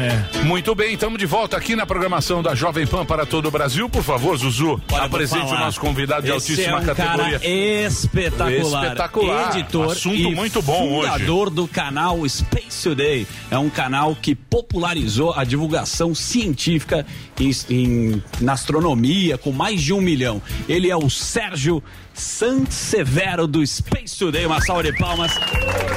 Muito 0.45 0.73
bem, 0.73 0.93
estamos 0.93 1.17
de 1.19 1.25
volta 1.25 1.57
aqui 1.57 1.75
na 1.75 1.85
programação 1.85 2.41
da 2.41 2.55
Jovem 2.55 2.87
Pan 2.87 3.05
para 3.05 3.25
todo 3.25 3.47
o 3.47 3.51
Brasil. 3.51 3.89
Por 3.89 4.03
favor, 4.03 4.37
Zuzu, 4.37 4.81
Olha, 4.91 5.03
apresente 5.03 5.45
o 5.53 5.57
nosso 5.59 5.79
convidado 5.79 6.23
de 6.23 6.29
Esse 6.31 6.51
altíssima 6.51 6.77
é 6.77 6.81
um 6.81 6.85
categoria. 6.85 7.39
Cara 7.39 7.47
espetacular. 7.47 8.83
Espetacular. 8.85 9.57
Editor 9.57 9.91
Assunto 9.91 10.15
e 10.15 10.35
muito 10.35 10.61
bom 10.61 10.89
hoje. 10.97 11.11
fundador 11.11 11.49
do 11.49 11.67
canal 11.67 12.27
Space 12.27 12.83
Today. 12.89 13.27
É 13.51 13.57
um 13.57 13.69
canal 13.69 14.15
que 14.15 14.33
popularizou 14.35 15.33
a 15.33 15.43
divulgação 15.43 16.15
científica 16.15 17.05
em, 17.39 17.51
em- 17.69 18.23
na 18.41 18.53
astronomia 18.53 19.37
com 19.37 19.51
mais 19.51 19.81
de 19.81 19.93
um 19.93 20.01
milhão. 20.01 20.41
Ele 20.67 20.89
é 20.89 20.95
o 20.95 21.09
Sérgio 21.09 21.83
Severo 22.19 23.47
do 23.47 23.65
Space 23.65 24.17
Today. 24.17 24.45
Uma 24.45 24.59
salva 24.61 24.83
de 24.83 24.93
palmas. 24.97 25.31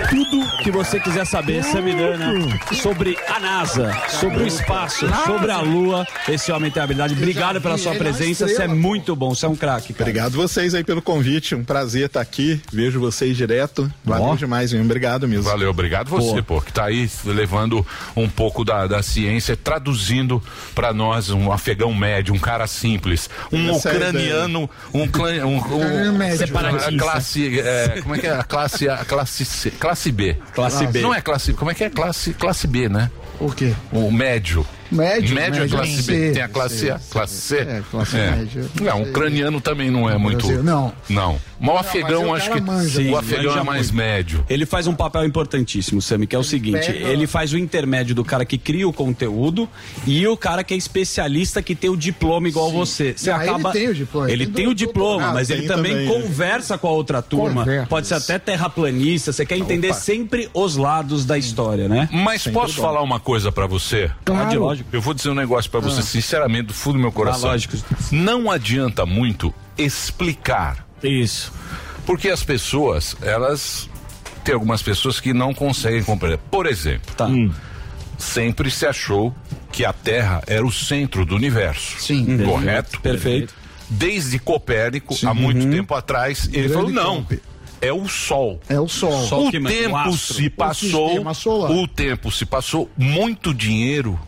Tudo 0.08 0.62
que 0.62 0.70
você 0.70 1.00
quiser 1.00 1.24
saber, 1.26 1.64
Samidana, 1.64 2.32
sobre 2.74 3.16
a 3.28 3.40
NASA, 3.40 3.92
sobre 4.08 4.44
o 4.44 4.46
espaço, 4.46 5.06
sobre 5.26 5.50
a 5.50 5.58
Lua, 5.60 6.06
esse 6.28 6.52
homem 6.52 6.70
tem 6.70 6.82
habilidade. 6.82 7.14
Obrigado 7.14 7.60
pela 7.60 7.76
sua 7.76 7.94
é 7.94 7.98
presença. 7.98 8.46
Você 8.46 8.62
é 8.62 8.68
muito 8.68 9.16
bom. 9.16 9.34
Você 9.34 9.46
é 9.46 9.48
um 9.48 9.56
craque. 9.56 9.94
Obrigado 9.98 10.32
vocês 10.32 10.74
aí 10.74 10.84
pelo 10.84 11.02
convite, 11.02 11.54
um 11.54 11.64
prazer 11.64 12.06
estar 12.06 12.20
aqui. 12.20 12.60
Vejo 12.72 13.00
vocês 13.00 13.36
direto. 13.36 13.92
Valeu 14.04 14.24
Ó. 14.26 14.36
demais, 14.36 14.72
mesmo. 14.72 14.84
Obrigado 14.84 15.26
mesmo. 15.26 15.44
Valeu, 15.44 15.70
obrigado 15.70 16.08
você, 16.08 16.40
pô, 16.42 16.60
que 16.60 16.72
tá 16.72 16.84
aí 16.84 17.10
levando 17.24 17.84
um 18.14 18.28
pouco 18.28 18.64
da, 18.64 18.86
da 18.86 19.02
ciência, 19.02 19.56
traduzindo 19.56 20.42
para 20.74 20.92
nós 20.92 21.30
um 21.30 21.50
afegão 21.50 21.92
médio, 21.94 22.34
um 22.34 22.38
cara 22.38 22.66
simples, 22.66 23.28
um 23.50 23.70
Essa 23.70 23.88
é 23.90 23.94
ucraniano, 23.94 24.70
um, 24.94 25.08
clã- 25.08 25.44
um, 25.46 25.56
um 25.56 26.11
médio. 26.12 26.44
a 26.44 26.46
Separatista. 26.46 26.96
classe, 26.96 27.58
é, 27.60 28.00
como 28.02 28.14
é 28.14 28.18
que 28.18 28.26
é 28.26 28.32
a 28.32 28.42
classe, 28.44 28.88
a 28.88 29.04
classe, 29.04 29.44
C, 29.44 29.70
classe 29.70 30.12
B, 30.12 30.36
Classe 30.54 30.86
B. 30.86 31.00
não 31.00 31.14
é 31.14 31.20
classe, 31.20 31.52
como 31.52 31.70
é 31.70 31.74
que 31.74 31.84
é 31.84 31.90
classe, 31.90 32.32
classe 32.34 32.66
B, 32.66 32.88
né? 32.88 33.10
O 33.40 33.50
quê? 33.50 33.74
O 33.92 34.10
médio. 34.10 34.66
Médio, 34.92 35.34
médio 35.34 35.56
é 35.58 35.60
médio, 35.60 35.76
classe 35.76 36.02
C, 36.02 36.12
B, 36.12 36.32
tem 36.32 36.42
a 36.42 36.48
classe 36.48 36.90
A, 36.90 37.00
classe 37.10 37.34
C. 37.34 37.56
É, 37.58 37.82
classe 37.90 38.16
média. 38.16 38.64
Não, 38.80 38.98
um 39.00 39.02
ucraniano 39.02 39.60
também 39.60 39.90
não 39.90 40.08
é 40.08 40.16
muito. 40.18 40.46
Brasil, 40.46 40.62
não. 40.62 40.92
Não. 41.08 41.38
Mas 41.58 41.74
o 41.74 41.78
afegão, 41.78 42.28
mas 42.28 42.42
acho 42.42 42.52
que. 42.52 42.60
manja, 42.60 43.00
o 43.00 43.04
sim, 43.04 43.14
afegão 43.14 43.58
é 43.58 43.62
mais 43.62 43.90
muito. 43.90 43.96
médio. 43.96 44.44
Ele 44.50 44.66
faz 44.66 44.86
um 44.86 44.94
papel 44.94 45.24
importantíssimo, 45.24 46.02
Sami, 46.02 46.26
que 46.26 46.34
é 46.34 46.38
o 46.38 46.42
seguinte: 46.44 46.86
pega- 46.92 47.08
ele 47.08 47.26
faz 47.26 47.52
o 47.52 47.58
intermédio 47.58 48.14
do 48.14 48.24
cara 48.24 48.44
que 48.44 48.58
cria 48.58 48.86
o 48.86 48.92
conteúdo 48.92 49.68
e 50.06 50.26
o 50.26 50.36
cara 50.36 50.64
que 50.64 50.74
é 50.74 50.76
especialista 50.76 51.62
que 51.62 51.74
tem 51.74 51.88
o 51.90 51.96
diploma 51.96 52.48
igual 52.48 52.70
você. 52.70 53.14
Você 53.16 53.30
Não, 53.30 53.40
ele 53.40 53.50
acaba. 53.50 53.72
tem 53.72 53.88
o 53.88 53.94
diploma, 53.94 54.30
Ele 54.30 54.46
tem 54.46 54.66
o 54.66 54.74
diploma, 54.74 55.32
mas 55.32 55.50
ele 55.50 55.66
também, 55.66 55.94
né? 55.94 56.06
conversa 56.12 56.76
com 56.76 56.88
a 56.88 56.90
outra 56.92 57.22
turma. 57.22 57.64
Pode 57.88 58.06
ser 58.06 58.14
até 58.14 58.38
terraplanista. 58.38 59.32
Você 59.32 59.46
quer 59.46 59.56
entender 59.56 59.94
sempre 59.94 60.48
os 60.52 60.76
lados 60.76 61.24
da 61.24 61.38
história, 61.38 61.88
né? 61.88 62.08
Mas 62.12 62.46
posso 62.46 62.74
falar 62.80 63.02
uma 63.02 63.20
coisa 63.20 63.52
pra 63.52 63.66
você? 63.66 64.10
Pode, 64.24 64.81
lógico. 64.82 64.96
Eu 64.96 65.00
vou 65.00 65.14
dizer 65.14 65.30
um 65.30 65.34
negócio 65.34 65.70
pra 65.70 65.80
você, 65.80 66.00
Ah. 66.00 66.02
sinceramente, 66.02 66.64
do 66.68 66.74
fundo 66.74 66.94
do 66.94 67.00
meu 67.00 67.12
coração. 67.12 67.48
Ah, 67.48 67.52
lógico. 67.52 67.76
Não 68.10 68.50
adianta 68.50 69.04
muito 69.06 69.52
explicar. 69.78 70.86
Isso. 71.02 71.52
Porque 72.06 72.28
as 72.28 72.42
pessoas, 72.42 73.16
elas. 73.22 73.88
Tem 74.44 74.54
algumas 74.54 74.82
pessoas 74.82 75.20
que 75.20 75.32
não 75.32 75.54
conseguem 75.54 76.02
compreender. 76.02 76.38
Por 76.50 76.66
exemplo, 76.66 77.14
Tá. 77.14 77.28
sempre 78.18 78.70
se 78.72 78.84
achou 78.86 79.32
que 79.70 79.84
a 79.84 79.92
Terra 79.92 80.42
era 80.46 80.66
o 80.66 80.72
centro 80.72 81.24
do 81.24 81.36
universo. 81.36 82.00
Sim. 82.00 82.38
Correto? 82.44 83.00
Perfeito. 83.00 83.54
Desde 83.88 84.38
Copérnico, 84.38 85.14
há 85.26 85.32
muito 85.34 85.68
tempo 85.70 85.94
atrás, 85.94 86.46
ele 86.52 86.68
Grande 86.68 86.72
falou: 86.74 86.90
não, 86.90 87.16
Campe. 87.22 87.40
é 87.80 87.92
o 87.92 88.08
Sol. 88.08 88.60
É 88.68 88.80
o 88.80 88.88
Sol. 88.88 89.26
Sol 89.28 89.44
o 89.44 89.48
o 89.48 89.52
tempo 89.52 90.16
se 90.16 90.46
O 90.46 90.50
passou, 90.50 91.34
solar. 91.34 91.70
o 91.70 91.86
tempo 91.86 92.30
se 92.32 92.44
passou, 92.46 92.90
muito 92.96 93.52
dinheiro 93.54 94.18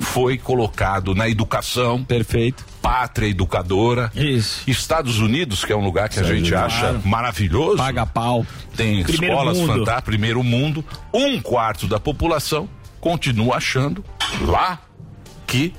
foi 0.00 0.36
colocado 0.38 1.14
na 1.14 1.28
educação. 1.28 2.02
Perfeito. 2.04 2.64
Pátria 2.82 3.28
educadora. 3.28 4.10
Isso. 4.14 4.62
Estados 4.68 5.18
Unidos, 5.20 5.64
que 5.64 5.72
é 5.72 5.76
um 5.76 5.84
lugar 5.84 6.08
que 6.08 6.18
a 6.18 6.22
Estados 6.22 6.38
gente 6.40 6.52
Unidos. 6.54 6.74
acha 6.74 7.00
maravilhoso. 7.04 7.76
Paga 7.76 8.04
pau. 8.06 8.46
Tem 8.76 9.02
Primeiro 9.04 9.34
escolas 9.34 9.60
fantásticas, 9.60 10.04
primeiro 10.04 10.42
mundo. 10.42 10.84
Um 11.12 11.40
quarto 11.40 11.86
da 11.86 11.98
população 12.00 12.68
continua 13.00 13.56
achando 13.56 14.04
lá 14.42 14.80
que 15.46 15.72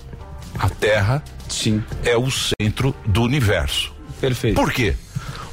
a 0.58 0.70
Terra 0.70 1.24
Sim. 1.50 1.84
é 2.04 2.16
o 2.18 2.30
centro 2.32 2.96
do 3.06 3.22
universo. 3.24 3.94
Perfeito. 4.22 4.56
Por 4.56 4.72
quê? 4.72 4.96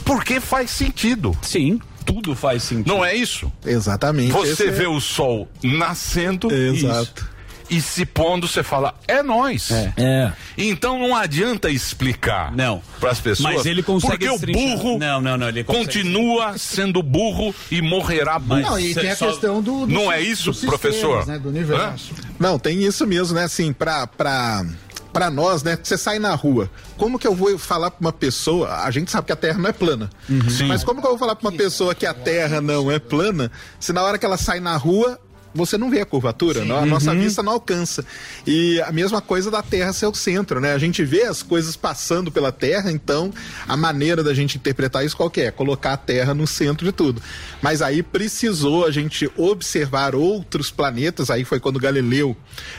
Porque 0.04 0.40
faz 0.40 0.70
sentido. 0.70 1.36
Sim. 1.42 1.80
tudo 2.04 2.34
faz 2.34 2.64
sentido. 2.64 2.88
Não 2.88 3.04
é 3.04 3.14
isso? 3.14 3.50
Exatamente. 3.64 4.32
Você 4.32 4.52
Esse 4.52 4.66
é- 4.68 4.70
vê 4.72 4.86
o 4.88 5.00
sol 5.00 5.48
nascendo 5.62 6.52
Exato. 6.52 7.30
E 7.72 7.80
se 7.80 8.04
pondo, 8.04 8.46
você 8.46 8.62
fala, 8.62 8.94
é 9.08 9.22
nós. 9.22 9.70
É. 9.70 10.32
Então 10.58 10.98
não 10.98 11.16
adianta 11.16 11.70
explicar 11.70 12.52
Não. 12.52 12.82
para 13.00 13.10
as 13.10 13.18
pessoas. 13.18 13.54
Mas 13.54 13.64
ele 13.64 13.82
consegue 13.82 14.28
Porque 14.28 14.52
o 14.52 14.52
burro 14.52 14.98
Não, 14.98 15.22
não, 15.22 15.38
não, 15.38 15.48
ele 15.48 15.64
continua 15.64 16.58
sendo 16.58 17.02
burro 17.02 17.54
e 17.70 17.80
morrerá 17.80 18.38
burro. 18.38 18.60
Não, 18.60 18.78
e 18.78 18.94
tem 18.94 19.10
a 19.10 19.16
questão 19.16 19.62
do. 19.62 19.86
do 19.86 19.92
Não 19.92 20.12
é 20.12 20.20
isso, 20.20 20.52
sistemas, 20.52 20.78
professor? 20.78 21.26
Né, 21.26 21.38
do 21.38 21.48
universo. 21.48 22.12
Não, 22.38 22.58
tem 22.58 22.82
isso 22.82 23.06
mesmo, 23.06 23.34
né? 23.34 23.44
Assim, 23.44 23.72
pra, 23.72 24.06
pra, 24.06 24.66
pra 25.10 25.30
nós, 25.30 25.62
né? 25.62 25.78
Você 25.82 25.96
sai 25.96 26.18
na 26.18 26.34
rua. 26.34 26.70
Como 26.98 27.18
que 27.18 27.26
eu 27.26 27.34
vou 27.34 27.56
falar 27.58 27.90
pra 27.90 28.00
uma 28.00 28.12
pessoa? 28.12 28.82
A 28.82 28.90
gente 28.90 29.10
sabe 29.10 29.26
que 29.26 29.32
a 29.32 29.36
Terra 29.36 29.58
não 29.58 29.70
é 29.70 29.72
plana. 29.72 30.10
Sim. 30.50 30.66
Mas 30.66 30.84
como 30.84 31.00
que 31.00 31.06
eu 31.06 31.12
vou 31.12 31.18
falar 31.18 31.36
pra 31.36 31.48
uma 31.48 31.56
pessoa 31.56 31.94
que 31.94 32.04
a 32.04 32.12
Terra 32.12 32.60
não 32.60 32.90
é 32.90 32.98
plana 32.98 33.50
se 33.80 33.94
na 33.94 34.02
hora 34.02 34.18
que 34.18 34.26
ela 34.26 34.36
sai 34.36 34.60
na 34.60 34.76
rua. 34.76 35.18
Você 35.55 35.76
não 35.76 35.90
vê 35.90 36.00
a 36.00 36.07
curvatura, 36.07 36.64
não? 36.64 36.78
a 36.78 36.86
nossa 36.86 37.14
vista 37.14 37.42
não 37.42 37.53
alcança. 37.53 38.05
E 38.46 38.80
a 38.82 38.92
mesma 38.92 39.20
coisa 39.20 39.50
da 39.50 39.62
Terra 39.62 39.92
ser 39.92 40.07
o 40.07 40.14
centro, 40.14 40.61
né? 40.61 40.72
A 40.72 40.78
gente 40.78 41.05
vê 41.05 41.24
as 41.24 41.42
coisas 41.42 41.76
passando 41.76 42.30
pela 42.30 42.50
Terra, 42.50 42.90
então 42.90 43.32
a 43.66 43.76
maneira 43.76 44.22
da 44.22 44.32
gente 44.32 44.57
interpretar 44.57 45.05
isso 45.05 45.16
qual 45.16 45.30
que 45.30 45.42
é? 45.42 45.50
Colocar 45.50 45.92
a 45.92 45.96
Terra 45.96 46.34
no 46.34 46.46
centro 46.46 46.86
de 46.86 46.92
tudo. 46.92 47.22
Mas 47.61 47.82
aí 47.82 48.03
precisou 48.03 48.86
a 48.86 48.90
gente 48.90 49.30
observar 49.36 50.14
outros 50.14 50.70
planetas, 50.70 51.30
aí 51.30 51.44
foi 51.44 51.61
quando 51.61 51.78
Galileu, 51.78 52.36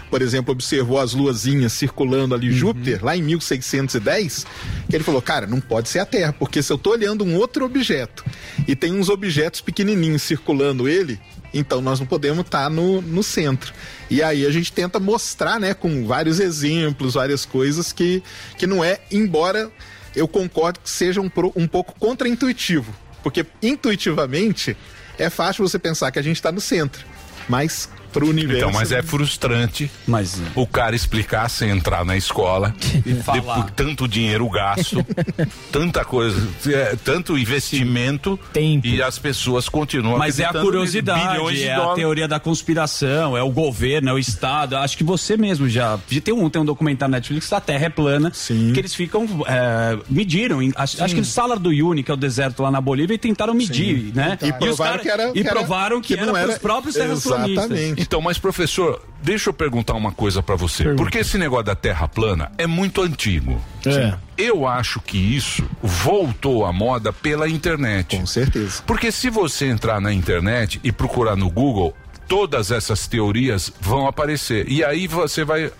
por 0.09 0.21
exemplo, 0.21 0.51
observou 0.51 0.99
as 0.99 1.13
luazinhas 1.13 1.73
circulando 1.73 2.33
ali 2.35 2.51
Júpiter, 2.51 3.03
lá 3.03 3.15
em 3.15 3.21
1610, 3.21 4.45
que 4.89 4.95
ele 4.95 5.03
falou, 5.03 5.21
cara, 5.21 5.47
não 5.47 5.59
pode 5.59 5.89
ser 5.89 5.99
a 5.99 6.05
Terra, 6.05 6.33
porque 6.33 6.61
se 6.61 6.71
eu 6.71 6.77
tô 6.77 6.91
olhando 6.91 7.23
um 7.23 7.35
outro 7.35 7.65
objeto 7.65 8.23
e 8.67 8.75
tem 8.75 8.93
uns 8.93 9.09
objetos 9.09 9.61
pequenininhos 9.61 10.21
circulando 10.21 10.87
ele, 10.87 11.19
então 11.53 11.81
nós 11.81 11.99
não 11.99 12.07
podemos 12.07 12.45
estar 12.45 12.69
no, 12.69 13.01
no 13.01 13.21
centro. 13.21 13.73
E 14.09 14.21
aí 14.23 14.45
a 14.45 14.51
gente 14.51 14.71
tenta 14.71 14.99
mostrar, 14.99 15.59
né, 15.59 15.73
com 15.73 16.05
vários 16.05 16.39
exemplos, 16.39 17.13
várias 17.13 17.45
coisas 17.45 17.93
que, 17.93 18.23
que 18.57 18.65
não 18.65 18.83
é, 18.83 18.99
embora 19.11 19.71
eu 20.15 20.27
concordo 20.27 20.79
que 20.79 20.89
seja 20.89 21.21
um, 21.21 21.29
um 21.55 21.67
pouco 21.67 21.93
contra-intuitivo. 21.99 22.93
Porque 23.21 23.45
intuitivamente 23.61 24.75
é 25.17 25.29
fácil 25.29 25.67
você 25.67 25.79
pensar 25.79 26.11
que 26.11 26.19
a 26.19 26.21
gente 26.21 26.35
está 26.35 26.51
no 26.51 26.61
centro. 26.61 27.05
Mas 27.47 27.89
pro 28.13 28.27
universo. 28.29 28.57
Então, 28.57 28.71
mas 28.71 28.91
é 28.91 29.01
frustrante 29.01 29.89
Mas 30.07 30.41
o 30.55 30.65
cara 30.67 30.95
explicar 30.95 31.49
sem 31.49 31.69
entrar 31.69 32.05
na 32.05 32.15
escola, 32.15 32.73
falar. 33.25 33.55
depois, 33.55 33.73
tanto 33.75 34.07
dinheiro 34.07 34.47
gasto, 34.49 35.05
tanta 35.71 36.05
coisa, 36.05 36.47
é, 36.67 36.95
tanto 37.03 37.37
investimento 37.37 38.39
e 38.83 39.01
as 39.01 39.17
pessoas 39.17 39.67
continuam 39.67 40.17
Mas 40.17 40.39
é 40.39 40.45
a 40.45 40.53
curiosidade, 40.53 41.53
de 41.53 41.63
é 41.63 41.73
a 41.73 41.77
dólares. 41.77 41.95
teoria 41.95 42.27
da 42.27 42.39
conspiração, 42.39 43.35
é 43.37 43.41
o 43.43 43.49
governo, 43.49 44.09
é 44.09 44.13
o 44.13 44.19
Estado. 44.19 44.77
Acho 44.77 44.97
que 44.97 45.03
você 45.03 45.35
mesmo 45.35 45.67
já. 45.67 45.99
já 46.09 46.21
Tem 46.21 46.33
um, 46.33 46.49
tem 46.49 46.61
um 46.61 46.65
documentário 46.65 47.11
na 47.11 47.17
Netflix 47.17 47.49
da 47.49 47.59
Terra 47.59 47.85
é 47.85 47.89
plana, 47.89 48.31
que 48.31 48.79
eles 48.79 48.93
ficam. 48.93 49.25
é, 49.47 49.97
mediram. 50.09 50.59
acho, 50.75 51.03
acho 51.03 51.13
que 51.15 51.21
no 51.21 51.25
Salar 51.25 51.57
do 51.59 51.69
Uyuni, 51.69 52.03
que 52.03 52.11
é 52.11 52.13
o 52.13 52.17
deserto 52.17 52.61
lá 52.63 52.69
na 52.71 52.79
Bolívia, 52.81 53.15
e 53.15 53.17
tentaram 53.17 53.53
medir, 53.53 54.11
né? 54.13 54.37
E 54.41 54.49
os 54.49 54.57
provaram 54.57 54.91
cara- 54.91 54.99
que 55.03 55.09
era- 55.09 55.29
E 55.29 55.33
que 55.33 55.39
era- 55.41 55.51
provaram 55.51 56.01
que, 56.01 56.13
que 56.15 56.19
era 56.19 56.37
era- 56.37 56.51
os 56.51 56.57
próprios 56.57 56.95
terraplanistas. 56.95 58.02
Então, 58.03 58.19
mas 58.19 58.37
professor, 58.37 59.01
deixa 59.21 59.49
eu 59.49 59.53
perguntar 59.53 59.93
uma 59.93 60.11
coisa 60.11 60.43
pra 60.43 60.55
você. 60.57 60.93
Porque 60.93 61.19
esse 61.19 61.37
negócio 61.37 61.63
da 61.63 61.75
Terra 61.75 62.05
plana 62.05 62.51
é 62.57 62.67
muito 62.67 63.01
antigo. 63.01 63.61
É. 63.85 64.13
Eu 64.37 64.67
acho 64.67 64.99
que 64.99 65.17
isso 65.17 65.65
voltou 65.81 66.65
à 66.65 66.73
moda 66.73 67.13
pela 67.13 67.47
internet. 67.47 68.17
Com 68.17 68.25
certeza. 68.25 68.83
Porque 68.85 69.09
se 69.09 69.29
você 69.29 69.67
entrar 69.67 70.01
na 70.01 70.11
internet 70.11 70.81
e 70.83 70.91
procurar 70.91 71.37
no 71.37 71.49
Google, 71.49 71.95
todas 72.27 72.71
essas 72.71 73.07
teorias 73.07 73.71
vão 73.79 74.05
aparecer. 74.05 74.69
E 74.69 74.83
aí 74.83 75.07
você 75.07 75.45
vai 75.45 75.71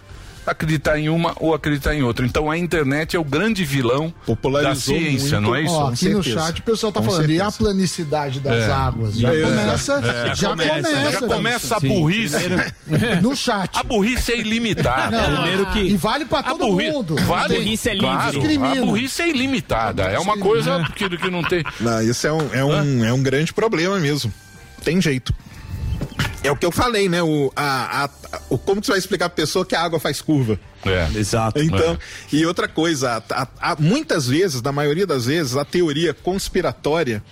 acreditar 0.46 0.98
em 1.00 1.10
uma 1.10 1.34
ou 1.40 1.54
acreditar 1.54 1.94
em 1.96 2.04
outra. 2.04 2.26
Então 2.26 2.50
a 2.52 2.58
internet 2.58 3.16
é 3.16 3.20
o 3.20 3.24
grande 3.24 3.64
vilão 3.64 4.14
da 4.62 4.76
ciência, 4.76 5.40
muito. 5.40 5.42
não 5.42 5.56
é 5.56 5.62
isso? 5.64 5.74
Ó, 5.74 5.88
aqui 5.90 6.10
no 6.10 6.24
chat 6.24 6.60
o 6.60 6.64
pessoal 6.64 6.92
tá 6.92 7.00
Com 7.02 7.06
falando, 7.08 7.30
e 7.30 7.40
a 7.42 7.46
certeza. 7.46 7.58
planicidade 7.58 8.40
das 8.40 8.64
É. 8.64 8.72
águas? 8.72 9.16
Já 9.18 9.34
É. 9.34 9.42
começa, 9.42 9.94
É. 9.94 10.36
já 10.36 10.50
começa. 10.50 11.12
Já 11.12 11.22
começa 11.22 11.78
a 11.78 11.80
Sim. 11.80 11.88
burrice. 11.88 12.36
No 13.22 13.36
chat. 13.36 13.70
A 13.78 13.84
burrice 13.84 14.32
é 14.32 14.38
ilimitada. 14.40 15.28
Não, 15.30 15.78
E 15.78 15.96
vale 15.98 16.26
pra 16.26 16.44
todo 16.44 16.60
burri- 16.68 16.92
mundo. 16.92 17.16
Vale, 17.26 17.78
Tem- 17.78 17.98
claro, 17.98 18.32
Discrimina. 18.40 18.82
a 18.82 18.86
burrice 18.86 19.22
é 19.22 19.30
ilimitada. 19.30 20.04
É 20.04 20.20
uma 20.20 20.38
coisa 20.38 20.84
que, 20.96 21.10
que 21.18 21.30
não 21.30 21.44
tem. 21.44 21.64
Não, 21.80 22.02
isso 22.02 22.26
é 22.28 22.34
um, 22.34 22.54
é, 22.54 22.64
um, 22.64 23.06
é 23.06 23.14
um 23.14 23.22
grande 23.24 23.54
problema 23.54 24.00
mesmo. 24.00 24.32
Tem 24.84 25.02
jeito. 25.02 25.34
É 26.44 26.52
o 26.52 26.56
que 26.58 26.66
eu 26.66 26.72
falei, 26.72 27.08
né? 27.08 27.24
O, 27.24 27.52
a, 27.56 28.04
a- 28.06 28.10
o, 28.50 28.58
como 28.58 28.82
que 28.82 28.88
você 28.88 28.92
vai 28.94 29.00
explicar 29.00 29.30
pra 29.30 29.36
pessoa 29.36 29.66
que 29.66 29.76
a 29.76 29.82
água 29.82 30.00
faz 30.00 30.22
curva? 30.22 30.60
É. 30.86 31.08
Exato. 31.18 31.62
Então, 31.62 31.98
e 32.32 32.46
outra 32.46 32.68
coisa, 32.68 33.24
a- 33.30 33.44
a- 33.44 33.72
a- 33.72 33.76
muitas 33.80 34.28
vezes, 34.28 34.62
na 34.62 34.72
maioria 34.72 35.08
das 35.08 35.26
vezes, 35.26 35.56
a 35.56 35.64
teoria 35.64 36.14
conspiratória 36.14 37.24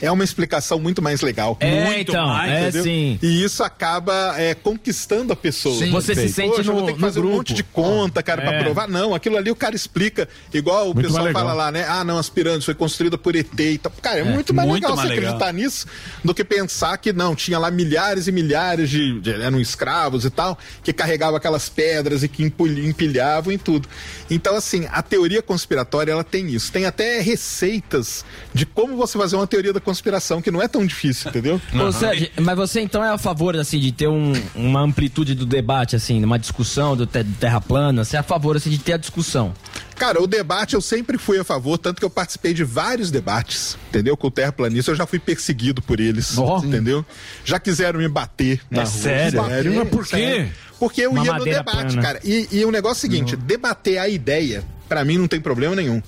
é 0.00 0.10
uma 0.10 0.24
explicação 0.24 0.78
muito 0.78 1.00
mais 1.02 1.20
legal. 1.20 1.56
É, 1.60 1.84
muito 1.84 2.10
então, 2.12 2.26
mais, 2.26 2.50
é 2.52 2.60
entendeu? 2.62 2.82
sim. 2.84 3.18
E 3.22 3.42
isso 3.42 3.62
acaba 3.62 4.34
é, 4.38 4.54
conquistando 4.54 5.32
a 5.32 5.36
pessoa. 5.36 5.78
Sim. 5.78 5.90
Você 5.90 6.14
se 6.14 6.28
sente 6.28 6.56
Poxa, 6.56 6.70
eu 6.70 6.74
vou 6.74 6.80
no- 6.82 6.86
ter 6.86 6.92
que 6.94 7.00
no 7.00 7.06
fazer 7.06 7.18
um 7.18 7.22
grupo. 7.22 7.36
monte 7.38 7.54
de 7.54 7.62
conta, 7.62 8.22
cara, 8.22 8.42
pra 8.42 8.54
É. 8.54 8.62
provar. 8.62 8.88
Não, 8.88 9.14
aquilo 9.14 9.36
ali 9.36 9.50
o 9.50 9.56
cara 9.56 9.74
explica, 9.74 10.28
igual 10.52 10.90
o 10.90 10.94
Muito 10.94 11.06
pessoal 11.08 11.30
fala 11.32 11.52
lá, 11.52 11.70
né? 11.72 11.84
Ah, 11.88 12.04
não, 12.04 12.18
as 12.18 12.28
pirâmides 12.28 12.64
foi 12.64 12.74
construída 12.74 13.16
por 13.18 13.34
ET 13.36 13.58
e 13.72 13.78
tal. 13.78 13.92
Cara, 14.00 14.18
é, 14.18 14.20
É, 14.20 14.24
muito 14.24 14.52
mais 14.54 14.68
muito 14.68 14.82
legal 14.82 14.96
mais 14.96 15.08
você 15.08 15.14
legal. 15.14 15.34
acreditar 15.34 15.52
nisso 15.52 15.86
do 16.24 16.34
que 16.34 16.44
pensar 16.44 16.96
que 16.98 17.12
não, 17.12 17.34
tinha 17.34 17.58
lá 17.58 17.70
milhares 17.70 18.26
e 18.28 18.32
milhares 18.32 18.88
de, 18.90 19.20
de 19.20 19.32
eram 19.32 19.60
escravos 19.60 20.24
e 20.24 20.30
tal, 20.30 20.58
que 20.82 20.92
carregavam 20.92 21.36
aquelas 21.36 21.68
pedras 21.68 22.22
e 22.22 22.28
que 22.28 22.42
empilhavam 22.42 23.52
e 23.52 23.58
tudo. 23.58 23.88
Então, 24.30 24.54
assim, 24.56 24.86
a 24.90 25.02
teoria 25.02 25.42
conspiratória, 25.42 26.12
ela 26.12 26.24
tem 26.24 26.48
isso. 26.48 26.70
Tem 26.72 26.84
até 26.86 27.20
receitas 27.20 28.24
de 28.52 28.64
como 28.66 28.96
você 28.96 29.18
fazer 29.18 29.36
uma 29.36 29.46
teoria 29.46 29.72
da 29.72 29.80
conspiração, 29.88 30.42
que 30.42 30.50
não 30.50 30.60
é 30.60 30.68
tão 30.68 30.84
difícil, 30.86 31.30
entendeu? 31.30 31.60
Ô, 31.74 31.90
Sérgio, 31.90 32.28
mas 32.40 32.56
você 32.56 32.80
então 32.80 33.02
é 33.02 33.08
a 33.08 33.16
favor 33.18 33.56
assim 33.56 33.78
de 33.80 33.90
ter 33.90 34.06
um- 34.08 34.32
uma 34.54 34.80
amplitude 34.80 35.34
do 35.34 35.46
debate 35.46 35.96
assim, 35.96 36.22
uma 36.22 36.38
discussão 36.38 36.94
do 36.94 37.06
te- 37.06 37.24
terra 37.40 37.60
plana, 37.60 38.04
você 38.04 38.16
é 38.16 38.18
a 38.20 38.22
favor 38.22 38.56
assim 38.56 38.68
de 38.70 38.78
ter 38.78 38.92
a 38.92 38.96
discussão? 38.98 39.54
Cara, 39.96 40.22
o 40.22 40.26
debate 40.26 40.74
eu 40.74 40.80
sempre 40.80 41.16
fui 41.18 41.38
a 41.38 41.44
favor, 41.44 41.76
tanto 41.78 41.98
que 41.98 42.04
eu 42.04 42.10
participei 42.10 42.52
de 42.54 42.62
vários 42.64 43.10
debates, 43.10 43.76
entendeu? 43.88 44.16
Com 44.16 44.28
o 44.28 44.30
terraplanista, 44.30 44.90
eu 44.92 44.94
já 44.94 45.06
fui 45.06 45.18
perseguido 45.18 45.80
por 45.82 45.98
eles, 45.98 46.36
entendeu? 46.62 47.04
Já 47.44 47.58
quiseram 47.58 47.98
me 47.98 48.08
bater 48.08 48.60
na 48.70 48.82
É 48.82 48.84
rua. 48.84 48.92
sério? 48.92 49.44
sério. 49.46 49.74
Mas 49.74 49.88
por 49.88 50.04
quê? 50.06 50.10
Sério. 50.16 50.52
Porque 50.78 51.00
eu 51.00 51.10
Uma 51.10 51.24
ia 51.24 51.32
no 51.32 51.44
debate, 51.44 51.72
plana. 51.94 52.02
cara. 52.02 52.20
E, 52.22 52.46
e 52.52 52.64
o 52.64 52.70
negócio 52.70 53.04
é 53.04 53.08
o 53.08 53.10
seguinte, 53.10 53.34
debater 53.34 53.98
a 53.98 54.08
ideia, 54.08 54.62
pra 54.88 55.04
mim 55.04 55.18
não 55.18 55.26
tem 55.26 55.40
problema 55.40 55.74
nenhum. 55.74 56.00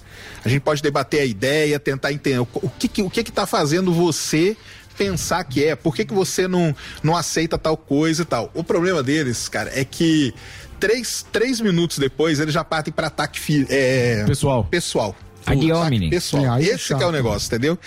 A 0.45 0.49
gente 0.49 0.61
pode 0.61 0.82
debater 0.82 1.20
a 1.20 1.24
ideia, 1.24 1.78
tentar 1.78 2.12
entender 2.12 2.41
o, 2.41 2.49
o 2.55 2.70
que 2.70 2.88
que, 2.88 3.03
o 3.03 3.11
que 3.11 3.22
que 3.22 3.32
tá 3.32 3.47
fazendo 3.47 3.93
você 3.93 4.57
pensar 4.97 5.43
que 5.45 5.64
é, 5.64 5.74
por 5.74 5.95
que, 5.95 6.05
que 6.05 6.12
você 6.12 6.47
não, 6.47 6.76
não 7.03 7.16
aceita 7.16 7.57
tal 7.57 7.74
coisa 7.76 8.20
e 8.20 8.24
tal. 8.24 8.51
O 8.53 8.62
problema 8.62 9.03
deles, 9.03 9.49
cara, 9.49 9.70
é 9.74 9.82
que 9.82 10.34
três, 10.78 11.24
três 11.32 11.61
minutos 11.61 11.99
depois 11.99 12.38
eles 12.38 12.53
já 12.53 12.62
partem 12.62 12.93
para 12.93 13.07
ataque 13.07 13.66
é, 13.70 14.24
pessoal. 14.26 14.64
pessoal. 14.64 15.16
Ad 15.47 15.59
Ataque 15.59 15.72
hominem. 15.72 16.11
pessoal. 16.11 16.53
Aí 16.53 16.68
é 16.68 16.74
Esse 16.74 16.95
que 16.95 17.03
é 17.03 17.07
o 17.07 17.12
negócio, 17.12 17.47
entendeu? 17.47 17.78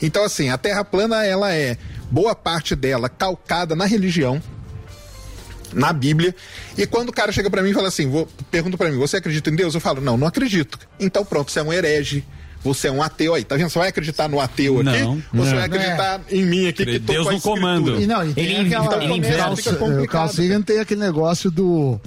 Então, 0.00 0.24
assim, 0.24 0.48
a 0.48 0.56
Terra 0.56 0.84
plana, 0.84 1.24
ela 1.24 1.52
é 1.52 1.76
boa 2.08 2.34
parte 2.36 2.76
dela 2.76 3.08
calcada 3.08 3.74
na 3.74 3.84
religião, 3.84 4.40
na 5.72 5.92
Bíblia. 5.92 6.34
E 6.76 6.86
quando 6.86 7.08
o 7.08 7.12
cara 7.12 7.32
chega 7.32 7.48
pra 7.50 7.62
mim 7.62 7.70
e 7.70 7.74
fala 7.74 7.88
assim, 7.88 8.08
vou, 8.08 8.28
pergunta 8.50 8.76
pra 8.76 8.90
mim, 8.90 8.96
você 8.98 9.16
acredita 9.18 9.50
em 9.50 9.56
Deus? 9.56 9.74
Eu 9.74 9.80
falo, 9.80 10.00
não, 10.00 10.16
não 10.16 10.26
acredito. 10.26 10.78
Então 10.98 11.24
pronto, 11.24 11.50
você 11.50 11.60
é 11.60 11.62
um 11.62 11.72
herege. 11.72 12.24
Você 12.62 12.88
é 12.88 12.92
um 12.92 13.02
ateu 13.02 13.34
aí, 13.34 13.42
tá 13.42 13.56
vendo? 13.56 13.70
Você 13.70 13.78
vai 13.78 13.88
acreditar 13.88 14.28
no 14.28 14.38
ateu 14.38 14.80
aqui? 14.80 14.84
Não. 15.00 15.12
Ou 15.12 15.16
você 15.32 15.50
Não. 15.50 15.56
vai 15.56 15.64
acreditar 15.64 16.20
em 16.30 16.44
mim 16.44 16.68
aqui 16.68 16.84
que 16.84 16.98
Deus 16.98 17.26
no 17.26 17.40
comando. 17.40 17.98
E 17.98 18.06
não, 18.06 18.28
e 18.28 18.34
tem 18.34 18.44
Ele 18.44 18.74
aquela, 18.74 18.96
inv- 18.96 19.02
ele 19.04 19.12
inverte. 19.14 19.68
O 19.68 20.62
tem 20.62 20.78
aquele 20.78 21.00
negócio 21.00 21.50
do 21.50 21.98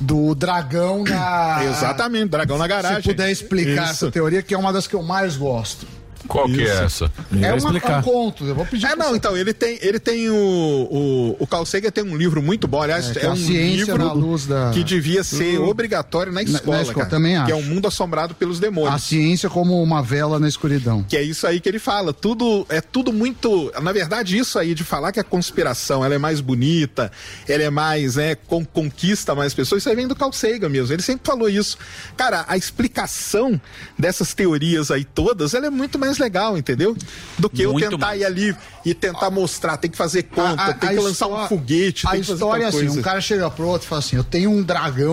do 0.00 0.34
dragão 0.34 1.02
na 1.04 1.64
Exatamente, 1.64 2.28
dragão 2.30 2.56
na 2.56 2.66
garagem. 2.66 3.02
Se 3.02 3.08
puder 3.08 3.30
explicar 3.30 3.82
Isso. 3.84 4.04
essa 4.06 4.10
teoria 4.10 4.42
que 4.42 4.54
é 4.54 4.58
uma 4.58 4.72
das 4.72 4.86
que 4.86 4.94
eu 4.94 5.02
mais 5.02 5.36
gosto. 5.36 5.86
Qual 6.28 6.46
que 6.46 6.62
é 6.62 6.84
essa? 6.84 7.10
É 7.32 7.48
uma, 7.48 7.56
explicar. 7.56 7.98
um 8.00 8.02
conto, 8.02 8.44
eu 8.44 8.54
vou 8.54 8.64
pedir 8.66 8.86
É, 8.86 8.94
não, 8.94 9.08
você. 9.10 9.16
então, 9.16 9.36
ele 9.36 9.52
tem, 9.54 9.78
ele 9.82 9.98
tem 9.98 10.28
o, 10.30 10.34
o, 10.34 11.36
o 11.40 11.46
Carl 11.46 11.64
Sagan 11.64 11.90
tem 11.90 12.04
um 12.04 12.16
livro 12.16 12.42
muito 12.42 12.68
bom, 12.68 12.82
aliás, 12.82 13.16
É, 13.16 13.20
é, 13.20 13.24
é 13.24 13.26
a 13.28 13.32
um 13.32 13.36
ciência 13.36 13.84
livro 13.92 13.98
na 13.98 14.12
luz 14.12 14.46
da- 14.46 14.70
que 14.72 14.84
devia 14.84 15.24
ser 15.24 15.58
Uhum. 15.58 15.68
obrigatório 15.68 16.30
na 16.32 16.42
Na- 16.42 16.48
escola, 16.50 16.76
na 16.76 16.82
escola, 16.82 16.98
cara, 17.06 17.10
também 17.10 17.32
que 17.44 17.50
é 17.50 17.54
acho. 17.54 17.64
um 17.64 17.66
mundo 17.66 17.88
assombrado 17.88 18.34
pelos 18.34 18.60
demônios. 18.60 18.94
A 18.94 18.98
ciência 18.98 19.48
como 19.48 19.82
uma 19.82 20.02
vela 20.02 20.38
na 20.38 20.46
escuridão. 20.48 21.02
Que 21.08 21.16
é 21.16 21.22
isso 21.22 21.46
aí 21.46 21.58
que 21.60 21.68
ele 21.68 21.78
fala. 21.78 22.12
Tudo 22.12 22.66
é 22.68 22.80
tudo 22.80 23.12
muito. 23.12 23.72
Na 23.82 23.92
verdade, 23.92 24.36
isso 24.36 24.58
aí 24.58 24.74
de 24.74 24.84
falar 24.84 25.10
que 25.12 25.20
a 25.20 25.24
conspiração 25.24 26.04
ela 26.04 26.14
é 26.14 26.18
mais 26.18 26.40
bonita, 26.40 27.10
ela 27.48 27.62
é 27.62 27.70
mais, 27.70 28.18
é, 28.18 28.34
con- 28.34 28.64
conquista 28.64 29.34
mais 29.34 29.54
pessoas, 29.54 29.82
isso 29.82 29.88
aí 29.88 29.96
vem 29.96 30.06
do 30.06 30.14
Carl 30.14 30.32
Sagan 30.32 30.68
mesmo. 30.68 30.92
Ele 30.94 31.02
sempre 31.02 31.26
falou 31.26 31.48
isso. 31.48 31.78
Cara, 32.16 32.44
a 32.46 32.56
explicação 32.56 33.60
dessas 33.98 34.34
teorias 34.34 34.90
aí 34.90 35.04
todas, 35.04 35.54
ela 35.54 35.66
é 35.66 35.70
muito 35.70 35.98
mais 35.98 36.17
mais 36.18 36.30
legal, 36.32 36.58
entendeu? 36.58 36.96
Do 37.38 37.48
que 37.48 37.62
eu 37.62 37.72
Muito 37.72 37.88
tentar 37.90 38.06
mais. 38.06 38.20
ir 38.20 38.24
ali 38.24 38.56
e 38.84 38.92
tentar 38.94 39.30
mostrar, 39.30 39.76
tem 39.76 39.90
que 39.90 39.96
fazer 39.96 40.24
conta, 40.24 40.62
A- 40.62 40.66
a- 40.68 40.74
tem 40.74 40.90
que 40.90 40.98
a 40.98 41.00
lançar 41.02 41.26
um 41.28 41.46
foguete, 41.48 42.06
A 42.06 42.10
tem 42.10 42.20
que 42.20 42.26
fazer 42.26 42.34
história 42.38 42.62
é 42.64 42.70
tal 42.70 42.78
assim: 42.78 42.86
coisa. 42.86 43.00
um 43.00 43.02
cara 43.02 43.20
chega 43.20 43.50
pro 43.50 43.66
outro 43.66 43.86
e 43.86 43.88
fala 43.88 43.98
assim: 44.00 44.16
Eu 44.16 44.24
tenho 44.24 44.50
um 44.50 44.62
dragão 44.62 45.12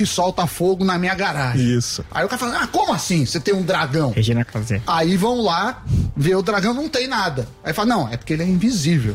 que 0.00 0.06
solta 0.06 0.46
fogo 0.46 0.82
na 0.82 0.98
minha 0.98 1.14
garagem. 1.14 1.76
Isso. 1.76 2.02
Aí 2.10 2.24
o 2.24 2.28
cara 2.28 2.38
fala: 2.40 2.62
Ah, 2.62 2.66
como 2.66 2.90
assim? 2.94 3.26
Você 3.26 3.38
tem 3.38 3.52
um 3.52 3.62
dragão? 3.62 4.12
Regina 4.12 4.42
Casé. 4.46 4.80
Aí 4.86 5.14
vão 5.14 5.42
lá, 5.42 5.82
vê 6.16 6.34
o 6.34 6.40
dragão, 6.40 6.72
não 6.72 6.88
tem 6.88 7.06
nada. 7.06 7.46
Aí 7.62 7.74
fala: 7.74 7.88
Não, 7.88 8.08
é 8.08 8.16
porque 8.16 8.32
ele 8.32 8.42
é 8.42 8.46
invisível. 8.46 9.14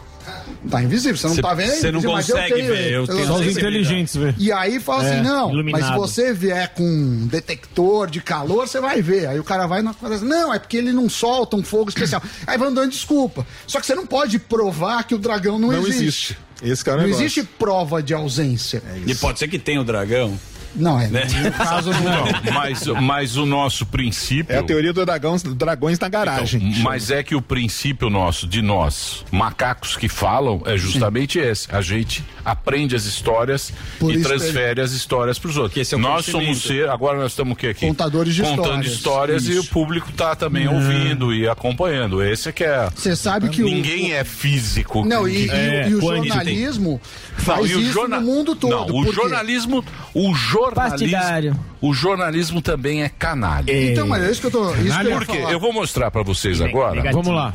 Tá 0.69 0.81
invisível, 0.83 1.17
você 1.17 1.27
não 1.27 1.35
Cê- 1.35 1.41
tá 1.41 1.53
vendo? 1.53 1.71
cê 1.71 1.91
não 1.91 2.01
Mas 2.01 2.27
consegue 2.27 2.51
eu 2.51 2.57
tenho 2.57 2.67
ver, 2.73 2.91
eu 2.91 3.07
tenho 3.07 3.27
Só 3.27 3.35
os 3.35 3.45
inteligentes 3.47 4.15
vê. 4.15 4.33
E 4.37 4.51
aí 4.51 4.79
fala 4.79 5.07
É, 5.07 5.13
assim: 5.13 5.21
Não, 5.27 5.51
iluminado. 5.51 5.81
mas 5.81 5.89
se 5.91 5.97
você 5.97 6.33
vier 6.33 6.69
com 6.75 6.83
um 6.83 7.25
detector 7.27 8.07
de 8.09 8.21
calor, 8.21 8.67
você 8.67 8.79
vai 8.79 9.01
ver. 9.01 9.27
Aí 9.27 9.39
o 9.39 9.43
cara 9.43 9.65
vai 9.65 9.81
na 9.81 9.91
fala 9.93 10.15
assim, 10.15 10.25
Não, 10.25 10.53
é 10.53 10.59
porque 10.59 10.77
ele 10.77 10.91
não 10.91 11.09
solta 11.09 11.55
um 11.55 11.63
fogo 11.63 11.89
especial. 11.89 12.21
Aí 12.45 12.57
vão 12.59 12.71
dando 12.71 12.91
desculpa. 12.91 13.45
Só 13.65 13.79
que 13.79 13.85
você 13.87 13.95
não 13.95 14.05
pode 14.05 14.37
provar 14.37 15.03
que 15.03 15.15
o 15.15 15.17
dragão 15.19 15.57
não, 15.57 15.71
Não 15.71 15.79
existe. 15.79 16.01
existe. 16.03 16.37
Esse 16.63 16.83
que 16.83 16.89
é 16.89 16.93
Não 16.93 17.01
negócio. 17.03 17.23
existe 17.23 17.43
prova 17.43 18.01
de 18.01 18.13
ausência. 18.13 18.81
E 19.05 19.13
pode 19.13 19.37
ser 19.39 19.47
que 19.49 19.59
tenha 19.59 19.81
o 19.81 19.83
dragão. 19.83 20.39
Não, 20.75 20.99
é. 20.99 21.07
Né? 21.07 21.25
No 21.43 21.51
caso, 21.51 21.91
não. 22.03 22.25
Não, 22.25 22.53
mas, 22.53 22.85
mas 23.01 23.37
o 23.37 23.45
nosso 23.45 23.85
princípio. 23.85 24.53
É 24.53 24.59
a 24.59 24.63
teoria 24.63 24.91
do 24.93 25.05
dragão, 25.05 25.35
dragões 25.55 25.97
na 25.99 26.09
garagem. 26.09 26.69
Então, 26.69 26.83
mas 26.83 27.09
é 27.11 27.23
que 27.23 27.35
o 27.35 27.41
princípio 27.41 28.09
nosso, 28.09 28.47
de 28.47 28.61
nós, 28.61 29.23
macacos 29.31 29.95
que 29.95 30.07
falam, 30.09 30.61
é 30.65 30.77
justamente 30.77 31.39
esse. 31.39 31.67
A 31.73 31.81
gente 31.81 32.23
aprende 32.43 32.95
as 32.95 33.05
histórias 33.05 33.71
Por 33.99 34.13
e 34.13 34.21
transfere 34.21 34.81
as 34.81 34.91
histórias 34.91 35.39
para 35.39 35.49
os 35.49 35.57
outros. 35.57 35.91
é 35.91 35.95
o 35.95 35.99
nós 35.99 36.25
somos 36.25 36.61
ser, 36.61 36.89
agora 36.89 37.17
nós 37.17 37.31
estamos 37.31 37.53
o 37.53 37.55
que 37.55 37.67
aqui? 37.67 37.87
Contadores 37.87 38.35
de 38.35 38.41
Contando 38.41 38.83
histórias. 38.85 39.43
histórias 39.43 39.47
e 39.47 39.57
o 39.59 39.63
público 39.65 40.11
tá 40.11 40.35
também 40.35 40.67
ouvindo 40.67 41.33
e 41.33 41.47
acompanhando. 41.47 42.21
Esse 42.23 42.49
é 42.49 42.51
que 42.51 42.63
é. 42.63 42.89
Você 42.95 43.15
sabe 43.15 43.49
que 43.49 43.61
o- 43.63 43.65
Ninguém 43.65 44.13
é 44.13 44.23
físico. 44.23 45.05
Não, 45.05 45.27
e, 45.27 45.45
e- 45.45 45.49
É, 45.49 45.89
e 45.89 45.95
o 45.95 45.99
quantity. 46.01 46.27
jornalismo 46.27 47.01
Não, 47.37 47.43
faz 47.45 47.69
e 47.71 47.75
o 47.75 47.81
isso 47.81 47.91
jorna- 47.93 48.19
no 48.19 48.25
mundo 48.25 48.55
todo. 48.55 48.71
Não, 48.71 48.83
o 48.83 48.87
porque- 49.05 49.11
jornalismo, 49.13 49.83
o 50.13 50.33
jornalismo, 50.33 50.64
Partidário. 50.73 51.55
o 51.81 51.93
jornalismo 51.93 52.61
também 52.61 53.03
é 53.03 53.09
canalha. 53.09 53.65
Então, 53.91 54.07
mas 54.07 54.23
é 54.23 54.31
isso 54.31 54.41
que 54.41 54.47
eu 54.47 54.51
tô. 54.51 54.73
Isso 54.75 54.99
que 54.99 55.07
eu 55.07 55.11
Por 55.11 55.25
quê? 55.25 55.43
Eu 55.49 55.59
vou 55.59 55.71
mostrar 55.73 56.09
pra 56.11 56.23
vocês 56.23 56.61
agora. 56.61 56.95
negativo. 56.95 57.21
Vamos 57.23 57.37
lá. 57.37 57.53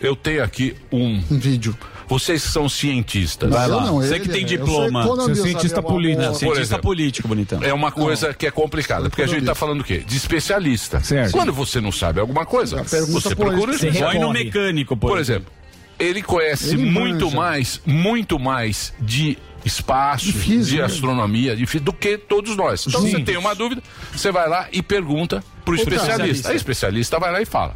Eu 0.00 0.14
tenho 0.14 0.42
aqui 0.44 0.76
um, 0.92 1.22
Um 1.30 1.38
vídeo. 1.38 1.76
Vocês 2.08 2.42
que 2.42 2.48
são 2.50 2.68
cientistas. 2.68 3.48
Não, 3.48 3.62
eu 3.62 3.68
não, 3.80 3.94
Você 3.96 4.14
ele 4.16 4.20
que 4.20 4.28
tem 4.28 4.40
é. 4.42 4.44
Eu 4.44 4.48
diploma. 4.48 5.02
Você 5.06 5.30
é 5.30 5.34
cientista 5.34 5.80
político. 5.82 6.20
uma- 6.20 6.28
Não, 6.28 6.34
cientista 6.34 6.62
exemplo. 6.62 6.82
político, 6.82 7.28
bonitão. 7.28 7.62
É 7.62 7.72
uma 7.72 7.90
coisa 7.90 8.34
que 8.34 8.46
é 8.46 8.50
complicada, 8.50 9.08
porque 9.08 9.22
a 9.22 9.26
gente 9.26 9.46
tá 9.46 9.54
falando 9.54 9.80
o 9.80 9.84
quê? 9.84 9.98
De 10.06 10.16
especialista. 10.16 11.00
Certo. 11.00 11.32
Quando 11.32 11.52
você 11.54 11.80
não 11.80 11.90
sabe 11.92 12.20
alguma 12.20 12.44
coisa, 12.44 12.82
você 12.82 13.34
por 13.34 13.46
procura 13.46 13.70
um 13.70 13.74
especialista. 13.74 14.04
Põe 14.10 14.18
no 14.18 14.30
mecânico, 14.32 14.94
Por 14.96 15.18
exemplo, 15.18 15.50
ele 15.98 16.20
conhece 16.22 16.74
Ele 16.74 16.84
muito 16.90 17.26
manja. 17.26 17.36
mais, 17.36 17.80
muito 17.86 18.38
mais 18.38 18.92
de 19.00 19.38
espaço, 19.64 20.26
de, 20.26 20.32
De 20.32 20.38
física. 20.38 20.84
astronomia, 20.86 21.54
do 21.80 21.92
que 21.92 22.18
todos 22.18 22.56
nós. 22.56 22.84
Então 22.86 23.00
Sim. 23.00 23.10
você 23.12 23.20
tem 23.22 23.36
uma 23.36 23.54
dúvida, 23.54 23.82
você 24.12 24.32
vai 24.32 24.48
lá 24.48 24.66
e 24.72 24.82
pergunta 24.82 25.42
pro 25.64 25.74
especialista. 25.74 26.12
especialista. 26.12 26.48
Aí 26.48 26.54
o 26.54 26.56
especialista 26.56 27.18
vai 27.20 27.32
lá 27.32 27.40
e 27.42 27.46
fala. 27.46 27.74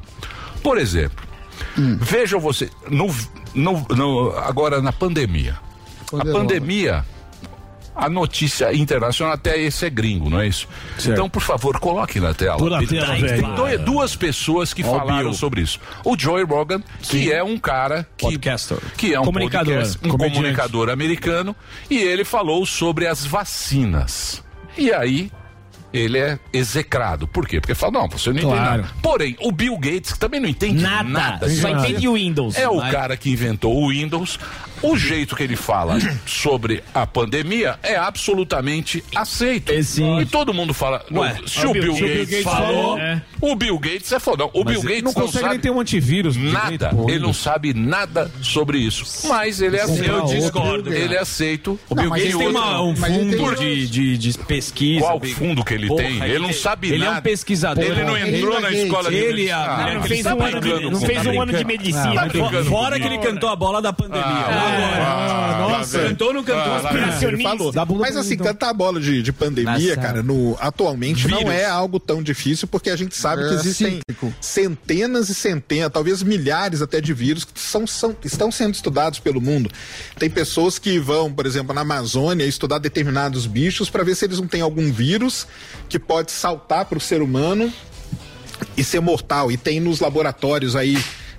Por 0.63 0.79
exemplo, 0.79 1.25
vejam 2.01 2.41
você, 2.41 2.69
no, 2.91 3.15
no- 3.55 3.87
no- 3.91 4.31
agora 4.39 4.81
na 4.83 4.93
pandemia. 4.93 5.59
Poderosa. 6.11 6.37
A 6.37 6.41
pandemia, 6.41 7.05
a 7.97 8.09
notícia 8.11 8.73
internacional, 8.75 9.35
até 9.35 9.59
esse 9.59 9.87
é 9.87 9.91
gringo, 9.91 10.29
não 10.29 10.41
é 10.41 10.47
isso? 10.47 10.69
Certo. 10.99 11.13
Então, 11.13 11.29
por 11.31 11.41
favor, 11.43 11.79
coloque 11.81 12.21
na 12.21 12.35
tela. 12.35 12.79
A 12.79 12.83
E 12.83 12.87
tela, 12.87 13.17
tem 13.17 13.55
dois- 13.55 13.81
duas 13.81 14.15
pessoas 14.17 14.75
que 14.75 14.83
o 14.83 14.85
falaram 14.85 15.31
Bill. 15.31 15.33
sobre 15.33 15.63
isso. 15.63 15.81
O 16.05 16.17
Joey 16.19 16.45
Rogan, 16.45 16.83
que 17.03 17.33
é 17.33 17.43
um 17.43 17.57
cara 17.59 18.07
que, 18.17 18.27
Podcaster. 18.27 18.79
que 18.97 19.15
é 19.15 19.21
um 19.21 19.25
Comunicador. 19.25 19.75
podcast, 19.75 19.99
um 20.05 20.11
Comediante. 20.11 20.35
comunicador 20.37 20.91
americano, 20.91 21.57
e 21.91 21.99
ele 21.99 22.25
falou 22.25 22.67
sobre 22.67 23.07
as 23.07 23.25
vacinas. 23.25 24.43
E 24.77 24.93
aí 24.93 25.31
ele 25.93 26.19
é 26.19 26.39
execrado. 26.53 27.27
Por 27.27 27.47
quê? 27.49 27.59
Porque 27.61 27.75
fala, 27.75 27.93
não, 27.93 28.09
você 28.09 28.29
não 28.29 28.37
entende 28.37 28.53
Claro. 28.53 28.83
nada. 28.83 28.95
Porém, 29.01 29.35
o 29.41 29.51
Bill 29.51 29.79
Gates, 29.79 30.13
que 30.13 30.19
também 30.19 30.39
não 30.41 30.49
entende 30.49 30.83
Nada. 30.83 31.09
nada, 31.09 31.49
Só 31.49 31.71
entende 31.71 32.07
o 32.07 32.13
Windows. 32.15 32.57
é 32.57 32.69
o 32.69 32.79
cara 32.91 33.17
que 33.17 33.31
inventou 33.31 33.75
o 33.75 33.89
Windows. 33.89 34.39
O 34.83 34.97
jeito 34.97 35.35
que 35.35 35.43
ele 35.43 35.57
fala 35.57 35.97
sobre 36.27 36.83
a 36.95 37.07
pandemia 37.07 37.79
é 37.83 37.97
absolutamente 37.97 39.03
aceito. 39.15 39.73
É, 39.73 39.83
sim. 39.83 40.21
E 40.21 40.27
todo 40.27 40.53
mundo 40.53 40.73
fala. 40.75 41.05
não, 41.11 41.23
Ué, 41.23 41.37
se 41.47 41.67
o 41.67 41.73
Bill, 41.73 41.95
Gates, 41.95 42.43
falou, 42.43 42.99
é. 42.99 43.23
o 43.41 43.57
Bill 43.57 43.79
Gates 43.79 44.13
é 44.13 44.19
fodão. 44.21 44.51
O 44.53 44.65
Bill 44.65 44.83
Gates 44.83 45.03
Não 45.03 45.13
não, 45.13 45.23
consegue 45.23 45.49
nem 45.49 45.59
ter 45.59 45.71
um 45.71 45.81
antivírus. 45.81 46.37
nada. 46.37 46.91
ele 47.09 47.19
não 47.21 47.33
sabe 47.33 47.73
nada 47.75 48.31
sobre 48.43 48.79
isso. 48.79 49.27
Mas 49.29 49.61
ele 49.61 49.77
é 49.77 49.83
aceito. 49.83 50.05
Eu 50.11 50.25
discordo. 50.25 50.93
Ele 50.93 51.15
é 51.15 51.19
aceito. 51.21 51.79
O 51.89 51.95
Bill 51.95 52.11
mas 52.11 52.23
Gates 52.23 52.35
ele 52.35 52.45
tem 52.45 52.49
uma- 52.57 52.83
um 52.83 52.95
mas 52.99 53.15
ele 53.15 53.31
tem 53.31 53.39
fundo 53.39 53.57
de, 53.57 53.87
de, 53.89 54.19
de 54.19 54.39
pesquisa. 54.39 55.01
Qual 55.07 55.21
bem- 55.21 55.35
fundo 55.35 55.65
que 55.65 55.75
ele 55.75 55.89
Porra, 55.89 56.03
tem? 56.03 56.23
Ele 56.23 56.39
não 56.39 56.53
sabe 56.53 56.89
Ele 56.93 57.03
é 57.03 57.07
nada. 57.07 57.19
um 57.19 57.23
pesquisador. 57.23 57.85
Ele 57.85 58.05
não 58.05 58.17
Ele 58.17 58.37
entrou 58.39 58.57
é 58.57 58.61
na 58.61 58.69
Gates. 58.69 58.85
escola 58.85 59.11
de 59.11 59.17
Ele, 59.17 59.27
medicina. 59.33 59.57
Ah, 59.67 59.85
ele 59.87 59.95
não 59.95 60.03
tá 60.03 60.09
fez 60.09 60.27
um 60.27 60.31
ano 60.31 60.45
de- 60.61 60.61
brincando 60.61 60.91
Não 60.91 61.01
fez 61.01 61.27
um 61.27 61.41
ano 61.43 61.53
de 61.53 61.65
medicina. 61.65 62.31
Fora 62.69 63.01
que 63.01 63.07
ele 63.07 63.19
cantou 63.19 63.49
a 63.49 63.57
bola 63.57 63.81
da 63.83 63.93
pandemia. 63.93 64.25
Ah, 64.67 65.55
Agora. 65.57 65.79
nossa. 65.79 65.99
Cantou 66.01 66.29
ou 66.29 66.35
não 66.35 66.45
cantou? 66.45 66.63
Ah, 66.75 66.81
lá 66.81 67.43
falou. 67.43 67.73
Mas 67.99 68.17
assim, 68.17 68.35
então. 68.35 68.47
cantar 68.47 68.71
a 68.71 68.73
bola 68.73 69.01
de, 69.01 69.23
de 69.23 69.33
pandemia, 69.33 69.95
Nossa. 69.95 69.97
cara, 69.97 70.23
no, 70.23 70.57
atualmente 70.61 71.29
não 71.29 71.39
Vírus. 71.39 71.53
é 71.55 71.67
algo 71.67 71.99
tão 72.01 72.23
difícil, 72.23 72.67
porque 72.69 72.91
a 72.91 72.97
gente 72.97 73.15
sabe 73.17 73.45
É 73.45 73.49
que 73.49 73.55
existem 73.55 74.01
centenas 74.41 75.29
e 75.29 75.35
centenas, 75.35 75.91
talvez 75.93 76.23
milhares 76.23 76.83
até 76.83 77.01
de 77.01 77.13
vírus 77.13 77.45
que 77.45 77.59
são, 77.61 77.87
são- 77.87 78.17
estão 78.25 78.51
sendo 78.51 78.75
estudados 78.75 79.19
pelo 79.19 79.41
mundo. 79.41 79.71
Tem 80.19 80.29
pessoas 80.31 80.79
que 80.79 80.99
vão, 80.99 81.33
por 81.33 81.47
exemplo, 81.47 81.75
na 81.75 81.83
Amazônia 81.83 82.45
estudar 82.45 82.79
determinados 82.79 83.47
bichos 83.47 83.89
para 83.91 84.03
ver 84.05 84.15
se 84.15 84.25
eles 84.25 84.39
não 84.41 84.47
têm 84.47 84.61
algum 84.61 84.93
vírus 84.93 85.47
que 85.89 85.99
pode 85.99 86.33
saltar 86.33 86.85
para 86.87 86.99
o 86.99 87.01
ser 87.01 87.23
humano 87.23 87.73
e 88.77 88.83
ser 88.85 89.01
mortal. 89.01 89.51
E 89.51 89.57
tem 89.57 89.81
nos 89.81 90.01
laboratórios 90.01 90.75
aí, 90.75 90.97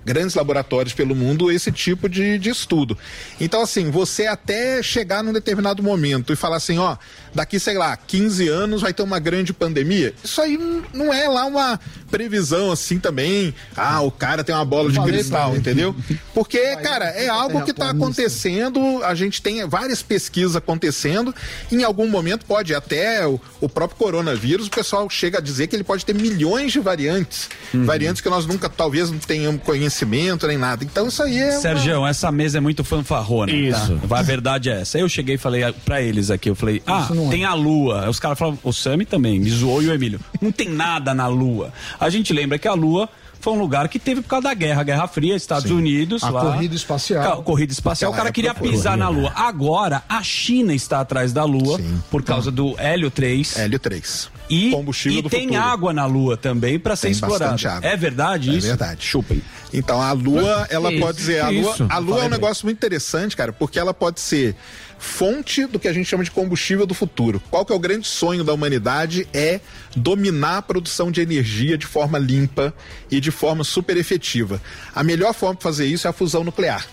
grandes 0.07 0.35
laboratórios 0.35 0.93
pelo 0.93 1.13
mundo, 1.13 1.51
esse 1.51 1.69
tipo 1.69 2.07
de, 2.07 2.39
de 2.39 2.49
estudo. 2.49 2.97
Então, 3.41 3.61
assim, 3.61 3.91
você 3.91 4.25
até 4.25 4.81
chegar 4.81 5.21
num 5.21 5.33
determinado 5.33 5.83
momento 5.83 6.31
e 6.31 6.35
falar 6.37 6.55
assim, 6.55 6.77
ó, 6.77 6.95
daqui, 7.35 7.59
sei 7.59 7.77
lá, 7.77 7.95
15 7.97 8.47
anos 8.47 8.81
vai 8.81 8.93
ter 8.93 9.03
uma 9.03 9.19
grande 9.19 9.51
pandemia. 9.51 10.13
Isso 10.23 10.41
aí 10.41 10.57
não 10.93 11.13
é 11.13 11.27
lá 11.27 11.45
uma 11.45 11.77
previsão 12.09 12.71
assim 12.71 12.97
também. 12.99 13.53
Ah, 13.75 13.99
o 13.99 14.09
cara 14.09 14.45
tem 14.45 14.55
uma 14.55 14.63
bola 14.63 14.89
de 14.89 14.99
cristal, 15.01 15.55
entendeu? 15.57 15.93
Porque, 16.33 16.77
cara, 16.77 17.05
é 17.09 17.27
algo 17.27 17.63
que 17.65 17.71
está 17.71 17.89
acontecendo, 17.89 19.03
a 19.03 19.13
gente 19.13 19.41
tem 19.41 19.67
várias 19.67 20.01
pesquisas 20.01 20.55
acontecendo, 20.55 21.35
em 21.69 21.83
algum 21.83 22.07
momento 22.07 22.45
pode 22.45 22.73
até 22.73 23.27
o, 23.27 23.39
o 23.59 23.67
próprio 23.67 23.97
coronavírus, 23.99 24.67
o 24.67 24.71
pessoal 24.71 25.09
chega 25.09 25.39
a 25.39 25.41
dizer 25.41 25.67
que 25.67 25.75
ele 25.75 25.83
pode 25.83 26.05
ter 26.05 26.15
milhões 26.15 26.71
de 26.71 26.79
variantes, 26.79 27.49
Uhum. 27.73 27.85
variantes 27.85 28.21
que 28.21 28.29
nós 28.29 28.45
nunca, 28.45 28.69
talvez 28.69 29.11
não 29.11 29.19
tenhamos 29.19 29.61
conhecimento 30.05 30.47
nem 30.47 30.57
nada. 30.57 30.83
Então 30.83 31.07
isso 31.07 31.23
aí 31.23 31.37
é 31.39 31.51
uma- 31.51 31.59
Sérgio, 31.59 32.05
essa 32.05 32.31
mesa 32.31 32.57
é 32.57 32.61
muito 32.61 32.83
fanfarrona. 32.83 33.51
Isso. 33.51 33.99
Tá? 34.07 34.19
A 34.19 34.21
verdade 34.21 34.69
é 34.69 34.81
essa. 34.81 34.99
Eu 34.99 35.09
cheguei 35.09 35.35
e 35.35 35.37
falei 35.37 35.63
pra 35.85 36.01
eles 36.01 36.29
aqui, 36.29 36.49
eu 36.49 36.55
falei, 36.55 36.81
ah, 36.85 37.07
é. 37.09 37.29
tem 37.29 37.45
a 37.45 37.53
lua. 37.53 38.03
Aí 38.03 38.09
Os 38.09 38.19
caras 38.19 38.37
falaram, 38.37 38.59
o 38.63 38.71
Sami 38.71 39.05
também, 39.05 39.39
me 39.39 39.49
zoou 39.49 39.81
e 39.81 39.87
o 39.87 39.93
Emílio. 39.93 40.19
Não 40.41 40.51
tem 40.51 40.69
nada 40.69 41.13
na 41.13 41.27
lua. 41.27 41.71
A 41.99 42.09
gente 42.09 42.33
lembra 42.33 42.57
que 42.59 42.67
a 42.67 42.73
lua 42.73 43.09
foi 43.39 43.53
um 43.53 43.59
lugar 43.59 43.87
que 43.89 43.99
teve 43.99 44.21
por 44.21 44.29
causa 44.29 44.43
da 44.49 44.53
guerra, 44.53 44.83
Guerra 44.83 45.07
Fria, 45.07 45.35
Estados 45.35 45.69
Unidos. 45.71 46.23
A 46.23 46.29
lá. 46.29 46.41
corrida 46.41 46.75
espacial. 46.75 47.23
Ca- 47.37 47.43
Corrida 47.43 47.71
espacial, 47.71 48.11
o 48.11 48.13
Naquela 48.13 48.25
cara 48.25 48.33
queria 48.33 48.49
época 48.51 48.65
foi. 48.65 48.75
pisar 48.75 48.97
na 48.97 49.09
lua. 49.09 49.31
Agora, 49.35 50.03
a 50.09 50.21
China 50.23 50.73
está 50.73 50.99
atrás 51.01 51.31
da 51.33 51.43
lua 51.43 51.77
Sim. 51.77 52.01
por 52.11 52.23
causa 52.23 52.51
do 52.51 52.75
Hélio 52.79 53.09
3. 53.11 53.57
Hélio 53.57 53.79
3. 53.79 54.29
E, 54.49 54.71
Combustível 54.71 55.19
e 55.19 55.21
do 55.21 55.29
tem 55.29 55.47
futuro. 55.47 55.61
água 55.63 55.93
na 55.93 56.05
lua 56.05 56.37
também 56.37 56.79
para 56.79 56.95
ser 56.95 57.09
explorada. 57.09 57.55
É 57.81 57.97
verdade 57.97 58.49
É 58.49 58.53
isso? 58.53 58.67
verdade. 58.67 59.03
Chupem. 59.05 59.41
Então 59.73 60.01
a 60.01 60.13
Lua, 60.13 60.65
ela 60.69 60.89
isso? 60.91 61.01
pode 61.01 61.17
dizer, 61.17 61.41
a 61.41 61.49
Lua, 61.49 61.71
isso? 61.73 61.85
a 61.89 61.97
Lua 61.97 62.23
é 62.23 62.25
um 62.27 62.29
negócio 62.29 62.65
muito 62.65 62.77
interessante, 62.77 63.35
cara, 63.35 63.51
porque 63.51 63.77
ela 63.77 63.93
pode 63.93 64.21
ser 64.21 64.55
fonte 64.99 65.65
do 65.65 65.79
que 65.79 65.87
a 65.87 65.93
gente 65.93 66.07
chama 66.07 66.23
de 66.23 66.31
combustível 66.31 66.85
do 66.85 66.93
futuro. 66.93 67.41
Qual 67.49 67.65
que 67.65 67.71
é 67.71 67.75
o 67.75 67.79
grande 67.79 68.07
sonho 68.07 68.43
da 68.43 68.53
humanidade? 68.53 69.27
É 69.33 69.59
dominar 69.95 70.57
a 70.57 70.61
produção 70.61 71.11
de 71.11 71.21
energia 71.21 71.77
de 71.77 71.85
forma 71.85 72.17
limpa 72.17 72.73
e 73.09 73.19
de 73.19 73.31
forma 73.31 73.63
super 73.63 73.97
efetiva. 73.97 74.61
A 74.93 75.03
melhor 75.03 75.33
forma 75.33 75.55
de 75.55 75.63
fazer 75.63 75.85
isso 75.85 76.07
é 76.07 76.09
a 76.09 76.13
fusão 76.13 76.43
nuclear. 76.43 76.85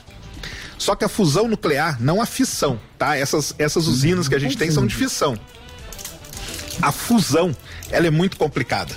Só 0.78 0.94
que 0.94 1.05
a 1.05 1.09
fusão 1.09 1.48
nuclear, 1.48 2.00
não 2.02 2.20
a 2.20 2.26
fissão, 2.26 2.80
tá? 2.98 3.16
Essas, 3.16 3.55
essas 3.59 3.86
usinas 3.86 4.28
que 4.28 4.34
a 4.34 4.38
gente 4.38 4.57
tem 4.57 4.70
são 4.70 4.86
de 4.86 4.94
fissão. 4.94 5.38
A 6.82 6.90
fusão, 6.90 7.57
ela 7.90 8.07
é 8.07 8.11
muito 8.11 8.36
complicada. 8.36 8.94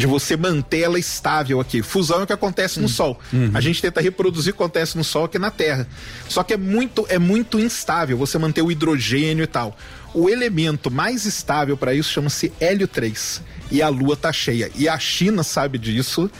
De 0.00 0.06
você 0.06 0.36
manter 0.36 0.80
ela 0.80 0.98
estável 0.98 1.60
aqui. 1.60 1.82
Fusão 1.82 2.20
é 2.20 2.22
o 2.24 2.26
que 2.26 2.32
acontece 2.32 2.80
no 2.80 2.88
Sol. 2.88 3.20
A 3.52 3.60
gente 3.60 3.82
tenta 3.82 4.00
reproduzir 4.00 4.52
o 4.52 4.56
que 4.56 4.62
acontece 4.62 4.96
no 4.96 5.04
Sol 5.04 5.24
aqui 5.24 5.38
na 5.38 5.50
Terra. 5.50 5.86
Só 6.28 6.42
que 6.42 6.54
é 6.54 6.56
muito, 6.56 7.06
é 7.08 7.18
muito 7.18 7.58
instável 7.58 8.16
você 8.16 8.38
manter 8.38 8.62
o 8.62 8.70
hidrogênio 8.70 9.44
e 9.44 9.46
tal. 9.46 9.76
O 10.12 10.28
elemento 10.28 10.90
mais 10.90 11.24
estável 11.24 11.76
para 11.76 11.94
isso 11.94 12.10
chama-se 12.10 12.52
hélio 12.58 12.88
3 12.88 13.42
e 13.70 13.80
a 13.80 13.88
Lua 13.88 14.16
tá 14.16 14.32
cheia. 14.32 14.70
E 14.74 14.88
a 14.88 14.98
China 14.98 15.42
sabe 15.42 15.78
disso 15.78 16.30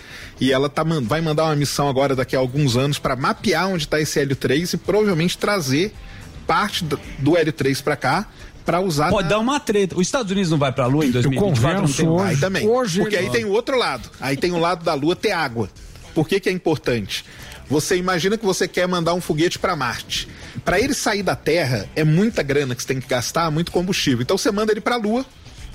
e 0.41 0.53
ela 0.53 0.69
tá, 0.69 0.83
vai 1.03 1.21
mandar 1.21 1.45
uma 1.45 1.57
missão 1.57 1.89
agora 1.89 2.17
daqui 2.17 2.35
a 2.35 2.39
alguns 2.39 2.77
anos 2.77 2.99
para 2.99 3.15
mapear 3.15 3.69
onde 3.69 3.85
está 3.85 4.01
esse 4.01 4.19
hélio 4.19 4.35
3 4.35 4.73
e 4.73 4.77
provavelmente 4.77 5.39
trazer 5.39 5.95
parte 6.47 6.83
do, 6.83 6.99
do 7.19 7.37
hélio 7.37 7.53
3 7.53 7.81
para 7.81 7.95
cá 7.95 8.27
para 8.65 8.81
usar 8.81 9.11
Pode 9.11 9.25
na- 9.25 9.31
dar 9.37 9.39
uma 9.39 9.59
treta. 9.61 9.95
Os 9.97 10.07
Estados 10.07 10.31
Unidos 10.31 10.51
não 10.51 10.59
vai 10.59 10.73
pra 10.73 10.87
Lua 10.87 11.05
em 11.05 11.11
2024? 11.11 11.83
Não 11.83 12.19
tem 12.19 12.27
Aí 12.29 12.37
também. 12.37 12.67
porque 12.67 13.17
aí 13.17 13.25
ele- 13.25 13.33
tem 13.33 13.45
o 13.45 13.51
outro 13.51 13.77
lado. 13.79 14.09
Aí 14.21 14.37
tem 14.37 14.53
o 14.53 14.59
lado 14.59 14.85
da 14.85 14.95
Lua 14.95 15.17
ter 15.17 15.33
água. 15.33 15.69
Por 16.15 16.29
que, 16.29 16.39
que 16.41 16.49
é 16.49 16.53
importante? 16.53 17.25
Você 17.69 17.97
imagina 17.97 18.37
que 18.37 18.45
você 18.45 18.67
quer 18.67 18.89
mandar 18.89 19.15
um 19.15 19.21
foguete 19.21 19.59
para 19.59 19.77
Marte. 19.77 20.27
Para 20.65 20.81
ele 20.81 20.93
sair 20.93 21.23
da 21.23 21.37
Terra, 21.37 21.89
é 21.95 22.03
muita 22.03 22.43
grana 22.43 22.75
que 22.75 22.83
você 22.83 22.89
tem 22.89 23.01
que 23.01 23.07
gastar, 23.07 23.49
muito 23.51 23.71
combustível. 23.71 24.23
Então 24.23 24.37
você 24.37 24.51
manda 24.51 24.73
ele 24.73 24.81
para 24.81 24.97
a 24.97 24.99
Lua, 24.99 25.25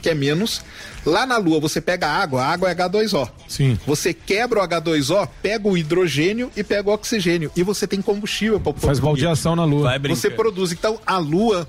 que 0.01 0.09
é 0.09 0.13
menos. 0.13 0.61
Lá 1.05 1.25
na 1.25 1.37
Lua 1.37 1.57
você 1.61 1.79
pega 1.79 2.05
a 2.05 2.11
água, 2.21 2.43
a 2.43 2.47
água 2.49 2.69
é 2.69 2.73
H2O. 2.75 3.29
Sim. 3.47 3.79
Você 3.87 4.13
quebra 4.13 4.59
o 4.59 4.61
H2O, 4.67 5.25
pega 5.41 5.67
o 5.69 5.77
hidrogênio 5.77 6.51
e 6.55 6.63
pega 6.65 6.89
o 6.89 6.93
oxigênio. 6.93 7.49
E 7.55 7.63
você 7.63 7.87
tem 7.87 8.01
combustível 8.01 8.59
para 8.59 8.73
Faz 8.73 8.99
baldeação 8.99 9.55
na 9.55 9.63
Lua. 9.63 9.89
Você 10.09 10.29
produz. 10.29 10.73
Então 10.73 10.99
a 11.07 11.17
Lua, 11.17 11.65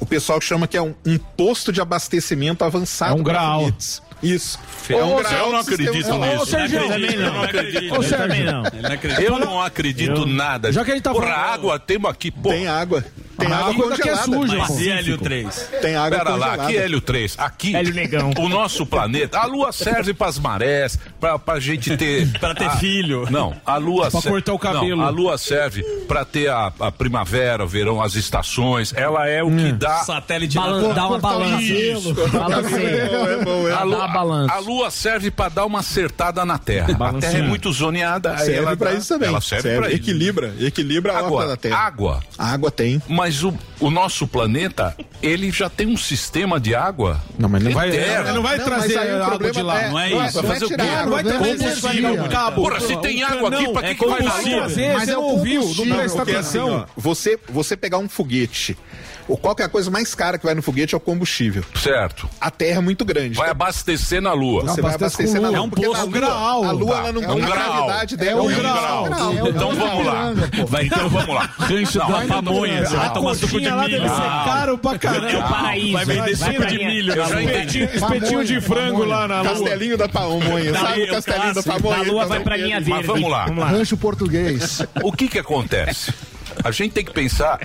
o 0.00 0.06
pessoal 0.06 0.40
chama 0.40 0.66
que 0.66 0.76
é 0.76 0.82
um, 0.82 0.94
um 1.06 1.18
posto 1.18 1.72
de 1.72 1.80
abastecimento 1.80 2.64
avançado. 2.64 3.12
É 3.16 3.20
um 3.20 3.24
foguetes. 3.64 4.02
Isso. 4.22 4.58
É 4.90 4.96
um 4.96 5.16
eu 5.16 5.16
graal 5.18 5.50
não 5.52 5.62
sistema 5.62 5.90
acredito 5.90 5.94
nisso. 5.94 6.42
Ô, 6.42 6.46
Sérgio, 6.46 6.78
Eu 6.78 6.88
também 6.88 7.16
não. 7.16 7.24
Eu 7.26 7.32
não 7.32 7.42
acredito. 7.42 7.92
Ô, 7.92 7.96
Eu 7.96 8.02
Sérgio. 8.02 8.44
não. 8.44 8.62
Ele 8.66 8.82
não 8.82 8.92
acredita. 8.92 9.22
Eu 9.22 9.38
não 9.38 9.62
acredito 9.62 10.10
Eu- 10.20 10.26
nada. 10.26 10.70
Já 10.72 10.84
que 10.84 10.90
a 10.90 10.94
gente 10.94 11.02
tá 11.04 11.12
Porra, 11.12 11.26
falando- 11.28 11.54
água, 11.54 11.78
temos 11.78 12.10
aqui, 12.10 12.30
pô. 12.30 12.50
Tem 12.50 12.66
água. 12.68 13.02
Tem 13.40 13.52
A 13.52 13.56
água 13.56 13.70
água 13.70 13.88
daqui 13.90 14.08
é 14.08 14.16
suja, 14.16 14.56
Mas 14.58 14.68
pô. 14.68 14.78
e 14.80 14.88
Hélio 14.90 15.18
3? 15.18 15.70
Tem 15.80 15.96
água 15.96 16.18
Pera 16.18 16.30
lá, 16.30 16.36
congelada. 16.36 16.62
aqui 16.62 16.76
é 16.76 16.82
Hélio 16.82 17.00
3. 17.00 17.34
Aqui, 17.38 17.76
Hélio 17.76 17.94
Negão. 17.94 18.30
o 18.38 18.48
nosso 18.48 18.86
planeta, 18.86 19.38
a 19.38 19.46
Lua 19.46 19.72
serve 19.72 20.12
pras 20.14 20.38
marés, 20.38 20.98
pra, 21.18 21.38
pra 21.38 21.58
gente 21.60 21.96
ter... 21.96 22.28
Pra 22.40 22.54
ter 22.54 22.64
a- 22.66 22.76
filho. 22.76 23.26
Não, 23.30 23.54
a 23.66 23.76
Lua... 23.76 24.10
Pra 24.10 24.20
ser- 24.20 24.28
cortar 24.30 24.52
o 24.52 24.58
cabelo. 24.58 24.96
Não, 24.96 25.06
a 25.06 25.10
Lua 25.10 25.36
serve 25.38 25.82
pra 26.06 26.24
ter 26.24 26.48
a, 26.50 26.72
a 26.80 26.92
primavera, 26.92 27.64
o 27.64 27.68
verão, 27.68 28.00
as 28.02 28.14
estações. 28.14 28.92
Ela 28.94 29.26
é 29.28 29.42
o 29.42 29.50
que 29.50 29.72
dá... 29.72 29.98
Satélite 30.04 30.54
Balan- 30.56 30.94
dá 30.94 31.06
uma 31.08 31.18
balança. 31.18 31.62
Isso. 31.62 32.14
Balanceia. 32.14 33.02
É 33.02 33.44
bom, 33.44 33.68
é 33.68 33.72
A 33.72 33.76
Dá 33.78 33.84
Lua, 33.84 33.96
uma 33.98 34.08
balança. 34.08 34.54
a 34.54 34.58
Lua 34.58 34.90
serve 34.90 35.30
pra 35.30 35.48
dar 35.48 35.64
uma 35.66 35.80
acertada 35.80 36.44
na 36.44 36.58
Terra. 36.58 36.96
A. 36.98 37.12
Terra 37.14 37.38
é 37.38 37.42
muito 37.42 37.72
zoneada. 37.72 38.36
Serve 38.38 38.54
ela 38.54 38.76
pra 38.76 38.90
dá- 38.92 38.96
isso 38.98 39.08
também. 39.08 39.28
Ela 39.28 39.40
serve, 39.40 39.62
Serve, 39.62 39.78
pra 39.78 39.88
isso. 39.88 39.96
equilibra, 39.96 40.54
equilibra 40.58 41.12
a 41.18 41.22
órbita 41.22 41.48
da 41.48 41.56
Terra. 41.56 41.76
água. 41.78 42.20
A 42.38 42.52
água 42.52 42.70
tem. 42.70 43.00
Mas 43.08 43.29
o, 43.42 43.52
o 43.80 43.90
nosso 43.90 44.26
planeta, 44.26 44.96
ele 45.22 45.50
já 45.50 45.68
tem 45.68 45.86
um 45.86 45.96
sistema 45.96 46.58
de 46.60 46.74
água. 46.74 47.20
Não, 47.38 47.48
mas 47.48 47.62
não 47.62 47.72
vai, 47.72 47.88
eterno. 47.88 48.34
não 48.34 48.42
vai 48.42 48.56
Não, 48.58 48.64
trazer 48.64 48.94
mas 48.96 49.08
água 49.10 49.26
problema 49.28 49.52
de 49.54 49.62
lá. 49.62 49.80
é- 49.82 49.88
não 49.90 49.98
é 49.98 50.10
não 50.10 50.22
é- 50.22 50.26
isso. 50.26 50.36
não 50.36 50.48
Vai 50.48 50.56
é 50.56 50.60
fazer 50.60 50.64
o 50.64 50.68
quê? 50.68 50.76
Não 50.76 50.86
vai 50.86 51.00
não 51.00 51.16
é 51.16 51.22
trazer 51.22 51.58
combustível, 51.58 52.28
cabo. 52.28 52.62
Porra, 52.62 52.80
se 52.80 52.96
tem 52.98 53.22
água 53.22 53.48
aqui, 53.48 53.62
Não, 53.64 53.72
pra 53.72 53.82
que 53.82 53.88
é 53.88 53.94
que 53.94 54.06
vai 54.06 54.18
combustível. 54.22 54.58
Lua? 54.58 54.68
Você 54.68 54.92
Mas 54.92 55.08
é 55.08 55.12
não 55.12 55.20
o 55.20 55.24
ouviu, 55.24 55.54
não 55.60 55.68
combustível, 55.68 55.96
presta 55.96 56.22
atenção. 56.22 56.76
assim, 56.76 57.38
você 57.48 57.76
pegar 57.76 57.98
um 57.98 58.08
foguete, 58.08 58.76
ou 59.30 59.36
qual 59.36 59.54
que 59.54 59.62
é 59.62 59.64
a 59.66 59.68
coisa 59.68 59.90
mais 59.90 60.14
cara 60.14 60.36
que 60.38 60.44
vai 60.44 60.54
no 60.54 60.62
foguete 60.62 60.94
é 60.94 60.98
o 60.98 61.00
combustível. 61.00 61.62
Certo. 61.74 62.28
A 62.40 62.50
Terra 62.50 62.78
é 62.78 62.80
muito 62.80 63.04
grande. 63.04 63.36
Vai 63.36 63.50
abastecer 63.50 64.20
na 64.20 64.32
Lua. 64.32 64.62
Você 64.62 64.82
vai 64.82 64.94
abastecer 64.94 65.40
na 65.40 65.48
Lua. 65.48 65.58
É 65.58 65.60
um 65.60 65.70
poço, 65.70 65.92
na 65.92 66.04
um 66.04 66.10
graal. 66.10 66.64
A 66.64 66.70
Lua 66.72 66.92
Tá. 66.94 66.98
ela 66.98 67.12
não 67.12 67.22
É 67.22 67.26
tem 67.26 67.34
um 67.34 67.44
a 67.44 67.46
graal. 67.46 67.86
dela. 68.16 68.30
É 68.30 68.34
um 68.36 68.50
é 68.50 68.54
graal. 68.54 69.06
Então 69.48 69.74
vamos 69.74 70.06
lá. 70.06 70.32
Vai, 70.68 70.86
então 70.86 71.08
vamos 71.08 71.34
lá. 71.34 71.50
Rancho 71.58 71.98
da 71.98 72.08
mas- 72.08 72.28
pamonha. 72.28 72.82
Vai 72.88 73.12
tomar 73.12 73.34
suco 73.34 73.60
de 73.60 73.70
milho. 73.70 73.90
deve 73.90 74.08
ser 74.08 74.14
Ah. 74.22 74.42
caro 74.46 74.78
pra 74.78 74.98
caramba. 74.98 75.30
É 75.30 75.38
o 75.38 75.48
paraíso. 75.48 75.92
Vai 75.92 76.04
vender 76.04 76.36
Vai 76.36 76.54
suco 76.54 76.66
de 76.66 76.78
milho. 76.78 77.12
Eu 77.14 77.26
já 77.28 77.42
entendi. 77.42 77.84
Espetinho 77.84 78.44
de 78.44 78.60
frango 78.60 79.04
lá 79.04 79.28
na 79.28 79.42
Lua. 79.42 79.50
Castelinho 79.52 79.96
da 79.96 80.08
Pamonha. 80.08 80.72
Sabe 80.74 81.00
é 81.00 81.04
o 81.04 81.08
o 81.08 81.10
castelinho 81.14 81.54
da. 81.54 81.62
Pamonha? 81.62 81.96
Da 81.96 82.02
Lua 82.02 82.24
Então, 82.24 82.28
vai 82.28 82.40
pra 82.40 82.56
linha 82.56 82.76
Mas 82.80 82.86
verde. 82.88 83.06
vamos 83.06 83.30
lá. 83.30 83.46
Rancho 83.46 83.96
português. 83.96 84.82
O 85.02 85.12
que 85.12 85.28
que 85.28 85.38
acontece? 85.38 86.12
A 86.64 86.70
gente 86.70 86.92
tem 86.92 87.04
que 87.04 87.12
pensar 87.12 87.60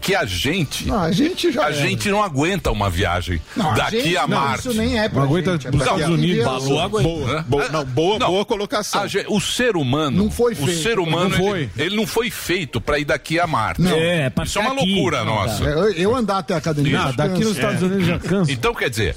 que 0.00 0.14
a 0.14 0.24
gente, 0.24 0.86
Não, 0.88 0.98
a 1.02 1.12
gente 1.12 1.52
já 1.52 1.62
a 1.62 1.66
era. 1.66 1.74
gente 1.74 2.08
não 2.08 2.22
aguenta 2.22 2.70
uma 2.70 2.88
viagem 2.88 3.40
Não, 3.54 3.70
a 3.70 3.74
daqui 3.74 4.00
gente- 4.02 4.16
a 4.16 4.26
não, 4.26 4.40
Marte. 4.40 4.68
Isso 4.68 4.76
nem 4.78 4.98
é 4.98 5.08
pra 5.08 5.18
Não 5.20 5.26
aguenta 5.28 5.52
gente. 5.52 5.66
é 5.66 5.70
Estados 5.76 6.08
Unidos. 6.08 6.46
a- 6.46 6.84
aguenta. 6.84 7.08
Boa, 7.08 7.44
boa, 7.46 7.68
não, 7.68 7.84
boa, 7.84 8.18
Não. 8.18 8.26
boa 8.28 8.44
colocação. 8.44 9.02
A 9.02 9.06
gente- 9.06 9.26
o 9.28 9.40
ser 9.40 9.76
humano, 9.76 10.16
Não 10.24 10.30
foi 10.30 10.54
o 10.54 10.56
feito. 10.56 10.82
ser 10.82 10.98
humano, 10.98 11.30
Não 11.30 11.36
foi. 11.36 11.60
Ele, 11.60 11.70
ele 11.76 11.96
não 11.96 12.06
foi 12.06 12.30
feito 12.30 12.80
para 12.80 12.98
ir 12.98 13.04
daqui 13.04 13.38
a 13.38 13.46
Marte. 13.46 13.82
Não. 13.82 13.96
É, 13.96 14.30
pra 14.30 14.44
Isso 14.44 14.58
é 14.58 14.62
uma 14.62 14.72
aqui. 14.72 14.86
loucura 14.94 15.18
Não, 15.24 15.34
nossa. 15.34 15.64
É, 15.64 15.72
Eu, 15.72 15.92
eu 15.92 16.16
andar 16.16 16.38
até 16.38 16.54
a 16.54 16.56
academia. 16.56 17.00
Ah, 17.02 17.12
daqui 17.12 17.44
nos. 17.44 17.56
Estados 17.56 17.82
Unidos 17.82 18.06
já 18.06 18.18
cansa. 18.18 18.50
Então 18.52 18.74
quer 18.74 18.88
dizer, 18.88 19.16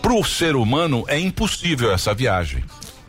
para 0.00 0.12
o 0.14 0.24
ser 0.24 0.56
humano 0.56 1.04
é 1.06 1.18
impossível 1.18 1.92
essa 1.92 2.14
viagem. 2.14 2.64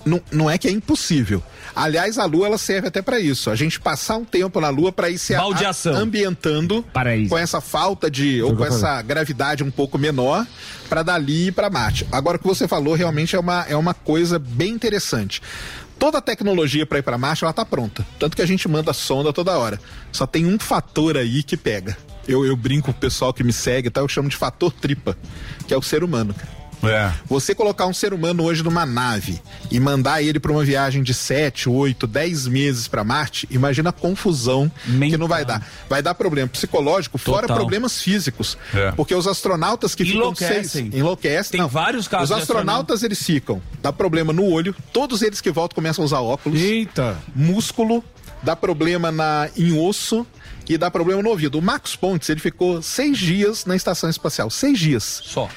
Não, 0.06 0.20
não 0.32 0.50
é 0.50 0.58
que 0.58 0.68
é 0.68 0.72
impossível. 0.72 1.44
Aliás, 1.76 2.18
a 2.18 2.26
Lua 2.26 2.48
ela 2.48 2.58
serve 2.58 2.88
até 2.88 3.02
para 3.02 3.20
isso. 3.20 3.50
A 3.50 3.56
gente 3.56 3.80
passar 3.80 4.18
um 4.18 4.26
tempo 4.26 4.60
na 4.60 4.70
Lua 4.70 4.92
para 4.92 5.10
ir 5.10 5.18
se 5.18 5.34
a- 5.36 5.40
Baldeação. 5.40 5.96
ambientando 5.96 6.84
Paraíso. 6.94 7.30
com 7.30 7.38
essa 7.38 7.62
falta 7.62 8.10
de 8.10 8.42
ou 8.42 8.56
com 8.56 8.66
essa 8.66 9.02
gravidade 9.02 9.64
um 9.64 9.72
pouco 9.72 9.98
menor 9.98 10.46
para 10.90 11.04
dali 11.04 11.48
ir 11.48 11.52
para 11.52 11.70
Marte. 11.70 12.08
Agora 12.12 12.38
o 12.38 12.40
que 12.40 12.48
você 12.48 12.68
falou 12.68 12.96
realmente 12.96 13.36
é 13.36 13.40
uma, 13.40 13.66
é 13.70 13.76
uma 13.76 13.94
coisa 13.94 14.38
bem 14.40 14.72
interessante. 14.72 15.42
Toda 16.00 16.18
a 16.18 16.22
tecnologia 16.22 16.84
para 16.86 16.98
ir 16.98 17.04
para 17.04 17.18
Marte 17.18 17.44
ela 17.44 17.54
tá 17.54 17.64
pronta, 17.64 18.06
tanto 18.20 18.36
que 18.36 18.42
a 18.42 18.46
gente 18.48 18.68
manda 18.68 18.92
sonda 18.92 19.32
toda 19.32 19.58
hora. 19.58 19.80
Só 20.12 20.26
tem 20.26 20.46
um 20.48 20.58
fator 20.58 21.16
aí 21.16 21.44
que 21.44 21.56
pega. 21.56 21.96
Eu, 22.28 22.44
eu 22.46 22.56
brinco 22.56 22.86
com 22.86 22.92
o 22.92 22.94
pessoal 23.02 23.34
que 23.34 23.44
me 23.44 23.54
segue, 23.54 23.90
tá? 23.90 24.02
Eu 24.02 24.08
chamo 24.08 24.28
de 24.30 24.36
fator 24.36 24.72
tripa, 24.72 25.16
que 25.68 25.74
é 25.74 25.78
o 25.78 25.82
ser 25.82 26.04
humano. 26.04 26.34
cara. 26.34 26.61
É. 26.84 27.12
Você 27.28 27.54
colocar 27.54 27.86
um 27.86 27.94
ser 27.94 28.14
humano 28.14 28.44
hoje 28.44 28.64
numa 28.64 28.86
nave 28.86 29.42
e 29.70 29.80
mandar 29.80 30.22
ele 30.22 30.40
para 30.40 30.52
uma 30.52 30.64
viagem 30.64 31.04
de 31.04 31.14
7, 31.14 31.70
8, 31.70 32.08
10 32.08 32.48
meses 32.48 32.88
para 32.88 33.04
Marte, 33.04 33.48
imagina 33.52 33.90
a 33.90 33.94
confusão 33.94 34.72
que 34.86 35.18
não 35.18 35.28
vai 35.28 35.46
dar. 35.46 35.66
Vai 35.90 36.02
dar 36.02 36.14
problema 36.16 36.48
psicológico, 36.48 37.18
fora 37.18 37.42
Total. 37.42 37.58
problemas 37.58 38.02
físicos. 38.02 38.58
É. 38.74 38.92
Porque 38.92 39.14
os 39.14 39.28
astronautas 39.28 39.96
que 39.96 40.04
ficam 40.04 40.22
Enlouquecem. 40.22 40.64
seis. 40.64 40.94
Enlouquecem. 40.94 41.60
Tem 41.60 41.68
vários 41.68 42.08
casos 42.08 42.32
Os 42.32 42.42
astronautas 42.42 43.04
eles 43.04 43.22
ficam. 43.22 43.62
Dá 43.82 43.92
problema 43.94 44.34
no 44.34 44.46
olho. 44.46 44.76
Todos 44.92 45.22
eles 45.22 45.42
que 45.42 45.52
voltam 45.52 45.76
começam 45.76 46.04
a 46.04 46.06
usar 46.06 46.22
óculos. 46.22 46.60
Eita. 46.60 47.18
Músculo. 47.36 48.04
Dá 48.44 48.56
problema 48.56 49.12
na, 49.12 49.50
em 49.56 49.78
osso. 49.78 50.26
E 50.68 50.78
dá 50.78 50.90
problema 50.90 51.22
no 51.22 51.30
ouvido. 51.30 51.60
O 51.60 51.62
Marcos 51.62 51.96
Pontes, 51.98 52.30
ele 52.30 52.40
ficou 52.40 52.82
seis 52.82 53.18
dias 53.18 53.66
na 53.66 53.76
estação 53.76 54.10
espacial. 54.10 54.50
Seis 54.50 54.80
dias. 54.80 55.22
Só. 55.26 55.50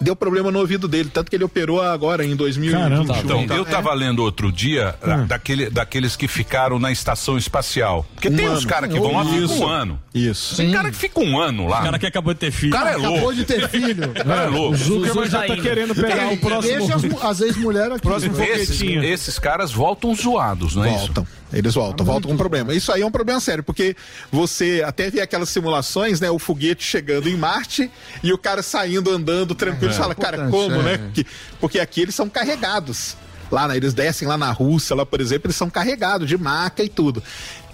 Deu 0.00 0.16
problema 0.16 0.50
no 0.50 0.58
ouvido 0.58 0.88
dele, 0.88 1.10
tanto 1.12 1.28
que 1.30 1.36
ele 1.36 1.44
operou 1.44 1.82
agora 1.82 2.24
em 2.24 2.34
2021. 2.34 2.80
Caramba. 2.80 3.18
Então, 3.18 3.46
Tá. 3.46 3.54
eu 3.54 3.62
estava 3.64 3.92
lendo 3.92 4.22
outro 4.22 4.50
dia 4.50 4.94
Hum. 5.06 5.26
daquele, 5.26 5.68
daqueles 5.68 6.16
que 6.16 6.26
ficaram 6.26 6.78
na 6.78 6.90
estação 6.90 7.36
espacial. 7.36 8.06
Porque 8.14 8.28
Um 8.28 8.36
tem 8.36 8.48
uns 8.48 8.60
ano. 8.60 8.66
caras 8.66 8.92
que 8.92 8.98
vão 8.98 9.12
lá 9.12 9.22
e 9.24 9.26
ficam 9.28 9.44
Isso. 9.44 9.62
um 9.62 9.66
ano. 9.68 10.00
Isso. 10.14 10.56
Tem 10.56 10.70
cara 10.70 10.90
que 10.90 10.96
fica 10.96 11.20
um 11.20 11.38
ano 11.38 11.66
lá. 11.68 11.80
O 11.80 11.84
cara 11.84 11.98
que 11.98 12.06
acabou 12.06 12.32
de 12.32 12.40
ter 12.40 12.48
O 12.48 12.52
filho. 12.52 12.72
cara 12.72 12.90
é 12.90 12.94
Acabou 12.94 13.16
louco. 13.18 13.34
de 13.34 13.44
ter 13.44 13.68
filho. 13.68 14.10
O 14.10 14.24
cara 14.24 14.42
é 14.42 14.46
louco. 14.48 14.74
O 14.74 14.76
Zuckerman 14.76 15.06
Jesus 15.08 15.30
já 15.30 15.46
tá 15.46 15.56
querendo 15.56 15.94
pegar 15.94 16.32
o 16.32 16.36
próximo. 16.38 16.78
Deixa 16.78 16.94
as, 16.96 17.24
as 17.24 17.40
ex-mulheres 17.42 17.92
aqui. 17.92 18.02
Próximo. 18.02 18.42
Esses, 18.42 18.66
foguetinho. 18.78 19.04
esses 19.04 19.38
caras 19.38 19.70
voltam 19.72 20.14
zoados, 20.14 20.74
não 20.76 20.84
é 20.84 20.90
Voltam. 20.90 21.26
Eles 21.52 21.74
voltam, 21.74 22.06
voltam 22.06 22.30
com 22.30 22.36
problema. 22.36 22.72
Isso 22.72 22.92
aí 22.92 23.02
é 23.02 23.06
um 23.06 23.10
problema 23.10 23.40
sério, 23.40 23.62
porque 23.64 23.96
você 24.30 24.82
até 24.86 25.10
vê 25.10 25.20
aquelas 25.20 25.48
simulações, 25.48 26.20
né? 26.20 26.30
O 26.30 26.38
foguete 26.38 26.84
chegando 26.84 27.28
em 27.28 27.36
Marte 27.36 27.90
e 28.22 28.32
o 28.32 28.38
cara 28.38 28.62
saindo, 28.62 29.10
andando 29.10 29.54
tranquilo. 29.54 29.92
Você 29.92 29.98
fala, 29.98 30.14
cara, 30.14 30.46
Importante, 30.46 30.74
como, 30.74 30.88
é. 30.88 30.96
né? 30.98 31.10
Que- 31.12 31.26
porque 31.60 31.80
aqui 31.80 32.02
eles 32.02 32.14
são 32.14 32.28
carregados. 32.28 33.16
Lá, 33.50 33.66
né, 33.66 33.76
eles 33.76 33.92
descem 33.92 34.28
lá 34.28 34.38
na 34.38 34.52
Rússia, 34.52 34.94
lá, 34.94 35.04
por 35.04 35.20
exemplo, 35.20 35.48
eles 35.48 35.56
são 35.56 35.68
carregados 35.68 36.28
de 36.28 36.38
maca 36.38 36.84
e 36.84 36.88
tudo. 36.88 37.20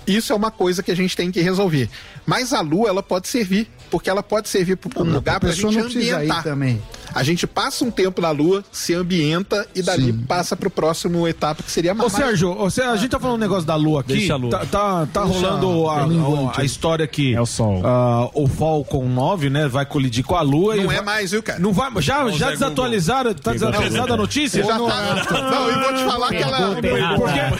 Isso 0.06 0.32
é 0.32 0.36
uma 0.36 0.50
coisa 0.50 0.82
que 0.82 0.90
a 0.90 0.96
gente 0.96 1.16
tem 1.16 1.30
que 1.30 1.40
resolver. 1.40 1.88
Mas 2.24 2.52
a 2.52 2.60
Lua, 2.60 2.88
ela 2.88 3.02
pode 3.02 3.28
servir, 3.28 3.68
porque 3.90 4.08
ela 4.10 4.22
pode 4.22 4.48
servir 4.48 4.76
para 4.76 5.02
um 5.02 5.12
lugar 5.12 5.36
a 5.36 5.40
para 5.40 5.48
a 5.50 5.52
gente 5.52 5.64
não 5.76 5.82
precisa 5.84 6.04
ir 6.04 6.12
ambientar. 6.14 6.42
também. 6.42 6.82
A 7.14 7.22
gente 7.22 7.46
passa 7.46 7.82
um 7.84 7.90
tempo 7.90 8.20
na 8.20 8.30
Lua, 8.30 8.62
se 8.70 8.92
ambienta 8.92 9.66
e 9.74 9.80
dali 9.80 10.12
passa 10.12 10.54
para 10.54 10.68
o 10.68 10.70
próximo 10.70 11.26
etapa 11.26 11.62
que 11.62 11.70
seria 11.70 11.94
Ô. 11.94 12.10
Sérgio, 12.10 12.50
ô, 12.50 12.68
Sérgio, 12.68 12.92
a 12.92 12.96
gente 12.96 13.10
tá 13.10 13.18
falando 13.18 13.36
um 13.36 13.40
negócio 13.40 13.64
da 13.64 13.74
Lua 13.74 14.00
aqui. 14.00 14.14
Deixa 14.14 14.34
a 14.34 14.36
Lua. 14.36 14.50
Tá, 14.50 14.58
tá, 14.66 15.06
tá 15.12 15.24
Deixa 15.24 15.38
rolando 15.48 15.88
a, 15.88 16.00
a 16.02 16.60
a, 16.60 16.64
história 16.64 17.06
que 17.06 17.34
É 17.34 17.40
o 17.40 17.46
Sol. 17.46 17.80
ah, 17.84 18.28
o 18.34 18.46
Falcon 18.46 19.08
9, 19.08 19.48
né, 19.48 19.66
vai 19.66 19.86
colidir 19.86 20.24
com 20.24 20.34
a 20.36 20.42
Lua. 20.42 20.76
e 20.76 20.82
Não 20.84 20.92
é 20.92 20.96
vai- 20.96 21.04
mais, 21.04 21.30
viu, 21.30 21.42
cara? 21.42 21.58
Não 21.58 21.72
vai, 21.72 21.90
já, 22.02 22.24
Não, 22.24 22.32
já 22.32 22.50
desatualizaram, 22.50 23.32
tá 23.34 23.52
desatualizada 23.52 24.12
a 24.12 24.16
notícia? 24.16 24.62
Já 24.62 24.78
tá... 24.78 25.40
Não, 25.50 25.70
e 25.70 25.74
vou 25.74 25.94
te 25.94 26.04
falar 26.04 26.28
que 26.28 26.36
ela. 26.36 26.76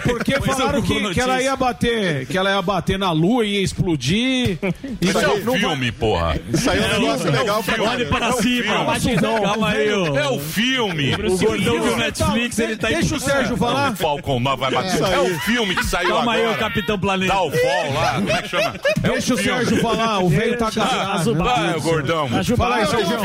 Porque, 0.03 0.35
porque 0.35 0.41
falaram 0.41 0.83
que, 0.83 1.15
que 1.15 1.21
ela 1.21 1.41
ia 1.41 1.57
bater, 1.57 2.27
que 2.37 2.39
ela 2.39 2.51
ia 2.51 2.61
bater 2.61 2.99
na 2.99 3.13
Lua 3.13 3.47
e 3.47 3.55
ia 3.55 3.63
explodir. 3.63 4.59
Isso 5.01 5.19
é 5.19 5.29
um 5.29 5.59
filme, 5.59 5.91
porra. 5.91 6.39
Isso 6.53 6.69
aí 6.71 6.79
é 6.79 6.87
um 6.99 7.01
negócio 7.01 7.31
legal 7.33 7.63
pra 7.63 7.83
Olhe 7.83 8.05
para 8.05 8.33
cima. 8.33 8.75
Amazon, 8.77 9.15
Calma 9.41 9.69
aí. 9.71 9.89
É 9.89 10.29
o 10.29 10.39
filme. 10.39 11.15
O 11.15 11.39
gordão 11.39 11.83
viu 11.83 11.97
Netflix, 11.97 12.59
ele 12.59 12.77
tá 12.77 12.89
Deixa 12.89 13.15
o 13.17 13.21
Sérgio 13.21 13.57
falar. 13.57 13.93
O 13.93 13.97
Falcon 13.97 14.39
9 14.41 14.61
vai 14.61 14.71
bater. 14.71 15.03
É. 15.03 15.15
É, 15.15 15.19
o 15.21 15.39
filme 15.41 15.75
que 15.75 15.85
saiu 15.87 16.11
Calma 16.11 16.33
aí, 16.35 16.41
agora. 16.43 16.57
ô 16.57 16.59
Capitão 16.59 16.99
Planeta. 16.99 17.33
Dá 17.33 17.43
o 17.43 17.51
fall 17.51 17.93
lá, 17.95 18.15
como 18.17 18.31
é 18.31 18.43
que 18.43 18.49
chama? 18.49 18.75
É 19.03 19.09
Deixa 19.09 19.35
o 19.35 19.39
filme. 19.39 19.59
Sérgio 19.65 19.81
falar, 19.81 20.19
o 20.19 20.29
velho 20.29 20.59
tá 20.59 20.69
Ah, 20.69 20.71
cagado. 20.73 21.35
Vai, 21.37 21.81
gordão. 21.81 22.29
Fala 22.57 22.77
aí, 22.77 22.87
Sérgio. 22.87 23.07
de 23.07 23.15
O 23.15 23.21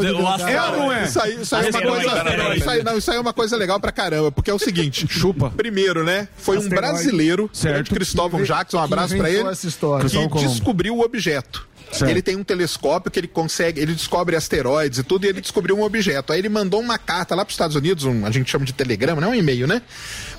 verdade. 0.00 0.52
É 0.52 0.62
ou 0.62 0.76
não 0.78 0.92
é? 0.92 1.04
Isso 1.04 1.20
aí, 1.20 1.32
é 1.34 1.70
uma 1.70 1.82
coisa. 1.82 2.12
asteroide. 2.12 2.58
Isso 2.98 3.10
aí, 3.10 3.16
é 3.16 3.20
uma 3.20 3.32
coisa 3.32 3.56
legal 3.56 3.78
pra 3.78 3.92
caramba, 3.92 4.32
porque 4.32 4.50
é 4.50 4.54
o 4.54 4.58
seguinte. 4.58 5.06
Chupa. 5.08 5.50
Primeiro, 5.56 6.02
né? 6.02 6.26
Foi 6.36 6.58
um 6.58 6.68
brasileiro, 6.68 7.48
Certo. 7.52 7.92
Cristóvão 7.94 8.31
Que 8.38 8.44
Jackson, 8.44 8.78
um 8.78 8.80
abraço 8.80 9.16
pra 9.16 9.28
inventou 9.28 9.46
ele. 9.46 9.52
essa 9.52 9.66
história. 9.66 10.08
Que 10.08 10.46
descobriu 10.46 10.96
o 10.96 11.00
objeto. 11.00 11.66
Certo. 11.92 12.10
Ele 12.10 12.22
tem 12.22 12.36
um 12.36 12.42
telescópio 12.42 13.10
que 13.10 13.20
ele 13.20 13.28
consegue, 13.28 13.78
ele 13.78 13.92
descobre 13.92 14.34
asteroides 14.34 14.98
e 15.00 15.02
tudo, 15.02 15.26
e 15.26 15.28
ele 15.28 15.42
descobriu 15.42 15.76
um 15.76 15.82
objeto. 15.82 16.32
Aí 16.32 16.38
ele 16.38 16.48
mandou 16.48 16.80
uma 16.80 16.96
carta 16.96 17.34
lá 17.34 17.44
para 17.44 17.50
os 17.50 17.54
Estados 17.54 17.76
Unidos, 17.76 18.04
um, 18.04 18.24
a 18.24 18.30
gente 18.30 18.50
chama 18.50 18.64
de 18.64 18.72
telegrama, 18.72 19.20
não 19.20 19.28
é 19.28 19.30
um 19.32 19.34
e-mail, 19.34 19.66
né? 19.66 19.82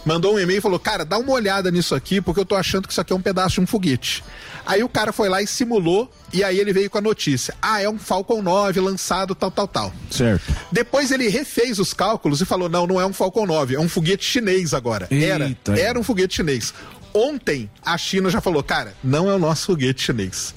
Mandou 0.04 0.34
um 0.34 0.39
e-mail 0.39 0.58
e 0.58 0.62
falou: 0.62 0.80
Cara, 0.80 1.06
dá 1.06 1.18
uma 1.20 1.32
olhada 1.32 1.70
nisso 1.70 1.94
aqui, 1.94 2.20
porque 2.20 2.39
eu 2.39 2.46
tô 2.46 2.56
achando 2.56 2.88
que 2.88 2.91
isso 2.91 3.00
aqui 3.00 3.14
é 3.14 3.16
um 3.16 3.22
pedaço 3.22 3.56
de 3.56 3.62
um 3.62 3.68
foguete. 3.68 4.24
Aí 4.66 4.84
o 4.84 4.89
cara 4.89 5.14
foi 5.14 5.30
lá 5.30 5.41
e 5.41 5.48
simulou, 5.48 6.12
e 6.32 6.44
aí 6.44 6.58
ele 6.58 6.74
veio 6.74 6.89
com 6.89 6.98
a 6.98 7.02
notícia: 7.02 7.54
Ah, 7.62 7.80
é 7.80 7.88
um 7.88 8.00
Falcon 8.00 8.41
9 8.41 8.80
lançado, 8.80 9.36
tal, 9.36 9.52
tal, 9.52 9.68
tal. 9.68 9.94
Certo. 10.10 10.52
Depois 10.72 11.12
ele 11.12 11.28
refez 11.28 11.78
os 11.78 11.94
cálculos 11.94 12.41
e 12.41 12.46
falou: 12.46 12.68
não, 12.68 12.88
não 12.88 13.00
é 13.00 13.06
um 13.06 13.14
Falcon 13.14 13.46
9, 13.46 13.76
é 13.76 13.80
um 13.80 13.88
foguete 13.88 14.26
chinês 14.26 14.74
agora. 14.74 15.08
Era, 15.12 15.46
Eita. 15.46 15.80
era 15.80 16.00
um 16.00 16.04
foguete 16.04 16.38
chinês. 16.38 16.74
Ontem 17.14 17.70
a 17.86 17.97
China 17.97 18.30
já 18.30 18.41
falou: 18.41 18.64
cara, 18.64 18.93
não 19.03 19.30
é 19.30 19.36
o 19.36 19.39
nosso 19.39 19.68
foguete 19.68 20.03
chinês. 20.03 20.55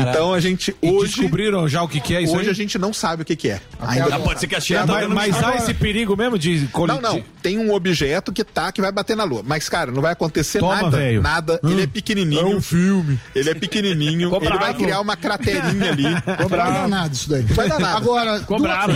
Então 0.00 0.32
a 0.32 0.40
gente 0.40 0.74
E 0.82 0.90
hoje. 0.90 1.14
descobriram 1.14 1.68
já 1.68 1.82
o 1.82 1.88
que, 1.88 2.00
que 2.00 2.14
é 2.14 2.22
isso 2.22 2.32
Hoje 2.34 2.46
aí? 2.46 2.50
a 2.50 2.54
gente 2.54 2.78
não 2.78 2.92
sabe 2.92 3.22
o 3.22 3.24
que, 3.24 3.36
que 3.36 3.50
é. 3.50 3.60
Ainda 3.80 4.18
pode 4.20 4.40
ser 4.40 4.46
que 4.46 4.54
a 4.54 4.60
China 4.60 4.86
tá 4.86 5.08
mas, 5.08 5.42
há 5.42 5.56
esse 5.56 5.74
perigo 5.74 6.16
mesmo 6.16 6.38
de 6.38 6.68
Não, 6.86 7.00
não. 7.00 7.24
Tem 7.42 7.58
um 7.58 7.72
objeto 7.72 8.32
que 8.32 8.44
tá, 8.44 8.70
que 8.70 8.80
vai 8.80 8.92
bater 8.92 9.16
na 9.16 9.24
Lua. 9.24 9.42
Mas, 9.44 9.68
cara, 9.68 9.90
não 9.90 10.00
vai 10.00 10.12
acontecer 10.12 10.60
Toma, 10.60 10.82
nada. 10.82 10.96
velho. 10.96 11.22
Nada. 11.22 11.60
Ele 11.64 11.82
é 11.82 11.86
pequenininho. 11.86 12.40
É 12.40 12.44
um 12.44 12.60
filme. 12.60 13.18
Ele 13.34 13.50
é 13.50 13.54
pequenininho. 13.54 14.32
ele 14.40 14.58
vai 14.58 14.74
criar 14.74 15.00
uma 15.00 15.16
craterinha 15.16 15.90
ali. 15.90 16.02
Não 16.42 16.48
vai 16.48 16.58
dar 16.58 16.88
nada 16.88 17.12
isso 17.12 17.28
daí. 17.28 17.42
Vai 17.42 17.68
dar 17.68 17.78
nada. 17.78 17.96
Agora, 17.96 18.40
Cobrado, 18.40 18.92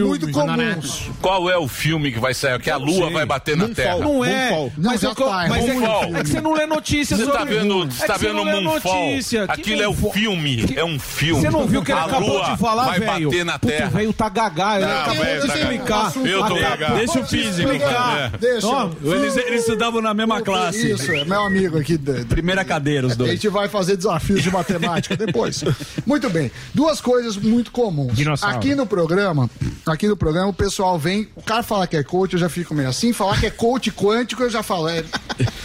muito 0.00 0.30
comuns. 0.30 1.10
Qual 1.20 1.50
é 1.50 1.56
o 1.56 1.68
filme 1.68 2.12
que 2.12 2.18
vai 2.18 2.34
sair? 2.34 2.58
Que 2.60 2.70
a 2.70 2.76
Lua 2.76 3.10
vai 3.10 3.26
bater 3.26 3.56
na 3.56 3.68
Terra. 3.68 3.98
Não 3.98 4.24
é. 4.24 4.70
Mas, 4.76 5.00
tá, 5.00 5.08
é 5.08 6.16
é, 6.16 6.20
é 6.20 6.22
que 6.22 6.28
você 6.28 6.40
não 6.40 6.54
lê 6.54 6.66
notícias 6.66 7.18
Você 7.18 7.24
sobre 7.24 7.38
tá 7.38 7.44
vendo, 7.44 7.88
É 8.00 8.06
tá 8.06 8.18
Moonfall? 8.60 9.06
notícia. 9.06 9.46
Que 9.46 9.52
Aquilo 9.52 9.82
é 9.82 9.88
o 9.88 9.92
Moonfall? 9.92 10.12
Filme. 10.36 10.72
É 10.76 10.84
um 10.84 10.98
filme. 10.98 11.40
Você 11.42 11.50
não 11.50 11.66
viu 11.66 11.82
que 11.82 11.92
ele 11.92 12.00
A 12.00 12.04
acabou 12.04 12.44
de 12.44 12.56
falar, 12.58 12.84
vai 12.86 13.00
velho? 13.00 13.30
bater 13.30 13.44
na 13.44 13.58
Terra. 13.58 13.88
o 13.88 13.90
velho 13.90 14.12
tá 14.12 14.28
gagá. 14.28 14.76
Ele 14.76 14.84
acabou 14.84 15.24
velho, 15.24 15.40
de 15.42 15.46
tá 15.48 15.56
explicar. 15.58 16.12
Eu 16.24 16.46
tô 16.46 16.54
gagá. 16.56 16.88
Deixa 16.94 17.20
o 17.20 17.26
físico. 17.26 17.60
explicar. 17.72 18.32
É. 18.34 18.38
Deixa. 18.38 18.66
Ó, 18.66 18.90
Eles, 19.04 19.36
eles 19.36 19.60
estudavam 19.60 20.00
na 20.00 20.14
mesma 20.14 20.40
classe. 20.42 20.90
Isso, 20.92 21.10
é 21.12 21.24
meu 21.24 21.40
amigo 21.42 21.78
aqui. 21.78 21.98
Primeira 22.28 22.64
cadeira, 22.64 23.06
os 23.06 23.12
A 23.12 23.16
dois. 23.16 23.30
gente 23.32 23.48
vai 23.48 23.68
fazer 23.68 23.96
desafios 23.96 24.42
de 24.42 24.50
matemática 24.50 25.16
depois. 25.16 25.62
Muito 26.06 26.28
bem. 26.30 26.50
Duas 26.74 27.00
coisas 27.00 27.36
muito 27.36 27.70
comuns. 27.70 28.14
Dinossauro. 28.16 28.56
Aqui 28.56 28.74
no 28.74 28.86
programa, 28.86 29.48
aqui 29.86 30.06
no 30.08 30.16
programa 30.16 30.48
o 30.48 30.52
pessoal 30.52 30.98
vem, 30.98 31.28
o 31.36 31.42
cara 31.42 31.62
fala 31.62 31.86
que 31.86 31.96
é 31.96 32.02
coach, 32.02 32.32
eu 32.34 32.38
já 32.38 32.48
fico 32.48 32.74
meio 32.74 32.88
assim, 32.88 33.12
falar 33.12 33.38
que 33.38 33.46
é 33.46 33.50
coach 33.50 33.90
quântico, 33.90 34.42
eu 34.42 34.50
já 34.50 34.62
falo, 34.62 34.88
é, 34.88 35.04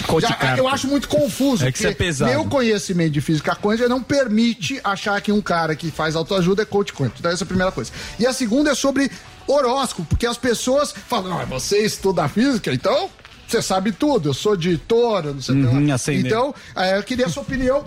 Coach 0.05 0.25
já- 0.27 0.55
eu 0.57 0.67
acho 0.67 0.87
muito 0.87 1.07
confuso. 1.09 1.65
É 1.65 1.71
que 1.71 1.77
isso 1.79 1.87
é 1.87 1.93
pesado. 1.93 2.31
Meu 2.31 2.45
conhecimento 2.45 3.11
de 3.11 3.21
física 3.21 3.55
quântica 3.55 3.89
não 3.89 4.01
permite 4.01 4.46
achar 4.83 5.19
que 5.21 5.31
um 5.31 5.41
cara 5.41 5.75
que 5.75 5.89
faz 5.89 6.15
autoajuda 6.15 6.61
é 6.61 6.65
coach 6.65 6.93
quântico. 6.93 7.19
Então 7.19 7.31
essa 7.31 7.43
é 7.43 7.45
a 7.45 7.47
primeira 7.47 7.71
coisa. 7.71 7.91
E 8.19 8.25
a 8.25 8.33
segunda 8.33 8.71
é 8.71 8.75
sobre 8.75 9.09
horóscopo, 9.47 10.07
porque 10.07 10.27
as 10.27 10.37
pessoas 10.37 10.91
falam, 10.91 11.29
não, 11.29 11.45
você 11.45 11.83
estuda 11.85 12.27
física, 12.27 12.73
então 12.73 13.09
você 13.47 13.61
sabe 13.61 13.93
tudo, 13.93 14.29
eu 14.29 14.33
sou 14.33 14.57
de 14.57 14.77
touro, 14.77 15.33
não 15.33 15.41
sei 15.41 15.55
o 15.55 15.59
que 15.59 15.65
lá." 15.65 15.71
Uhum, 15.71 15.93
ascendente. 15.93 16.27
Então, 16.27 16.53
eh, 16.75 16.97
eu 16.97 17.03
queria 17.03 17.27
a 17.27 17.29
sua 17.29 17.43
opinião 17.43 17.85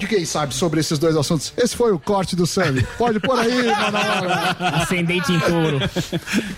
de 0.00 0.06
quem 0.06 0.24
sabe 0.24 0.54
sobre 0.54 0.80
esses 0.80 0.98
dois 0.98 1.14
assuntos. 1.14 1.52
Esse 1.56 1.76
foi 1.76 1.92
o 1.92 1.98
corte 1.98 2.34
do 2.34 2.46
Sammy. 2.46 2.82
Pode 2.96 3.20
pôr 3.20 3.38
aí, 3.38 3.66
Manoela. 3.68 4.56
Ascendente 4.82 5.32
em 5.32 5.38
touro. 5.40 5.78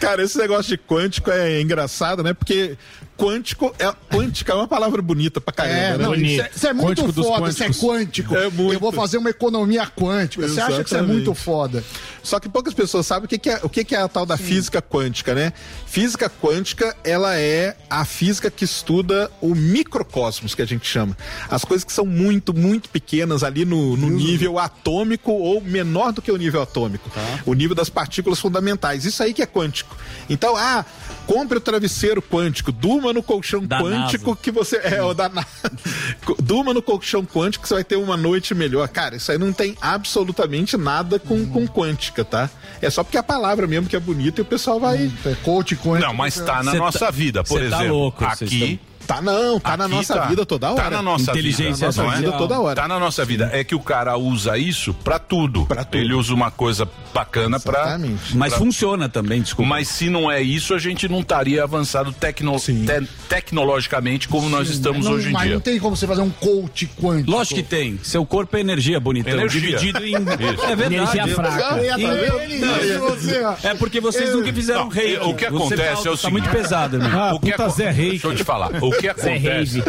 Cara, 0.00 0.22
esse 0.22 0.38
negócio 0.38 0.68
de 0.68 0.78
quântico 0.78 1.30
é 1.30 1.60
engraçado, 1.60 2.22
né? 2.22 2.32
Porque 2.32 2.78
quântico 3.18 3.74
é, 3.78 3.92
quântica 4.14 4.52
é 4.52 4.54
uma 4.56 4.66
palavra 4.66 5.00
bonita 5.02 5.40
pra 5.40 5.52
caramba, 5.52 5.76
É, 5.76 5.96
né? 5.98 6.04
não, 6.04 6.14
isso 6.14 6.40
é, 6.42 6.50
isso 6.54 6.66
é 6.66 6.72
muito 6.72 7.02
Quântico 7.02 7.22
foda, 7.22 7.50
isso 7.50 7.62
é 7.64 7.68
quântico. 7.70 8.36
É 8.36 8.48
muito. 8.48 8.72
Eu 8.74 8.80
vou 8.80 8.92
fazer 8.92 9.18
uma 9.18 9.30
economia 9.30 9.86
quântica. 9.86 10.46
Você 10.48 10.60
acha 10.60 10.78
que 10.82 10.86
isso 10.86 10.94
é 10.94 10.98
Exatamente. 10.98 11.12
muito 11.24 11.34
foda? 11.34 11.84
Só 12.22 12.38
que 12.38 12.48
poucas 12.48 12.74
pessoas 12.74 13.06
sabem 13.06 13.24
o 13.26 13.28
que, 13.28 13.38
que 13.38 13.50
é, 13.50 13.60
o 13.62 13.68
que, 13.68 13.84
que 13.84 13.94
é 13.94 14.00
a 14.00 14.08
tal 14.08 14.24
da 14.24 14.36
física 14.36 14.80
quântica, 14.80 15.34
né? 15.34 15.52
Física 15.86 16.30
quântica, 16.30 16.96
ela 17.02 17.36
é 17.36 17.76
a 17.90 18.04
física 18.04 18.50
que 18.50 18.64
estuda 18.64 19.30
o 19.40 19.54
microcosmos, 19.54 20.54
que 20.54 20.62
a 20.62 20.66
gente 20.66 20.86
chama. 20.86 21.16
As 21.50 21.64
coisas 21.64 21.84
que 21.84 21.92
são 21.92 22.06
muito, 22.06 22.54
muito 22.54 22.88
pequenas 22.88 23.31
ali 23.42 23.64
no, 23.64 23.96
no 23.96 24.08
nível 24.08 24.58
atômico 24.58 25.30
ou 25.30 25.60
menor 25.60 26.12
do 26.12 26.20
que 26.20 26.32
o 26.32 26.36
nível 26.36 26.60
atômico. 26.62 27.08
O 27.46 27.54
nível 27.54 27.76
das 27.76 27.88
partículas 27.88 28.40
fundamentais. 28.40 29.04
Isso 29.04 29.22
aí 29.22 29.32
que 29.32 29.40
é 29.42 29.46
quântico. 29.46 29.96
Então, 30.28 30.56
ah, 30.56 30.84
compre 31.26 31.58
o 31.58 31.60
travesseiro 31.60 32.20
quântico, 32.20 32.72
durma 32.72 33.12
no 33.12 33.22
colchão 33.22 33.64
Da 33.64 33.80
quântico 33.80 34.30
NASA. 34.30 34.40
que 34.42 34.50
você. 34.50 34.80
É, 34.82 35.02
o 35.02 35.14
da. 35.14 35.30
Durma 36.42 36.74
no 36.74 36.82
colchão 36.82 37.24
quântico 37.24 37.62
que 37.62 37.68
você 37.68 37.74
vai 37.74 37.84
ter 37.84 37.96
uma 37.96 38.16
noite 38.16 38.54
melhor. 38.54 38.88
Cara, 38.88 39.16
isso 39.16 39.30
aí 39.30 39.38
não 39.38 39.52
tem 39.52 39.76
absolutamente 39.80 40.76
nada 40.76 41.18
com, 41.18 41.46
com 41.46 41.66
quântica, 41.66 42.24
tá? 42.24 42.50
É 42.80 42.90
só 42.90 43.02
porque 43.04 43.16
a 43.18 43.22
palavra 43.22 43.66
mesmo 43.66 43.88
que 43.88 43.94
é 43.96 44.00
bonita 44.00 44.40
e 44.40 44.42
o 44.42 44.44
pessoal 44.44 44.80
vai. 44.80 45.10
É 45.24 45.34
coach 45.36 45.76
quântico. 45.76 46.06
Não, 46.06 46.14
mas 46.14 46.34
tá 46.34 46.62
na 46.62 46.72
Cê 46.72 46.78
nossa 46.78 46.98
tá- 46.98 47.10
vida, 47.10 47.44
por 47.44 47.58
tá 47.60 47.64
exemplo. 47.66 47.88
louco, 47.88 48.24
vocês 48.24 48.42
aqui. 48.50 48.80
Tá 49.14 49.20
não, 49.22 49.60
tá 49.60 49.76
na 49.76 49.84
aqui 49.84 49.94
nossa 49.94 50.14
tá. 50.14 50.26
vida 50.26 50.46
toda 50.46 50.70
hora. 50.72 50.82
Tá 50.82 50.90
na 50.90 51.02
nossa 51.02 51.30
Inteligência 51.30 51.74
vida. 51.74 51.86
nossa 51.86 52.02
não 52.02 52.12
é? 52.12 52.16
vida 52.16 52.32
toda 52.32 52.60
hora. 52.60 52.74
Tá 52.80 52.88
na 52.88 52.98
nossa 52.98 53.24
vida. 53.24 53.50
É 53.52 53.62
que 53.64 53.74
o 53.74 53.80
cara 53.80 54.16
usa 54.16 54.56
isso 54.58 54.94
pra 54.94 55.18
tudo. 55.18 55.66
Pra 55.66 55.84
tudo. 55.84 56.00
Ele 56.00 56.14
usa 56.14 56.32
uma 56.34 56.50
coisa 56.50 56.88
bacana 57.12 57.60
pra. 57.60 57.80
Exatamente. 57.80 58.36
Mas 58.36 58.50
pra- 58.50 58.58
funciona 58.58 59.08
também, 59.08 59.42
desculpa. 59.42 59.68
Mas 59.68 59.88
se 59.88 60.08
não 60.08 60.30
é 60.30 60.40
isso, 60.42 60.74
a 60.74 60.78
gente 60.78 61.08
não 61.08 61.20
estaria 61.20 61.62
avançado 61.62 62.12
tecno- 62.12 62.56
te- 62.58 63.08
tecnologicamente 63.28 64.28
como 64.28 64.48
nós 64.48 64.68
estamos 64.70 65.04
Não, 65.06 65.12
hoje 65.12 65.28
em 65.28 65.32
mas 65.32 65.42
dia. 65.42 65.54
não 65.54 65.60
tem 65.60 65.78
como 65.78 65.96
você 65.96 66.06
fazer 66.06 66.22
um 66.22 66.30
coach 66.30 66.86
quântico. 67.00 67.30
Lógico 67.30 67.56
que 67.56 67.62
tem. 67.62 67.98
Seu 68.02 68.24
corpo 68.24 68.56
é 68.56 68.60
energia, 68.60 68.98
bonitão. 68.98 69.32
Energia. 69.32 69.76
Dividido 69.76 70.04
em. 70.04 70.12
Isso. 70.52 70.64
É 70.64 70.76
verdade. 70.76 70.94
Energia 70.94 71.28
fraca. 71.28 71.78
E-. 71.82 73.66
É 73.66 73.74
porque 73.74 74.00
vocês 74.00 74.32
nunca 74.34 74.52
fizeram 74.52 74.82
Não, 74.84 74.88
rei. 74.88 75.18
o 75.18 75.34
que 75.34 75.46
acontece 75.46 76.06
é 76.08 76.10
o 76.10 76.16
Tá 76.16 76.22
seguinte. 76.22 76.32
muito 76.32 76.50
pesado, 76.50 76.96
irmão. 76.96 77.10
Ah, 77.20 77.34
o 77.34 77.40
que. 77.40 77.52
Deixa 77.92 78.26
eu 78.26 78.34
te 78.34 78.44
falar. 78.44 78.70
O 78.82 78.90
que 79.02 79.08
acontece. 79.08 79.82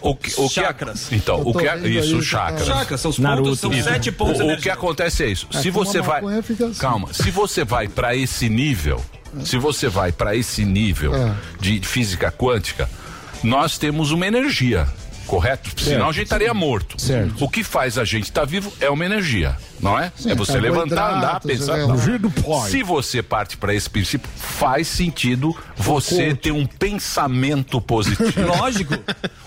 o 0.00 0.14
que, 0.14 0.32
o 0.40 0.48
que 0.48 0.54
Chakras. 0.54 1.12
Então, 1.12 1.40
o 1.40 1.52
que 1.52 1.66
isso, 1.88 2.16
aí, 2.16 2.22
chakras. 2.22 2.66
Chakras, 2.66 3.00
são 3.00 3.10
os 3.10 3.18
Naruto. 3.18 3.44
pontos, 3.44 3.60
são 3.60 3.72
Isso. 3.72 3.88
sete 3.88 4.12
pontos 4.12 4.40
O, 4.40 4.52
o 4.52 4.56
que 4.56 4.70
acontece 4.70 5.24
é 5.24 5.28
isso. 5.28 5.46
se 5.50 5.70
fuma 5.70 5.84
você 5.84 6.00
vai, 6.00 6.22
assim. 6.24 6.74
calma. 6.78 7.12
Se 7.12 7.30
você 7.30 7.64
vai 7.64 7.88
pra 7.88 8.14
esse 8.16 8.48
nível, 8.48 9.02
se 9.44 9.58
você 9.58 9.88
vai 9.88 10.12
pra 10.12 10.34
esse 10.36 10.64
nível 10.64 11.14
É. 11.14 11.32
de 11.60 11.80
física 11.80 12.30
quântica, 12.30 12.88
nós 13.42 13.78
temos 13.78 14.10
uma 14.12 14.26
energia. 14.26 14.86
Correto? 15.26 15.70
Senão 15.80 16.08
a 16.08 16.12
gente 16.12 16.24
estaria 16.24 16.52
morto. 16.52 17.00
Certo. 17.00 17.44
O 17.44 17.48
que 17.48 17.62
faz 17.64 17.96
a 17.98 18.04
gente 18.04 18.24
estar 18.24 18.44
vivo 18.44 18.72
é 18.80 18.90
uma 18.90 19.04
energia, 19.04 19.56
não 19.80 19.98
é? 19.98 20.12
é 20.26 20.34
você 20.34 20.58
levantar, 20.60 21.14
andar, 21.16 21.40
pensar. 21.40 21.78
é, 21.78 21.86
pai. 21.86 22.70
Se 22.70 22.82
você 22.82 23.22
parte 23.22 23.56
para 23.56 23.74
esse 23.74 23.88
princípio, 23.88 24.28
faz 24.36 24.86
sentido 24.88 25.56
você 25.76 26.34
ter 26.34 26.52
um 26.52 26.66
pensamento 26.66 27.80
positivo. 27.80 28.46
Lógico. 28.46 28.94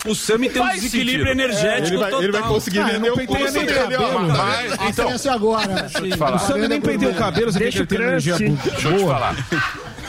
O 0.05 0.15
Sami 0.15 0.49
tem 0.49 0.61
um 0.61 0.69
desequilíbrio 0.69 1.25
sentido. 1.27 1.41
energético 1.41 1.87
Ele 1.87 1.97
vai, 1.97 2.09
total. 2.11 2.23
ele 2.23 2.31
vai 2.31 2.41
conseguir 2.43 2.79
Ah, 2.79 2.85
vender 2.87 3.11
o 3.11 3.25
curso 3.27 3.53
dele, 3.53 3.73
cabelo, 3.73 4.27
Mas- 4.29 4.73
então, 4.89 5.07
Acesse 5.09 5.29
agora. 5.29 5.67
deixa 5.81 5.97
eu 5.99 6.09
te 6.11 6.17
falar. 6.17 6.35
O 6.35 6.39
Sammy 6.39 6.67
nem 6.67 6.81
penteu 6.81 7.09
o 7.11 7.15
cabelo, 7.15 7.51
você 7.51 7.59
Deixa 7.59 7.77
tem 7.79 7.87
que 7.87 7.95
ter 7.95 8.01
energia. 8.03 8.37
Deixa 8.37 8.87
eu 8.89 8.97
te 8.97 9.03
falar. 9.05 9.35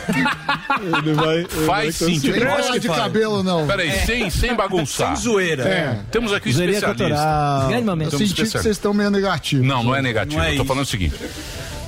Ele 0.08 1.12
vai, 1.14 1.36
ele 1.38 1.46
vai 1.48 1.66
Faz 1.66 1.98
conseguir. 1.98 2.20
sentido. 2.20 2.44
Não 2.44 2.50
fala 2.56 2.72
que 2.72 2.78
de 2.80 2.88
cabelo, 2.88 3.42
não. 3.42 3.66
Peraí, 3.66 3.90
sem, 4.04 4.30
sem 4.30 4.54
bagunçar. 4.54 5.16
Sem 5.16 5.24
zoeira. 5.24 5.62
É. 5.68 5.98
Temos 6.10 6.32
aqui 6.32 6.48
um 6.48 6.50
especialista. 6.50 6.86
cultural. 6.88 7.68
Grande 7.68 7.84
momento. 7.86 8.12
Eu 8.14 8.18
senti 8.18 8.34
que 8.34 8.46
vocês 8.46 8.66
estão 8.66 8.92
meio 8.92 9.10
negativos. 9.10 9.66
Não, 9.66 9.82
não 9.82 9.94
é 9.94 10.02
negativo. 10.02 10.38
Não 10.38 10.44
é 10.44 10.52
eu 10.52 10.56
tô 10.56 10.62
isso. 10.62 10.68
falando 10.68 10.84
o 10.84 10.86
seguinte. 10.86 11.14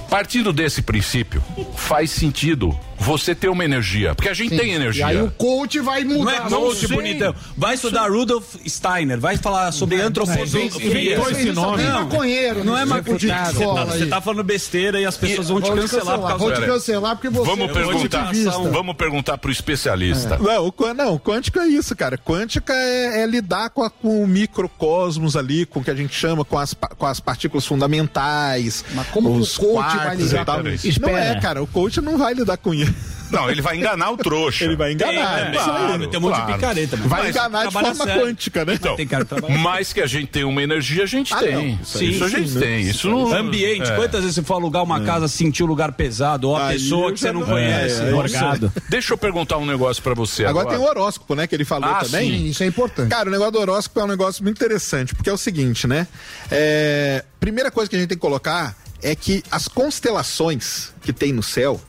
Partindo 0.09 0.53
desse 0.53 0.81
princípio, 0.81 1.43
faz 1.77 2.11
sentido 2.11 2.79
você 2.99 3.35
ter 3.35 3.49
uma 3.49 3.65
energia. 3.65 4.15
Porque 4.15 4.29
a 4.29 4.35
gente 4.35 4.57
tem 4.57 4.73
energia. 4.73 5.03
E 5.07 5.17
aí 5.17 5.23
o 5.23 5.31
coach 5.31 5.79
vai 5.81 6.05
Não 6.05 6.17
mudar. 6.19 6.47
é 6.47 6.51
coach 6.51 6.87
sei. 6.87 6.97
bonitão. 6.97 7.35
Vai 7.57 7.75
estudar 7.75 8.11
Rudolf 8.11 8.57
Steiner, 8.67 9.19
vai 9.19 9.37
falar 9.37 9.73
sobre 9.73 10.01
antroposofia. 10.01 10.65
inventou 10.65 11.31
esse 11.31 11.53
nome. 11.53 11.83
Não, 11.85 12.05
maconheiro, 12.05 12.65
não 12.65 12.77
é 12.77 12.81
né? 12.81 12.85
maconheiro. 12.87 13.89
Você 13.89 14.07
tá 14.07 14.21
falando 14.21 14.45
besteira 14.45 15.01
e 15.01 15.07
as 15.07 15.17
pessoas 15.17 15.49
vão 15.49 15.61
te 15.61 15.71
cancelar 15.71 16.19
por 16.19 16.29
causa 16.29 16.39
Vou 16.39 16.53
te 16.53 16.61
cancelar 16.61 17.17
porque 17.17 17.29
você 17.29 17.47
Vamos 17.51 17.71
é 17.71 17.73
perguntar, 17.73 18.33
vamos 18.73 18.97
perguntar 18.97 19.39
pro 19.39 19.51
especialista. 19.51 20.39
Não, 20.39 20.67
o, 20.69 20.95
não, 20.95 21.19
quântica 21.19 21.61
é 21.61 21.69
isso, 21.69 21.95
cara. 21.95 22.19
Quântica 22.19 22.73
é, 22.73 23.23
é 23.23 23.27
lidar 23.27 23.71
com, 23.71 23.83
a- 23.83 23.91
com 23.91 24.23
o 24.23 24.27
microcosmos 24.27 25.37
ali, 25.37 25.67
com 25.67 25.81
o 25.81 25.85
que 25.85 25.91
a 25.91 25.95
gente 25.95 26.15
chama, 26.15 26.45
com 26.45 26.59
as, 26.59 26.75
com 26.75 27.07
as 27.07 27.21
partículas 27.21 27.67
fundamentais. 27.67 28.85
Mas 28.95 29.07
como 29.09 29.33
que 29.35 29.41
os 29.41 29.57
o 29.59 29.61
coach 29.61 29.97
vai 29.97 30.17
lidar 30.17 30.43
e 30.43 30.63
com 30.63 30.69
isso? 30.69 31.01
Não 31.01 31.17
é, 31.17 31.41
cara. 31.41 31.63
O 31.63 31.67
coach 31.67 32.01
não 32.01 32.19
vai 32.19 32.35
lidar 32.35 32.57
com 32.57 32.75
isso. 32.75 32.88
Não, 33.31 33.51
ele 33.51 33.61
vai 33.63 33.77
enganar 33.77 34.11
o 34.11 34.17
trouxa. 34.17 34.65
Ele 34.65 34.77
vai 34.77 34.93
enganar. 34.93 35.13
Tem, 35.45 35.51
isso 35.51 35.71
aí. 35.71 35.77
claro, 35.87 36.09
tem 36.09 36.19
um 36.19 36.23
monte 36.23 36.35
de 36.35 36.41
claro. 36.41 36.55
picareta, 36.55 36.97
mas 36.97 37.07
Vai 37.09 37.21
Mas 37.23 37.31
enganar 37.37 37.67
de 37.67 37.73
forma 37.73 37.95
sério. 37.95 38.23
quântica, 38.23 38.65
né? 38.65 38.75
Então, 38.75 38.97
Tem 38.97 39.07
cara 39.07 39.25
que 39.25 39.29
trabalha 39.29 39.59
mais 39.59 39.93
que 39.93 40.01
a 40.01 40.07
gente 40.07 40.27
tem 40.29 40.45
uma 40.45 40.63
energia, 40.63 41.03
a 41.03 41.07
gente 41.07 41.33
Ah, 41.35 41.39
tem. 41.39 41.53
não. 41.55 41.67
Isso, 41.83 41.99
Sim, 41.99 42.05
isso 42.07 42.25
a 42.25 42.29
sim, 42.31 42.37
gente 42.37 42.51
né? 42.55 42.61
tem. 42.61 42.81
Isso 42.83 43.09
não. 43.11 43.33
Ambiente, 43.33 43.91
é. 43.91 43.95
quantas 43.97 44.21
vezes 44.23 44.35
você 44.37 44.43
for 44.43 44.55
alugar 44.55 44.83
uma 44.83 45.01
casa, 45.01 45.29
sentir 45.29 45.63
o 45.63 45.67
lugar 45.67 45.93
pesado, 45.93 46.49
ou 46.49 46.57
a 46.57 46.69
Aí 46.69 46.79
pessoa 46.79 47.13
que 47.13 47.21
você 47.21 47.33
não 47.33 47.41
não- 47.41 47.47
conhece, 47.49 48.03
é, 48.03 48.09
é, 48.09 48.11
morgado. 48.11 48.73
Deixa 48.89 49.13
eu 49.15 49.19
perguntar 49.19 49.57
um 49.59 49.67
negócio 49.67 50.03
pra 50.03 50.15
você 50.15 50.45
agora. 50.45 50.67
Agora 50.67 50.77
tem 50.79 50.85
o 50.87 50.89
horóscopo, 50.89 51.35
né? 51.35 51.47
Que 51.47 51.55
ele 51.55 51.65
falou 51.65 51.89
Ah, 51.91 52.01
também. 52.05 52.31
sim. 52.31 52.47
Isso 52.49 52.63
é 52.63 52.67
importante. 52.67 53.09
Cara, 53.11 53.29
o 53.29 53.33
negócio 53.33 53.53
do 53.53 53.59
horóscopo 53.61 54.01
é 54.01 54.05
um 54.05 54.09
negócio 54.09 54.43
muito 54.43 54.57
interessante, 54.57 55.15
porque 55.15 55.29
é 55.31 55.33
o 55.33 55.39
seguinte, 55.39 55.87
né? 55.87 56.07
É, 56.51 57.25
Primeira 57.41 57.71
coisa 57.71 57.89
que 57.89 57.95
a 57.97 57.99
gente 57.99 58.09
tem 58.09 58.19
que 58.19 58.21
colocar 58.23 58.77
é 59.03 59.15
que 59.15 59.43
as 59.51 59.69
constelações 59.69 60.93
que 61.03 61.13
tem 61.13 61.33
no 61.33 61.43
céu, 61.43 61.81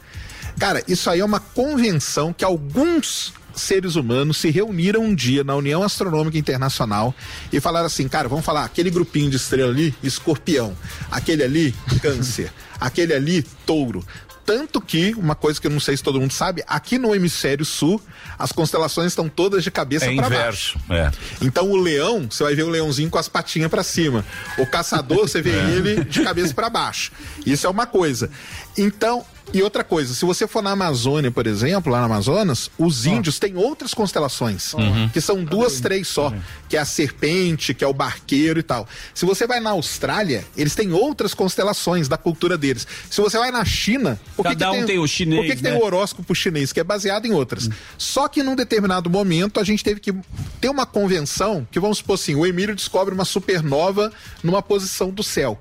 cara, 0.59 0.83
isso 0.87 1.09
aí 1.09 1.21
é 1.21 1.25
uma 1.25 1.39
convenção 1.39 2.33
que 2.33 2.43
alguns 2.43 3.33
seres 3.55 3.95
humanos 3.95 4.37
se 4.37 4.49
reuniram 4.49 5.03
um 5.03 5.13
dia 5.13 5.43
na 5.43 5.55
União 5.55 5.83
Astronômica 5.83 6.37
Internacional 6.37 7.13
e 7.51 7.59
falaram 7.59 7.87
assim, 7.87 8.07
cara, 8.07 8.27
vamos 8.27 8.45
falar, 8.45 8.63
aquele 8.63 8.89
grupinho 8.89 9.29
de 9.29 9.37
estrela 9.37 9.71
ali, 9.71 9.93
escorpião, 10.03 10.75
aquele 11.11 11.43
ali, 11.43 11.75
câncer, 12.01 12.51
aquele 12.79 13.13
ali, 13.13 13.43
touro. 13.65 14.05
Tanto 14.45 14.81
que, 14.81 15.13
uma 15.13 15.35
coisa 15.35 15.61
que 15.61 15.67
eu 15.67 15.71
não 15.71 15.79
sei 15.79 15.95
se 15.95 16.01
todo 16.01 16.19
mundo 16.19 16.33
sabe, 16.33 16.63
aqui 16.65 16.97
no 16.97 17.13
hemisfério 17.13 17.63
sul, 17.63 18.01
as 18.37 18.51
constelações 18.51 19.11
estão 19.11 19.29
todas 19.29 19.63
de 19.63 19.69
cabeça 19.69 20.07
É 20.07 20.15
para 20.15 20.27
baixo. 20.27 20.79
É. 20.89 21.11
Então 21.39 21.69
o 21.69 21.77
leão, 21.77 22.27
você 22.27 22.43
vai 22.43 22.55
ver 22.55 22.63
o 22.63 22.69
leãozinho 22.69 23.11
com 23.11 23.19
as 23.19 23.29
patinhas 23.29 23.69
pra 23.69 23.83
cima. 23.83 24.25
O 24.57 24.65
caçador, 24.65 25.27
você 25.27 25.39
vê 25.39 25.51
ele 25.77 26.03
de 26.03 26.23
cabeça 26.23 26.51
pra 26.51 26.67
baixo. 26.67 27.11
Isso 27.45 27.67
é 27.67 27.69
uma 27.69 27.85
coisa. 27.85 28.31
Então, 28.75 29.23
e 29.53 29.61
outra 29.63 29.83
coisa, 29.83 30.13
se 30.13 30.25
você 30.25 30.47
for 30.47 30.61
na 30.61 30.71
Amazônia, 30.71 31.31
por 31.31 31.47
exemplo, 31.47 31.91
lá 31.91 31.99
no 31.99 32.05
Amazonas, 32.05 32.69
os 32.77 33.05
índios 33.05 33.39
têm 33.39 33.55
outras 33.57 33.93
constelações, 33.93 34.73
Uhum. 34.73 35.09
que 35.09 35.19
são 35.21 35.43
duas, 35.43 35.79
três 35.79 36.07
só, 36.07 36.33
que 36.67 36.77
é 36.77 36.79
a 36.79 36.85
serpente, 36.85 37.73
que 37.73 37.83
é 37.83 37.87
o 37.87 37.93
barqueiro 37.93 38.59
e 38.59 38.63
tal. 38.63 38.87
Se 39.13 39.25
você 39.25 39.47
vai 39.47 39.59
na 39.59 39.71
Austrália, 39.71 40.45
eles 40.55 40.75
têm 40.75 40.93
outras 40.93 41.33
constelações 41.33 42.07
da 42.07 42.17
cultura 42.17 42.57
deles. 42.57 42.85
Se 43.09 43.19
você 43.21 43.37
vai 43.37 43.51
na 43.51 43.63
China, 43.65 44.19
por 44.35 44.43
que 44.45 44.55
Cada 44.55 44.71
que 44.71 44.83
um 44.83 44.85
tem 44.85 44.99
o 44.99 45.07
chinês, 45.07 45.41
Por 45.41 45.47
que, 45.49 45.55
que 45.57 45.63
né? 45.63 45.71
tem 45.71 45.79
o 45.79 45.83
horóscopo 45.85 46.33
chinês, 46.35 46.71
que 46.71 46.79
é 46.79 46.83
baseado 46.83 47.25
em 47.25 47.31
outras. 47.31 47.67
Hum. 47.67 47.71
Só 47.97 48.27
que 48.27 48.43
num 48.43 48.55
determinado 48.55 49.09
momento 49.09 49.59
a 49.59 49.63
gente 49.63 49.83
teve 49.83 49.99
que 49.99 50.13
ter 50.61 50.69
uma 50.69 50.85
convenção 50.85 51.67
que, 51.71 51.79
vamos 51.79 51.97
supor 51.99 52.15
assim, 52.15 52.35
o 52.35 52.45
Emílio 52.45 52.75
descobre 52.75 53.13
uma 53.13 53.25
supernova 53.25 54.11
numa 54.43 54.61
posição 54.61 55.09
do 55.09 55.23
céu. 55.23 55.59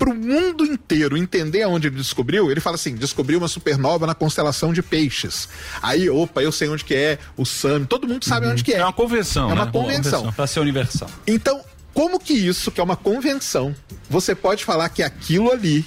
Para 0.00 0.10
o 0.10 0.14
mundo 0.14 0.64
inteiro 0.64 1.14
entender 1.14 1.62
aonde 1.62 1.88
ele 1.88 1.96
descobriu, 1.96 2.50
ele 2.50 2.58
fala 2.58 2.76
assim: 2.76 2.94
descobriu 2.94 3.38
uma 3.38 3.48
supernova 3.48 4.06
na 4.06 4.14
constelação 4.14 4.72
de 4.72 4.82
peixes. 4.82 5.46
Aí, 5.82 6.08
opa, 6.08 6.42
eu 6.42 6.50
sei 6.50 6.70
onde 6.70 6.82
que 6.82 6.94
é, 6.94 7.18
o 7.36 7.44
SAM, 7.44 7.84
todo 7.84 8.08
mundo 8.08 8.24
sabe 8.24 8.46
onde 8.46 8.64
que 8.64 8.72
é. 8.72 8.78
É 8.78 8.82
uma 8.84 8.94
convenção, 8.94 9.50
É 9.50 9.52
uma 9.52 9.66
né? 9.66 9.70
convenção. 9.70 10.32
Pra 10.32 10.46
ser 10.46 10.60
universal. 10.60 11.10
Então, 11.26 11.60
como 11.92 12.18
que 12.18 12.32
isso, 12.32 12.70
que 12.70 12.80
é 12.80 12.82
uma 12.82 12.96
convenção, 12.96 13.76
você 14.08 14.34
pode 14.34 14.64
falar 14.64 14.88
que 14.88 15.02
aquilo 15.02 15.52
ali 15.52 15.84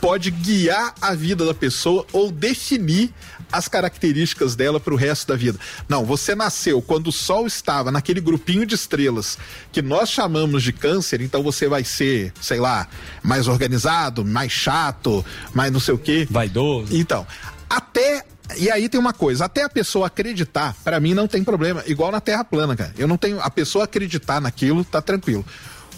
pode 0.00 0.30
guiar 0.30 0.94
a 1.00 1.12
vida 1.12 1.44
da 1.44 1.52
pessoa 1.52 2.06
ou 2.12 2.30
definir 2.30 3.12
as 3.52 3.68
características 3.68 4.54
dela 4.54 4.80
para 4.80 4.94
o 4.94 4.96
resto 4.96 5.28
da 5.28 5.36
vida. 5.36 5.58
Não, 5.88 6.04
você 6.04 6.34
nasceu 6.34 6.80
quando 6.80 7.08
o 7.08 7.12
Sol 7.12 7.46
estava 7.46 7.90
naquele 7.90 8.20
grupinho 8.20 8.64
de 8.66 8.74
estrelas 8.74 9.38
que 9.72 9.82
nós 9.82 10.08
chamamos 10.08 10.62
de 10.62 10.72
câncer, 10.72 11.20
então 11.20 11.42
você 11.42 11.68
vai 11.68 11.84
ser, 11.84 12.32
sei 12.40 12.60
lá, 12.60 12.88
mais 13.22 13.48
organizado, 13.48 14.24
mais 14.24 14.52
chato, 14.52 15.24
mais 15.54 15.72
não 15.72 15.80
sei 15.80 15.94
o 15.94 15.98
quê. 15.98 16.26
Vaidoso. 16.30 16.96
Então, 16.96 17.26
até. 17.68 18.24
E 18.56 18.68
aí 18.68 18.88
tem 18.88 18.98
uma 18.98 19.12
coisa, 19.12 19.44
até 19.44 19.62
a 19.62 19.68
pessoa 19.68 20.08
acreditar, 20.08 20.74
para 20.82 20.98
mim 20.98 21.14
não 21.14 21.28
tem 21.28 21.44
problema, 21.44 21.84
igual 21.86 22.10
na 22.10 22.20
Terra 22.20 22.42
plana, 22.42 22.74
cara. 22.74 22.92
Eu 22.98 23.06
não 23.06 23.16
tenho. 23.16 23.40
A 23.40 23.48
pessoa 23.48 23.84
acreditar 23.84 24.40
naquilo, 24.40 24.84
tá 24.84 25.00
tranquilo. 25.00 25.44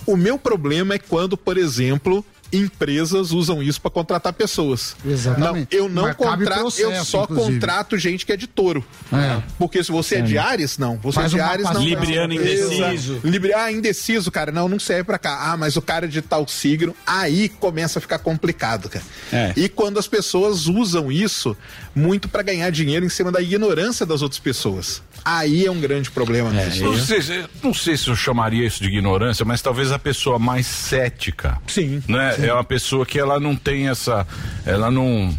O 0.05 0.17
meu 0.17 0.39
problema 0.39 0.95
é 0.95 0.99
quando, 0.99 1.37
por 1.37 1.57
exemplo, 1.57 2.25
empresas 2.53 3.31
usam 3.33 3.63
isso 3.63 3.81
para 3.81 3.91
contratar 3.91 4.33
pessoas. 4.33 4.95
Exatamente. 5.05 5.69
Não, 5.77 5.79
eu 5.85 5.89
não 5.89 6.03
Mas 6.03 6.17
contrato, 6.17 6.73
eu 6.79 7.05
só 7.05 7.25
inclusive. 7.25 7.53
contrato 7.61 7.99
gente 7.99 8.27
que 8.27 8.33
é 8.33 8.37
de 8.37 8.47
touro. 8.47 8.85
É. 9.13 9.43
Porque 9.59 9.83
se 9.83 9.91
você 9.91 10.17
é, 10.17 10.21
de 10.23 10.37
Ares, 10.39 10.77
não. 10.79 10.97
Você 10.99 11.15
Faz 11.21 11.33
é 11.33 11.37
de 11.37 11.41
Ares, 11.41 11.71
não. 11.71 11.83
Libriano 11.83 12.35
indeciso. 12.35 12.83
Exato. 13.15 13.21
Libri... 13.29 13.53
Ah, 13.55 13.73
indeciso, 13.73 14.31
cara. 14.31 14.53
Não, 14.53 14.69
não 14.69 14.79
serve 14.79 15.05
pra 15.05 15.19
cá. 15.19 15.51
Ah, 15.53 15.57
mas 15.57 15.77
o 15.77 15.83
cara 15.83 16.07
é 16.07 16.09
de 16.09 16.21
tal 16.21 16.47
signo. 16.47 16.95
Aí 17.07 17.49
começa 17.49 17.99
a 17.99 18.03
ficar 18.03 18.19
complicado, 18.19 18.89
cara. 18.89 19.05
É. 19.33 19.53
E 19.57 19.69
quando 19.69 19.99
as 19.99 20.07
pessoas 20.07 20.67
usam 20.67 21.11
isso 21.11 21.57
muito 21.95 22.29
pra 22.29 22.43
ganhar 22.43 22.71
dinheiro 22.71 23.05
em 23.05 23.09
cima 23.09 23.31
da 23.33 23.41
ignorância 23.41 24.05
das 24.05 24.23
outras 24.23 24.39
pessoas. 24.39 25.03
Aí 25.25 25.65
é 25.67 25.71
um 25.71 25.81
grande 25.81 26.11
problema 26.11 26.51
mesmo. 26.51 26.93
Não 26.93 26.99
sei, 26.99 27.23
se- 27.23 27.45
não 27.63 27.73
sei 27.73 27.97
se 27.97 28.09
eu 28.09 28.17
chamaria 28.17 28.67
isso 28.67 28.83
de 28.83 28.89
ignorância, 28.89 29.45
mas 29.45 29.63
talvez 29.63 29.93
a 29.93 29.99
pessoa 29.99 30.37
mais 30.39 30.67
cética. 30.67 31.59
Sim. 31.67 32.03
Né? 32.09 32.35
É 32.43 32.53
uma 32.53 32.65
pessoa 32.65 33.07
que 33.07 33.19
ela 33.19 33.39
não 33.39 33.55
tem 33.55 33.89
essa. 33.89 34.27
Ela 34.67 34.91
não. 34.91 35.33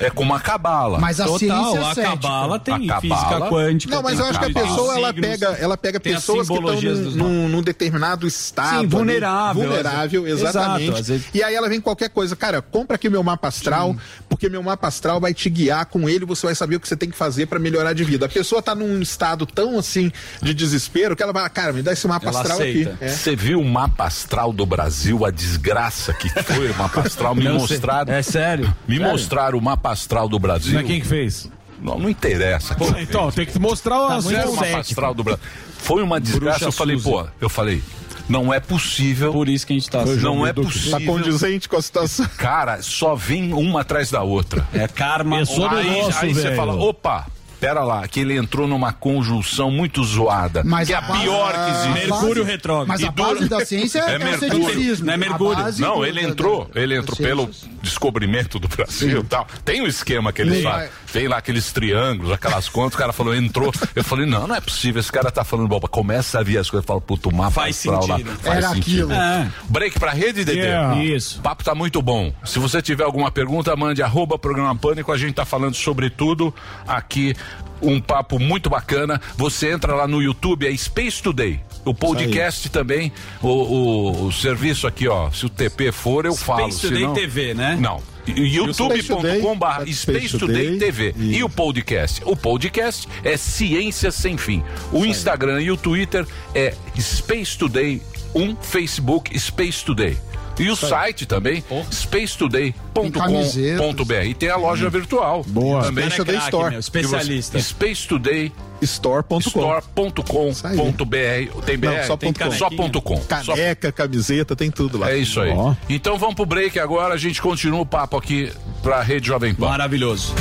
É 0.00 0.10
como 0.10 0.34
a 0.34 0.40
cabala. 0.40 0.98
Mas 0.98 1.20
a 1.20 1.24
Total, 1.26 1.38
ciência 1.38 1.80
a 1.80 1.94
cética. 1.94 2.02
cabala 2.16 2.58
tem 2.58 2.90
A 2.90 3.00
física 3.00 3.20
cabala- 3.20 3.48
quântica. 3.50 3.94
Não, 3.94 4.02
mas 4.02 4.18
eu 4.18 4.24
acho 4.26 4.38
que 4.38 4.44
a 4.46 4.50
pessoa 4.62 4.94
ela 4.96 5.12
pega, 5.14 5.46
ela 5.60 5.76
pega 5.76 6.00
pessoas 6.00 6.48
que 6.48 6.54
estão 6.54 6.80
num, 6.80 7.10
num, 7.10 7.48
num 7.48 7.62
determinado 7.62 8.26
estado. 8.26 8.78
ali, 8.78 8.86
vulnerável, 8.86 9.62
vulnerável, 9.62 10.26
exatamente. 10.26 10.88
Exato, 10.90 11.02
vezes- 11.04 11.24
E 11.34 11.42
aí 11.42 11.54
ela 11.54 11.68
vem 11.68 11.80
qualquer 11.80 12.08
coisa, 12.10 12.34
cara, 12.34 12.62
compra 12.62 12.96
aqui 12.96 13.08
meu 13.10 13.22
mapa 13.22 13.48
astral, 13.48 13.94
porque 14.28 14.48
meu 14.48 14.62
mapa 14.62 14.88
astral 14.88 15.20
vai 15.20 15.34
te 15.34 15.48
guiar 15.50 15.84
com 15.86 16.08
ele, 16.08 16.24
você 16.24 16.46
vai 16.46 16.54
saber 16.54 16.76
o 16.76 16.80
que 16.80 16.88
você 16.88 16.96
tem 16.96 17.10
que 17.10 17.16
fazer 17.16 17.46
pra 17.46 17.58
melhorar 17.58 17.92
de 17.92 18.02
vida. 18.04 18.26
A 18.26 18.28
pessoa 18.28 18.62
tá 18.62 18.74
num 18.74 19.00
estado 19.02 19.44
tão 19.46 19.78
assim 19.78 20.10
de 20.42 20.54
desespero 20.54 21.14
que 21.14 21.22
ela 21.22 21.32
vai, 21.32 21.48
cara, 21.50 21.72
me 21.72 21.82
dá 21.82 21.92
esse 21.92 22.06
mapa 22.08 22.28
Ela 22.28 22.40
astral 22.40 22.58
aceita. 22.58 22.90
aqui. 22.94 23.04
É. 23.04 23.08
Você 23.08 23.36
viu 23.36 23.60
o 23.60 23.64
mapa 23.64 24.04
astral 24.04 24.52
do 24.52 24.64
Brasil, 24.64 25.24
a 25.26 25.30
desgraça 25.30 26.12
que 26.14 26.28
foi 26.42 26.70
o 26.70 26.74
mapa 26.76 27.00
astral? 27.02 27.34
Me 27.40 27.48
mostraram. 27.48 28.12
É 28.12 28.22
sério? 28.22 28.74
Me 28.88 28.96
Sério? 28.96 29.12
mostraram 29.12 29.58
o 29.58 29.62
mapa 29.62 29.89
astral 29.90 30.28
do 30.28 30.38
Brasil. 30.38 30.74
Mas 30.74 30.86
quem 30.86 31.00
que 31.00 31.06
fez? 31.06 31.50
Não, 31.80 31.98
não 31.98 32.08
interessa. 32.10 32.74
fez. 32.74 32.94
Então, 32.98 33.30
tem 33.30 33.46
que 33.46 33.58
mostrar 33.58 33.96
Tá 34.06 34.16
as 34.16 34.26
o 34.26 34.56
mapa 34.56 34.78
astral 34.78 35.14
do 35.14 35.24
Brasil. 35.24 35.42
Foi 35.78 36.02
uma 36.02 36.20
desgraça. 36.20 36.58
Bruxa 36.60 36.64
Eu 36.68 36.72
falei, 36.72 36.96
Suzy. 36.96 37.08
pô, 37.10 37.26
eu 37.40 37.48
falei, 37.48 37.82
não 38.28 38.52
é 38.52 38.60
possível. 38.60 39.32
Por 39.32 39.48
isso 39.48 39.66
que 39.66 39.72
a 39.72 39.76
gente 39.76 39.88
tá 39.90 40.04
Não 40.04 40.46
é 40.46 40.52
Tá 40.52 40.62
possível. 40.62 41.00
condizente 41.06 41.68
com 41.68 41.76
a 41.76 41.82
situação. 41.82 42.26
Cara, 42.36 42.82
só 42.82 43.14
vem 43.14 43.52
uma 43.54 43.80
atrás 43.80 44.10
da 44.10 44.22
outra. 44.22 44.66
É 44.74 44.86
karma. 44.86 45.40
No 45.40 45.66
aí 45.68 45.90
nosso, 46.02 46.18
aí 46.24 46.34
você 46.34 46.42
velho. 46.42 46.56
fala, 46.56 46.74
opa, 46.74 47.26
pera 47.60 47.82
lá, 47.84 48.06
que 48.08 48.20
ele 48.20 48.36
entrou 48.36 48.66
numa 48.66 48.92
conjunção 48.92 49.70
muito 49.70 50.02
zoada. 50.02 50.62
Mas 50.64 50.88
que 50.88 50.94
é 50.94 50.96
a 50.96 51.02
pior 51.02 51.52
que 51.52 51.70
existe. 51.70 52.08
Mercúrio 52.08 52.44
retrógrado. 52.44 52.88
Mas 52.88 53.00
E 53.00 53.06
a 53.06 53.10
dura- 53.10 53.34
base 53.34 53.48
da 53.48 53.64
ciência 53.64 53.98
é, 54.00 54.12
É 54.12 54.14
é 54.14 54.16
o. 54.16 55.04
Não 55.04 55.12
é 55.12 55.16
Mercúrio. 55.16 55.64
Não, 55.78 55.96
do- 55.98 56.06
ele 56.06 56.22
entrou, 56.24 56.70
da- 56.72 56.80
ele 56.80 56.96
entrou 56.96 57.16
pelo 57.16 57.50
descobrimento 57.82 58.58
do 58.58 58.68
Brasil 58.68 59.20
e 59.20 59.24
tal. 59.24 59.46
Tem 59.64 59.82
um 59.82 59.86
esquema 59.86 60.32
que 60.32 60.42
eles 60.42 60.58
Sim. 60.58 60.62
fazem. 60.62 60.88
Vem 61.12 61.28
lá 61.28 61.38
aqueles 61.38 61.72
triângulos, 61.72 62.32
aquelas 62.32 62.68
contas, 62.68 62.94
o 62.94 62.98
cara 62.98 63.12
falou, 63.12 63.34
entrou. 63.34 63.72
Eu 63.96 64.04
falei, 64.04 64.26
não, 64.26 64.46
não 64.46 64.54
é 64.54 64.60
possível, 64.60 65.00
esse 65.00 65.10
cara 65.10 65.30
tá 65.30 65.42
falando 65.44 65.68
boba. 65.68 65.88
Começa 65.88 66.38
a 66.38 66.42
vir 66.42 66.58
as 66.58 66.70
coisas, 66.70 66.86
fala, 66.86 67.00
puto, 67.00 67.28
o 67.28 67.34
mapa 67.34 67.50
Faz 67.50 67.76
astral 67.76 68.06
lá. 68.06 68.16
sentido. 68.16 68.38
Faz 68.40 68.56
Era 68.64 68.68
sentido. 68.74 69.04
aquilo. 69.04 69.12
É. 69.12 69.52
Break 69.68 69.98
pra 69.98 70.12
rede, 70.12 70.44
Dedê? 70.44 70.60
Yeah. 70.60 71.02
Isso. 71.02 71.38
O 71.40 71.42
papo 71.42 71.64
tá 71.64 71.74
muito 71.74 72.00
bom. 72.00 72.32
Se 72.44 72.58
você 72.58 72.80
tiver 72.80 73.04
alguma 73.04 73.30
pergunta, 73.30 73.74
mande 73.76 74.02
arroba 74.02 74.38
programa 74.38 74.74
Pânico. 74.76 75.10
A 75.12 75.18
gente 75.18 75.34
tá 75.34 75.44
falando 75.44 75.74
sobre 75.74 76.08
tudo 76.10 76.54
aqui. 76.86 77.34
Um 77.82 78.00
papo 78.00 78.38
muito 78.38 78.68
bacana. 78.70 79.20
Você 79.36 79.70
entra 79.72 79.94
lá 79.94 80.06
no 80.06 80.22
YouTube, 80.22 80.66
é 80.66 80.76
Space 80.76 81.22
Today. 81.22 81.60
O 81.84 81.94
podcast 81.94 82.68
também, 82.68 83.10
o, 83.42 83.48
o- 83.48 84.26
o 84.26 84.32
serviço 84.32 84.86
aqui, 84.86 85.08
ó. 85.08 85.30
Se 85.30 85.46
o 85.46 85.48
TP 85.48 85.90
for, 85.92 86.26
eu 86.26 86.34
falo. 86.34 86.68
Today 86.68 86.98
senão- 86.98 87.14
TV, 87.14 87.54
né? 87.54 87.78
Não. 87.80 88.02
youtube.com.br 88.26 89.90
Space 89.92 90.38
Today 90.38 90.78
TV 90.78 91.14
e 91.18 91.42
o 91.42 91.48
podcast. 91.48 92.20
O 92.24 92.36
podcast 92.36 93.08
é 93.24 93.36
Ciência 93.36 94.10
Sem 94.10 94.36
Fim. 94.36 94.62
O 94.92 95.04
Instagram 95.06 95.62
e 95.62 95.70
o 95.70 95.76
Twitter 95.76 96.26
é 96.54 96.74
Space 96.98 97.56
Today 97.56 98.02
1, 98.34 98.56
Facebook 98.56 99.36
Space 99.38 99.84
Today. 99.84 100.16
E 100.60 100.70
o 100.70 100.76
site 100.76 101.26
também, 101.26 101.64
spacetoday.com.br. 101.90 104.26
E 104.26 104.34
tem 104.34 104.50
a 104.50 104.56
loja 104.56 104.90
virtual. 104.90 105.42
Boa. 105.46 105.84
Também. 105.84 106.04
Space 106.04 106.16
Today 106.18 106.38
Store. 106.38 106.76
Especialista. 106.76 107.58
Space 107.60 108.06
Today 108.06 108.52
Store.com. 108.82 109.38
Store.com.br. 109.38 111.62
Tem 111.64 111.78
BR? 111.78 111.86
Não, 111.86 112.04
só 112.04 112.16
tem 112.16 112.32
ponto 112.32 112.44
com. 112.44 112.52
Só 112.52 112.70
ponto 112.70 113.02
com. 113.02 113.20
Caneca, 113.20 113.92
camiseta, 113.92 114.56
tem 114.56 114.70
tudo 114.70 114.98
lá. 114.98 115.10
É 115.10 115.18
isso 115.18 115.40
aí. 115.40 115.52
Então 115.88 116.18
vamos 116.18 116.34
pro 116.34 116.46
break 116.46 116.78
agora, 116.78 117.14
a 117.14 117.18
gente 117.18 117.40
continua 117.40 117.80
o 117.80 117.86
papo 117.86 118.16
aqui 118.16 118.52
pra 118.82 119.02
Rede 119.02 119.28
Jovem 119.28 119.54
Pan. 119.54 119.68
Maravilhoso. 119.68 120.34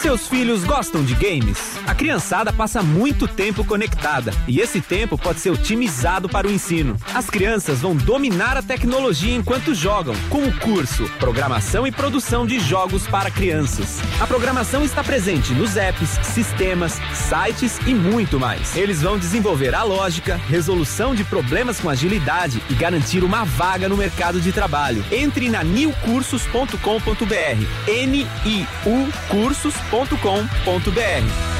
Seus 0.00 0.26
filhos 0.26 0.64
gostam 0.64 1.04
de 1.04 1.14
games? 1.14 1.78
A 1.86 1.94
criançada 1.94 2.50
passa 2.50 2.82
muito 2.82 3.28
tempo 3.28 3.62
conectada 3.62 4.32
e 4.48 4.58
esse 4.58 4.80
tempo 4.80 5.18
pode 5.18 5.40
ser 5.40 5.50
otimizado 5.50 6.26
para 6.26 6.48
o 6.48 6.50
ensino. 6.50 6.96
As 7.14 7.28
crianças 7.28 7.80
vão 7.80 7.94
dominar 7.94 8.56
a 8.56 8.62
tecnologia 8.62 9.36
enquanto 9.36 9.74
jogam, 9.74 10.14
com 10.30 10.42
o 10.42 10.58
curso 10.58 11.06
Programação 11.18 11.86
e 11.86 11.92
Produção 11.92 12.46
de 12.46 12.58
Jogos 12.58 13.06
para 13.06 13.30
Crianças. 13.30 14.00
A 14.18 14.26
programação 14.26 14.82
está 14.82 15.04
presente 15.04 15.52
nos 15.52 15.76
apps, 15.76 16.18
sistemas, 16.22 16.98
sites 17.12 17.78
e 17.86 17.94
muito 17.94 18.40
mais. 18.40 18.74
Eles 18.74 19.02
vão 19.02 19.18
desenvolver 19.18 19.74
a 19.74 19.82
lógica, 19.82 20.40
resolução 20.48 21.14
de 21.14 21.24
problemas 21.24 21.78
com 21.78 21.90
agilidade 21.90 22.62
e 22.70 22.74
garantir 22.74 23.22
uma 23.22 23.44
vaga 23.44 23.86
no 23.86 23.98
mercado 23.98 24.40
de 24.40 24.50
trabalho. 24.50 25.04
Entre 25.12 25.50
na 25.50 25.62
newcursos.com.br. 25.62 27.66
N-I-U 27.86 29.12
cursos.com.br 29.28 29.89
www.cicred.com.br. 29.90 31.59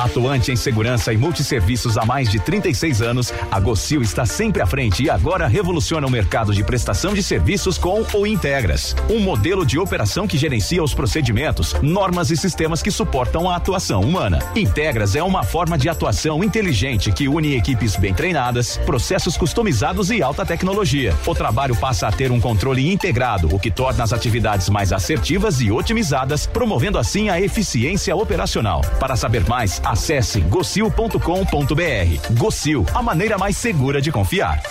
Atuante 0.00 0.50
em 0.50 0.56
segurança 0.56 1.12
e 1.12 1.18
multisserviços 1.18 1.98
há 1.98 2.06
mais 2.06 2.30
de 2.30 2.40
36 2.40 3.02
anos, 3.02 3.34
a 3.50 3.60
Gocil 3.60 4.00
está 4.00 4.24
sempre 4.24 4.62
à 4.62 4.66
frente 4.66 5.02
e 5.02 5.10
agora 5.10 5.46
revoluciona 5.46 6.06
o 6.06 6.10
mercado 6.10 6.54
de 6.54 6.64
prestação 6.64 7.12
de 7.12 7.22
serviços 7.22 7.76
com 7.76 8.02
o 8.14 8.26
Integras. 8.26 8.96
Um 9.10 9.20
modelo 9.20 9.64
de 9.64 9.78
operação 9.78 10.26
que 10.26 10.38
gerencia 10.38 10.82
os 10.82 10.94
procedimentos, 10.94 11.74
normas 11.82 12.30
e 12.30 12.36
sistemas 12.36 12.80
que 12.80 12.90
suportam 12.90 13.50
a 13.50 13.56
atuação 13.56 14.00
humana. 14.00 14.38
Integras 14.56 15.14
é 15.14 15.22
uma 15.22 15.42
forma 15.42 15.76
de 15.76 15.86
atuação 15.86 16.42
inteligente 16.42 17.12
que 17.12 17.28
une 17.28 17.54
equipes 17.54 17.94
bem 17.94 18.14
treinadas, 18.14 18.78
processos 18.78 19.36
customizados 19.36 20.10
e 20.10 20.22
alta 20.22 20.46
tecnologia. 20.46 21.14
O 21.26 21.34
trabalho 21.34 21.76
passa 21.76 22.08
a 22.08 22.12
ter 22.12 22.32
um 22.32 22.40
controle 22.40 22.90
integrado, 22.90 23.54
o 23.54 23.60
que 23.60 23.70
torna 23.70 24.02
as 24.02 24.14
atividades 24.14 24.70
mais 24.70 24.94
assertivas 24.94 25.60
e 25.60 25.70
otimizadas, 25.70 26.46
promovendo 26.46 26.98
assim 26.98 27.28
a 27.28 27.38
eficiência 27.38 28.16
operacional. 28.16 28.80
Para 28.98 29.14
saber 29.14 29.39
mais, 29.44 29.80
acesse 29.84 30.40
gocil.com.br. 30.40 32.34
Gocil, 32.38 32.86
a 32.94 33.02
maneira 33.02 33.38
mais 33.38 33.56
segura 33.56 34.00
de 34.00 34.10
confiar. 34.10 34.62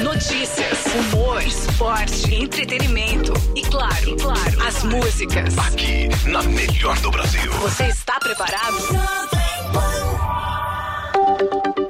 Notícias, 0.00 0.78
humor, 0.94 1.42
esporte, 1.42 2.34
entretenimento 2.34 3.32
e 3.54 3.62
claro, 3.62 4.08
e 4.08 4.16
claro, 4.16 4.62
as 4.66 4.82
músicas. 4.82 5.56
Aqui, 5.58 6.08
na 6.28 6.42
melhor 6.42 6.98
do 7.00 7.10
Brasil. 7.10 7.52
Você 7.52 7.84
está 7.84 8.18
preparado? 8.18 8.76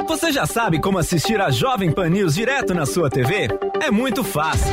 Você 0.06 0.30
já 0.30 0.44
sabe 0.44 0.78
como 0.78 0.98
assistir 0.98 1.40
a 1.40 1.50
Jovem 1.50 1.90
Pan 1.90 2.10
News 2.10 2.34
direto 2.34 2.74
na 2.74 2.84
sua 2.84 3.08
TV? 3.08 3.48
É 3.80 3.90
muito 3.90 4.22
fácil. 4.22 4.72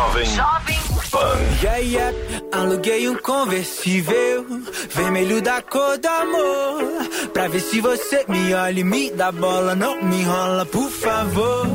Jovem 0.00 0.80
Pan. 1.10 1.36
Yeah, 1.62 1.78
yeah, 1.78 2.16
aluguei 2.52 3.06
um 3.08 3.16
conversível, 3.16 4.46
vermelho 4.88 5.42
da 5.42 5.60
cor 5.60 5.98
do 5.98 6.08
amor. 6.08 7.30
Pra 7.32 7.48
ver 7.48 7.60
se 7.60 7.80
você 7.80 8.24
me 8.26 8.54
olha 8.54 8.80
e 8.80 8.84
me 8.84 9.10
dá 9.10 9.30
bola, 9.30 9.74
não 9.74 10.02
me 10.02 10.22
enrola, 10.22 10.64
por 10.64 10.90
favor. 10.90 11.66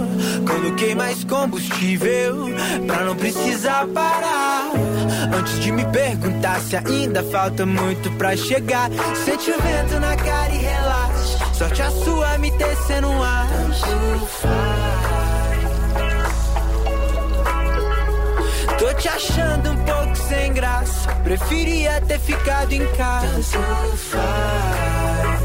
Coloquei 0.47 0.95
mais 0.95 1.23
combustível, 1.23 2.49
pra 2.87 3.01
não 3.05 3.15
precisar 3.15 3.85
parar. 3.87 4.71
Antes 5.37 5.59
de 5.59 5.71
me 5.71 5.85
perguntar 5.85 6.59
se 6.61 6.75
ainda 6.77 7.23
falta 7.23 7.65
muito 7.65 8.09
pra 8.17 8.35
chegar, 8.35 8.89
sente 9.23 9.51
o 9.51 9.61
vento 9.61 9.99
na 9.99 10.15
cara 10.15 10.51
e 10.51 10.57
relaxa. 10.57 11.53
Sorte 11.53 11.81
a 11.81 11.91
sua 11.91 12.37
me 12.39 12.51
tecendo 12.51 13.07
um 13.07 13.23
ar. 13.23 13.47
Tanto 13.49 14.25
faz. 14.25 15.04
Te 19.05 19.09
achando 19.09 19.69
um 19.69 19.77
pouco 19.85 20.15
sem 20.15 20.51
graça. 20.51 21.13
Preferia 21.23 22.01
ter 22.07 22.17
ficado 22.19 22.71
em 22.71 22.83
casa. 22.93 23.59
Faz. 24.09 25.41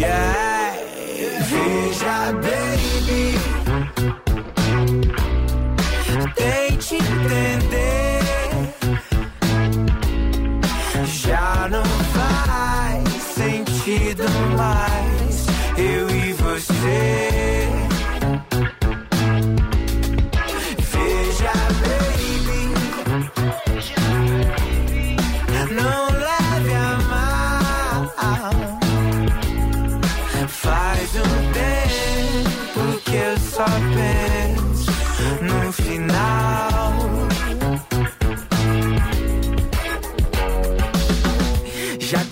Yeah. 0.00 0.74
Veja, 1.48 2.32
baby. 2.42 3.38
Tente 6.34 6.96
entender. 6.96 8.22
Já 11.06 11.68
não 11.70 11.84
faz 11.84 13.08
sentido 13.22 14.24
mais. 14.56 15.01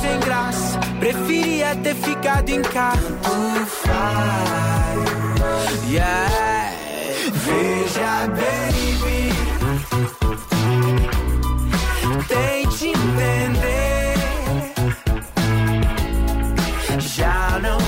sem 0.00 0.20
graça. 0.20 0.78
Preferia 1.00 1.76
ter 1.76 1.94
ficado 1.94 2.48
em 2.48 2.62
casa. 2.62 3.18
Tanto 3.22 3.66
faz. 3.66 5.18
Yeah. 5.88 6.72
Veja, 7.32 8.26
baby. 8.28 9.32
Tente 12.28 12.88
entender. 12.88 14.14
Já 16.98 17.58
não 17.60 17.87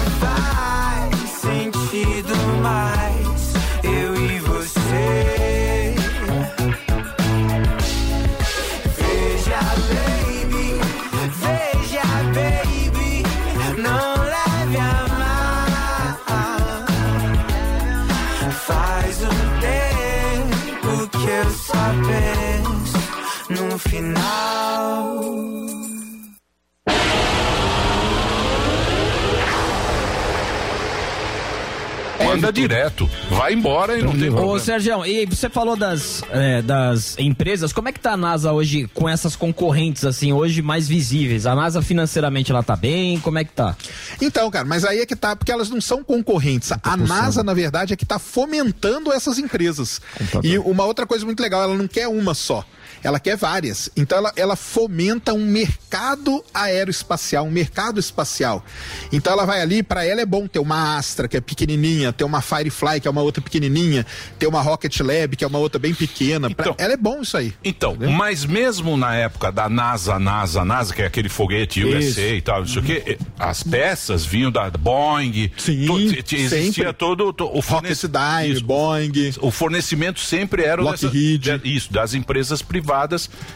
Manda 32.31 32.53
direto. 32.53 33.11
Vai 33.29 33.55
embora 33.55 33.99
e 33.99 34.03
não 34.03 34.13
tem 34.13 34.29
Ô, 34.29 34.35
problema. 34.35 34.59
Sérgio, 34.61 35.05
e 35.05 35.27
você 35.27 35.49
falou 35.49 35.77
das, 35.77 36.23
é, 36.31 36.63
das 36.63 37.19
empresas, 37.19 37.73
como 37.73 37.89
é 37.89 37.93
que 37.93 37.99
tá 37.99 38.13
a 38.13 38.17
NASA 38.17 38.53
hoje 38.53 38.89
com 38.95 39.09
essas 39.09 39.35
concorrentes, 39.35 40.05
assim, 40.05 40.33
hoje 40.33 40.63
mais 40.63 40.87
visíveis? 40.87 41.45
A 41.45 41.55
NASA 41.55 41.83
financeiramente 41.83 42.53
ela 42.53 42.63
tá 42.63 42.77
bem? 42.77 43.19
Como 43.19 43.39
é 43.39 43.45
que 43.45 43.53
tá? 43.53 43.77
Então, 44.21 44.49
cara, 44.51 44.65
mas 44.65 44.85
aí 44.85 45.01
é 45.01 45.07
que 45.07 45.17
tá, 45.17 45.35
porque 45.35 45.51
elas 45.51 45.71
não 45.71 45.81
são 45.81 46.05
concorrentes. 46.05 46.71
A 46.83 46.97
NASA, 46.97 47.43
na 47.43 47.53
verdade, 47.53 47.93
é 47.93 47.97
que 47.97 48.07
tá 48.07 48.19
fomentando 48.19 49.13
essas 49.13 49.39
empresas. 49.39 50.01
E 50.43 50.59
uma 50.59 50.85
outra 50.85 51.07
coisa 51.07 51.25
muito 51.25 51.41
legal, 51.43 51.63
ela 51.63 51.75
não 51.75 51.89
quer 51.89 52.07
uma 52.07 52.35
só. 52.35 52.65
Ela 53.03 53.19
quer 53.21 53.37
várias. 53.37 53.91
Então 53.97 54.19
ela, 54.19 54.33
ela 54.37 54.57
fomenta 54.57 55.33
um 55.33 55.45
mercado 55.47 56.45
aeroespacial, 56.53 57.45
um 57.47 57.51
mercado 57.51 57.99
espacial. 57.99 58.65
Então 59.13 59.33
ela 59.33 59.45
vai 59.47 59.61
ali, 59.61 59.83
para 59.83 60.05
ela 60.05 60.21
é 60.21 60.27
bom 60.27 60.47
ter 60.47 60.59
uma 60.59 60.97
Astra, 60.99 61.27
que 61.29 61.37
é 61.37 61.41
pequenininha, 61.41 62.13
ter 62.13 62.25
uma 62.25 62.41
Firefly, 62.43 63.01
que 63.01 63.09
é 63.09 63.11
uma 63.11 63.23
outra 63.23 63.43
pequenininha, 63.43 64.05
ter 64.39 64.47
uma 64.47 64.61
Rocket 64.61 65.01
Lab, 65.01 65.37
que 65.37 65.45
é 65.45 65.47
uma 65.47 65.59
outra 65.59 65.79
bem 65.79 65.95
pequena. 65.95 66.51
Pra- 66.51 66.75
ela 66.79 66.93
é 66.93 66.97
bom 66.97 67.23
isso 67.23 67.37
aí. 67.37 67.55
Então, 67.65 67.97
mas 68.17 68.45
mesmo 68.45 68.97
na 68.97 69.15
época 69.15 69.51
da 69.51 69.69
NASA, 69.69 70.19
NASA, 70.19 70.65
NASA, 70.65 70.95
que 70.95 71.03
é 71.03 71.07
aquele 71.07 71.29
foguete 71.29 71.85
USA 71.85 71.99
Isso. 72.01 72.21
e 72.21 72.41
tal, 72.43 72.61
não 72.61 72.67
sei 72.69 72.83
o 72.83 72.85
quê, 72.85 73.19
as 73.39 73.63
peças 73.63 74.25
vinham 74.25 74.51
da 74.51 74.71
Boeing. 74.71 75.51
Sim, 75.57 75.87
existia 76.05 76.49
sempre. 76.49 76.93
todo 76.93 77.33
to- 77.33 77.51
o 77.53 77.63
fornecimento. 77.63 78.65
Boeing. 78.65 79.33
O 79.41 79.51
fornecimento 79.51 80.21
sempre 80.21 80.65
era 80.65 80.83
o 80.83 80.91
dessa- 80.91 81.09
de- 81.09 81.41
isso, 81.65 81.93
das 81.93 82.15
empresas 82.15 82.61
privadas 82.63 82.90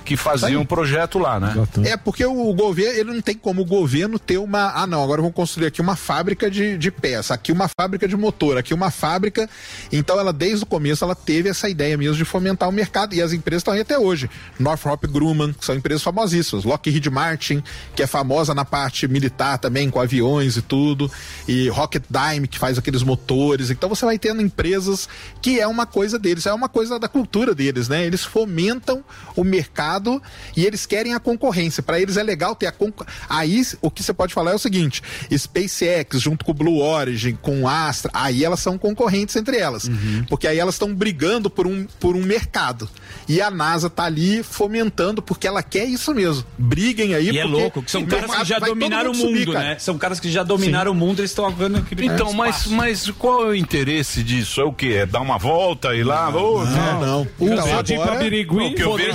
que 0.05 0.17
faziam 0.17 0.63
o 0.63 0.67
projeto 0.67 1.19
lá, 1.19 1.39
né? 1.41 1.55
É 1.85 1.97
porque 1.97 2.25
o 2.25 2.53
governo, 2.55 2.99
ele 2.99 3.13
não 3.13 3.21
tem 3.21 3.35
como 3.35 3.63
o 3.63 3.65
governo 3.65 4.19
ter 4.19 4.39
uma. 4.39 4.73
Ah, 4.75 4.87
não, 4.87 5.03
agora 5.03 5.21
vamos 5.21 5.35
construir 5.35 5.67
aqui 5.67 5.81
uma 5.81 5.97
fábrica 5.97 6.51
de, 6.51 6.77
de 6.79 6.91
peça, 6.91 7.35
aqui 7.35 7.53
uma 7.53 7.69
fábrica 7.69 8.07
de 8.07 8.17
motor, 8.17 8.59
aqui 8.59 8.73
uma 8.73 8.91
fábrica. 8.91 9.49
Então 9.93 10.19
ela, 10.19 10.33
desde 10.33 10.65
o 10.65 10.67
começo, 10.67 11.05
ela 11.05 11.15
teve 11.15 11.49
essa 11.49 11.69
ideia 11.69 11.97
mesmo 11.97 12.17
de 12.17 12.25
fomentar 12.25 12.69
o 12.69 12.73
mercado. 12.73 13.15
E 13.15 13.23
as 13.23 13.33
empresas 13.33 13.61
estão 13.61 13.75
aí 13.75 13.81
até 13.81 13.99
hoje. 13.99 14.31
Northrop 14.59 15.05
Grumman, 15.07 15.53
que 15.53 15.65
são 15.65 15.75
empresas 15.75 16.03
famosíssimas. 16.03 16.65
Lockheed 16.65 17.09
Martin, 17.11 17.63
que 17.95 18.03
é 18.03 18.07
famosa 18.07 18.55
na 18.55 18.65
parte 18.65 19.07
militar 19.09 19.59
também, 19.59 19.91
com 19.91 20.01
aviões 20.01 20.57
e 20.57 20.63
tudo. 20.63 21.11
E 21.47 21.69
Rocketdyne, 21.69 22.49
que 22.49 22.59
faz 22.59 22.79
aqueles 22.79 23.03
motores. 23.03 23.71
Então 23.71 23.89
você 23.89 24.05
vai 24.05 24.19
tendo 24.19 24.43
empresas 24.43 25.09
que 25.41 25.61
é 25.61 25.67
uma 25.67 25.87
coisa 25.87 26.19
deles, 26.19 26.47
é 26.47 26.53
uma 26.53 26.69
coisa 26.69 26.99
da 26.99 27.09
cultura 27.09 27.55
deles, 27.55 27.89
né? 27.89 28.05
Eles 28.05 28.25
fomentam 28.25 29.05
o 29.37 29.45
mercado 29.45 30.23
e 30.57 30.65
eles 30.65 30.87
querem 30.87 31.15
a 31.15 31.21
concorrência. 31.21 31.83
Para 31.83 32.01
eles 32.01 32.17
é 32.17 32.23
legal 32.23 32.55
ter 32.55 32.67
a 32.67 32.73
concorrência. 32.73 33.21
Aí 33.29 33.63
o 33.81 33.91
que 33.91 34.03
você 34.03 34.13
pode 34.13 34.33
falar 34.35 34.53
é 34.53 34.55
o 34.55 34.59
seguinte: 34.59 35.03
SpaceX 35.37 36.21
junto 36.21 36.45
com 36.45 36.51
o 36.51 36.55
Blue 36.55 36.79
Origin, 36.81 37.37
com 37.41 37.63
o 37.63 37.69
Astra, 37.69 38.11
aí 38.15 38.45
elas 38.45 38.61
são 38.61 38.77
concorrentes 38.79 39.37
entre 39.37 39.57
elas. 39.59 39.89
Porque 40.29 40.47
aí 40.47 40.59
elas 40.59 40.75
estão 40.75 40.95
brigando 40.95 41.49
por 41.51 41.67
um, 41.67 41.87
por 42.01 42.17
um 42.17 42.23
mercado. 42.23 42.89
E 43.29 43.41
a 43.41 43.51
NASA 43.51 43.89
tá 43.89 44.05
ali 44.05 44.43
fomentando 44.43 45.23
porque 45.23 45.47
ela 45.47 45.63
quer 45.63 45.85
isso 45.85 46.15
mesmo. 46.15 46.45
Briguem 46.59 47.15
aí 47.15 47.31
E 47.31 47.39
é 47.39 47.45
louco, 47.45 47.83
que 47.83 47.91
são 47.91 48.05
caras 48.05 48.31
que 48.35 48.45
já 48.45 48.59
dominaram 48.59 49.11
o 49.13 49.15
mundo 49.17 49.25
mundo, 49.25 49.39
subir, 49.39 49.53
cara. 49.53 49.65
né? 49.71 49.79
São 49.79 49.97
caras 49.99 50.21
que 50.21 50.31
já 50.31 50.43
dominaram 50.43 50.93
o 50.93 50.95
mundo, 50.95 51.21
eles 51.21 51.31
estão 51.31 51.47
agora 51.47 51.79
aquele 51.79 52.07
Então, 52.07 52.33
mas, 52.33 52.67
mas 52.67 53.11
qual 53.13 53.47
é 53.47 53.49
o 53.51 53.55
interesse 53.55 54.23
disso? 54.23 54.61
É 54.61 54.65
o 54.65 54.73
quê? 54.73 54.99
É 55.01 55.07
dar 55.07 55.21
uma 55.21 55.39
volta 55.39 55.95
e 55.95 56.03
lá? 56.03 56.29
Ô, 56.29 56.65
não, 56.65 57.01
não. 57.01 57.29
Então, 57.41 57.67
Só 57.67 57.83
tipo 57.83 58.03
agora- 58.03 58.19
O 58.19 58.75
que 58.75 58.83
eu 58.83 58.97
vejo 58.97 59.11
é. 59.11 59.14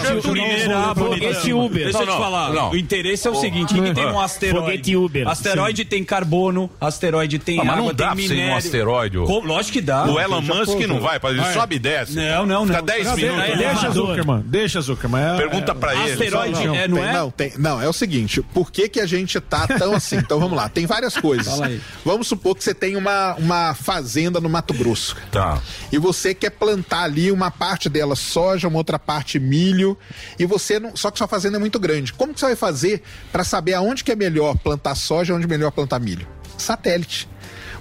Foguete 0.95 1.53
Uber. 1.53 1.83
Deixa 1.85 1.99
eu 1.99 2.07
te 2.07 2.17
falar. 2.17 2.53
não. 2.53 2.71
O 2.71 2.75
interesse 2.77 3.27
é 3.27 3.31
o 3.31 3.35
seguinte: 3.35 3.73
que 3.73 3.93
tem 3.93 4.05
um 4.05 4.19
Ah. 4.19 4.25
asteroide. 4.25 4.59
Foguete 4.65 4.95
Uber. 4.95 5.27
Asteroide 5.27 5.85
tem 5.85 6.03
carbono, 6.03 6.69
asteroide 6.79 7.39
tem 7.39 7.59
Ah, 7.59 7.63
mas 7.63 7.73
água, 7.77 7.85
não 7.87 7.93
dá 7.93 8.07
tem 8.07 8.15
pra 8.15 8.23
ser 8.23 8.29
minério. 8.33 8.53
um 8.53 8.57
asteroide. 8.57 9.17
Lógico 9.17 9.73
que 9.73 9.81
dá. 9.81 10.05
O 10.05 10.19
Elon 10.19 10.41
Musk 10.41 10.79
não 10.87 10.99
vai, 10.99 11.19
ele 11.23 11.53
sobe 11.53 11.75
e 11.75 11.79
desce. 11.79 12.15
Não, 12.15 12.45
não, 12.45 12.65
Fica 12.65 12.77
não. 12.79 12.85
10 12.85 13.05
Não, 13.05 13.15
minutos. 13.15 13.57
deixa 13.57 13.89
Zuckerman, 13.91 14.43
deixa 14.45 14.81
Zuckerman. 14.81 15.21
É- 15.23 15.37
Pergunta 15.37 15.75
pra 15.75 15.95
ele. 15.95 16.11
Asteroide 16.13 16.67
Não, 16.67 16.75
é, 16.75 16.87
não 16.87 17.03
é? 17.03 17.13
Não, 17.13 17.31
tem- 17.31 17.53
não, 17.57 17.81
é 17.81 17.87
o 17.87 17.93
seguinte, 17.93 18.41
por 18.53 18.71
que, 18.71 18.87
que 18.89 18.99
a 18.99 19.05
gente 19.05 19.39
tá 19.39 19.67
tão 19.67 19.93
assim? 19.95 20.17
Então 20.17 20.39
vamos 20.39 20.55
lá, 20.57 20.69
tem 20.69 20.85
várias 20.85 21.15
coisas. 21.17 21.59
Vamos 22.05 22.27
supor 22.27 22.55
que 22.55 22.63
você 22.63 22.73
tem 22.73 22.95
uma, 22.95 23.35
uma 23.35 23.73
fazenda 23.73 24.39
no 24.39 24.49
Mato 24.49 24.73
Grosso. 24.73 25.15
Tá. 25.31 25.59
E 25.91 25.97
você 25.97 26.33
quer 26.33 26.51
plantar 26.51 27.03
ali 27.03 27.31
uma 27.31 27.49
parte 27.51 27.89
dela 27.89 28.15
soja, 28.15 28.67
uma 28.67 28.77
outra 28.77 28.99
parte 28.99 29.39
milho, 29.39 29.88
e 30.37 30.45
você 30.45 30.79
não. 30.79 30.95
Só 30.95 31.11
que 31.11 31.17
sua 31.17 31.27
fazenda 31.27 31.57
é 31.57 31.59
muito 31.59 31.79
grande. 31.79 32.13
Como 32.13 32.33
que 32.33 32.39
você 32.39 32.47
vai 32.47 32.55
fazer 32.55 33.03
para 33.31 33.43
saber 33.43 33.73
aonde 33.73 34.03
que 34.03 34.11
é 34.11 34.15
melhor 34.15 34.57
plantar 34.57 34.95
soja 34.95 35.33
e 35.33 35.35
onde 35.35 35.45
é 35.45 35.47
melhor 35.47 35.71
plantar 35.71 35.99
milho? 35.99 36.27
Satélite. 36.57 37.27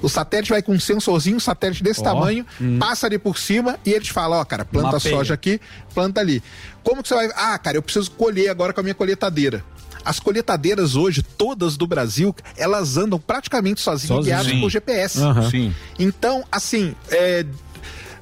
O 0.01 0.09
satélite 0.09 0.51
vai 0.51 0.62
com 0.62 0.72
um 0.72 0.78
sensorzinho, 0.80 1.36
um 1.36 1.40
satélite 1.40 1.82
desse 1.82 2.01
Ó, 2.01 2.05
tamanho, 2.05 2.47
hum. 2.60 2.78
passa 2.78 3.06
ali 3.06 3.18
por 3.18 3.36
cima 3.36 3.78
e 3.85 3.93
ele 3.93 4.05
te 4.05 4.12
fala, 4.12 4.39
ó, 4.39 4.44
cara, 4.44 4.64
planta 4.64 4.93
Mapeia. 4.93 5.16
soja 5.16 5.35
aqui, 5.35 5.60
planta 5.93 6.20
ali. 6.20 6.40
Como 6.85 7.02
que 7.02 7.09
você 7.09 7.14
vai. 7.14 7.28
Ah, 7.35 7.59
cara, 7.59 7.76
eu 7.76 7.82
preciso 7.82 8.10
colher 8.12 8.48
agora 8.48 8.72
com 8.72 8.80
a 8.80 8.82
minha 8.82 8.94
colheitadeira. 8.94 9.64
As 10.05 10.20
colheitadeiras 10.20 10.94
hoje, 10.97 11.22
todas 11.22 11.76
do 11.76 11.86
Brasil, 11.86 12.35
elas 12.56 12.97
andam 12.97 13.18
praticamente 13.18 13.80
sozinhas, 13.80 14.16
Sozinho. 14.24 14.36
guiadas 14.36 14.60
por 14.60 14.70
GPS. 14.70 15.18
Sim. 15.51 15.74
Então, 15.98 16.44
assim, 16.51 16.94
é, 17.10 17.44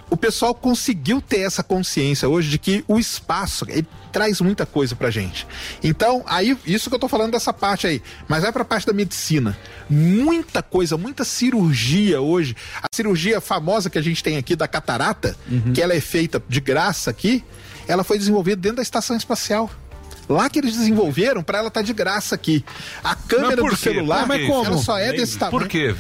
o 0.09 0.17
pessoal 0.17 0.55
conseguiu 0.55 1.21
ter 1.21 1.41
essa 1.41 1.63
consciência 1.63 2.29
hoje 2.29 2.49
de 2.49 2.59
que 2.59 2.85
o 2.87 2.99
espaço 2.99 3.67
traz 4.13 4.41
muita 4.41 4.65
coisa 4.65 4.95
pra 4.97 5.11
gente. 5.11 5.47
Então, 5.83 6.25
aí, 6.27 6.57
isso 6.65 6.89
que 6.89 6.95
eu 6.95 6.99
tô 6.99 7.09
falando 7.09 7.33
dessa 7.33 7.53
parte 7.53 7.87
aí, 7.87 8.03
mas 8.29 8.43
vai 8.43 8.53
pra 8.53 8.65
parte 8.65 8.87
da 8.87 8.93
medicina. 8.93 9.57
Muita 9.91 10.63
coisa, 10.63 10.97
muita 10.97 11.25
cirurgia 11.25 12.21
hoje. 12.21 12.57
A 12.83 12.87
cirurgia 12.95 13.41
famosa 13.41 13.91
que 13.91 13.99
a 13.99 14.03
gente 14.03 14.23
tem 14.23 14.37
aqui 14.37 14.57
da 14.57 14.67
catarata, 14.69 15.37
que 15.75 15.83
ela 15.83 15.93
é 15.95 16.01
feita 16.01 16.43
de 16.49 16.61
graça 16.61 17.11
aqui, 17.11 17.45
ela 17.89 18.03
foi 18.05 18.19
desenvolvida 18.19 18.57
dentro 18.57 18.77
da 18.77 18.83
estação 18.83 19.17
espacial. 19.17 19.71
Lá 20.29 20.51
que 20.51 20.59
eles 20.59 20.73
desenvolveram 20.77 21.43
pra 21.43 21.59
ela 21.59 21.69
estar 21.69 21.83
de 21.83 21.93
graça 21.93 22.35
aqui. 22.35 22.65
A 23.05 23.15
câmera 23.15 23.63
do 23.63 23.77
celular, 23.77 24.27
Por 24.27 24.37
quê? 24.37 24.51
ela 24.51 24.79
só 24.79 24.99
é 24.99 25.13
desse 25.13 25.39
tamanho. 25.39 25.59
Por 25.61 25.69
quê? 25.69 25.95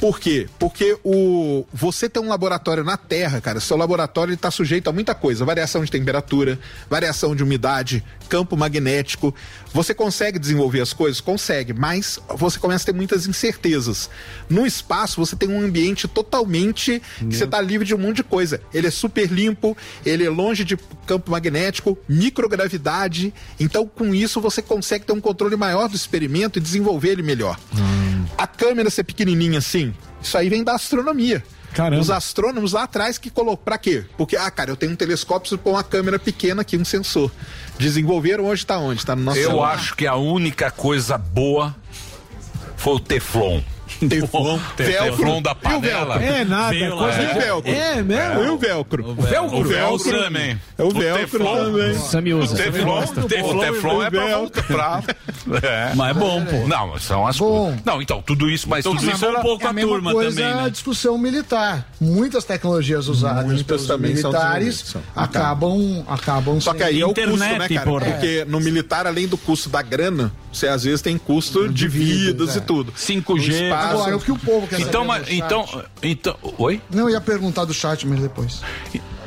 Por 0.00 0.18
quê? 0.18 0.48
Porque 0.58 0.96
o 1.04 1.66
você 1.72 2.08
tem 2.08 2.22
um 2.22 2.28
laboratório 2.28 2.82
na 2.82 2.96
Terra, 2.96 3.38
cara, 3.38 3.60
seu 3.60 3.76
laboratório 3.76 4.32
está 4.32 4.50
sujeito 4.50 4.88
a 4.88 4.92
muita 4.92 5.14
coisa, 5.14 5.44
variação 5.44 5.84
de 5.84 5.90
temperatura, 5.90 6.58
variação 6.88 7.36
de 7.36 7.42
umidade, 7.42 8.02
campo 8.30 8.56
magnético. 8.56 9.34
Você 9.74 9.92
consegue 9.92 10.38
desenvolver 10.38 10.80
as 10.80 10.94
coisas? 10.94 11.20
Consegue, 11.20 11.74
mas 11.74 12.18
você 12.34 12.58
começa 12.58 12.84
a 12.84 12.86
ter 12.86 12.94
muitas 12.94 13.26
incertezas. 13.26 14.08
No 14.48 14.66
espaço, 14.66 15.20
você 15.20 15.36
tem 15.36 15.50
um 15.50 15.60
ambiente 15.60 16.08
totalmente 16.08 17.02
que 17.18 17.36
você 17.36 17.44
está 17.44 17.60
livre 17.60 17.86
de 17.86 17.94
um 17.94 17.98
monte 17.98 18.16
de 18.16 18.24
coisa. 18.24 18.60
Ele 18.72 18.86
é 18.86 18.90
super 18.90 19.30
limpo, 19.30 19.76
ele 20.04 20.24
é 20.24 20.30
longe 20.30 20.64
de 20.64 20.78
campo 21.06 21.30
magnético, 21.30 21.98
microgravidade. 22.08 23.34
Então, 23.58 23.86
com 23.86 24.14
isso, 24.14 24.40
você 24.40 24.62
consegue 24.62 25.04
ter 25.04 25.12
um 25.12 25.20
controle 25.20 25.56
maior 25.56 25.88
do 25.88 25.96
experimento 25.96 26.58
e 26.58 26.62
desenvolver 26.62 27.10
ele 27.10 27.22
melhor. 27.22 27.58
A 28.38 28.46
câmera 28.46 28.88
ser 28.88 29.04
pequenininha 29.04 29.58
assim, 29.58 29.89
isso 30.22 30.36
aí 30.36 30.48
vem 30.48 30.62
da 30.64 30.74
astronomia. 30.74 31.42
Os 32.00 32.10
astrônomos 32.10 32.72
lá 32.72 32.82
atrás 32.82 33.16
que 33.16 33.30
colocou. 33.30 33.56
Pra 33.58 33.78
quê? 33.78 34.04
Porque, 34.18 34.36
ah, 34.36 34.50
cara, 34.50 34.70
eu 34.70 34.76
tenho 34.76 34.92
um 34.92 34.96
telescópio, 34.96 35.42
preciso 35.42 35.58
pôr 35.58 35.70
uma 35.70 35.84
câmera 35.84 36.18
pequena 36.18 36.62
aqui, 36.62 36.76
um 36.76 36.84
sensor. 36.84 37.30
Desenvolveram 37.78 38.46
hoje 38.46 38.66
tá 38.66 38.76
onde? 38.78 39.06
Tá 39.06 39.14
no 39.14 39.22
nosso 39.22 39.38
Eu 39.38 39.50
celular. 39.50 39.74
acho 39.74 39.94
que 39.94 40.06
a 40.06 40.16
única 40.16 40.70
coisa 40.70 41.16
boa 41.16 41.74
foi 42.76 42.94
o 42.94 43.00
Teflon. 43.00 43.62
Teflon, 44.08 44.58
Teflon 44.76 45.42
da 45.42 45.50
E 45.50 45.52
o 45.52 45.56
panela. 45.56 46.18
velcro? 46.18 46.36
É 46.36 46.44
nada, 46.44 46.70
Veio 46.70 46.96
coisa 46.96 47.18
de 47.18 47.34
velcro. 47.34 47.70
É 47.72 48.02
mesmo? 48.02 48.44
E 48.44 48.48
o 48.48 48.58
velcro? 48.58 49.10
O 49.10 49.14
velcro. 49.14 49.58
O 49.58 49.64
velcro 49.64 50.22
também. 50.24 50.60
É 50.78 50.82
o 50.82 50.90
velcro 50.90 51.38
Teflon. 51.38 51.56
também. 51.56 51.94
Sammy 51.98 52.34
usa. 52.34 52.54
O 52.54 52.56
Teflon, 52.56 52.98
o 53.02 53.28
Teflon, 53.28 53.56
o 53.56 53.58
Teflon 53.58 54.02
é 54.02 54.10
pra. 54.62 55.02
É. 55.62 55.94
Mas 55.94 56.10
é 56.10 56.14
bom, 56.18 56.44
pô. 56.44 56.68
Não, 56.68 56.88
mas 56.88 57.02
são 57.02 57.26
as 57.26 57.38
coisas. 57.38 57.80
Não, 57.84 58.00
então, 58.00 58.22
tudo 58.22 58.48
isso, 58.48 58.68
mas 58.68 58.84
Então, 58.84 58.96
tudo 58.96 59.10
isso 59.10 59.24
é 59.24 59.38
um 59.38 59.42
pouco 59.42 59.64
É 59.64 59.68
a 59.68 59.72
mesma 59.72 60.12
coisa 60.12 60.40
né? 60.40 60.64
a 60.64 60.68
discussão 60.68 61.18
militar. 61.18 61.86
Muitas 62.00 62.44
tecnologias 62.44 63.08
usadas 63.08 63.44
Muitas 63.44 63.62
pelos 63.64 63.86
também 63.86 64.14
militares 64.14 64.94
acabam, 65.14 66.04
acabam 66.08 66.60
Só 66.60 66.72
que 66.74 66.82
aí 66.82 67.00
é 67.00 67.06
o 67.06 67.14
custo, 67.14 67.36
né, 67.36 67.68
cara? 67.68 67.90
Porque 67.90 68.44
no 68.48 68.60
militar, 68.60 69.06
além 69.06 69.26
do 69.26 69.36
custo 69.36 69.68
da 69.68 69.82
grana, 69.82 70.32
você 70.52 70.66
às 70.68 70.84
vezes 70.84 71.00
tem 71.02 71.16
custo 71.16 71.68
de, 71.68 71.86
vidas 71.88 72.56
é. 72.56 72.58
e 72.58 72.60
tudo. 72.62 72.92
5G. 72.92 73.24
No 73.24 73.36
espaço- 73.38 73.88
Agora, 73.94 74.16
o 74.16 74.20
que 74.20 74.32
o 74.32 74.38
povo 74.38 74.66
quer 74.66 74.80
Então, 74.80 75.06
saber 75.06 75.20
mas, 75.20 75.30
então, 75.30 75.82
então, 76.02 76.36
oi? 76.58 76.80
Não, 76.90 77.04
eu 77.04 77.10
ia 77.10 77.20
perguntar 77.20 77.64
do 77.64 77.74
chat, 77.74 78.06
mas 78.06 78.20
depois. 78.20 78.60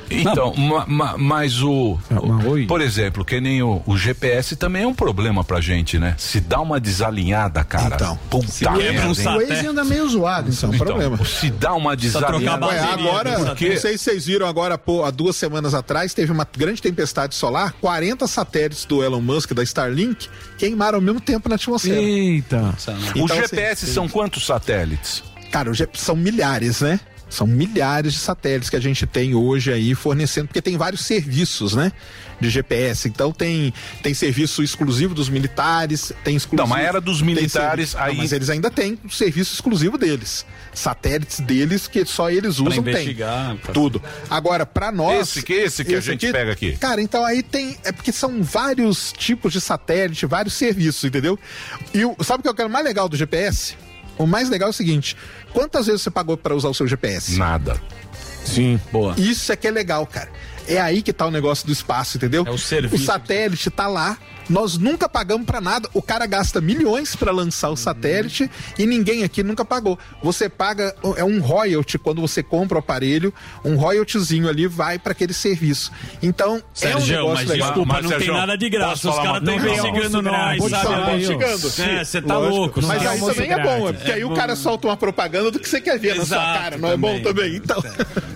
Então, 0.09 0.53
ma- 0.55 0.85
ma- 0.87 1.17
mas 1.17 1.61
o, 1.61 1.97
o- 2.11 2.67
por 2.67 2.81
exemplo, 2.81 3.23
que 3.25 3.39
nem 3.41 3.61
o, 3.63 3.81
o 3.85 3.97
GPS 3.97 4.55
também 4.55 4.83
é 4.83 4.87
um 4.87 4.93
problema 4.93 5.43
pra 5.43 5.59
gente, 5.61 5.97
né? 5.97 6.15
Se 6.17 6.39
dá 6.39 6.59
uma 6.61 6.79
desalinhada, 6.79 7.63
cara. 7.63 7.95
Então, 7.95 8.19
puta 8.29 8.45
o 8.69 8.73
merda, 8.77 9.07
hein? 9.07 9.47
Waze 9.49 9.67
anda 9.67 9.83
meio 9.83 10.07
zoado, 10.09 10.49
então. 10.51 10.73
Então, 10.73 11.25
Se 11.25 11.49
dá 11.51 11.73
uma 11.73 11.95
desalinhada. 11.95 12.65
Ué, 12.67 12.79
agora, 13.09 13.29
porque 13.45 13.69
não 13.69 13.77
sei 13.81 13.97
se 13.97 14.03
vocês 14.03 14.25
viram 14.25 14.47
agora, 14.47 14.77
pô, 14.77 15.03
há 15.03 15.11
duas 15.11 15.35
semanas 15.35 15.73
atrás, 15.73 16.13
teve 16.13 16.31
uma 16.31 16.47
grande 16.57 16.81
tempestade 16.81 17.35
solar, 17.35 17.73
40 17.81 18.27
satélites 18.27 18.85
do 18.85 19.03
Elon 19.03 19.21
Musk, 19.21 19.53
da 19.53 19.63
Starlink, 19.63 20.27
queimaram 20.57 20.97
ao 20.97 21.01
mesmo 21.01 21.19
tempo 21.21 21.49
na 21.49 21.55
atmosfera. 21.55 21.99
Eita. 22.01 22.75
o 23.15 23.19
Então, 23.19 23.35
GPS 23.37 23.85
assim, 23.85 23.93
são 23.93 24.07
quantos 24.07 24.45
satélites? 24.45 25.23
Cara, 25.51 25.69
o 25.69 25.73
são 25.93 26.15
milhares, 26.15 26.81
né? 26.81 26.99
São 27.33 27.47
milhares 27.47 28.13
de 28.13 28.19
satélites 28.19 28.69
que 28.69 28.75
a 28.75 28.79
gente 28.79 29.07
tem 29.07 29.33
hoje 29.33 29.73
aí 29.73 29.95
fornecendo, 29.95 30.47
porque 30.47 30.61
tem 30.61 30.77
vários 30.77 31.03
serviços, 31.03 31.73
né? 31.73 31.91
De 32.39 32.47
GPS. 32.47 33.07
Então 33.07 33.31
tem, 33.31 33.73
tem 34.03 34.13
serviço 34.13 34.61
exclusivo 34.61 35.15
dos 35.15 35.29
militares, 35.29 36.13
tem 36.23 36.35
exclusivo. 36.35 36.61
Não, 36.61 36.67
mas 36.67 36.85
era 36.85 37.01
dos 37.01 37.17
tem 37.17 37.25
militares, 37.25 37.89
serviço- 37.89 37.97
aí- 37.97 38.11
Não, 38.15 38.21
mas 38.21 38.33
eles 38.33 38.49
ainda 38.51 38.69
têm 38.69 38.99
o 39.03 39.09
serviço 39.09 39.53
exclusivo 39.55 39.97
deles. 39.97 40.45
Satélites 40.75 41.39
deles 41.39 41.87
que 41.87 42.05
só 42.05 42.29
eles 42.29 42.57
Pra 42.57 42.69
usam, 42.69 42.83
tem. 42.83 42.93
investigar, 42.93 43.55
pra- 43.57 43.73
Tudo. 43.73 44.01
Agora, 44.29 44.63
pra 44.65 44.91
nós. 44.91 45.29
Esse 45.29 45.41
que- 45.41 45.53
esse 45.53 45.83
que 45.83 45.95
a 45.95 46.01
gente 46.01 46.31
pega 46.31 46.51
aqui. 46.51 46.77
Cara, 46.77 47.01
então 47.01 47.25
aí 47.25 47.41
tem. 47.41 47.77
É 47.83 47.91
porque 47.91 48.11
são 48.11 48.43
vários 48.43 49.11
tipos 49.11 49.51
de 49.53 49.59
satélite, 49.59 50.25
vários 50.27 50.53
serviços, 50.53 51.03
entendeu? 51.03 51.39
E 51.93 52.05
o, 52.05 52.15
sabe 52.23 52.41
o 52.41 52.43
que 52.43 52.49
eu 52.49 52.53
quero 52.55 52.69
mais 52.69 52.85
legal 52.85 53.09
do 53.09 53.17
GPS? 53.17 53.75
O 54.17 54.25
mais 54.25 54.49
legal 54.49 54.67
é 54.67 54.71
o 54.71 54.73
seguinte: 54.73 55.15
quantas 55.51 55.87
vezes 55.87 56.01
você 56.01 56.11
pagou 56.11 56.37
pra 56.37 56.55
usar 56.55 56.69
o 56.69 56.73
seu 56.73 56.87
GPS? 56.87 57.37
Nada. 57.37 57.79
Sim, 58.45 58.79
boa. 58.91 59.15
Isso 59.17 59.51
é 59.51 59.55
que 59.55 59.67
é 59.67 59.71
legal, 59.71 60.05
cara. 60.05 60.29
É 60.67 60.79
aí 60.79 61.01
que 61.01 61.11
tá 61.11 61.25
o 61.25 61.31
negócio 61.31 61.65
do 61.65 61.71
espaço, 61.73 62.17
entendeu? 62.17 62.43
É 62.47 62.51
o 62.51 62.57
serviço. 62.57 62.95
O 62.95 63.05
satélite 63.05 63.69
tá 63.69 63.87
lá. 63.87 64.17
Nós 64.49 64.77
nunca 64.77 65.07
pagamos 65.07 65.45
pra 65.45 65.61
nada. 65.61 65.89
O 65.93 66.01
cara 66.01 66.25
gasta 66.25 66.59
milhões 66.61 67.15
pra 67.15 67.31
lançar 67.31 67.69
o 67.69 67.75
satélite 67.75 68.49
e 68.77 68.85
ninguém 68.85 69.23
aqui 69.23 69.43
nunca 69.43 69.63
pagou. 69.63 69.97
Você 70.21 70.49
paga 70.49 70.95
é 71.17 71.23
um 71.23 71.39
royalty 71.39 71.97
quando 71.97 72.21
você 72.21 72.41
compra 72.43 72.77
o 72.77 72.79
aparelho, 72.79 73.33
um 73.63 73.75
royaltyzinho 73.75 74.47
ali 74.49 74.67
vai 74.67 74.99
pra 74.99 75.11
aquele 75.13 75.33
serviço. 75.33 75.91
Então, 76.21 76.55
é 76.55 76.57
um 76.57 76.61
Sérgio, 76.73 77.15
negócio 77.17 77.35
mas 77.35 77.47
legal. 77.49 77.67
desculpa, 77.67 78.01
não 78.01 78.09
tem 78.19 78.27
nada 78.31 78.57
de 78.57 78.69
graça. 78.69 79.09
Os 79.09 79.15
caras 79.15 79.37
estão 79.41 79.55
investigando 79.55 80.21
nós, 80.21 80.63
sabe? 80.69 81.13
investigando. 81.23 81.67
É, 81.79 82.03
você 82.03 82.21
tá 82.21 82.37
Lógico. 82.37 82.55
louco. 82.55 82.81
Mas 82.85 83.03
não 83.03 83.11
aí 83.11 83.19
também 83.19 83.51
é 83.51 83.63
bom, 83.63 83.89
é 83.89 83.93
porque 83.93 84.11
É 84.11 84.13
aí 84.15 84.23
o 84.23 84.29
bom. 84.29 84.35
cara 84.35 84.55
solta 84.55 84.87
uma 84.87 84.97
propaganda 84.97 85.51
do 85.51 85.59
que 85.59 85.67
você 85.69 85.79
quer 85.81 85.97
ver 85.99 86.15
na 86.15 86.25
sua 86.25 86.37
Exato, 86.37 86.59
cara. 86.59 86.77
Não 86.77 86.91
é 86.91 86.97
bom 86.97 87.21
também? 87.21 87.55
Então. 87.55 87.83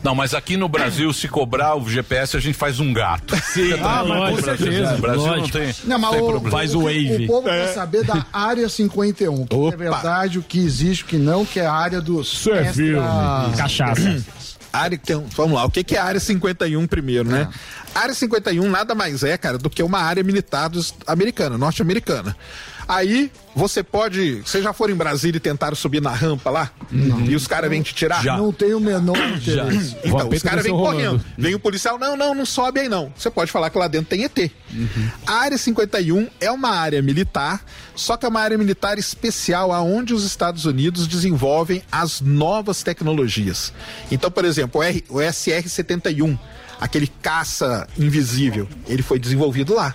Não, 0.03 0.15
mas 0.15 0.33
aqui 0.33 0.55
no 0.57 0.69
Brasil, 0.69 1.11
se 1.13 1.27
cobrar 1.27 1.75
o 1.75 1.87
GPS, 1.89 2.37
a 2.37 2.39
gente 2.39 2.55
faz 2.57 2.79
um 2.79 2.93
gato. 2.93 3.35
Sim, 3.43 3.73
Ah, 3.81 4.03
mas 4.07 4.35
com 4.35 4.41
certeza. 4.43 4.95
O 4.95 4.97
Brasil 4.99 5.35
não 5.37 5.49
tem, 5.49 5.73
Não, 5.85 5.96
mas 5.97 6.11
tem 6.11 6.21
o, 6.21 6.25
problema. 6.27 6.57
o, 6.75 7.23
o 7.23 7.27
povo 7.27 7.49
É. 7.49 7.65
quer 7.67 7.73
saber 7.73 8.03
da 8.03 8.25
área 8.31 8.67
51. 8.69 9.33
O 9.43 9.45
que 9.47 9.73
é 9.73 9.77
verdade, 9.77 10.39
o 10.39 10.43
que 10.43 10.59
existe, 10.59 11.03
o 11.03 11.07
que 11.07 11.17
não, 11.17 11.45
que 11.45 11.59
é 11.59 11.65
a 11.65 11.73
área 11.73 12.01
dos 12.01 12.41
Serviu. 12.43 12.97
extra- 13.01 13.57
Cachaça. 13.57 14.23
Área, 14.71 14.97
tem, 14.97 15.23
vamos 15.35 15.55
lá, 15.55 15.65
o 15.65 15.71
que, 15.71 15.83
que 15.83 15.95
é 15.95 15.99
a 15.99 16.03
área 16.03 16.19
51 16.19 16.85
primeiro, 16.87 17.27
né? 17.29 17.47
A 17.95 18.01
área 18.01 18.13
51 18.13 18.69
nada 18.69 18.93
mais 18.93 19.23
é, 19.23 19.35
cara, 19.37 19.57
do 19.57 19.69
que 19.69 19.81
uma 19.81 19.99
área 19.99 20.23
militar 20.23 20.69
dos, 20.69 20.93
americana, 21.07 21.57
norte-americana. 21.57 22.35
Aí 22.87 23.29
você 23.53 23.83
pode. 23.83 24.41
Vocês 24.45 24.63
já 24.63 24.71
foram 24.71 24.93
em 24.93 24.97
Brasília 24.97 25.37
e 25.37 25.41
tentaram 25.41 25.75
subir 25.75 26.01
na 26.01 26.11
rampa 26.11 26.49
lá? 26.49 26.71
E 27.27 27.35
os 27.35 27.45
caras 27.47 27.69
vêm 27.69 27.81
te 27.81 27.93
tirar? 27.93 28.23
Não 28.37 28.53
tenho 28.53 28.77
o 28.77 28.81
menor 28.81 29.17
interesse. 29.35 29.95
Então, 30.03 30.29
os 30.29 30.41
caras 30.41 30.63
vêm 30.63 30.71
correndo. 30.71 31.23
Vem 31.37 31.53
o 31.53 31.59
policial, 31.59 31.99
não, 31.99 32.15
não, 32.15 32.33
não 32.33 32.45
sobe 32.45 32.79
aí 32.79 32.87
não. 32.89 33.11
Você 33.17 33.29
pode 33.29 33.51
falar 33.51 33.69
que 33.69 33.77
lá 33.77 33.87
dentro 33.87 34.07
tem 34.07 34.23
ET. 34.23 34.51
A 35.25 35.33
área 35.33 35.57
51 35.57 36.29
é 36.39 36.49
uma 36.51 36.69
área 36.69 37.01
militar, 37.01 37.61
só 37.95 38.15
que 38.15 38.25
é 38.25 38.29
uma 38.29 38.39
área 38.39 38.57
militar 38.57 38.97
especial 38.97 39.73
aonde 39.73 40.13
os 40.13 40.23
Estados 40.23 40.65
Unidos 40.65 41.07
desenvolvem 41.07 41.81
as 41.91 42.21
novas 42.21 42.83
tecnologias. 42.83 43.73
Então, 44.11 44.31
por 44.31 44.45
exemplo, 44.45 44.79
o, 44.79 44.83
R, 44.83 45.03
o 45.09 45.17
SR-71, 45.17 46.37
aquele 46.79 47.07
caça 47.07 47.87
invisível, 47.97 48.67
ele 48.87 49.01
foi 49.01 49.19
desenvolvido 49.19 49.73
lá. 49.73 49.93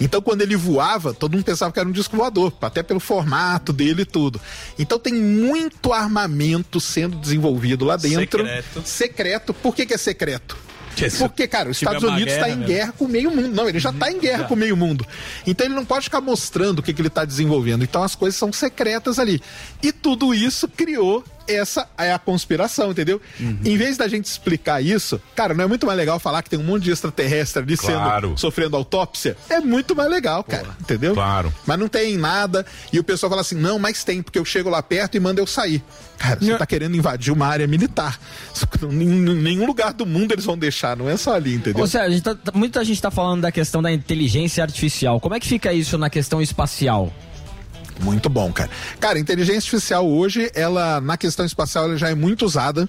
Então, 0.00 0.20
quando 0.20 0.42
ele 0.42 0.56
voava, 0.56 1.14
todo 1.14 1.32
mundo 1.32 1.44
pensava 1.44 1.72
que 1.72 1.78
era 1.78 1.88
um 1.88 1.92
disco 1.92 2.16
voador, 2.16 2.52
até 2.60 2.82
pelo 2.82 3.00
formato 3.00 3.72
dele 3.72 4.02
e 4.02 4.06
tudo. 4.06 4.40
Então, 4.78 4.98
tem 4.98 5.14
muito 5.14 5.92
armamento 5.92 6.80
sendo 6.80 7.16
desenvolvido 7.16 7.84
lá 7.84 7.96
dentro. 7.96 8.44
Secreto. 8.44 8.82
Secreto. 8.84 9.54
Por 9.54 9.74
que, 9.74 9.86
que 9.86 9.94
é 9.94 9.98
secreto? 9.98 10.56
Se 10.96 11.18
Porque, 11.18 11.46
cara, 11.46 11.68
os 11.68 11.76
Estados 11.76 12.02
Unidos 12.02 12.32
está 12.32 12.48
em 12.48 12.56
mesmo. 12.56 12.66
guerra 12.66 12.92
com 12.92 13.04
o 13.04 13.08
meio 13.08 13.30
mundo. 13.30 13.48
Não, 13.48 13.68
ele 13.68 13.78
já 13.78 13.90
está 13.90 14.10
em 14.10 14.18
guerra 14.18 14.44
com 14.44 14.54
o 14.54 14.56
meio 14.56 14.76
mundo. 14.76 15.06
Então 15.46 15.66
ele 15.66 15.74
não 15.74 15.84
pode 15.84 16.04
ficar 16.04 16.22
mostrando 16.22 16.78
o 16.78 16.82
que, 16.82 16.92
que 16.94 17.00
ele 17.00 17.08
está 17.08 17.24
desenvolvendo. 17.24 17.84
Então 17.84 18.02
as 18.02 18.14
coisas 18.14 18.38
são 18.38 18.50
secretas 18.50 19.18
ali. 19.18 19.40
E 19.82 19.92
tudo 19.92 20.34
isso 20.34 20.66
criou 20.66 21.22
essa 21.48 21.88
é 21.98 22.12
a 22.12 22.18
conspiração, 22.18 22.90
entendeu? 22.90 23.20
Uhum. 23.40 23.58
Em 23.64 23.76
vez 23.76 23.96
da 23.96 24.08
gente 24.08 24.26
explicar 24.26 24.82
isso, 24.82 25.20
cara, 25.34 25.54
não 25.54 25.64
é 25.64 25.66
muito 25.66 25.86
mais 25.86 25.98
legal 25.98 26.18
falar 26.18 26.42
que 26.42 26.50
tem 26.50 26.58
um 26.58 26.62
monte 26.64 26.84
de 26.84 26.90
extraterrestre 26.90 27.62
ali 27.62 27.76
Claro. 27.76 28.28
sendo 28.28 28.38
sofrendo 28.38 28.76
autópsia? 28.76 29.36
É 29.48 29.60
muito 29.60 29.94
mais 29.94 30.10
legal, 30.10 30.42
cara, 30.44 30.68
entendeu? 30.80 31.14
Claro. 31.14 31.52
Mas 31.66 31.78
não 31.78 31.88
tem 31.88 32.16
nada. 32.16 32.64
E 32.92 32.98
o 32.98 33.04
pessoal 33.04 33.30
fala 33.30 33.42
assim: 33.42 33.54
não, 33.56 33.78
mas 33.78 34.04
tem, 34.04 34.22
porque 34.22 34.38
eu 34.38 34.44
chego 34.44 34.68
lá 34.70 34.82
perto 34.82 35.16
e 35.16 35.20
mando 35.20 35.40
eu 35.40 35.46
sair. 35.46 35.82
Cara, 36.18 36.38
você 36.40 36.56
tá 36.56 36.66
querendo 36.66 36.96
invadir 36.96 37.32
uma 37.32 37.46
área 37.46 37.66
militar. 37.66 38.18
Em 38.82 38.96
nenhum 38.96 39.66
lugar 39.66 39.92
do 39.92 40.06
mundo 40.06 40.32
eles 40.32 40.44
vão 40.44 40.56
deixar, 40.56 40.96
não 40.96 41.08
é 41.08 41.16
só 41.16 41.34
ali, 41.34 41.54
entendeu? 41.54 41.84
Ô, 41.84 41.86
Sérgio, 41.86 42.08
a 42.08 42.12
gente 42.12 42.22
tá- 42.22 42.34
tá- 42.34 42.52
muita 42.54 42.82
gente 42.84 43.00
tá 43.02 43.10
falando 43.10 43.42
da 43.42 43.52
questão 43.52 43.82
da 43.82 43.92
inteligência 43.92 44.62
artificial. 44.62 45.20
Como 45.20 45.34
é 45.34 45.40
que 45.40 45.46
fica 45.46 45.72
isso 45.72 45.98
na 45.98 46.08
questão 46.08 46.40
espacial? 46.40 47.12
Muito 48.00 48.28
bom, 48.28 48.52
cara. 48.52 48.70
Cara, 49.00 49.18
inteligência 49.18 49.58
artificial 49.58 50.06
hoje, 50.06 50.50
ela, 50.54 51.00
na 51.00 51.16
questão 51.16 51.46
espacial, 51.46 51.84
ela 51.84 51.96
já 51.96 52.10
é 52.10 52.14
muito 52.14 52.44
usada. 52.44 52.88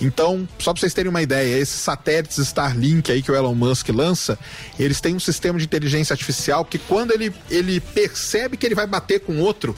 Então, 0.00 0.46
só 0.58 0.72
pra 0.72 0.80
vocês 0.80 0.92
terem 0.92 1.08
uma 1.08 1.22
ideia, 1.22 1.58
esses 1.58 1.80
satélites 1.80 2.38
Starlink 2.38 3.10
aí 3.10 3.22
que 3.22 3.30
o 3.30 3.34
Elon 3.34 3.54
Musk 3.54 3.88
lança, 3.88 4.38
eles 4.78 5.00
têm 5.00 5.14
um 5.14 5.20
sistema 5.20 5.58
de 5.58 5.64
inteligência 5.64 6.12
artificial 6.12 6.64
que 6.64 6.78
quando 6.78 7.12
ele, 7.12 7.32
ele 7.50 7.80
percebe 7.80 8.56
que 8.56 8.66
ele 8.66 8.74
vai 8.74 8.86
bater 8.86 9.20
com 9.20 9.38
outro, 9.40 9.74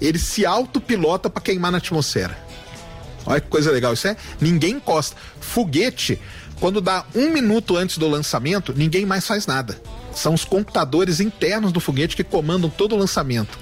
ele 0.00 0.18
se 0.18 0.46
autopilota 0.46 1.28
pra 1.28 1.42
queimar 1.42 1.70
na 1.70 1.78
atmosfera. 1.78 2.36
Olha 3.26 3.40
que 3.40 3.48
coisa 3.48 3.70
legal. 3.70 3.92
Isso 3.92 4.06
é. 4.08 4.16
Ninguém 4.40 4.74
encosta. 4.74 5.16
Foguete, 5.40 6.20
quando 6.60 6.80
dá 6.80 7.04
um 7.14 7.30
minuto 7.30 7.76
antes 7.76 7.98
do 7.98 8.08
lançamento, 8.08 8.72
ninguém 8.74 9.04
mais 9.04 9.26
faz 9.26 9.46
nada. 9.46 9.80
São 10.16 10.34
os 10.34 10.44
computadores 10.44 11.20
internos 11.20 11.70
do 11.72 11.78
foguete 11.78 12.16
que 12.16 12.24
comandam 12.24 12.70
todo 12.70 12.94
o 12.94 12.98
lançamento. 12.98 13.58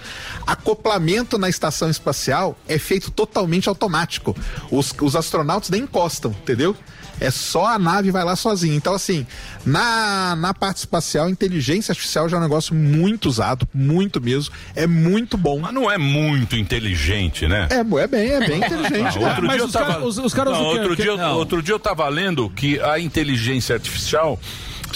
Acoplamento 0.47 1.37
na 1.37 1.49
estação 1.49 1.91
espacial 1.91 2.57
é 2.69 2.79
feito 2.79 3.11
totalmente 3.11 3.69
automático. 3.69 4.37
Os, 4.71 4.95
os 5.01 5.17
astronautas 5.17 5.69
nem 5.71 5.83
encostam, 5.83 6.31
entendeu? 6.31 6.77
É 7.21 7.31
só 7.31 7.67
a 7.67 7.79
nave 7.79 8.11
vai 8.11 8.25
lá 8.25 8.35
sozinha. 8.35 8.75
Então, 8.75 8.93
assim, 8.93 9.25
na, 9.65 10.35
na 10.37 10.53
parte 10.53 10.79
espacial, 10.79 11.29
inteligência 11.31 11.93
artificial 11.93 12.29
já 12.29 12.37
é 12.37 12.41
um 12.41 12.43
negócio 12.43 12.75
muito 12.75 13.29
usado, 13.29 13.69
muito 13.73 14.21
mesmo. 14.21 14.53
É 14.75 14.87
muito 14.87 15.37
bom. 15.37 15.61
Mas 15.61 15.73
não 15.73 15.91
é 15.91 15.97
muito 15.97 16.57
inteligente, 16.57 17.47
né? 17.47 17.69
É, 17.71 17.79
é 17.79 18.07
bem, 18.07 18.31
é 18.31 18.41
bem 18.47 18.59
inteligente. 18.65 19.19
Ah, 19.19 19.29
outro 19.29 19.49
dia 19.49 19.65
os- 19.65 20.19
os 20.19 20.33
Não, 21.17 21.37
outro 21.37 21.63
dia 21.63 21.75
eu 21.75 21.79
tava 21.79 22.09
lendo 22.09 22.51
que 22.51 22.81
a 22.81 22.99
inteligência 22.99 23.75
artificial, 23.77 24.39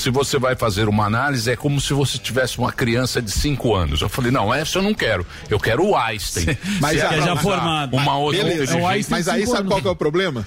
se 0.00 0.10
você 0.10 0.38
vai 0.38 0.54
fazer 0.56 0.88
uma 0.88 1.04
análise, 1.06 1.50
é 1.50 1.56
como 1.56 1.80
se 1.80 1.92
você 1.92 2.18
tivesse 2.18 2.58
uma 2.58 2.72
criança 2.72 3.20
de 3.22 3.30
5 3.30 3.74
anos. 3.74 4.00
Eu 4.00 4.08
falei, 4.08 4.30
não, 4.30 4.52
essa 4.52 4.78
eu 4.78 4.82
não 4.82 4.94
quero. 4.94 5.26
Eu 5.50 5.58
quero 5.60 5.84
o 5.84 5.96
Einstein. 5.96 6.56
Mas 6.80 6.96
é 6.96 7.00
já- 7.00 7.20
já 7.20 7.36
formado. 7.36 7.96
Uma 7.96 8.16
outra 8.18 8.42
Beleza. 8.44 8.74
inteligência. 8.74 9.06
Mas 9.10 9.28
aí 9.28 9.46
sabe 9.46 9.68
qual 9.68 9.80
que 9.80 9.88
é 9.88 9.90
o 9.90 9.96
problema? 9.96 10.46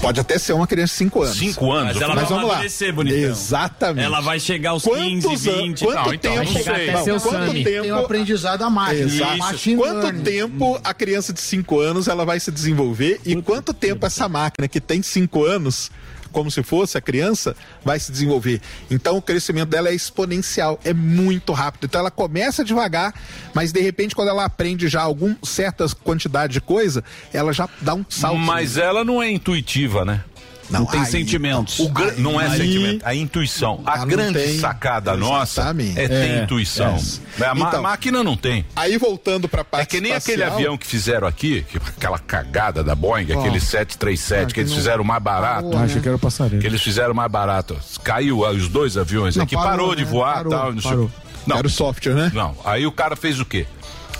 Pode 0.00 0.20
até 0.20 0.38
ser 0.38 0.52
uma 0.52 0.66
criança 0.66 0.92
de 0.92 0.98
5 0.98 1.22
anos. 1.22 1.36
5 1.38 1.72
anos. 1.72 1.94
Mas 1.94 2.02
ela 2.02 2.14
vai 2.14 2.24
vamos 2.26 2.44
lá. 2.44 2.50
amadurecer, 2.50 2.92
bonitão. 2.94 3.18
Exatamente. 3.18 4.04
Ela 4.04 4.20
vai 4.20 4.38
chegar 4.38 4.70
aos 4.70 4.82
Quantos 4.82 5.02
15, 5.24 5.26
anos- 5.48 5.62
20. 5.62 5.84
Quanto 5.84 5.96
Não, 6.06 6.14
então, 6.14 6.32
tempo? 6.34 6.52
não 6.52 6.62
sei. 6.62 6.86
Não, 6.92 7.18
quanto 7.20 7.52
Tem 7.52 7.60
o 7.80 7.82
tempo? 7.82 7.94
aprendizado 7.98 8.62
à 8.62 8.70
máquina. 8.70 9.00
Exato. 9.06 9.38
Machine 9.38 9.76
Quanto 9.76 10.02
learning. 10.02 10.22
tempo 10.22 10.80
a 10.84 10.92
criança 10.94 11.32
de 11.32 11.40
5 11.40 11.80
anos 11.80 12.08
ela 12.08 12.24
vai 12.26 12.38
se 12.38 12.52
desenvolver 12.52 13.20
e 13.24 13.40
quanto 13.40 13.72
tempo 13.72 14.04
essa 14.06 14.28
máquina 14.28 14.68
que 14.68 14.80
tem 14.82 15.02
5 15.02 15.44
anos, 15.44 15.90
como 16.36 16.50
se 16.50 16.62
fosse 16.62 16.98
a 16.98 17.00
criança, 17.00 17.56
vai 17.82 17.98
se 17.98 18.12
desenvolver? 18.12 18.60
Então 18.90 19.16
o 19.16 19.22
crescimento 19.22 19.70
dela 19.70 19.88
é 19.88 19.94
exponencial, 19.94 20.78
é 20.84 20.92
muito 20.92 21.54
rápido. 21.54 21.86
Então 21.86 21.98
ela 21.98 22.10
começa 22.10 22.62
devagar, 22.62 23.14
mas 23.54 23.72
de 23.72 23.80
repente 23.80 24.14
quando 24.14 24.28
ela 24.28 24.44
aprende 24.44 24.86
já 24.86 25.00
alguma 25.00 25.34
certa 25.42 25.88
quantidade 26.04 26.52
de 26.52 26.60
coisa, 26.60 27.02
ela 27.32 27.54
já 27.54 27.66
dá 27.80 27.94
um 27.94 28.04
salto. 28.06 28.36
Mas 28.36 28.76
ela 28.76 29.02
não 29.02 29.22
é 29.22 29.30
intuitiva, 29.30 30.04
né? 30.04 30.22
Não, 30.70 30.84
tem 30.84 31.00
aí- 31.00 31.06
sentimentos. 31.06 31.78
O 31.78 31.88
gra- 31.88 32.12
não 32.18 32.40
é 32.40 32.46
aí- 32.46 32.58
sentimento, 32.58 33.02
a 33.06 33.14
intuição. 33.14 33.80
A 33.86 33.92
Ah, 33.94 33.98
não 33.98 34.06
grande 34.08 34.38
tem. 34.38 34.58
sacada 34.58 35.16
nossa 35.16 35.60
Exatamente. 35.60 35.98
é 36.00 36.08
ter 36.08 36.14
É, 36.14 36.42
intuição. 36.42 36.96
é. 37.40 37.44
A 37.44 37.54
ma- 37.54 37.68
Então, 37.68 37.82
máquina 37.82 38.24
não 38.24 38.36
tem. 38.36 38.64
Aí 38.74 38.98
voltando 38.98 39.48
pra 39.48 39.62
parte 39.64 39.82
É 39.82 39.86
que 39.86 40.00
nem 40.00 40.12
aquele 40.12 40.38
espacial- 40.42 40.58
avião 40.58 40.76
que 40.78 40.86
fizeram 40.86 41.26
aqui, 41.28 41.64
que- 41.70 41.76
aquela 41.78 42.18
cagada 42.18 42.82
da 42.82 42.94
Boeing, 42.94 43.32
Ó. 43.32 43.40
aquele 43.40 43.60
737, 43.60 44.50
Ah, 44.50 44.54
que 44.54 44.60
eles 44.60 44.70
não- 44.70 44.78
fizeram 44.78 45.04
mais 45.04 45.22
barato. 45.22 45.76
Ah, 45.76 45.82
achei 45.82 46.00
que 46.00 46.08
era 46.08 46.16
o 46.16 46.20
passarinho. 46.20 46.60
Que 46.60 46.66
eles 46.66 46.82
fizeram 46.82 47.14
mais 47.14 47.30
barato. 47.30 47.76
Caiu 48.02 48.44
ah, 48.44 48.50
os 48.50 48.68
dois 48.68 48.96
aviões 48.96 49.36
Não, 49.36 49.44
aqui, 49.44 49.54
parou, 49.54 49.70
parou, 49.70 49.94
de 49.94 50.04
né? 50.04 50.10
voar 50.10 50.34
Parou, 50.36 50.50
tal. 50.52 50.72
Não, 50.72 51.10
não. 51.46 51.58
Era 51.58 51.66
o 51.66 51.70
software, 51.70 52.14
né? 52.14 52.30
Não. 52.34 52.56
Aí 52.64 52.86
o 52.86 52.92
cara 52.92 53.14
fez 53.14 53.38
o 53.38 53.44
quê? 53.44 53.66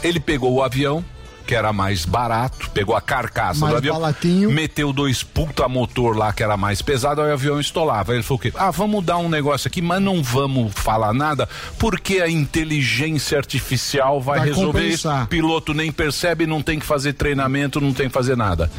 Ele 0.02 0.20
pegou 0.20 0.52
o 0.52 0.62
avião, 0.62 1.04
que 1.46 1.54
era 1.54 1.72
mais 1.72 2.04
barato, 2.04 2.68
pegou 2.70 2.94
a 2.96 3.00
carcaça 3.00 3.60
Mais 3.60 3.72
do 3.72 3.76
avião, 3.78 4.00
baratinho. 4.00 4.50
meteu 4.50 4.92
dois 4.92 5.22
puta 5.22 5.68
motor 5.68 6.16
lá 6.16 6.32
que 6.32 6.42
era 6.42 6.56
mais 6.56 6.82
pesado, 6.82 7.22
aí 7.22 7.30
o 7.30 7.32
avião 7.32 7.60
estolava. 7.60 8.12
Aí 8.12 8.18
ele 8.18 8.22
falou 8.24 8.38
o 8.38 8.42
quê? 8.42 8.52
Ah, 8.56 8.70
vamos 8.70 9.04
dar 9.04 9.18
um 9.18 9.28
negócio 9.28 9.68
aqui, 9.68 9.80
mas 9.80 10.02
não 10.02 10.22
vamos 10.22 10.72
falar 10.74 11.12
nada, 11.14 11.48
porque 11.78 12.20
a 12.20 12.28
inteligência 12.28 13.38
artificial 13.38 14.20
vai, 14.20 14.38
Vai 14.40 14.48
resolver 14.48 14.86
isso. 14.88 15.04
compensar. 15.04 15.24
O 15.24 15.28
piloto 15.28 15.72
nem 15.72 15.92
percebe, 15.92 16.46
não 16.46 16.60
tem 16.62 16.78
que 16.78 16.86
fazer 16.86 17.12
treinamento, 17.12 17.80
não 17.80 17.92
tem 17.92 18.08
que 18.08 18.12
fazer 18.12 18.36
nada. 18.36 18.70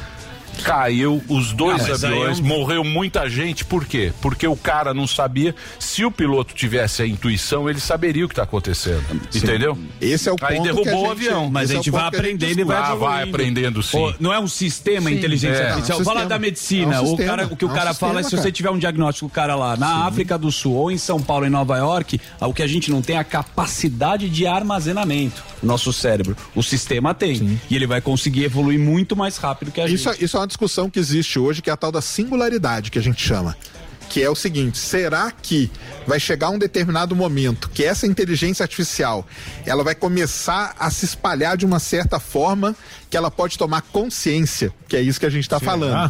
Caiu 0.63 1.21
os 1.27 1.53
dois 1.53 1.81
Ah, 1.83 1.85
aí 1.85 1.91
aviões, 2.13 2.39
é 2.39 2.41
um- 2.41 2.45
morreu 2.45 2.83
muita 2.83 3.29
gente. 3.29 3.63
Por 3.65 3.85
quê? 3.85 4.11
Porque 4.21 4.47
o 4.47 4.55
cara 4.55 4.93
não 4.93 5.07
sabia. 5.07 5.55
Se 5.79 6.03
o 6.03 6.11
piloto 6.11 6.53
tivesse 6.53 7.01
a 7.01 7.07
intuição, 7.07 7.69
ele 7.69 7.79
saberia 7.79 8.25
o 8.25 8.27
que 8.27 8.33
está 8.33 8.43
acontecendo. 8.43 9.03
Entendeu? 9.33 9.77
Esse 10.01 10.29
é 10.29 10.31
o 10.31 10.35
Aí 10.41 10.55
ponto 10.57 10.63
derrubou 10.65 10.83
que 10.83 10.89
a 10.89 10.95
o 10.95 10.99
gente- 11.01 11.11
avião. 11.11 11.49
Mas 11.51 11.71
a 11.71 11.75
gente 11.75 11.91
vai 11.91 12.03
aprendendo 12.05 12.59
e 12.59 12.63
vai 12.63 12.77
Ah, 12.77 12.95
vai 12.95 13.23
aprendendo 13.23 13.81
sim. 13.83 14.13
Não 14.19 14.33
é 14.33 14.39
um 14.39 14.47
sistema 14.47 15.09
Sim. 15.09 15.15
inteligência 15.15 15.57
É. 15.57 15.67
artificial. 15.69 15.99
É 15.99 16.01
um 16.01 16.05
Fala 16.05 16.19
sistema. 16.21 16.29
da 16.29 16.39
medicina. 16.39 16.95
É 16.95 16.99
um 16.99 17.03
o, 17.03 17.07
sistema. 17.07 17.29
cara, 17.29 17.47
o 17.51 17.55
que 17.57 17.65
o 17.65 17.67
É 17.67 17.71
um 17.71 17.73
cara 17.75 17.89
sistema, 17.91 18.09
fala 18.09 18.19
é 18.19 18.23
se 18.23 18.29
você 18.31 18.35
cara. 18.37 18.51
tiver 18.51 18.69
um 18.71 18.77
diagnóstico, 18.77 19.25
o 19.25 19.29
cara 19.29 19.55
lá 19.55 19.75
na 19.77 20.05
África 20.05 20.37
do 20.37 20.51
Sul 20.51 20.73
ou 20.73 20.91
em 20.91 20.97
São 20.97 21.19
Paulo, 21.21 21.45
em 21.45 21.49
Nova 21.49 21.77
York, 21.77 22.19
o 22.41 22.53
que 22.53 22.63
a 22.63 22.67
gente 22.67 22.89
não 22.91 23.01
tem 23.01 23.15
é 23.15 23.19
a 23.19 23.23
capacidade 23.23 24.29
de 24.29 24.45
armazenamento. 24.47 25.43
Nosso 25.61 25.91
cérebro. 25.91 26.35
O 26.55 26.61
sistema 26.61 27.13
tem. 27.13 27.59
E 27.69 27.75
ele 27.75 27.87
vai 27.87 27.99
conseguir 28.01 28.43
evoluir 28.43 28.79
muito 28.79 29.15
mais 29.15 29.37
rápido 29.37 29.71
que 29.71 29.81
a 29.81 29.87
Isso, 29.87 30.09
gente. 30.11 30.23
isso 30.23 30.37
é 30.37 30.39
uma 30.47 30.55
discussão 30.57 30.89
que 30.89 30.97
existe 30.97 31.37
hoje, 31.37 31.61
que 31.61 31.69
é 31.69 31.73
a 31.73 31.77
tal 31.77 31.91
da 31.91 32.01
singularidade 32.01 32.89
que 32.89 32.97
a 32.97 33.01
gente 33.01 33.21
chama. 33.21 33.55
Que 34.09 34.23
é 34.23 34.29
o 34.29 34.35
seguinte, 34.35 34.77
será 34.77 35.29
que 35.29 35.69
vai 36.07 36.17
chegar 36.17 36.49
um 36.49 36.57
determinado 36.57 37.13
momento 37.13 37.69
que 37.69 37.83
essa 37.83 38.07
inteligência 38.07 38.63
artificial 38.63 39.27
ela 39.65 39.83
vai 39.83 39.93
começar 39.93 40.73
a 40.79 40.89
se 40.89 41.03
espalhar 41.03 41.57
de 41.57 41.65
uma 41.65 41.77
certa 41.77 42.17
forma 42.17 42.73
que 43.09 43.17
ela 43.17 43.29
pode 43.29 43.57
tomar 43.57 43.81
consciência, 43.81 44.73
que 44.87 44.95
é 44.95 45.01
isso 45.01 45.19
que 45.19 45.25
a 45.25 45.29
gente 45.29 45.43
está 45.43 45.59
falando. 45.59 46.09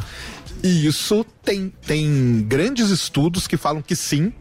E 0.64 0.85
isso 0.85 1.26
tem, 1.43 1.73
tem 1.85 2.45
grandes 2.47 2.89
estudos 2.89 3.47
que 3.47 3.57
falam 3.57 3.81
que 3.81 3.95
sim, 3.95 4.31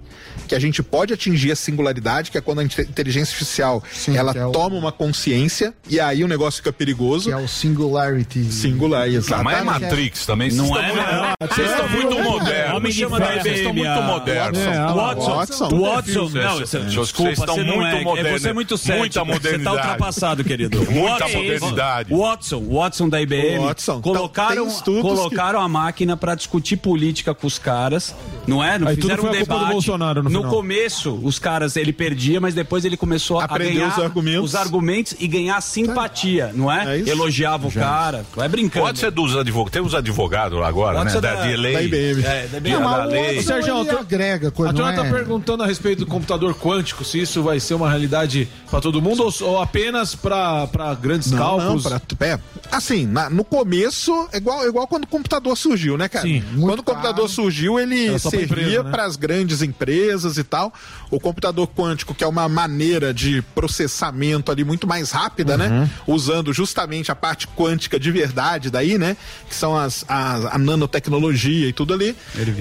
que 0.48 0.54
a 0.54 0.58
gente 0.58 0.82
pode 0.82 1.12
atingir 1.12 1.50
a 1.52 1.56
singularidade, 1.56 2.30
que 2.30 2.38
é 2.38 2.40
quando 2.40 2.60
a 2.60 2.64
inte- 2.64 2.82
inteligência 2.82 3.32
artificial 3.32 3.82
ela 4.14 4.32
que 4.32 4.38
é 4.38 4.46
o- 4.46 4.52
toma 4.52 4.76
uma 4.76 4.92
consciência 4.92 5.74
e 5.88 5.98
aí 6.00 6.22
o 6.24 6.28
negócio 6.28 6.58
fica 6.58 6.72
perigoso. 6.72 7.26
Que 7.28 7.32
é 7.32 7.36
o 7.36 7.48
singularity. 7.48 8.44
Singular, 8.52 9.08
exato. 9.08 9.44
Mas 9.44 9.58
é 9.58 9.62
Matrix 9.62 10.26
também. 10.26 10.50
Não 10.52 10.66
vocês 10.66 10.84
é, 10.84 10.88
estão 10.90 11.06
não. 11.06 11.26
muito- 11.40 11.54
Vocês 11.54 11.70
estão 11.70 11.88
muito 11.88 12.22
modernos. 12.22 12.94
Chama 12.94 13.18
da 13.20 13.26
Vocês 13.42 13.56
estão 13.58 13.72
muito 13.74 14.02
modernos. 14.02 14.58
É, 14.60 14.86
Watson, 14.86 15.34
Watson. 15.36 15.68
Watson, 15.80 16.20
não, 16.20 16.28
Vocês- 16.30 16.70
você- 16.70 16.78
vocês 16.80 16.92
desculpa, 16.94 17.32
estão 17.32 17.54
você 17.56 17.62
muito 17.64 17.82
é, 17.86 18.00
é 18.00 18.04
modernos. 18.04 18.42
você 18.42 18.48
é 18.48 18.52
muito 18.52 18.78
cético, 18.78 18.98
Muita 18.98 19.20
você 19.20 19.26
tá 19.26 19.32
modernidade. 19.34 19.76
ultrapassado, 19.76 20.44
querido. 20.44 20.78
Muita 20.90 21.18
Watson- 21.24 21.38
modernidade. 21.38 22.14
Watson, 22.14 22.64
Watson 22.68 23.08
da 23.08 23.20
IBM, 23.20 23.58
Watson. 23.64 24.00
colocaram, 24.00 24.52
Então, 24.64 24.68
estudos 24.68 25.02
colocaram 25.02 25.60
a 25.60 25.68
máquina 25.68 26.16
pra 26.16 26.34
discutir 26.34 26.76
política 26.76 27.34
com 27.34 27.46
os 27.46 27.58
caras, 27.58 28.14
não 28.46 28.62
é? 28.62 28.78
Não 28.78 28.88
Aí 28.88 28.96
tudo 28.96 29.02
fizeram 29.10 29.24
um 29.24 29.26
foi 29.28 29.36
a 29.36 29.38
culpa 29.40 29.52
do 29.54 29.58
debate. 29.58 29.72
Bolsonaro 29.72 30.25
no 30.30 30.38
final. 30.40 30.50
começo, 30.54 31.20
os 31.22 31.38
caras, 31.38 31.76
ele 31.76 31.92
perdia, 31.92 32.40
mas 32.40 32.54
depois 32.54 32.84
ele 32.84 32.96
começou 32.96 33.38
a 33.40 33.44
Aprendeu 33.44 33.74
ganhar 33.74 33.88
os 33.88 33.98
argumentos. 34.04 34.44
os 34.44 34.54
argumentos 34.54 35.14
e 35.18 35.26
ganhar 35.26 35.60
simpatia, 35.60 36.50
não 36.54 36.70
é? 36.70 36.98
isso. 36.98 37.10
Elogiava 37.10 37.68
o 37.68 37.72
cara, 37.72 38.24
vai 38.34 38.48
brincando. 38.48 38.86
Pode 38.86 38.98
ser 38.98 39.10
dos 39.10 39.36
advogados. 39.36 39.72
Tem 39.72 39.82
os 39.82 39.94
advogados 39.94 40.58
lá 40.58 40.68
agora, 40.68 40.94
Pode 40.98 41.06
né? 41.06 41.10
ser 41.12 41.20
Da, 41.20 41.34
da- 41.34 41.40
da 41.42 41.82
IBM. 41.82 42.24
É, 42.24 42.46
da 42.48 42.58
IBM. 42.58 42.80
Não, 42.80 43.04
lei. 43.06 43.42
Sérgio, 43.42 43.78
ele 43.80 43.90
agrega 43.90 44.48
A 44.48 44.50
coisa, 44.50 44.72
não 44.72 44.80
turma 44.84 44.92
tá 45.02 45.06
é? 45.06 45.10
perguntando 45.10 45.62
a 45.62 45.66
respeito 45.66 46.00
do 46.00 46.06
computador 46.06 46.54
quântico, 46.54 47.04
se 47.04 47.20
isso 47.20 47.42
vai 47.42 47.60
ser 47.60 47.74
uma 47.74 47.88
realidade 47.88 48.48
pra 48.70 48.80
todo 48.80 49.00
mundo 49.00 49.22
ou, 49.24 49.48
ou 49.48 49.60
apenas 49.62 50.14
pra 50.14 50.66
pra 50.66 50.94
grandes 50.94 51.30
Não, 51.30 51.38
cálculos. 51.38 51.84
não, 51.84 52.00
pra, 52.18 52.26
é, 52.26 52.38
assim, 52.72 53.06
na- 53.06 53.30
no 53.30 53.44
começo, 53.44 54.28
é 54.32 54.36
igual, 54.38 54.64
é 54.64 54.68
igual 54.68 54.86
quando 54.86 55.04
o 55.04 55.06
computador 55.08 55.56
surgiu, 55.56 55.96
né, 55.96 56.08
cara? 56.08 56.24
Sim, 56.26 56.42
quando 56.60 56.80
o 56.80 56.82
computador 56.82 57.28
surgiu, 57.28 57.78
ele 57.78 58.18
servia 58.18 58.44
empresa, 58.44 58.82
né? 58.82 58.90
para 58.90 59.04
as 59.04 59.16
grandes 59.16 59.62
empresas 59.62 60.15
e 60.24 60.44
tal. 60.44 60.72
O 61.10 61.20
computador 61.20 61.68
quântico, 61.68 62.14
que 62.14 62.24
é 62.24 62.26
uma 62.26 62.48
maneira 62.48 63.12
de 63.12 63.42
processamento 63.54 64.50
ali 64.50 64.64
muito 64.64 64.86
mais 64.86 65.10
rápida, 65.10 65.56
né? 65.56 65.68
Uhum. 66.06 66.14
Usando 66.14 66.52
justamente 66.52 67.10
a 67.10 67.14
parte 67.14 67.46
quântica 67.48 67.98
de 68.00 68.10
verdade 68.10 68.70
daí, 68.70 68.96
né? 68.98 69.16
Que 69.48 69.54
são 69.54 69.76
as, 69.76 70.04
as- 70.08 70.44
a 70.46 70.58
nanotecnologia 70.58 71.68
e 71.68 71.72
tudo 71.72 71.92
ali. 71.92 72.16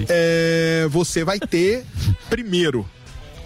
É, 0.08 0.86
você 0.90 1.24
vai 1.24 1.38
ter 1.38 1.84
primeiro 2.28 2.86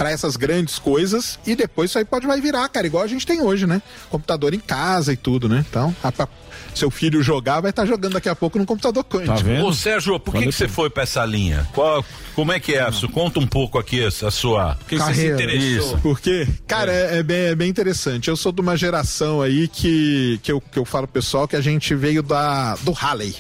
para 0.01 0.11
essas 0.11 0.35
grandes 0.35 0.79
coisas 0.79 1.39
e 1.47 1.55
depois 1.55 1.91
isso 1.91 1.99
aí 1.99 2.07
pode 2.07 2.27
vai 2.27 2.41
virar, 2.41 2.67
cara, 2.71 2.87
igual 2.87 3.05
a 3.05 3.07
gente 3.07 3.27
tem 3.27 3.43
hoje, 3.43 3.67
né? 3.67 3.83
Computador 4.09 4.55
em 4.55 4.59
casa 4.59 5.13
e 5.13 5.17
tudo, 5.17 5.47
né? 5.47 5.63
Então, 5.69 5.95
a- 6.03 6.11
pra 6.11 6.27
seu 6.75 6.91
filho 6.91 7.23
jogar, 7.23 7.61
vai 7.61 7.69
estar 7.69 7.85
jogando 7.85 8.15
daqui 8.15 8.29
a 8.29 8.35
pouco 8.35 8.59
no 8.59 8.65
computador 8.65 9.05
quântico. 9.05 9.51
Ô 9.63 9.73
Sérgio, 9.75 10.19
por 10.19 10.33
que, 10.35 10.47
que 10.47 10.53
você 10.53 10.69
foi 10.69 10.89
pra 10.89 11.03
essa 11.03 11.23
linha? 11.27 11.69
Qual, 11.75 12.03
como 12.35 12.51
é 12.51 12.59
que 12.59 12.75
é 12.77 12.89
isso? 12.89 13.11
Conta 13.11 13.39
um 13.41 13.47
pouco 13.47 13.79
aqui 13.79 14.03
a, 14.03 14.11
sua 14.31 14.79
Carreira. 14.89 15.53
Isso. 15.55 15.99
Porque, 16.03 16.49
cara, 16.67 16.91
é, 16.91 17.19
é 17.19 17.23
bem, 17.23 17.37
é 17.49 17.55
bem 17.55 17.69
interessante. 17.69 18.29
Eu 18.29 18.37
sou 18.37 18.53
de 18.53 18.63
uma 18.63 18.79
geração 18.79 19.43
aí 19.43 19.69
que, 19.69 20.41
que, 20.43 20.51
eu, 20.51 20.63
que 20.63 20.79
eu 20.79 20.85
falo 20.87 21.07
pro 21.07 21.15
pessoal 21.21 21.47
que 21.47 21.57
a 21.57 21.61
gente 21.61 21.95
veio 21.95 22.23
da, 22.23 22.75
do 22.77 22.93
Halley. 22.93 23.35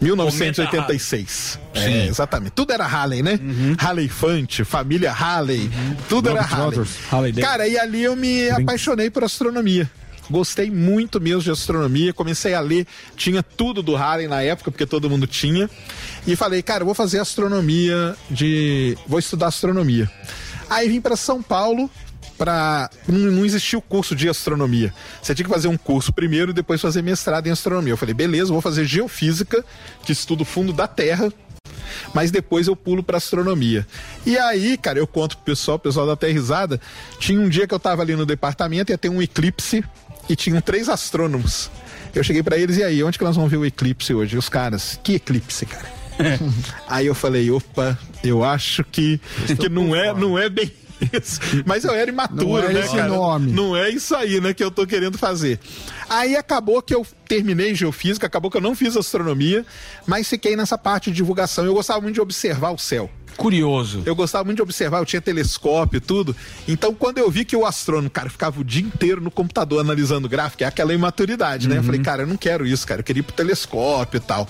1986. 0.00 1.58
Sim. 1.74 1.80
É, 1.80 2.06
exatamente. 2.06 2.52
Tudo 2.52 2.72
era 2.72 2.86
Halley, 2.86 3.22
né? 3.22 3.38
Halley 3.78 4.08
Fante, 4.08 4.64
família 4.64 5.12
Halley, 5.12 5.70
tudo 6.08 6.30
era 6.30 6.42
Halley. 6.42 6.86
Halley. 7.10 7.32
Cara, 7.34 7.68
e 7.68 7.78
ali 7.78 8.02
eu 8.02 8.16
me 8.16 8.50
apaixonei 8.50 9.10
por 9.10 9.24
astronomia. 9.24 9.90
Gostei 10.30 10.70
muito 10.70 11.20
mesmo 11.20 11.40
de 11.40 11.50
astronomia. 11.50 12.12
Comecei 12.12 12.52
a 12.52 12.60
ler, 12.60 12.86
tinha 13.16 13.42
tudo 13.42 13.82
do 13.82 13.94
Halley 13.94 14.28
na 14.28 14.42
época, 14.42 14.70
porque 14.70 14.84
todo 14.84 15.08
mundo 15.08 15.26
tinha. 15.26 15.70
E 16.26 16.36
falei, 16.36 16.62
cara, 16.62 16.84
vou 16.84 16.94
fazer 16.94 17.18
astronomia 17.18 18.14
de. 18.30 18.96
Vou 19.06 19.18
estudar 19.18 19.46
astronomia. 19.46 20.10
Aí 20.68 20.88
vim 20.88 21.00
para 21.00 21.16
São 21.16 21.42
Paulo 21.42 21.90
para 22.38 22.88
não, 23.06 23.44
existia 23.44 23.78
o 23.78 23.82
curso 23.82 24.14
de 24.14 24.28
astronomia. 24.28 24.94
Você 25.20 25.34
tinha 25.34 25.44
que 25.44 25.52
fazer 25.52 25.68
um 25.68 25.76
curso 25.76 26.12
primeiro 26.12 26.52
e 26.52 26.54
depois 26.54 26.80
fazer 26.80 27.02
mestrado 27.02 27.48
em 27.48 27.50
astronomia. 27.50 27.92
Eu 27.92 27.96
falei, 27.96 28.14
beleza, 28.14 28.52
vou 28.52 28.62
fazer 28.62 28.84
geofísica, 28.84 29.64
que 30.04 30.12
estuda 30.12 30.42
o 30.42 30.46
fundo 30.46 30.72
da 30.72 30.86
Terra, 30.86 31.32
mas 32.14 32.30
depois 32.30 32.68
eu 32.68 32.76
pulo 32.76 33.02
para 33.02 33.18
astronomia. 33.18 33.86
E 34.24 34.38
aí, 34.38 34.78
cara, 34.78 34.98
eu 34.98 35.06
conto 35.06 35.36
pro 35.36 35.46
pessoal, 35.46 35.76
o 35.76 35.80
pessoal 35.80 36.08
até 36.10 36.30
risada. 36.30 36.80
Tinha 37.18 37.40
um 37.40 37.48
dia 37.48 37.66
que 37.66 37.74
eu 37.74 37.80
tava 37.80 38.02
ali 38.02 38.14
no 38.14 38.24
departamento, 38.24 38.92
ia 38.92 38.98
ter 38.98 39.08
um 39.08 39.20
eclipse 39.20 39.84
e 40.28 40.36
tinham 40.36 40.60
três 40.60 40.88
astrônomos. 40.88 41.70
Eu 42.14 42.22
cheguei 42.22 42.42
para 42.42 42.56
eles 42.56 42.78
e 42.78 42.84
aí, 42.84 43.02
onde 43.02 43.18
que 43.18 43.24
nós 43.24 43.36
vamos 43.36 43.50
ver 43.50 43.56
o 43.56 43.66
eclipse 43.66 44.14
hoje? 44.14 44.36
E 44.36 44.38
os 44.38 44.48
caras, 44.48 44.98
que 45.02 45.14
eclipse, 45.14 45.66
cara? 45.66 45.98
aí 46.88 47.06
eu 47.06 47.14
falei, 47.14 47.50
opa, 47.50 47.98
eu 48.24 48.44
acho 48.44 48.82
que, 48.84 49.20
que 49.58 49.68
não 49.68 49.94
é, 49.94 50.12
não 50.14 50.38
é 50.38 50.48
bem 50.48 50.72
isso. 51.12 51.40
Mas 51.64 51.84
eu 51.84 51.94
era 51.94 52.10
imaturo, 52.10 52.62
Não 52.62 52.70
é 52.70 52.72
né, 52.72 52.80
esse 52.80 52.96
cara? 52.96 53.08
nome. 53.08 53.52
Não 53.52 53.76
é 53.76 53.90
isso 53.90 54.14
aí, 54.14 54.40
né, 54.40 54.52
que 54.54 54.62
eu 54.62 54.70
tô 54.70 54.86
querendo 54.86 55.18
fazer. 55.18 55.58
Aí 56.08 56.36
acabou 56.36 56.80
que 56.82 56.94
eu 56.94 57.06
terminei 57.26 57.74
geofísica, 57.74 58.26
acabou 58.26 58.50
que 58.50 58.56
eu 58.56 58.60
não 58.60 58.74
fiz 58.74 58.96
astronomia, 58.96 59.64
mas 60.06 60.28
fiquei 60.28 60.56
nessa 60.56 60.78
parte 60.78 61.10
de 61.10 61.16
divulgação. 61.16 61.64
Eu 61.64 61.74
gostava 61.74 62.00
muito 62.00 62.14
de 62.14 62.20
observar 62.20 62.70
o 62.70 62.78
céu. 62.78 63.10
Curioso. 63.38 64.02
Eu 64.04 64.16
gostava 64.16 64.44
muito 64.44 64.56
de 64.56 64.62
observar, 64.62 64.98
eu 64.98 65.06
tinha 65.06 65.22
telescópio 65.22 65.98
e 65.98 66.00
tudo. 66.00 66.34
Então, 66.66 66.92
quando 66.92 67.18
eu 67.18 67.30
vi 67.30 67.44
que 67.44 67.54
o 67.56 67.64
astrônomo, 67.64 68.10
cara, 68.10 68.28
ficava 68.28 68.60
o 68.60 68.64
dia 68.64 68.82
inteiro 68.82 69.20
no 69.20 69.30
computador 69.30 69.80
analisando 69.80 70.28
gráfico, 70.28 70.64
é 70.64 70.66
aquela 70.66 70.92
imaturidade, 70.92 71.68
né? 71.68 71.78
Eu 71.78 71.84
falei, 71.84 72.00
cara, 72.00 72.22
eu 72.24 72.26
não 72.26 72.36
quero 72.36 72.66
isso, 72.66 72.84
cara. 72.86 73.00
Eu 73.00 73.04
queria 73.04 73.20
ir 73.20 73.22
pro 73.22 73.32
telescópio 73.34 74.18
e 74.18 74.20
tal. 74.20 74.48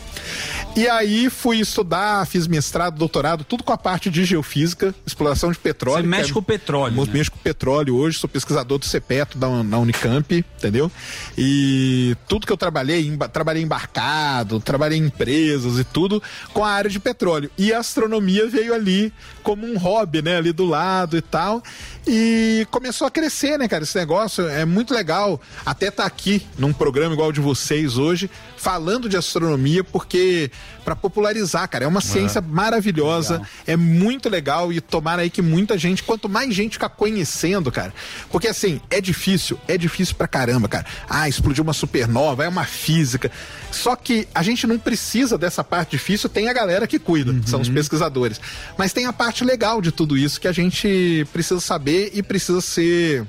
E 0.74 0.88
aí 0.88 1.28
fui 1.28 1.58
estudar, 1.60 2.26
fiz 2.26 2.46
mestrado, 2.46 2.96
doutorado, 2.96 3.44
tudo 3.44 3.62
com 3.62 3.72
a 3.74 3.78
parte 3.78 4.08
de 4.08 4.24
geofísica, 4.24 4.94
exploração 5.06 5.52
de 5.52 5.58
petróleo. 5.58 6.02
Você 6.04 6.08
mexe 6.08 6.24
que 6.24 6.30
é- 6.30 6.34
com 6.34 6.42
petróleo, 6.42 7.04
né? 7.04 7.12
Mexo 7.12 7.30
com 7.32 7.38
petróleo 7.38 7.94
hoje, 7.94 8.18
sou 8.18 8.28
pesquisador 8.28 8.78
do 8.78 8.86
CEPETO 8.86 9.36
da, 9.36 9.62
na 9.62 9.78
Unicamp, 9.78 10.32
entendeu? 10.56 10.90
E 11.36 12.16
tudo 12.26 12.46
que 12.46 12.52
eu 12.52 12.56
trabalhei, 12.56 13.06
emba- 13.06 13.28
trabalhei 13.28 13.62
embarcado, 13.62 14.60
trabalhei 14.60 14.98
em 14.98 15.04
empresas 15.04 15.78
e 15.78 15.84
tudo 15.84 16.22
com 16.54 16.64
a 16.64 16.70
área 16.70 16.88
de 16.90 16.98
petróleo. 16.98 17.50
E 17.58 17.70
a 17.72 17.80
astronomia 17.80 18.46
veio 18.48 18.77
ali 18.78 19.12
como 19.42 19.66
um 19.66 19.76
hobby, 19.76 20.22
né? 20.22 20.36
Ali 20.36 20.52
do 20.52 20.64
lado 20.64 21.16
e 21.16 21.22
tal. 21.22 21.62
E 22.06 22.66
começou 22.70 23.06
a 23.06 23.10
crescer, 23.10 23.58
né, 23.58 23.68
cara? 23.68 23.84
Esse 23.84 23.96
negócio 23.98 24.46
é 24.48 24.64
muito 24.64 24.94
legal. 24.94 25.40
Até 25.64 25.90
tá 25.90 26.04
aqui 26.04 26.46
num 26.58 26.72
programa 26.72 27.14
igual 27.14 27.32
de 27.32 27.40
vocês 27.40 27.98
hoje, 27.98 28.30
falando 28.56 29.08
de 29.08 29.16
astronomia, 29.16 29.84
porque 29.84 30.50
para 30.84 30.96
popularizar, 30.96 31.68
cara, 31.68 31.84
é 31.84 31.88
uma 31.88 32.00
ciência 32.00 32.40
maravilhosa, 32.40 33.42
é 33.66 33.76
muito 33.76 34.30
legal 34.30 34.72
e 34.72 34.80
tomara 34.80 35.20
aí 35.20 35.28
que 35.28 35.42
muita 35.42 35.76
gente, 35.76 36.02
quanto 36.02 36.30
mais 36.30 36.54
gente 36.54 36.72
ficar 36.72 36.88
conhecendo, 36.88 37.70
cara, 37.70 37.92
porque 38.30 38.48
assim, 38.48 38.80
é 38.88 38.98
difícil, 38.98 39.60
é 39.68 39.76
difícil 39.76 40.14
pra 40.14 40.26
caramba, 40.26 40.66
cara. 40.66 40.86
Ah, 41.08 41.28
explodiu 41.28 41.62
uma 41.62 41.74
supernova, 41.74 42.44
é 42.44 42.48
uma 42.48 42.64
física. 42.64 43.30
Só 43.70 43.94
que 43.94 44.26
a 44.34 44.42
gente 44.42 44.66
não 44.66 44.78
precisa 44.78 45.36
dessa 45.36 45.62
parte 45.62 45.90
difícil, 45.90 46.28
tem 46.30 46.48
a 46.48 46.54
galera 46.54 46.86
que 46.86 46.98
cuida, 46.98 47.34
que 47.34 47.50
são 47.50 47.60
os 47.60 47.68
pesquisadores. 47.68 48.40
Mas 48.78 48.92
tem 48.92 49.04
a 49.04 49.12
parte 49.12 49.44
legal 49.44 49.82
de 49.82 49.92
tudo 49.92 50.16
isso 50.16 50.40
que 50.40 50.48
a 50.48 50.52
gente 50.52 51.26
precisa 51.32 51.60
saber 51.60 51.87
e 51.90 52.22
precisa 52.22 52.60
ser 52.60 53.26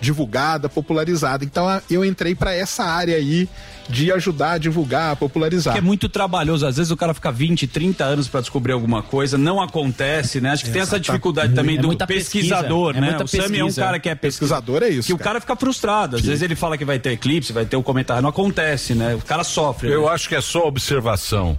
divulgada, 0.00 0.68
popularizada. 0.68 1.44
Então 1.44 1.66
eu 1.90 2.04
entrei 2.04 2.34
para 2.34 2.54
essa 2.54 2.84
área 2.84 3.16
aí 3.16 3.48
de 3.88 4.10
ajudar 4.12 4.52
a 4.52 4.58
divulgar, 4.58 5.12
a 5.12 5.16
popularizar. 5.16 5.72
Que 5.72 5.78
é 5.78 5.82
muito 5.82 6.08
trabalhoso. 6.08 6.66
Às 6.66 6.76
vezes 6.76 6.90
o 6.90 6.96
cara 6.96 7.14
fica 7.14 7.30
20, 7.30 7.66
30 7.66 8.04
anos 8.04 8.28
pra 8.28 8.40
descobrir 8.40 8.72
alguma 8.72 9.02
coisa, 9.02 9.38
não 9.38 9.60
acontece, 9.60 10.40
né? 10.40 10.50
Acho 10.50 10.64
que 10.64 10.70
tem 10.70 10.82
essa 10.82 10.98
dificuldade 10.98 11.54
também 11.54 11.78
É 11.78 11.80
do 11.80 11.86
muita 11.86 12.06
pesquisador, 12.06 12.92
pesquisa, 12.92 12.98
é 12.98 13.00
né? 13.00 13.06
muita 13.10 13.24
o 13.24 13.28
Sami 13.28 13.58
é 13.58 13.64
um 13.64 13.72
cara 13.72 13.98
que 13.98 14.08
é 14.08 14.14
Pesquisador 14.14 14.82
é 14.82 14.88
isso, 14.88 15.06
Que 15.06 15.12
o 15.12 15.18
cara. 15.18 15.30
cara 15.30 15.40
fica 15.40 15.56
frustrado. 15.56 16.16
Às 16.16 16.22
vezes 16.22 16.42
ele 16.42 16.56
fala 16.56 16.76
que 16.76 16.84
vai 16.84 16.98
ter 16.98 17.12
eclipse, 17.12 17.52
vai 17.52 17.64
ter 17.64 17.76
o 17.76 17.82
comentário, 17.82 18.22
não 18.22 18.30
acontece, 18.30 18.94
né? 18.94 19.14
O 19.14 19.22
cara 19.22 19.44
sofre. 19.44 19.90
Eu 19.90 20.02
né? 20.06 20.08
acho 20.08 20.28
que 20.28 20.34
é 20.34 20.40
só 20.40 20.66
observação. 20.66 21.56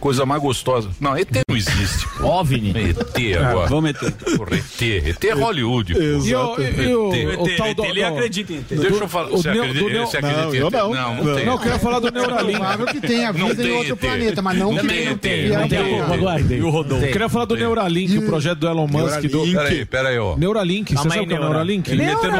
Coisa 0.00 0.24
mais 0.26 0.40
gostosa. 0.42 0.88
Não, 1.00 1.16
ET 1.16 1.28
não 1.48 1.56
existe. 1.56 2.06
OVNI. 2.22 2.70
ET 2.90 3.36
agora. 3.38 3.66
É, 3.66 3.68
vamos 3.68 3.90
ET. 3.90 3.98
Porra, 4.36 4.56
ET. 4.56 4.82
ET 4.82 5.24
é 5.24 5.32
Hollywood. 5.34 5.94
pô. 5.94 6.00
E 6.00 6.34
o- 6.34 6.54
o- 6.54 6.60
ET. 6.62 7.38
o 7.38 7.56
tal 7.56 7.74
do- 7.74 7.84
ele 7.84 8.02
acredita 8.02 8.52
em 8.52 8.56
ET. 8.58 8.64
Deixa 8.76 9.04
eu 9.04 9.08
falar. 9.08 9.28
o 9.30 9.36
Você 9.42 9.48
acredita, 9.50 9.80
você 10.06 10.16
em 10.18 10.20
ET? 10.20 10.60
não. 10.60 10.70
Não, 10.70 10.94
Não, 10.94 11.14
não 11.24 11.34
tem. 11.34 11.46
não, 11.46 11.52
eu 11.54 11.58
quero 11.58 11.78
falar 11.78 11.98
do 12.00 12.10
Neuralink. 12.10 12.58
Provável 12.58 12.86
que 12.86 13.00
tenha 13.00 13.32
vida 13.32 13.52
em 13.52 13.56
tem 13.56 13.72
outro 13.72 13.92
ET. 13.94 13.98
planeta, 14.00 14.42
mas 14.42 14.58
não, 14.58 14.72
Não 14.72 14.80
que 14.82 14.88
tem 14.88 15.04
não 15.04 15.12
ET. 15.12 15.18
tem. 15.20 15.48
Não. 15.48 15.62
ET. 15.64 16.50
E 16.52 16.60
o 16.62 16.70
Rodolfo. 16.70 17.04
Eu 17.04 17.12
queria 17.12 17.28
falar 17.28 17.44
do 17.44 17.56
Neuralink, 17.56 18.18
o 18.18 18.22
projeto 18.26 18.58
do 18.58 18.68
Elon 18.68 18.86
Musk. 18.88 19.20
Do... 19.22 19.40
Peraí, 19.52 19.84
peraí, 19.84 20.18
ó. 20.18 20.36
Neuralink, 20.36 20.92
você 20.94 20.98
aí, 21.00 21.08
sabe 21.10 21.20
o 21.24 21.26
que 21.28 21.34
é. 21.34 21.38
Neuralink? 21.38 21.90
Ele 21.90 22.04
meteu 22.06 22.30
no. 22.30 22.38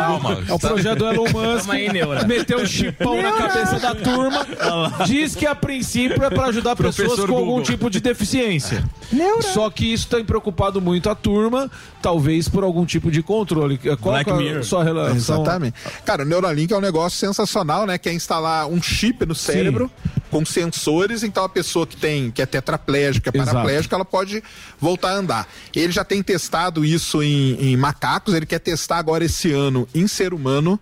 É 0.49 0.53
o 0.53 0.59
projeto 0.59 0.99
do 0.99 1.07
Elon 1.07 1.25
Musk. 1.25 1.35
Calma 1.61 1.75
aí, 1.75 1.93
Neura. 1.93 2.25
Meteu 2.27 2.59
um 2.61 2.67
chipão 2.67 3.21
na 3.21 3.33
cabeça 3.33 3.79
da 3.79 3.95
turma. 3.95 4.47
Diz 5.07 5.35
que 5.35 5.47
a 5.47 5.55
princípio 5.55 6.23
é 6.25 6.31
para 6.31 6.47
ajudar 6.47 6.77
pessoas 6.77 7.10
Professor 7.17 7.29
com 7.29 7.37
algum 7.37 7.63
tipo 7.63 7.91
de 7.91 8.01
deficiência. 8.01 8.85
Só 9.53 9.69
que 9.71 9.93
isso 9.93 10.09
tem 10.09 10.25
preocupado 10.25 10.81
muito 10.81 11.11
a 11.11 11.15
turma, 11.15 11.71
talvez 12.01 12.49
por 12.49 12.65
algum 12.65 12.85
tipo 12.85 13.11
de 13.11 13.23
controle. 13.23 13.79
Qual 13.79 14.15
Black 14.15 14.25
que 14.25 14.31
é 14.31 14.35
a 14.35 14.37
Mirror. 14.37 14.65
sua 14.65 14.85
relação? 14.85 15.17
Exatamente. 15.17 15.75
Cara, 16.05 16.23
o 16.23 16.27
Neuralink 16.27 16.73
é 16.73 16.77
um 16.77 16.81
negócio 16.81 17.19
sensacional, 17.19 17.87
né? 17.87 17.99
Que 17.99 18.09
é 18.09 18.13
instalar 18.13 18.67
um 18.67 18.81
chip 18.83 19.25
no 19.27 19.35
cérebro 19.35 19.91
com 20.31 20.45
sensores, 20.47 21.23
então 21.23 21.45
a 21.45 21.49
pessoa 21.49 21.87
que 21.87 21.97
tem 21.97 22.31
que 22.31 22.41
é 22.41 22.47
tetraplégica, 22.47 23.31
Exato. 23.35 23.53
paraplégica, 23.53 23.97
ela 23.97 24.05
pode 24.05 24.43
voltar 24.79 25.11
a 25.11 25.15
andar. 25.15 25.49
Ele 25.75 25.93
já 25.93 26.05
tem 26.05 26.23
testado 26.23 26.85
isso 26.85 27.23
em, 27.23 27.55
em 27.61 27.77
macacos, 27.77 28.33
ele 28.35 28.47
quer 28.47 28.61
testar 28.61 28.99
agora 28.99 29.25
esse 29.25 29.53
ano 29.53 29.89
em 29.95 30.07
ser 30.07 30.33
humano. 30.33 30.81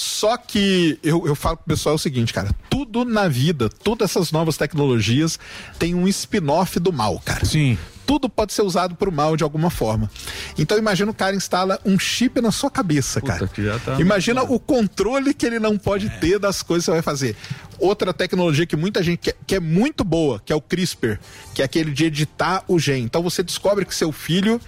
Só 0.00 0.38
que 0.38 0.98
eu, 1.02 1.26
eu 1.26 1.34
falo 1.34 1.58
pro 1.58 1.66
pessoal 1.66 1.96
o 1.96 1.98
seguinte, 1.98 2.32
cara, 2.32 2.48
tudo 2.70 3.04
na 3.04 3.28
vida, 3.28 3.68
todas 3.68 4.10
essas 4.10 4.32
novas 4.32 4.56
tecnologias 4.56 5.38
tem 5.78 5.94
um 5.94 6.08
spin-off 6.08 6.80
do 6.80 6.90
mal, 6.90 7.20
cara. 7.22 7.44
Sim. 7.44 7.76
Tudo 8.06 8.26
pode 8.28 8.54
ser 8.54 8.62
usado 8.62 8.94
pro 8.94 9.12
mal 9.12 9.36
de 9.36 9.44
alguma 9.44 9.68
forma. 9.68 10.10
Então 10.58 10.78
imagina 10.78 11.10
o 11.10 11.14
cara 11.14 11.36
instala 11.36 11.78
um 11.84 11.98
chip 11.98 12.40
na 12.40 12.50
sua 12.50 12.70
cabeça, 12.70 13.20
cara. 13.20 13.46
que 13.46 13.62
já 13.62 13.78
tá- 13.78 14.00
Imagina 14.00 14.42
o 14.42 14.58
controle 14.58 15.34
que 15.34 15.44
ele 15.44 15.58
não 15.60 15.76
pode 15.76 16.08
ter 16.18 16.38
das 16.38 16.62
coisas 16.62 16.86
que 16.86 16.90
você 16.90 16.92
vai 16.92 17.02
fazer. 17.02 17.36
Outra 17.78 18.12
tecnologia 18.14 18.64
que 18.66 18.76
muita 18.76 19.02
gente 19.02 19.18
quer, 19.18 19.36
que 19.46 19.54
é 19.54 19.60
muito 19.60 20.02
boa, 20.02 20.40
que 20.44 20.50
é 20.52 20.56
o 20.56 20.62
CRISPR, 20.62 21.20
que 21.54 21.60
é 21.60 21.64
aquele 21.66 21.92
de 21.92 22.06
editar 22.06 22.64
o 22.66 22.78
gene. 22.78 23.02
Então 23.02 23.22
você 23.22 23.42
descobre 23.42 23.84
que 23.84 23.94
seu 23.94 24.10
filho 24.10 24.58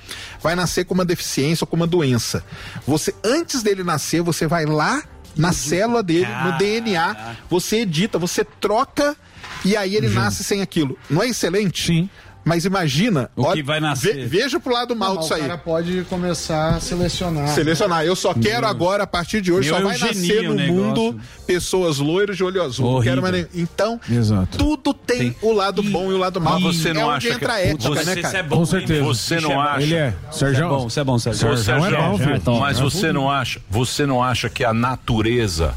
vai 0.43 0.55
nascer 0.55 0.85
com 0.85 0.93
uma 0.93 1.05
deficiência 1.07 1.65
ou 1.65 1.69
com 1.69 1.75
uma 1.77 1.87
doença. 1.87 2.45
Você 2.87 3.15
antes 3.25 3.63
dele 3.63 3.83
nascer, 3.83 4.23
você 4.23 4.47
vai 4.47 4.67
lá 4.67 5.03
na 5.37 5.53
célula 5.53 6.03
dele, 6.03 6.27
no 6.45 6.59
DNA, 6.59 7.37
você 7.49 7.79
edita, 7.81 8.19
você 8.19 8.45
troca 8.45 9.17
e 9.65 9.77
aí 9.77 9.95
ele 9.97 10.09
nasce 10.09 10.43
sem 10.43 10.61
aquilo. 10.61 10.99
Não 11.09 11.23
é 11.23 11.29
excelente? 11.29 11.87
Sim. 11.87 12.11
Mas 12.44 12.64
imagina, 12.64 13.31
O 13.36 13.43
que 13.44 13.48
olha, 13.48 13.64
vai 13.64 13.78
nascer. 13.78 14.14
ve- 14.14 14.27
veja 14.27 14.59
pro 14.59 14.73
lado 14.73 14.97
mal 14.97 15.14
Não, 15.14 15.20
disso 15.20 15.32
o 15.32 15.36
aí. 15.36 15.43
cara 15.43 15.56
pode 15.59 16.05
começar 16.10 16.74
a 16.74 16.81
selecionar. 16.81 17.47
Selecionar. 17.48 18.05
Eu 18.05 18.16
só 18.16 18.35
quero 18.35 18.66
agora, 18.66 19.05
a 19.05 19.06
partir 19.06 19.40
de 19.40 19.52
hoje, 19.52 19.70
Meu 19.70 19.78
só 19.81 19.85
vai 19.86 19.97
nascer 19.97 20.43
no 20.43 20.55
o 20.55 20.59
mundo 20.59 21.20
pessoas 21.47 21.98
loiras 21.98 22.36
de 22.36 22.43
olho 22.43 22.60
azul. 22.60 22.85
Não 22.85 22.94
Horrível. 22.94 23.12
quero 23.12 23.23
mais 23.23 23.35
nem- 23.55 23.62
Então, 23.62 24.01
Exato. 24.10 24.59
tudo 24.59 24.93
tem, 24.93 25.36
o 25.40 25.52
lado 25.52 25.85
bom 25.85 26.10
e 26.10 26.14
o 26.14 26.19
lado 26.19 26.40
mal. 26.40 26.59
Mas 26.59 26.77
você 26.78 26.89
é 26.89 26.93
não 26.94 27.02
onde 27.10 27.28
acha 27.28 27.36
entra 27.36 27.39
que 27.39 27.55
a 27.55 27.60
ética, 27.60 27.89
você, 27.89 28.05
né, 28.05 28.12
Isso 28.14 28.23
cara? 28.23 28.39
é 28.39 28.43
bom, 28.43 28.56
Com 28.56 28.66
certeza. 28.66 28.93
meu? 29.05 29.14
Você 29.14 29.40
não 29.40 29.52
é 29.52 29.56
acha? 29.69 29.82
Ele 29.82 29.94
é. 29.94 29.98
É 29.98 30.14
Sérgio. 30.32 30.69
bom, 30.69 30.86
isso 30.89 30.98
é 31.01 31.05
bom, 31.05 31.19
Sérgio. 31.20 31.48
Ô, 31.48 31.56
Sérgio 31.56 31.74
é 31.86 31.90
Sérgio, 31.90 32.09
bom, 32.10 32.19
filho. 32.19 32.36
Então, 32.36 32.59
mas 32.59 32.78
é 32.78 32.82
você 32.82 33.12
não 33.12 33.31
acha, 33.31 33.60
você 33.70 34.05
não 34.05 34.20
acha 34.20 34.48
que 34.48 34.64
a 34.64 34.74
natureza, 34.74 35.74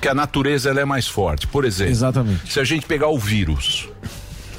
que 0.00 0.06
a 0.06 0.14
natureza 0.14 0.70
ela 0.70 0.80
é 0.80 0.84
mais 0.84 1.08
forte. 1.08 1.48
Por 1.48 1.64
exemplo, 1.64 1.90
Exatamente. 1.92 2.52
se 2.52 2.60
a 2.60 2.64
gente 2.64 2.86
pegar 2.86 3.08
o 3.08 3.18
vírus, 3.18 3.88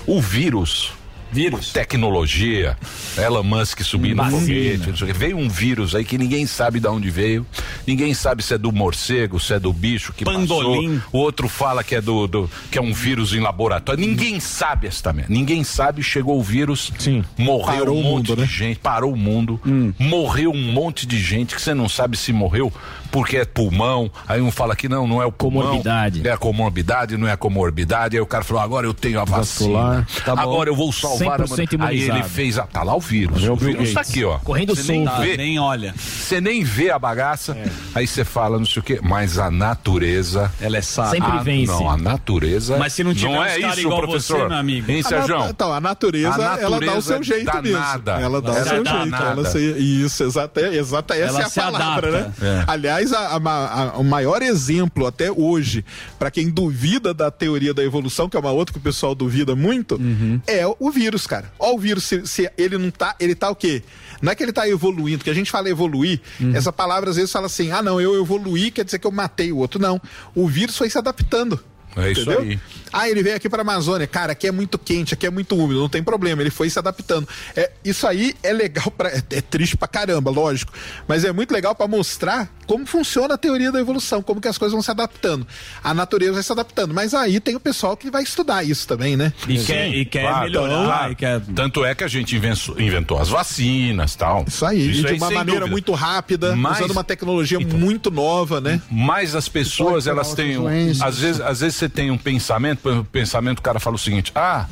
o 0.06 0.20
vírus 0.22 0.92
Vírus. 1.32 1.72
tecnologia, 1.72 2.78
Elon 3.18 3.44
Musk 3.44 3.82
subindo 3.82 4.24
no 4.24 4.30
foguete, 4.32 4.90
não 4.90 4.98
sei 4.98 5.10
o 5.10 5.14
quê. 5.14 5.18
veio 5.18 5.38
um 5.38 5.48
vírus 5.50 5.96
aí 5.96 6.04
que 6.04 6.18
ninguém 6.18 6.46
sabe 6.46 6.80
de 6.80 6.88
onde 6.88 7.10
veio, 7.10 7.46
ninguém 7.88 8.14
sabe 8.14 8.44
se 8.44 8.54
é 8.54 8.58
do 8.58 8.72
morcego, 8.72 9.40
se 9.40 9.54
é 9.54 9.60
do 9.60 9.72
bicho 9.72 10.14
que 10.14 10.26
Pangolim. 10.26 10.98
passou, 11.00 11.10
o 11.14 11.18
outro 11.24 11.48
fala 11.48 11.84
que 11.84 11.96
é 11.96 12.02
do, 12.02 12.28
do- 12.28 12.50
que 12.70 12.78
é 12.78 12.82
um 12.82 12.94
vírus 12.94 13.34
em 13.34 13.40
laboratório, 13.40 14.00
ninguém 14.06 14.40
sabe 14.40 14.88
esta 14.88 15.14
merda, 15.14 15.34
ninguém 15.34 15.64
sabe, 15.64 16.04
chegou 16.04 16.38
o 16.40 16.44
vírus, 16.44 16.92
Sim. 17.00 17.24
morreu 17.38 17.80
Parou 17.82 17.96
um 17.98 18.00
o 18.00 18.04
monte 18.04 18.30
mundo, 18.30 18.36
de 18.36 18.42
né? 18.42 18.48
gente, 18.48 18.80
parou 18.80 19.14
o 19.14 19.18
mundo, 19.18 19.60
morreu 19.98 20.52
um 20.52 20.72
monte 20.72 21.06
de 21.06 21.20
gente 21.20 21.56
que 21.56 21.62
você 21.62 21.74
não 21.74 21.88
sabe 21.88 22.18
se 22.18 22.34
morreu 22.34 22.72
porque 23.12 23.36
é 23.38 23.44
pulmão, 23.46 24.10
aí 24.26 24.40
um 24.42 24.50
fala 24.52 24.74
que 24.76 24.88
não, 24.88 25.06
não 25.06 25.22
é 25.22 25.26
o 25.26 25.32
pulmão, 25.32 25.64
Comorbidade. 25.64 26.26
é 26.26 26.32
a 26.32 26.38
comorbidade, 26.38 27.18
não 27.18 27.28
é 27.28 27.34
a 27.34 27.38
comorbidade, 27.38 28.16
aí 28.16 28.22
o 28.22 28.26
cara 28.26 28.42
falou, 28.44 28.64
agora 28.64 28.88
eu 28.88 28.94
tenho 28.94 29.20
a 29.20 29.26
vacina, 29.26 29.42
Vascular. 29.82 30.08
Tá 30.26 30.32
agora 30.42 30.70
eu 30.70 30.76
vou 30.76 30.94
salvar 30.94 31.21
a 31.30 31.38
100% 31.38 31.82
Aí 31.82 31.96
ele 31.98 32.06
imunizado. 32.06 32.30
fez, 32.30 32.58
a, 32.58 32.64
tá 32.64 32.84
lá 32.84 32.96
o 32.96 33.00
vírus, 33.00 33.44
É 33.44 33.52
o 33.52 33.56
vírus 33.56 33.94
tá 33.94 34.00
Gates. 34.02 34.12
aqui, 34.12 34.24
ó. 34.26 34.38
Correndo 34.40 34.76
Você 34.76 34.92
nem 34.92 35.06
solto. 35.06 35.22
vê, 35.22 35.38
Nem 35.38 35.60
olha. 35.60 35.94
você 35.98 36.42
nem 36.42 36.64
vê 36.64 36.90
a 36.92 37.00
bagaça, 37.00 37.58
aí 37.96 38.06
você 38.08 38.24
fala, 38.26 38.58
não 38.58 38.66
sei 38.66 38.80
o 38.80 38.84
quê, 38.84 39.00
mas 39.04 39.38
a 39.38 39.50
natureza. 39.52 40.52
Ela 40.62 40.78
é 40.78 40.82
sábia. 40.82 41.12
Sempre 41.22 41.32
a- 41.38 41.44
vence. 41.44 41.72
Não, 41.72 41.90
a 41.90 41.98
natureza. 41.98 42.78
Mas 42.78 42.94
se 42.94 43.04
não 43.04 43.14
tiver 43.14 43.30
não 43.34 43.44
é 43.44 43.60
isso, 43.60 43.80
igual 43.82 44.02
professor. 44.02 44.40
você, 44.42 44.48
meu 44.48 44.58
amigo. 44.58 44.92
Hein, 44.92 45.04
Sérgio? 45.04 45.36
Então, 45.50 45.74
a 45.74 45.80
natureza, 45.82 46.30
A 46.30 46.60
ela 46.60 46.60
dá 46.60 46.68
o 46.68 46.72
natureza 46.72 47.02
seu 47.02 47.24
jeito 47.24 47.46
danada. 47.46 48.14
mesmo. 48.14 48.26
Ela 48.26 48.42
dá 48.42 48.52
o 48.52 48.54
seu 48.54 48.62
é 48.64 48.70
jeito. 48.70 48.84
danada. 48.84 49.26
Ela 49.42 49.46
se- 49.46 49.78
isso, 49.80 50.24
exata, 50.24 50.62
exata, 50.62 51.16
essa 51.16 51.24
Ela 51.30 51.42
é 51.42 51.44
a 51.46 51.50
se 51.50 51.60
palavra, 51.60 52.08
adapta. 52.20 52.46
né? 52.46 52.50
É. 52.62 52.64
Aliás, 52.68 53.12
a- 53.14 53.36
a 53.36 53.98
o 53.98 54.04
maior 54.04 54.42
exemplo 54.42 55.06
até 55.08 55.32
hoje, 55.32 55.84
para 56.18 56.32
quem 56.32 56.50
duvida 56.50 57.14
da 57.14 57.30
teoria 57.30 57.74
da 57.74 57.84
evolução, 57.84 58.30
que 58.30 58.38
é 58.38 58.40
uma 58.40 58.52
outra 58.52 58.72
que 58.74 58.80
o 58.80 58.82
pessoal 58.82 59.14
duvida 59.14 59.56
muito, 59.56 60.00
é 60.48 60.64
o 60.80 60.92
vírus, 60.92 61.11
cara. 61.28 61.52
Ó, 61.60 61.76
o 61.76 61.80
vírus, 61.80 62.04
se, 62.04 62.26
se 62.26 62.52
ele 62.58 62.78
não 62.78 62.92
tá, 62.92 63.16
ele 63.20 63.36
tá 63.36 63.50
o 63.50 63.56
quê? 63.56 63.84
Não 64.22 64.32
é 64.32 64.36
que 64.36 64.44
ele 64.44 64.54
tá 64.54 64.68
evoluindo, 64.68 65.24
que 65.24 65.30
a 65.30 65.34
gente 65.34 65.50
fala 65.50 65.70
evoluir, 65.70 66.22
essa 66.54 66.72
palavra 66.72 67.10
às 67.10 67.16
vezes 67.16 67.32
fala 67.32 67.48
assim, 67.48 67.72
ah 67.72 67.82
não, 67.82 68.00
eu 68.00 68.22
evoluí, 68.22 68.70
quer 68.70 68.86
dizer 68.86 69.00
que 69.00 69.08
eu 69.08 69.12
matei 69.12 69.52
o 69.52 69.58
outro. 69.58 69.82
Não, 69.82 70.00
o 70.36 70.48
vírus 70.48 70.78
foi 70.78 70.90
se 70.90 70.98
adaptando. 70.98 71.60
É 71.96 72.12
isso 72.12 72.22
Entendeu? 72.22 72.42
aí. 72.42 72.60
Ah, 72.94 73.10
ele 73.10 73.24
veio 73.24 73.36
aqui 73.36 73.50
para 73.50 73.62
Amazônia. 73.62 74.06
Cara, 74.08 74.34
aqui 74.34 74.48
é 74.48 74.52
muito 74.52 74.78
quente, 74.78 75.14
aqui 75.14 75.26
é 75.26 75.30
muito 75.30 75.56
úmido, 75.56 75.80
não 75.80 75.90
tem 75.90 76.04
problema. 76.04 76.42
Ele 76.42 76.50
foi 76.50 76.70
se 76.70 76.78
adaptando. 76.78 77.28
É, 77.56 77.72
isso 77.86 78.06
aí 78.08 78.34
é 78.44 78.52
legal 78.54 78.92
para 78.92 79.10
é, 79.10 79.22
é 79.32 79.42
triste 79.42 79.78
pra 79.78 79.88
caramba, 79.88 80.30
lógico, 80.32 80.74
mas 81.08 81.24
é 81.24 81.32
muito 81.32 81.52
legal 81.54 81.74
para 81.76 81.88
mostrar 81.88 82.50
como 82.68 82.86
funciona 82.86 83.34
a 83.34 83.38
teoria 83.38 83.72
da 83.72 83.80
evolução, 83.80 84.22
como 84.22 84.40
que 84.40 84.48
as 84.48 84.58
coisas 84.58 84.74
vão 84.74 84.82
se 84.82 84.92
adaptando. 84.92 85.46
A 85.84 85.94
natureza 85.94 86.34
vai 86.34 86.44
se 86.44 86.52
adaptando, 86.52 86.94
mas 86.94 87.14
aí 87.14 87.40
tem 87.40 87.56
o 87.56 87.60
pessoal 87.60 87.96
que 87.98 88.10
vai 88.10 88.24
estudar 88.24 88.64
isso 88.64 88.88
também, 88.88 89.18
né? 89.18 89.34
E 89.48 89.58
quer, 89.64 89.90
e 89.90 90.06
quer 90.06 90.22
Claro, 90.22 90.46
melhorar. 90.46 90.86
claro. 90.86 91.12
E 91.12 91.16
quer... 91.16 91.42
Tanto 91.56 91.84
é 91.84 91.94
que 91.96 92.04
a 92.04 92.08
gente 92.08 92.36
inventou, 92.36 92.80
inventou 92.80 93.18
as 93.20 93.28
vacinas 93.30 94.16
tal. 94.16 94.46
Isso 94.48 94.66
aí, 94.66 94.88
e 94.90 94.92
de 95.02 95.08
aí, 95.08 95.18
uma 95.18 95.26
maneira 95.32 95.62
dúvida. 95.62 95.68
muito 95.68 95.92
rápida, 95.94 96.56
Mas- 96.56 96.78
usando 96.80 96.92
uma 96.92 97.04
tecnologia 97.04 97.60
muito 97.60 98.10
nova, 98.12 98.62
né? 98.62 98.82
Mas 98.90 99.36
as 99.36 99.48
pessoas, 99.50 100.08
elas 100.08 100.34
têm. 100.34 100.56
Às 101.02 101.20
vezes, 101.20 101.42
às 101.42 101.60
vezes 101.60 101.76
você 101.82 101.90
tem 101.90 102.12
um 102.12 102.18
pensamento, 102.18 102.80
por 102.80 102.92
exemplo, 102.92 103.08
pensamento, 103.12 103.60
o 103.60 103.62
cara 103.62 103.80
fala 103.80 103.96
o 103.96 104.00
seguinte: 104.00 104.32
ah. 104.36 104.68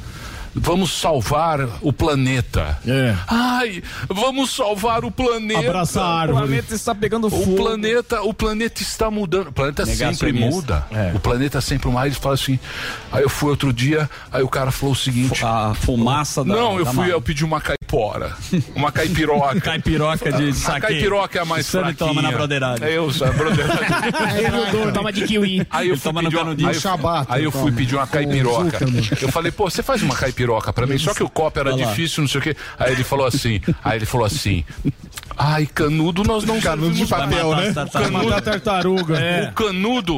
Vamos 0.55 0.91
salvar 0.91 1.59
o 1.81 1.93
planeta. 1.93 2.77
É. 2.87 3.15
Ai, 3.27 3.83
vamos 4.07 4.49
salvar 4.55 5.03
o 5.05 5.11
planeta. 5.11 5.59
Abraça 5.59 6.01
a 6.01 6.03
O 6.03 6.07
árvore. 6.17 6.47
planeta 6.47 6.75
está 6.75 6.95
pegando 6.95 7.27
O 7.27 7.29
fogo. 7.29 7.55
planeta, 7.55 8.21
o 8.23 8.33
planeta 8.33 8.81
está 8.81 9.09
mudando. 9.11 9.47
O 9.49 9.51
planeta 9.51 9.85
sempre 9.85 10.33
muda. 10.33 10.85
É. 10.91 11.11
O 11.15 11.19
planeta 11.19 11.61
sempre 11.61 11.89
mais. 11.89 12.13
Ele 12.13 12.21
fala 12.21 12.35
assim. 12.35 12.59
Aí 13.11 13.21
eu 13.23 13.29
fui 13.29 13.49
outro 13.51 13.71
dia, 13.71 14.09
aí 14.31 14.41
o 14.43 14.49
cara 14.49 14.71
falou 14.71 14.93
o 14.93 14.97
seguinte. 14.97 15.43
A 15.45 15.73
fumaça 15.75 16.43
da. 16.43 16.53
Não, 16.55 16.77
eu 16.79 16.85
da 16.85 16.93
fui, 16.93 17.11
eu 17.11 17.21
pedi 17.21 17.45
uma 17.45 17.61
caipora. 17.61 18.35
Uma 18.75 18.91
caipiroca. 18.91 19.59
Caipiroca 19.69 20.31
de 20.31 20.49
A 20.49 20.53
saque. 20.53 20.81
caipiroca 20.87 21.37
é 21.37 21.41
a 21.41 21.45
mais 21.45 21.65
Você 21.65 21.79
fraquinha. 21.79 21.95
toma 21.95 22.21
na 22.21 22.31
broderagem. 22.31 22.85
É, 22.87 22.97
eu, 22.97 23.07
a 23.09 23.31
broderagem. 23.31 23.79
Toma 24.93 25.11
de 25.13 25.25
kiwi. 25.25 25.65
Aí 25.69 25.87
eu 25.87 25.93
Ele 25.93 25.99
fui 26.01 26.09
toma 26.09 26.21
no 26.21 26.29
pedir 26.29 26.37
uma, 26.37 26.43
canudinho. 26.45 26.69
aí 26.69 26.75
eu, 26.75 27.25
aí 27.35 27.43
eu 27.43 27.51
fui 27.51 27.71
pedir 27.71 27.95
uma 27.95 28.07
caipiroca. 28.07 28.79
Eu 29.21 29.29
falei, 29.29 29.51
pô, 29.51 29.69
você 29.69 29.83
faz 29.83 30.01
uma 30.01 30.15
caipiroca 30.15 30.38
pra 30.73 30.87
mim, 30.87 30.97
só 30.97 31.13
que 31.13 31.23
o 31.23 31.29
copo 31.29 31.59
era 31.59 31.73
Olha 31.73 31.85
lá. 31.85 31.89
difícil, 31.91 32.21
não 32.21 32.27
sei 32.27 32.39
o 32.39 32.43
quê. 32.43 32.55
Aí 32.77 32.91
ele 32.93 33.03
falou 33.03 33.25
assim, 33.25 33.59
aí 33.83 33.97
ele 33.97 34.05
falou 34.05 34.25
assim, 34.25 34.63
Ai, 35.41 35.65
canudo 35.65 36.23
nós 36.23 36.43
não 36.43 36.59
Canudo 36.59 36.91
de 36.91 37.05
servimos 37.07 37.09
papel, 37.09 37.51
mais. 37.51 37.73
né? 37.73 37.83
O 37.85 37.89
canudo, 37.91 38.29
Matar 38.29 38.41
tartaruga. 38.59 39.19
O 39.49 39.53
canudo, 39.53 40.15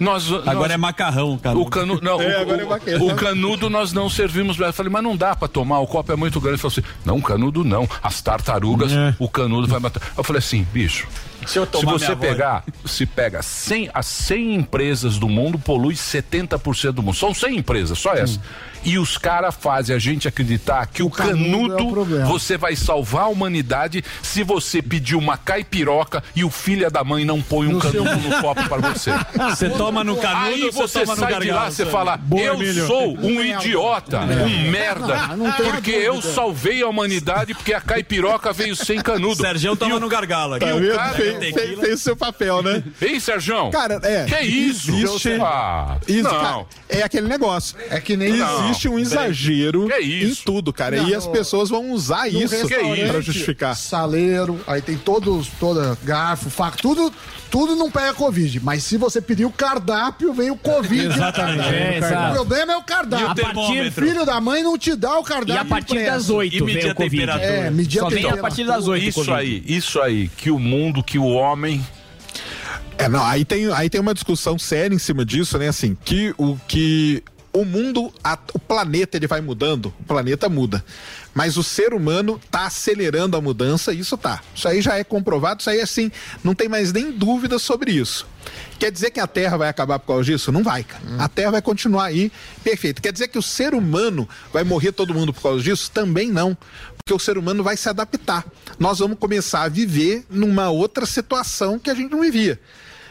nós, 0.00 0.26
Agora 0.32 0.54
nós- 0.54 0.70
é 0.70 0.76
macarrão, 0.78 1.36
cara. 1.38 1.58
O 1.58 1.66
canudo, 1.66 2.00
não, 2.02 2.20
É, 2.20 2.38
o- 2.38 2.40
agora 2.40 2.62
é 2.62 2.64
o, 2.64 2.68
macarrão. 2.68 3.06
o 3.08 3.14
canudo 3.14 3.68
nós 3.70 3.92
não 3.92 4.08
servimos 4.08 4.56
mais. 4.56 4.68
Eu 4.68 4.72
falei, 4.72 4.90
mas 4.90 5.02
não 5.02 5.16
dá 5.16 5.36
pra 5.36 5.48
tomar, 5.48 5.80
o 5.80 5.86
copo 5.86 6.12
é 6.12 6.16
muito 6.16 6.40
grande. 6.40 6.54
Ele 6.54 6.62
falou 6.62 6.72
assim, 6.72 6.82
não, 7.04 7.20
canudo 7.20 7.62
não. 7.64 7.86
As 8.02 8.20
tartarugas, 8.22 8.90
o 9.18 9.28
canudo 9.28 9.66
vai 9.68 9.80
matar. 9.80 10.00
Eu 10.16 10.24
falei 10.24 10.38
assim, 10.38 10.66
bicho, 10.72 11.06
Se 11.46 11.58
eu 11.58 11.66
se 11.66 11.84
você 11.84 12.04
minha 12.06 12.10
avó- 12.12 12.20
pegar, 12.20 12.64
se 12.84 13.06
pega 13.06 13.42
100, 13.42 13.90
as 13.92 14.06
100 14.06 14.54
empresas 14.54 15.18
do 15.18 15.28
mundo, 15.28 15.58
polui 15.58 15.94
70% 15.94 16.92
do 16.92 17.02
mundo. 17.02 17.14
São 17.16 17.34
100 17.34 17.56
empresas, 17.58 17.98
só 17.98 18.12
essa. 18.14 18.40
E 18.84 18.98
os 18.98 19.16
caras 19.16 19.54
fazem 19.54 19.94
a 19.94 19.98
gente 19.98 20.26
acreditar 20.26 20.84
que 20.86 21.04
o, 21.04 21.10
canudo 21.10 22.00
é 22.18 22.24
o 22.24 22.26
você 22.26 22.56
vai 22.58 22.74
salvar 22.74 23.24
a 23.24 23.28
humanidade 23.28 24.02
se 24.20 24.42
você 24.42 24.82
pedir 24.82 25.14
uma 25.14 25.36
caipiroca 25.36 26.20
e 26.34 26.42
o 26.42 26.50
filho 26.50 26.90
da 26.90 27.04
mãe 27.04 27.24
não 27.24 27.40
põe 27.40 27.68
um 27.68 27.78
canudo 27.78 28.16
no 28.16 28.40
copo 28.42 28.68
para 28.68 28.92
você. 28.92 29.12
Você 29.50 29.70
toma 29.70 30.02
no 30.02 30.16
canudo 30.16 30.46
Aí 30.46 30.64
ou 30.64 30.72
você 30.72 31.00
toma 31.00 31.14
no 31.14 31.20
sai 31.20 31.40
de 31.40 31.50
lá, 31.52 31.70
você 31.70 31.86
fala, 31.86 32.16
Boa, 32.16 32.42
eu 32.42 32.54
Emílio. 32.54 32.86
sou 32.88 33.16
um 33.18 33.40
idiota, 33.40 34.18
um 34.20 34.70
merda, 34.72 35.28
Não, 35.28 35.36
não 35.36 35.52
tenha 35.52 35.72
porque 35.74 35.92
eu 35.92 36.20
salvei 36.20 36.82
a 36.82 36.88
humanidade 36.88 37.54
porque 37.54 37.72
a 37.72 37.80
caipiroca 37.80 38.52
veio 38.52 38.74
sem 38.74 39.00
canudo. 39.00 39.36
Sergião 39.36 39.76
toma 39.76 40.00
no 40.00 40.08
gargalo 40.08 40.54
aqui. 40.54 40.66
Tá 40.66 40.74
o 40.74 40.80
vendo? 40.80 40.94
cara- 40.96 41.31
Fez, 41.38 41.54
fez- 41.54 41.78
fez 41.80 41.94
o 42.00 42.02
seu 42.02 42.16
papel, 42.16 42.62
né? 42.62 42.82
Ei, 43.00 43.18
Serjão. 43.20 43.70
Cara, 43.70 44.00
é. 44.02 44.24
Que 44.24 44.40
isso? 44.40 44.90
Existe. 44.90 45.32
Ah, 45.40 45.96
Isso, 46.06 46.22
não. 46.24 46.30
cara, 46.40 46.66
é 46.88 47.02
aquele 47.02 47.28
negócio. 47.28 47.76
É 47.90 48.00
que 48.00 48.16
nem 48.16 48.32
Existe 48.32 48.88
um 48.88 48.98
exagero 48.98 49.88
Que 49.88 50.00
em 50.02 50.22
isso? 50.24 50.42
tudo, 50.44 50.72
cara. 50.72 50.96
Não, 50.96 51.08
e 51.08 51.14
as 51.14 51.26
pessoas 51.26 51.68
vão 51.70 51.90
usar 51.92 52.28
isso 52.28 52.54
restaurante, 52.54 53.06
pra 53.08 53.20
justificar. 53.20 53.76
Saleiro, 53.76 54.60
aí 54.66 54.80
tem 54.82 54.96
todos, 54.96 55.48
toda 55.60 55.96
garfo, 56.04 56.50
faca, 56.50 56.76
tudo, 56.80 57.12
tudo 57.50 57.74
não 57.76 57.90
pega 57.90 58.12
Covid. 58.14 58.60
Mas 58.60 58.82
se 58.84 58.96
você 58.96 59.20
pedir 59.20 59.44
o 59.44 59.50
cardápio, 59.50 60.32
vem 60.32 60.50
o 60.50 60.56
Covid. 60.56 61.06
Exatamente, 61.06 61.68
é, 61.74 61.90
o 62.00 62.04
exato. 62.04 62.34
problema 62.34 62.72
é 62.72 62.76
o 62.76 62.82
cardápio. 62.82 63.26
E 63.28 63.30
o 63.30 63.34
termômetro? 63.34 64.06
filho 64.06 64.24
da 64.26 64.40
mãe 64.40 64.62
não 64.62 64.76
te 64.78 64.94
dá 64.96 65.18
o 65.18 65.22
E 65.22 65.24
cardápio. 65.24 65.62
a 65.62 65.64
partir 65.64 65.92
impresso. 65.92 66.10
das 66.12 66.30
8 66.30 66.54
E 66.54 66.58
vem 66.58 66.74
medir 66.74 66.88
o 66.88 66.90
a 66.90 66.94
Covid. 66.94 67.10
temperatura. 67.20 67.52
É, 67.52 67.70
medir 67.70 67.98
Só 68.00 68.06
a 68.06 68.08
vem 68.08 68.18
a 68.18 68.20
temperatura. 68.22 68.42
partir 68.42 68.64
das 68.64 68.88
8 68.88 69.08
Isso 69.20 69.32
aí, 69.32 69.62
isso 69.66 70.00
aí, 70.00 70.28
que 70.36 70.50
o 70.50 70.58
mundo, 70.58 71.02
que 71.02 71.18
o 71.22 71.32
homem. 71.32 71.84
É, 72.98 73.08
não, 73.08 73.24
aí 73.24 73.44
tem, 73.44 73.70
aí 73.72 73.88
tem 73.90 74.00
uma 74.00 74.14
discussão 74.14 74.58
séria 74.58 74.94
em 74.94 74.98
cima 74.98 75.24
disso, 75.24 75.58
né? 75.58 75.68
Assim, 75.68 75.96
que 76.04 76.34
o 76.38 76.56
que 76.68 77.22
o 77.54 77.64
mundo, 77.66 78.10
a- 78.24 78.38
o 78.54 78.58
planeta, 78.58 79.16
ele 79.18 79.26
vai 79.26 79.40
mudando, 79.42 79.92
o 80.00 80.04
planeta 80.04 80.48
muda. 80.48 80.82
Mas 81.34 81.56
o 81.58 81.62
ser 81.62 81.92
humano 81.92 82.40
tá 82.50 82.64
acelerando 82.66 83.36
a 83.36 83.40
mudança, 83.42 83.92
isso 83.92 84.16
tá. 84.16 84.40
Isso 84.54 84.66
aí 84.68 84.80
já 84.80 84.96
é 84.96 85.04
comprovado, 85.04 85.60
isso 85.60 85.68
aí 85.70 85.80
assim, 85.80 86.10
não 86.44 86.54
tem 86.54 86.68
mais 86.68 86.92
nem 86.94 87.10
dúvida 87.12 87.58
sobre 87.58 87.90
isso. 87.92 88.26
Quer 88.78 88.90
dizer 88.90 89.10
que 89.10 89.20
a 89.20 89.26
Terra 89.26 89.56
vai 89.58 89.68
acabar 89.68 89.98
por 89.98 90.08
causa 90.08 90.24
disso? 90.24 90.50
Não 90.50 90.62
vai, 90.62 90.82
cara. 90.82 91.02
A 91.18 91.28
Terra 91.28 91.52
vai 91.52 91.62
continuar 91.62 92.06
aí, 92.06 92.32
perfeito. 92.64 93.00
Quer 93.02 93.12
dizer 93.12 93.28
que 93.28 93.38
o 93.38 93.42
ser 93.42 93.74
humano 93.74 94.28
vai 94.52 94.64
morrer 94.64 94.92
todo 94.92 95.14
mundo 95.14 95.32
por 95.32 95.42
causa 95.42 95.62
disso? 95.62 95.90
Também 95.90 96.30
não. 96.30 96.56
Porque 97.04 97.14
o 97.14 97.18
ser 97.18 97.36
humano 97.36 97.64
vai 97.64 97.76
se 97.76 97.88
adaptar. 97.88 98.44
Nós 98.78 99.00
vamos 99.00 99.18
começar 99.18 99.62
a 99.62 99.68
viver 99.68 100.24
numa 100.30 100.70
outra 100.70 101.04
situação 101.04 101.78
que 101.78 101.90
a 101.90 101.94
gente 101.94 102.12
não 102.12 102.20
vivia. 102.20 102.60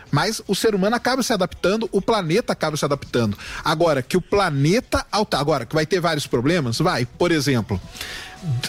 Mas 0.10 0.42
o 0.48 0.56
ser 0.56 0.76
humano 0.76 0.96
acaba 0.96 1.24
se 1.24 1.32
adaptando, 1.32 1.88
o 1.92 2.02
planeta 2.02 2.54
acaba 2.54 2.76
se 2.76 2.84
adaptando. 2.84 3.38
Agora, 3.64 4.02
que 4.02 4.18
o 4.18 4.22
planeta 4.22 5.06
agora 5.12 5.66
que 5.66 5.74
vai 5.74 5.86
ter 5.86 6.02
vários 6.02 6.28
problemas, 6.28 6.80
vai. 6.80 7.06
Por 7.06 7.32
exemplo, 7.32 7.80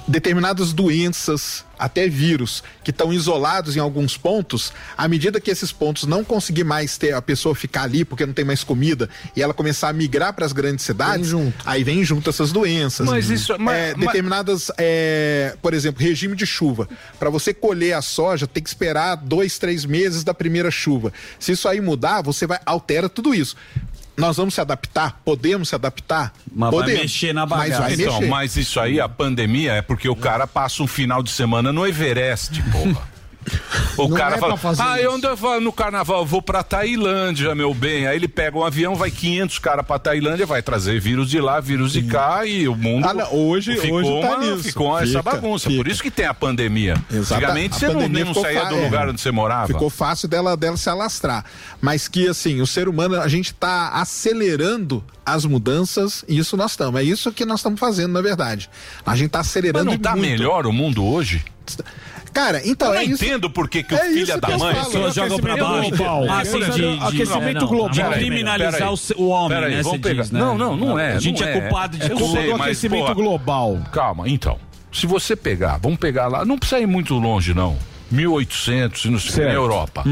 determinadas 0.06 0.72
doenças, 0.72 1.64
até 1.78 2.08
vírus, 2.08 2.62
que 2.84 2.90
estão 2.90 3.12
isolados 3.12 3.76
em 3.76 3.80
alguns 3.80 4.16
pontos, 4.16 4.72
à 4.96 5.08
medida 5.08 5.40
que 5.40 5.50
esses 5.50 5.72
pontos 5.72 6.04
não 6.04 6.22
conseguir 6.22 6.62
mais 6.64 6.96
ter 6.96 7.12
a 7.12 7.22
pessoa 7.22 7.54
ficar 7.54 7.82
ali 7.84 8.04
porque 8.04 8.24
não 8.26 8.32
tem 8.32 8.44
mais 8.44 8.62
comida 8.62 9.08
e 9.34 9.42
ela 9.42 9.52
começar 9.54 9.88
a 9.88 9.92
migrar 9.92 10.32
para 10.32 10.46
as 10.46 10.52
grandes 10.52 10.84
cidades, 10.84 11.32
aí 11.64 11.82
vem 11.82 12.04
junto 12.04 12.30
essas 12.30 12.52
doenças. 12.52 13.06
Mas 13.06 13.30
isso- 13.30 13.54
mas- 13.58 13.76
É, 13.76 13.94
mas- 13.96 14.06
determinadas, 14.06 14.70
é, 14.78 15.56
por 15.60 15.74
exemplo, 15.74 16.02
regime 16.02 16.36
de 16.36 16.46
chuva. 16.46 16.88
Para 17.18 17.30
você 17.30 17.52
colher 17.52 17.94
a 17.94 18.02
soja, 18.02 18.46
tem 18.46 18.62
que 18.62 18.68
esperar 18.68 19.16
dois, 19.16 19.58
três 19.58 19.84
meses 19.84 20.22
da 20.22 20.34
primeira 20.34 20.70
chuva. 20.70 21.12
Se 21.40 21.52
isso 21.52 21.66
aí 21.66 21.80
mudar, 21.80 22.22
você 22.22 22.46
vai 22.46 22.60
altera 22.64 23.08
tudo 23.08 23.34
isso. 23.34 23.56
Nós 24.16 24.36
vamos 24.36 24.54
se 24.54 24.60
adaptar? 24.60 25.20
Podemos 25.24 25.68
se 25.70 25.74
adaptar? 25.74 26.32
Mas 26.52 26.70
vai 26.70 26.80
Podemos. 26.80 27.00
mexer 27.02 27.32
na 27.32 27.46
Mas 27.46 27.58
bagaça. 27.58 27.80
vai 27.82 27.94
Então, 27.94 28.12
mexer. 28.14 28.28
mas 28.28 28.56
isso 28.56 28.78
aí, 28.80 29.00
a 29.00 29.08
pandemia, 29.08 29.72
é 29.72 29.82
porque 29.82 30.08
o 30.08 30.16
cara 30.16 30.46
passa 30.46 30.82
um 30.82 30.86
final 30.86 31.22
de 31.22 31.30
semana 31.30 31.72
no 31.72 31.86
Everest, 31.86 32.62
porra. 32.70 33.11
O 33.98 34.08
Não 34.08 34.16
cara 34.16 34.36
é 34.36 34.38
fala, 34.38 34.54
ah, 34.78 34.96
isso. 34.96 35.04
eu 35.04 35.12
ando 35.12 35.26
eu 35.26 35.60
no 35.60 35.72
carnaval, 35.72 36.20
eu 36.20 36.26
vou 36.26 36.40
pra 36.40 36.62
Tailândia, 36.62 37.54
meu 37.54 37.74
bem. 37.74 38.06
Aí 38.06 38.16
ele 38.16 38.28
pega 38.28 38.56
um 38.56 38.64
avião, 38.64 38.94
vai 38.94 39.10
500 39.10 39.58
caras 39.58 39.84
pra 39.86 39.98
Tailândia, 39.98 40.46
vai 40.46 40.62
trazer 40.62 40.98
vírus 41.00 41.28
de 41.28 41.40
lá, 41.40 41.60
vírus 41.60 41.92
de 41.92 42.02
cá 42.02 42.46
e 42.46 42.66
o 42.68 42.74
mundo 42.74 43.06
Ah, 43.06 43.12
não, 43.14 43.34
hoje- 43.34 43.76
ficou, 43.76 43.98
hoje 43.98 44.20
tá 44.22 44.36
uma- 44.36 44.38
nisso. 44.38 44.62
ficou 44.62 44.96
essa 44.98 45.06
Fica, 45.06 45.22
bagunça. 45.22 45.68
fica. 45.68 45.82
Por 45.82 45.88
isso 45.90 46.02
que 46.02 46.10
tem 46.10 46.24
a 46.26 46.32
pandemia. 46.32 46.94
Exata- 47.10 47.34
Antigamente 47.36 47.74
a 47.74 47.78
você 47.78 47.88
não, 47.88 48.08
nem 48.08 48.24
não 48.24 48.34
saía 48.34 48.64
do 48.64 48.76
é. 48.76 48.84
lugar 48.84 49.08
onde 49.08 49.20
você 49.20 49.30
morava. 49.30 49.66
Ficou 49.66 49.90
fácil 49.90 50.26
dela, 50.28 50.56
dela 50.56 50.76
se 50.76 50.88
alastrar. 50.88 51.44
Mas 51.80 52.08
que, 52.08 52.28
assim, 52.28 52.60
o 52.60 52.66
ser 52.66 52.88
humano, 52.88 53.20
a 53.20 53.28
gente 53.28 53.52
tá 53.52 53.90
acelerando 53.90 55.04
as 55.26 55.44
mudanças 55.44 56.24
e 56.28 56.38
isso 56.38 56.56
nós 56.56 56.70
estamos. 56.72 56.98
É 57.00 57.04
isso 57.04 57.30
que 57.32 57.44
nós 57.44 57.60
estamos 57.60 57.78
fazendo, 57.78 58.12
na 58.12 58.22
verdade. 58.22 58.70
A 59.04 59.14
gente 59.16 59.30
tá 59.30 59.38
Mas 59.40 59.48
acelerando 59.48 59.84
não 59.90 59.98
tá 59.98 60.16
muito. 60.16 60.30
melhor 60.30 60.66
o 60.66 60.72
mundo 60.72 61.04
hoje? 61.04 61.44
Cara, 62.32 62.62
então 62.64 62.88
eu 62.88 62.94
é 62.94 63.04
não 63.04 63.12
isso. 63.12 63.24
entendo 63.24 63.50
por 63.50 63.68
que, 63.68 63.82
que 63.82 63.94
o 63.94 63.96
É 63.96 64.06
filho 64.06 64.22
isso 64.22 64.40
da 64.40 64.48
mãe. 64.58 64.74
falo. 64.74 64.86
Pessoas 64.86 65.14
jogam 65.14 65.38
pra 65.38 65.56
baixo. 65.56 65.92
Ah, 66.30 66.40
assim, 66.40 66.58
de, 66.60 66.70
de, 66.98 67.04
Aquecimento 67.04 67.60
não, 67.60 67.66
global. 67.68 67.90
De 67.90 68.02
criminalizar 68.02 68.90
o, 69.16 69.28
homem, 69.28 69.58
Peraí, 69.58 69.74
né? 69.76 69.82
vamos 69.82 70.00
pegar. 70.00 70.22
diz, 70.22 70.30
né? 70.30 70.40
Não, 70.40 70.56
não, 70.56 70.76
não 70.76 70.98
é. 70.98 71.12
A 71.14 71.18
gente 71.20 71.40
não 71.42 71.48
é 71.48 71.60
culpado 71.60 71.98
de 71.98 72.08
tudo. 72.08 72.62
aquecimento 72.62 73.06
pô, 73.06 73.14
global. 73.14 73.78
Calma, 73.92 74.28
então. 74.28 74.58
Se 74.92 75.06
você 75.06 75.34
pegar, 75.36 75.78
vamos 75.78 75.98
pegar 75.98 76.26
lá, 76.28 76.44
não 76.44 76.58
precisa 76.58 76.80
ir 76.80 76.86
muito 76.86 77.14
longe, 77.14 77.54
não. 77.54 77.76
1800, 78.10 79.04
e 79.06 79.10
não 79.10 79.18
sei, 79.18 79.46
na. 79.46 79.52
Europa. 79.52 80.04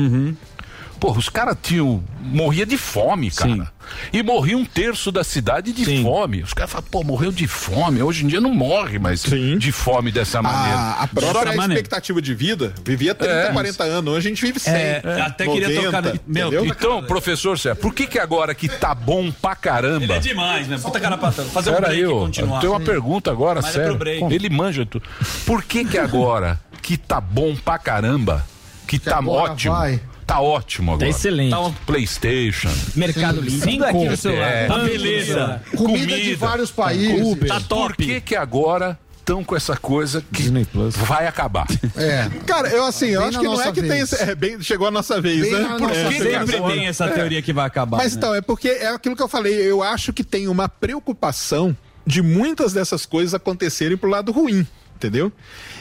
Porra, 1.01 1.19
os 1.19 1.29
caras 1.31 1.57
tinham. 1.63 2.05
morria 2.21 2.67
de 2.67 2.77
fome, 2.77 3.31
cara. 3.31 3.73
E 4.13 4.23
morria 4.23 4.57
um 4.57 4.65
terço 4.65 5.11
da 5.11 5.25
cidade 5.25 5.73
de 5.73 6.03
fome. 6.03 6.43
Os 6.43 6.53
caras 6.53 6.71
falam, 6.71 6.87
pô, 6.91 7.03
morreu 7.03 7.33
de 7.33 7.47
fome. 7.49 8.03
Hoje 8.03 8.25
em 8.25 8.29
dia 8.29 8.41
não 8.41 8.55
morre 8.55 8.99
mais 8.99 9.23
de 9.23 9.73
fome 9.73 10.13
dessa 10.13 10.43
maneira. 10.43 10.77
A, 10.79 11.03
a 11.05 11.07
própria 11.09 11.55
expectativa 11.57 12.21
de 12.23 12.35
vida 12.35 12.73
vivia 12.85 13.15
30, 13.15 13.33
É. 13.35 13.53
40 13.53 13.85
anos. 13.85 14.15
Hoje 14.15 14.29
a 14.29 14.31
gente 14.31 14.43
vive 14.45 14.61
100. 14.61 14.73
É, 14.75 15.03
até 15.25 15.47
queria 15.47 15.83
tocar 15.83 16.03
no- 16.03 16.21
meu? 16.27 16.65
Então, 16.67 17.03
professor 17.05 17.59
Sérgio, 17.59 17.81
por 17.81 17.95
que 17.95 18.07
que 18.07 18.19
agora 18.19 18.55
que 18.55 18.69
tá 18.69 18.95
bom 18.95 19.33
pra 19.33 19.57
caramba? 19.57 20.05
Ele 20.05 20.13
é 20.13 20.19
demais, 20.19 20.69
né? 20.69 20.79
Puta 20.79 21.01
cara 21.01 21.17
pra 21.17 21.33
tanto. 21.33 21.49
Fazer 21.51 21.71
um 21.71 21.75
Pera 21.75 21.87
break 21.89 22.05
aí, 22.05 22.09
e 22.11 22.15
continuar. 22.15 22.61
tem 22.61 22.69
uma 22.71 22.81
pergunta 22.81 23.31
agora, 23.31 23.61
Mas 23.63 23.71
é 23.71 23.73
sério. 23.73 23.89
pro 23.91 23.99
break. 23.99 24.23
Ele 24.35 24.51
manja 24.51 24.85
tudo. 24.85 25.03
Por 25.47 25.65
que 25.65 25.85
que 25.85 25.97
agora 25.99 26.61
que 26.83 26.97
tá 26.99 27.21
bom 27.21 27.57
pra 27.57 27.79
caramba, 27.79 28.47
que, 28.87 28.99
tá 28.99 29.17
agora 29.19 29.53
ótimo, 29.53 29.75
vai. 29.75 30.01
Tá 30.31 30.41
ótimo 30.41 30.93
agora. 30.93 31.07
Tá 31.07 31.11
excelente. 31.11 31.51
Tá 31.51 31.61
um 31.61 31.73
Playstation. 31.73 32.71
Mercado 32.95 33.41
Livre. 33.41 33.73
Tudo 33.73 33.85
aqui 33.85 34.05
no 34.09 34.17
celular. 34.17 34.49
É. 34.49 34.67
Tá 34.67 34.79
beleza. 34.79 35.63
Comida, 35.77 36.17
de 36.21 36.35
vários 36.35 36.71
países. 36.71 37.21
Uber. 37.27 37.49
Tá 37.49 37.61
top. 37.61 37.95
Por 37.95 37.97
que 37.97 38.21
que 38.21 38.37
agora 38.37 38.99
estão 39.19 39.43
com 39.45 39.55
essa 39.57 39.77
coisa 39.77 40.23
que 40.33 40.51
vai 40.97 41.27
acabar? 41.27 41.67
É. 41.97 42.29
Cara, 42.47 42.69
eu 42.69 42.85
assim, 42.85 43.09
eu 43.09 43.21
Bem 43.21 43.29
acho 43.29 43.39
que 43.39 43.45
não 43.45 43.61
é 43.61 43.73
que 43.73 43.81
tem. 43.81 43.91
vez. 43.91 44.13
esse- 44.13 44.23
É, 44.23 44.35
bem, 44.35 44.61
chegou 44.63 44.87
a 44.87 44.91
nossa 44.91 45.21
vez, 45.21 45.41
Bem 45.43 45.53
né? 45.53 45.59
na 45.61 45.69
Por 45.77 45.81
nossa 45.89 46.05
que 46.09 46.19
Sempre 46.19 46.61
tem 46.63 46.87
essa 46.87 47.09
teoria 47.09 47.43
que 47.43 47.53
vai 47.53 47.67
acabar. 47.67 47.99
Mas 47.99 48.13
né? 48.15 48.19
então, 48.19 48.35
é 48.35 48.41
porque 48.41 48.69
é 48.69 48.89
aquilo 48.89 49.17
que 49.17 49.23
eu 49.23 49.29
falei. 49.29 49.55
Eu 49.55 49.83
acho 49.83 50.13
que 50.13 50.23
tem 50.25 50.49
uma 50.49 50.69
preocupação 50.69 51.77
de 52.07 52.23
muitas 52.23 52.73
dessas 52.73 53.05
coisas 53.07 53.35
acontecerem 53.35 53.97
pro 53.97 54.09
lado 54.09 54.33
ruim. 54.33 54.67
Entendeu? 55.01 55.33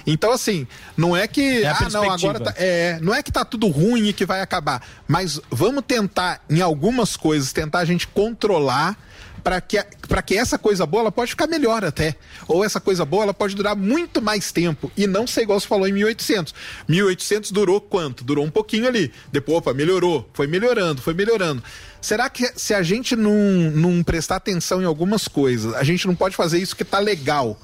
Então, 0.07 0.31
assim, 0.31 0.65
não 0.95 1.15
é 1.15 1.27
que. 1.27 1.65
a 1.65 1.73
ah, 1.73 1.89
não, 1.89 2.09
agora 2.09 2.39
tá, 2.39 2.53
é, 2.55 2.97
não 3.01 3.13
é 3.13 3.21
que 3.21 3.29
tá 3.29 3.43
tudo 3.43 3.67
ruim 3.67 4.07
e 4.07 4.13
que 4.13 4.25
vai 4.25 4.39
acabar. 4.39 4.81
Mas 5.05 5.41
vamos 5.51 5.83
tentar, 5.85 6.41
em 6.49 6.61
algumas 6.61 7.17
coisas, 7.17 7.51
tentar 7.51 7.79
a 7.79 7.85
gente 7.85 8.07
controlar 8.07 8.97
para 9.43 9.59
que, 9.59 9.83
para 10.07 10.21
que 10.21 10.37
essa 10.37 10.57
coisa 10.57 10.85
boa 10.85 11.01
ela 11.01 11.11
pode 11.11 11.31
ficar 11.31 11.47
melhor 11.47 11.83
até. 11.83 12.15
Ou 12.47 12.63
essa 12.63 12.79
coisa 12.79 13.03
boa 13.03 13.23
ela 13.23 13.33
pode 13.33 13.55
durar 13.55 13.75
muito 13.75 14.21
mais 14.21 14.53
tempo 14.53 14.89
e 14.95 15.05
não 15.05 15.27
ser 15.27 15.41
igual 15.41 15.59
você 15.59 15.67
falou 15.67 15.85
em 15.85 15.91
1800. 15.91 16.53
1800 16.87 17.51
durou 17.51 17.81
quanto? 17.81 18.23
Durou 18.23 18.45
um 18.45 18.49
pouquinho 18.49 18.87
ali. 18.87 19.11
Depois, 19.33 19.57
opa, 19.57 19.73
melhorou. 19.73 20.29
Foi 20.33 20.47
melhorando, 20.47 21.01
foi 21.01 21.13
melhorando. 21.13 21.61
Será 22.01 22.29
que 22.29 22.49
se 22.55 22.73
a 22.73 22.81
gente 22.81 23.17
não, 23.17 23.33
não 23.73 24.01
prestar 24.01 24.37
atenção 24.37 24.81
em 24.81 24.85
algumas 24.85 25.27
coisas, 25.27 25.73
a 25.73 25.83
gente 25.83 26.07
não 26.07 26.15
pode 26.15 26.37
fazer 26.37 26.57
isso 26.57 26.73
que 26.75 26.85
tá 26.85 26.99
legal? 26.99 27.59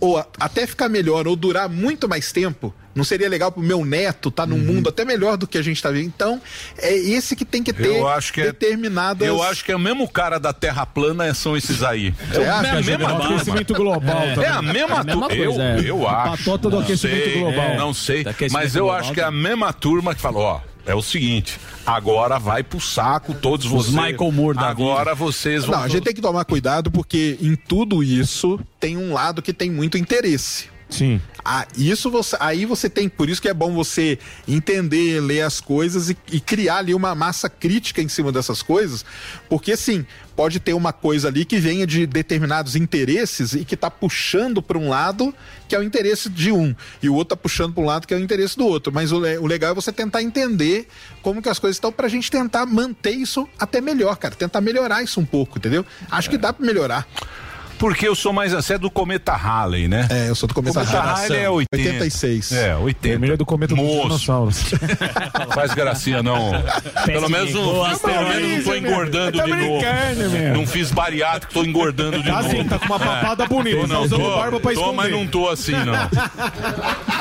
Ou 0.00 0.18
a- 0.18 0.26
até 0.38 0.66
ficar 0.66 0.88
melhor, 0.88 1.26
ou 1.26 1.36
durar 1.36 1.68
muito 1.68 2.08
mais 2.08 2.30
tempo, 2.32 2.74
não 2.94 3.02
seria 3.02 3.28
legal 3.28 3.50
pro 3.50 3.62
meu 3.62 3.84
neto 3.84 4.28
estar 4.28 4.46
num 4.46 4.58
mundo 4.58 4.88
até 4.88 5.04
melhor 5.04 5.36
do 5.36 5.46
que 5.48 5.58
a 5.58 5.62
gente 5.62 5.82
tá 5.82 5.90
vivendo? 5.90 6.06
Então, 6.14 6.40
é 6.78 6.94
esse 6.94 7.34
que 7.34 7.44
tem 7.44 7.62
que 7.62 7.72
ter 7.72 7.96
Eu 7.96 8.06
acho 8.08 8.32
que 8.32 8.40
é, 8.40 8.44
determinadas. 8.46 9.26
eu 9.26 9.42
acho 9.42 9.64
que 9.64 9.72
é 9.72 9.76
o 9.76 9.78
mesmo 9.78 10.08
cara 10.08 10.38
da 10.38 10.52
Terra 10.52 10.84
plana 10.86 11.32
são 11.34 11.56
esses 11.56 11.82
aí. 11.82 12.12
Você 12.30 12.40
É, 12.42 12.48
acha? 12.48 12.70
a 12.70 12.82
mesma 12.82 13.10
É 13.10 13.24
aquecimento 13.34 13.74
global 13.74 14.18
É, 14.22 14.34
também. 14.34 14.48
é 14.48 14.52
a 14.52 14.62
mesma, 14.62 14.96
É 14.96 15.00
a 15.00 15.04
mesma 15.04 15.28
turma. 15.28 15.28
coisa, 15.28 15.42
eu, 15.44 15.60
é. 15.60 15.80
eu 15.90 16.08
A 16.08 16.22
acho. 16.24 16.44
patota 16.44 16.70
do 16.70 16.76
Não 16.76 16.82
aquecimento 16.82 17.24
sei, 17.24 17.38
global. 17.40 17.64
é, 17.64 17.76
Não 17.76 17.94
sei, 17.94 18.20
aquecimento 18.20 18.52
mas 18.52 18.76
eu 18.76 18.84
global 18.84 19.00
acho 19.00 19.12
que 19.12 19.20
é 19.20 19.24
a 19.24 19.30
mesma 19.30 19.72
turma 19.72 20.14
que 20.14 20.20
falou, 20.20 20.42
ó, 20.42 20.60
é 20.86 20.94
o 20.94 21.02
seguinte, 21.02 21.58
agora 21.86 22.38
vai 22.38 22.62
pro 22.62 22.80
saco 22.80 23.34
todos 23.34 23.66
Os 23.66 23.72
vocês. 23.72 23.94
Michael 23.94 24.32
Moore 24.32 24.56
da 24.56 24.68
Agora 24.68 25.14
vocês 25.14 25.64
vão 25.64 25.76
Não, 25.76 25.84
a 25.84 25.88
gente 25.88 26.04
tem 26.04 26.14
que 26.14 26.20
tomar 26.20 26.44
cuidado 26.44 26.90
porque 26.90 27.38
em 27.40 27.54
tudo 27.54 28.02
isso 28.02 28.60
tem 28.78 28.96
um 28.96 29.12
lado 29.12 29.40
que 29.40 29.52
tem 29.52 29.70
muito 29.70 29.96
interesse. 29.96 30.73
Sim. 30.94 31.20
Ah, 31.44 31.66
isso 31.76 32.10
você, 32.10 32.36
aí 32.40 32.64
você 32.64 32.88
tem, 32.88 33.06
por 33.06 33.28
isso 33.28 33.42
que 33.42 33.48
é 33.48 33.52
bom 33.52 33.74
você 33.74 34.18
entender, 34.48 35.20
ler 35.20 35.42
as 35.42 35.60
coisas 35.60 36.08
e, 36.08 36.16
e 36.32 36.40
criar 36.40 36.78
ali 36.78 36.94
uma 36.94 37.14
massa 37.14 37.50
crítica 37.50 38.00
em 38.00 38.08
cima 38.08 38.32
dessas 38.32 38.62
coisas, 38.62 39.04
porque 39.46 39.76
sim, 39.76 40.06
pode 40.34 40.58
ter 40.58 40.72
uma 40.72 40.90
coisa 40.90 41.28
ali 41.28 41.44
que 41.44 41.58
venha 41.58 41.86
de 41.86 42.06
determinados 42.06 42.76
interesses 42.76 43.52
e 43.52 43.62
que 43.62 43.76
tá 43.76 43.90
puxando 43.90 44.62
para 44.62 44.78
um 44.78 44.88
lado 44.88 45.34
que 45.68 45.74
é 45.74 45.78
o 45.78 45.82
interesse 45.82 46.30
de 46.30 46.50
um 46.50 46.74
e 47.02 47.10
o 47.10 47.14
outro 47.14 47.36
tá 47.36 47.42
puxando 47.42 47.74
para 47.74 47.82
um 47.82 47.86
lado 47.86 48.06
que 48.06 48.14
é 48.14 48.16
o 48.16 48.20
interesse 48.20 48.56
do 48.56 48.66
outro, 48.66 48.90
mas 48.90 49.12
o, 49.12 49.18
o 49.18 49.46
legal 49.46 49.72
é 49.72 49.74
você 49.74 49.92
tentar 49.92 50.22
entender 50.22 50.88
como 51.20 51.42
que 51.42 51.48
as 51.50 51.58
coisas 51.58 51.76
estão 51.76 51.92
pra 51.92 52.08
gente 52.08 52.30
tentar 52.30 52.64
manter 52.64 53.12
isso 53.12 53.46
até 53.58 53.82
melhor, 53.82 54.16
cara, 54.16 54.34
tentar 54.34 54.62
melhorar 54.62 55.02
isso 55.02 55.20
um 55.20 55.26
pouco, 55.26 55.58
entendeu? 55.58 55.84
Acho 56.10 56.30
que 56.30 56.38
dá 56.38 56.54
para 56.54 56.64
melhorar. 56.64 57.06
Porque 57.78 58.06
eu 58.08 58.14
sou 58.14 58.32
mais 58.32 58.52
você 58.52 58.74
é 58.74 58.78
do 58.78 58.90
cometa 58.90 59.32
Halley, 59.32 59.88
né? 59.88 60.06
É, 60.10 60.28
eu 60.28 60.34
sou 60.34 60.46
do 60.48 60.54
cometa 60.54 60.82
Halley 60.82 61.38
é 61.38 61.50
80. 61.50 61.76
86. 61.90 62.52
É, 62.52 62.76
80. 62.76 63.08
Vermelho 63.08 63.36
do 63.36 63.44
cometa 63.44 63.74
dos 63.74 63.84
Moço. 63.84 64.02
dinossauros. 64.02 64.62
Faz 65.54 65.74
gracinha, 65.74 66.22
não. 66.22 66.52
Pelo 67.04 67.28
menos, 67.28 67.52
não, 67.52 67.62
Boa, 67.64 67.98
pelo 67.98 68.28
menos 68.28 68.42
não 68.42 68.62
tô 68.62 68.70
Maurício, 68.70 68.76
engordando 68.76 69.32
de 69.32 69.38
Tá 69.38 69.46
novo. 69.46 69.80
meu. 70.32 70.54
Não 70.54 70.66
fiz 70.66 70.90
bariátrico, 70.92 71.52
tô 71.52 71.64
engordando 71.64 72.22
de 72.22 72.30
Tá 72.30 72.42
novo. 72.42 72.50
sim, 72.56 72.64
tá 72.64 72.78
com 72.78 72.86
uma 72.86 72.98
papada 72.98 73.46
bonita, 73.46 73.76
Tô, 73.76 73.82
tá 73.88 73.94
não, 73.94 74.02
usando 74.02 74.20
tô, 74.22 74.36
barba 74.36 74.60
pra 74.60 74.72
tô, 74.72 74.78
esconder. 74.80 74.96
mas 74.96 75.10
não 75.12 75.26
tô 75.26 75.48
assim, 75.48 75.72
não. 75.72 75.94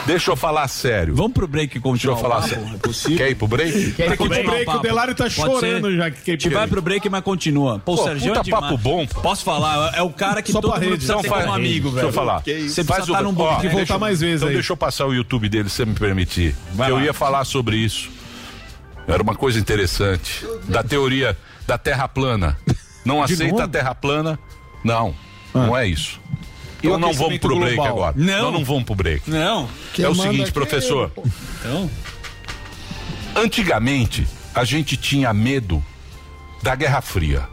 Deixa 0.05 0.31
eu 0.31 0.35
falar 0.35 0.67
sério. 0.67 1.15
Vamos 1.15 1.33
pro 1.33 1.47
break 1.47 1.77
e 1.77 1.79
continuar 1.79 2.15
Deixa 2.15 2.25
eu 2.27 2.29
falar 2.29 2.45
o 2.45 2.49
papo? 2.49 2.61
sério. 2.61 2.75
É 2.75 2.77
possível? 2.77 3.17
Quer 3.17 3.29
ir 3.31 3.35
pro 3.35 3.47
break? 3.47 3.91
Quer 3.93 4.11
ir 4.11 4.17
pro 4.17 4.27
break? 4.29 4.47
break, 4.47 4.69
o 4.69 4.79
Delário 4.79 5.15
tá 5.15 5.23
Pode 5.23 5.33
chorando 5.35 5.87
ser. 5.89 5.97
já 5.97 6.11
que 6.11 6.31
A 6.31 6.33
gente 6.33 6.49
vai 6.49 6.67
pro 6.67 6.81
break, 6.81 7.09
mas 7.09 7.23
continua. 7.23 7.79
Pô, 7.79 7.93
o 7.93 7.97
Pô, 7.97 8.03
Sergião 8.03 8.35
puta 8.35 8.49
é 8.49 8.51
papo 8.51 8.77
bom. 8.77 9.05
Posso 9.07 9.43
falar? 9.43 9.93
É 9.95 10.01
o 10.01 10.09
cara 10.09 10.41
que 10.43 10.51
Só 10.51 10.61
todo 10.61 10.71
pra 10.71 10.79
mundo 10.79 10.89
rede. 10.91 10.97
precisa 10.97 11.13
Então 11.13 11.21
ter 11.23 11.29
faz, 11.29 11.43
como 11.45 11.55
amigo, 11.55 11.83
deixa 11.89 11.95
velho. 11.95 12.07
eu 12.09 12.13
falar. 12.13 12.39
Você 12.39 12.51
Faz 12.53 12.85
precisa 12.85 13.01
estar 13.01 13.21
num 13.23 13.33
bom... 13.33 13.43
ó, 13.43 13.55
que 13.55 13.61
voltar 13.63 13.77
deixa 13.77 13.93
eu- 13.93 13.99
mais 13.99 14.19
vezes 14.19 14.35
Então 14.37 14.47
aí. 14.49 14.53
deixa 14.53 14.73
eu 14.73 14.77
passar 14.77 15.05
o 15.07 15.13
YouTube 15.13 15.49
dele, 15.49 15.69
se 15.69 15.75
você 15.77 15.85
me 15.85 15.93
permitir. 15.95 16.55
Vai 16.73 16.91
eu 16.91 16.95
lá. 16.97 17.03
ia 17.03 17.13
falar 17.13 17.43
sobre 17.45 17.77
isso. 17.77 18.11
Era 19.07 19.21
uma 19.23 19.35
coisa 19.35 19.59
interessante. 19.59 20.45
Da 20.67 20.83
teoria 20.83 21.37
da 21.67 21.77
Terra 21.77 22.07
plana. 22.07 22.57
Não 23.03 23.21
aceita 23.23 23.63
a 23.63 23.67
Terra 23.67 23.93
plana? 23.95 24.37
Não, 24.83 25.13
não 25.53 25.75
é 25.75 25.87
isso. 25.87 26.21
E 26.81 26.87
o 26.87 26.95
Então 26.95 26.99
não 26.99 27.13
vamos 27.13 27.37
pro 27.39 27.57
break 27.57 27.75
global? 27.75 27.93
agora. 27.93 28.15
Não. 28.17 28.43
Nós 28.43 28.53
não 28.53 28.65
vamos 28.65 28.83
pro 28.83 28.95
break. 28.95 29.29
Não. 29.29 29.69
é 29.97 30.07
o 30.09 30.13
seguinte, 30.15 30.41
aqui 30.41 30.49
é 30.49 30.53
professor. 30.53 31.11
Então... 31.59 31.89
Antigamente, 33.35 34.27
a 34.53 34.63
gente 34.63 34.95
tinha 34.95 35.33
medo 35.33 35.83
da 36.61 36.75
Guerra 36.75 37.01
Fria. 37.01 37.47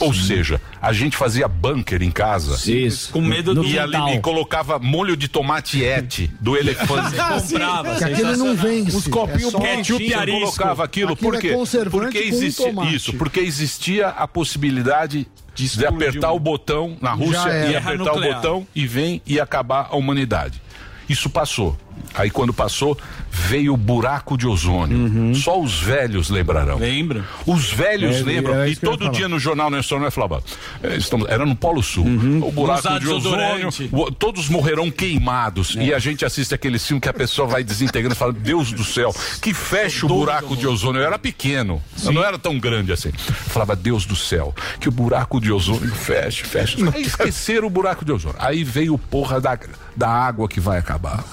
Ou 0.00 0.14
seja, 0.14 0.60
a 0.80 0.92
gente 0.92 1.16
fazia 1.16 1.48
bunker 1.48 2.02
em 2.02 2.10
casa. 2.10 2.58
Isso, 2.70 3.12
com 3.12 3.20
medo 3.20 3.54
do 3.54 3.64
E 3.64 3.78
ali 3.78 4.14
e 4.14 4.20
colocava 4.20 4.78
molho 4.78 5.16
de 5.16 5.28
tomate 5.28 5.84
ete 5.84 6.30
do 6.40 6.56
elefante. 6.56 7.16
Você 7.16 7.54
comprava. 7.54 7.96
Que 7.96 8.04
aquele 8.04 8.36
não 8.36 8.54
vence. 8.54 8.96
Uns 8.96 9.06
copinhos 9.08 9.54
é 9.54 9.58
Ketchup 9.58 10.04
e 10.04 10.14
arisco. 10.14 10.40
colocava 10.40 10.84
aquilo, 10.84 11.12
Aquilo 11.12 11.30
por 11.30 11.38
é 11.38 11.40
quê? 11.40 11.52
conservante 11.52 12.04
porque 12.04 12.18
existia 12.18 12.84
isso, 12.90 13.12
porque 13.14 13.40
existia 13.40 14.08
a 14.08 14.26
possibilidade 14.26 15.26
de, 15.54 15.64
explodir 15.64 15.88
apertar 15.88 16.32
o 16.32 16.38
botão 16.38 16.96
na 17.00 17.12
Rússia 17.12 17.70
e 17.70 17.76
apertar 17.76 18.12
o 18.12 18.20
botão 18.20 18.66
e 18.74 18.86
vem 18.86 19.20
e 19.26 19.40
acabar 19.40 19.88
a 19.90 19.96
humanidade. 19.96 20.62
Isso 21.08 21.30
passou. 21.30 21.76
Aí 22.14 22.30
quando 22.30 22.52
passou, 22.52 22.96
veio 23.30 23.74
o 23.74 23.76
buraco 23.76 24.36
de 24.36 24.46
ozônio. 24.46 25.34
Só 25.34 25.60
os 25.60 25.80
velhos 25.80 26.30
lembrarão. 26.30 26.78
Lembra? 26.78 27.24
Os 27.46 27.70
velhos 27.70 28.16
É, 28.16 28.22
lembram. 28.22 28.54
era 28.54 28.68
E 28.68 28.76
todo 28.76 29.10
dia 29.10 29.28
no 29.28 29.38
jornal 29.38 29.70
Nacional 29.70 30.10
falava. 30.10 30.42
"É, 30.82 30.96
estamos- 30.96 31.28
era 31.28 31.44
no 31.46 31.54
Polo 31.54 31.82
Sul. 31.82 32.06
O 32.42 32.50
buraco 32.52 32.98
de 33.00 33.08
ozônio. 33.08 33.68
o- 33.92 34.10
todos 34.10 34.48
morrerão 34.48 34.90
queimados. 34.90 35.76
E 35.78 35.92
a 35.94 35.98
gente 35.98 36.24
assiste 36.24 36.54
aquele 36.54 36.78
filme 36.78 37.00
que 37.00 37.08
a 37.08 37.12
pessoa 37.14 37.46
vai 37.46 37.62
desintegrando 37.62 38.14
e 38.14 38.18
fala: 38.18 38.32
Deus 38.32 38.72
do 38.72 38.84
céu, 38.84 39.14
que 39.40 39.52
fecha 39.54 40.06
o 40.06 40.08
buraco 40.08 40.56
de 40.56 40.66
ozônio. 40.66 41.00
Eu 41.00 41.06
era 41.06 41.18
pequeno. 41.18 41.80
Eu 42.04 42.12
não 42.12 42.24
era 42.24 42.38
tão 42.38 42.58
grande 42.58 42.92
assim. 42.92 43.08
Eu 43.08 43.34
falava, 43.34 43.76
Deus 43.76 44.04
do 44.04 44.16
céu, 44.16 44.54
que 44.80 44.88
o 44.88 44.92
buraco 44.92 45.40
de 45.40 45.52
ozônio 45.52 45.94
feche, 45.94 46.44
feche. 46.44 46.76
Aí 46.94 47.02
esqueceram 47.02 47.66
o 47.66 47.70
buraco 47.70 48.04
de 48.04 48.12
ozônio. 48.12 48.36
Aí 48.40 48.64
veio 48.64 48.96
porra 48.98 49.40
da, 49.40 49.58
da 49.96 50.08
água 50.08 50.48
que 50.48 50.60
vai 50.60 50.78
acabar. 50.78 51.24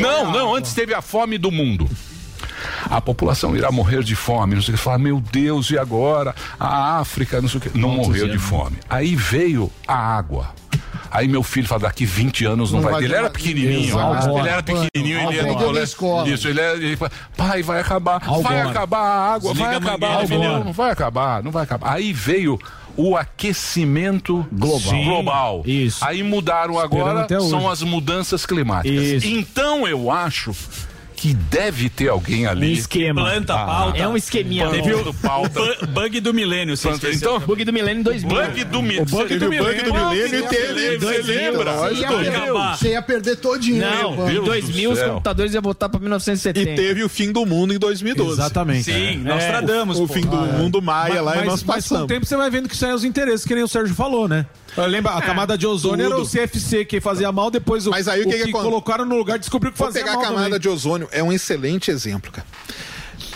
Não, 0.00 0.13
não, 0.32 0.54
antes 0.54 0.72
teve 0.74 0.94
a 0.94 1.02
fome 1.02 1.38
do 1.38 1.50
mundo. 1.50 1.88
A 2.90 3.00
população 3.00 3.56
irá 3.56 3.70
morrer 3.72 4.02
de 4.02 4.14
fome. 4.14 4.54
Não 4.54 4.62
sei 4.62 4.74
o 4.74 4.76
que. 4.76 4.82
Fala, 4.82 4.98
meu 4.98 5.20
Deus, 5.20 5.70
e 5.70 5.78
agora? 5.78 6.34
A 6.58 6.98
África, 6.98 7.40
não 7.40 7.48
sei 7.48 7.58
o 7.58 7.60
que. 7.60 7.76
Não 7.78 7.90
morreu 7.90 8.28
de 8.28 8.38
fome. 8.38 8.76
Aí 8.88 9.16
veio 9.16 9.70
a 9.86 9.96
água. 9.96 10.50
Aí 11.10 11.28
meu 11.28 11.44
filho 11.44 11.68
fala, 11.68 11.82
daqui 11.82 12.04
20 12.04 12.44
anos 12.44 12.72
não, 12.72 12.80
Não 12.80 12.84
vai 12.84 12.92
vai 12.94 13.02
ter. 13.02 13.06
Ele 13.06 13.14
era 13.14 13.30
pequenininho. 13.30 13.88
Exato. 13.88 14.38
Ele 14.38 14.48
era 14.48 14.62
pequenininho, 14.62 15.20
ele 15.30 15.36
ia 15.36 15.46
no 15.46 15.54
colégio. 15.56 16.26
Isso, 16.26 16.48
ele, 16.48 16.60
era, 16.60 16.76
ele 16.76 16.96
fala, 16.96 17.12
pai, 17.36 17.62
vai 17.62 17.80
acabar. 17.80 18.18
Vai 18.42 18.60
acabar 18.62 18.98
a 18.98 19.34
água, 19.34 19.52
Desliga 19.52 19.68
vai 19.68 19.76
acabar. 19.76 20.08
mangueira, 20.08 20.26
filhão. 20.26 20.64
não 20.64 20.72
vai 20.72 20.90
acabar, 20.90 21.42
não 21.42 21.50
vai 21.52 21.62
acabar. 21.62 21.92
Aí 21.92 22.12
veio 22.12 22.58
o 22.96 23.16
aquecimento 23.16 24.46
global. 24.52 24.80
Sim, 24.80 25.04
global. 25.04 25.62
isso. 25.66 26.04
Aí 26.04 26.22
mudaram 26.22 26.78
agora, 26.78 27.26
são 27.40 27.68
as 27.68 27.82
mudanças 27.82 28.46
climáticas. 28.46 29.02
Isso. 29.02 29.26
Então 29.26 29.86
eu 29.86 30.10
acho 30.10 30.54
que 31.16 31.34
deve 31.34 31.88
ter 31.88 32.08
alguém 32.08 32.46
Um 32.46 32.50
ali. 32.50 32.72
esquema. 32.72 33.22
Planta 33.22 33.54
a 33.54 33.64
pauta. 33.66 33.98
É 33.98 34.06
um 34.08 34.16
esqueminha. 34.16 34.68
Planta 34.68 34.82
Teve 34.82 35.02
do 35.04 35.14
pauta. 35.14 35.60
Bu- 35.60 35.86
Bug 35.88 36.20
do 36.20 36.34
milênio, 36.34 36.76
você 36.76 36.88
Planta-. 36.88 37.10
Então, 37.12 37.40
Bug 37.40 37.64
do 37.64 37.72
milênio 37.72 38.00
em 38.00 38.02
2000. 38.02 38.28
bug 38.36 38.64
do 38.64 38.82
milênio. 38.82 39.04
bug 39.06 39.28
Você 39.28 39.38
do 39.38 39.50
viu 39.50 39.62
o 39.62 39.66
milênio. 39.66 39.92
milênio 39.94 40.38
e 40.40 40.42
teve- 40.48 40.98
Você 40.98 41.22
lembra? 41.22 41.72
Você 41.74 41.94
ia, 41.94 42.08
perder, 42.08 42.52
você 42.76 42.88
ia 42.90 43.02
perder 43.02 43.36
todinho. 43.36 43.80
Não, 43.80 44.16
né, 44.16 44.30
em 44.30 44.34
Deus 44.34 44.44
2000 44.44 44.90
do 44.90 44.96
os 44.96 45.02
computadores 45.02 45.54
iam 45.54 45.62
voltar 45.62 45.88
pra 45.88 45.98
E 45.98 46.02
1970. 46.02 46.74
teve 46.74 47.02
o 47.02 47.08
fim 47.08 47.32
do 47.32 47.46
mundo 47.46 47.72
em 47.72 47.78
2012. 47.78 48.32
Exatamente. 48.32 48.84
Sim, 48.84 48.92
É. 48.92 49.14
Nostradamus. 49.16 49.98
O 49.98 50.06
pô. 50.06 50.14
fim 50.14 50.22
do 50.22 50.36
mundo 50.36 50.82
maia 50.82 51.22
lá 51.22 51.36
e 51.36 51.44
nós 51.44 51.62
mas 51.62 51.62
com 51.62 51.70
o 51.70 51.74
passamos. 51.74 52.08
tempo 52.08 52.26
você 52.26 52.36
vai 52.36 52.50
vendo 52.50 52.68
que 52.68 52.74
isso 52.74 52.84
aí 52.84 52.90
é 52.90 52.94
os 52.94 53.04
interesses, 53.04 53.46
que 53.46 53.54
nem 53.54 53.62
o 53.64 53.68
Sérgio 53.68 53.94
falou, 53.94 54.26
né? 54.28 54.46
Lembra, 54.76 55.12
a 55.12 55.22
camada 55.22 55.56
de 55.56 55.66
ozônio 55.66 56.04
era 56.06 56.14
o 56.16 56.24
tudo. 56.24 56.30
CFC 56.30 56.84
que 56.84 57.00
fazia 57.00 57.30
mal, 57.30 57.50
depois 57.50 57.86
o, 57.86 57.90
Mas 57.90 58.08
aí 58.08 58.22
o 58.22 58.28
que 58.28 58.36
que 58.44 58.50
acon- 58.50 58.62
colocaram 58.62 59.04
no 59.04 59.16
lugar 59.16 59.38
descobriu 59.38 59.72
que 59.72 59.78
Vou 59.78 59.86
fazia 59.86 60.02
pegar 60.02 60.12
a 60.12 60.16
mal 60.16 60.24
camada 60.24 60.44
também. 60.46 60.60
de 60.60 60.68
ozônio, 60.68 61.08
é 61.12 61.22
um 61.22 61.32
excelente 61.32 61.90
exemplo, 61.90 62.32
cara. 62.32 62.46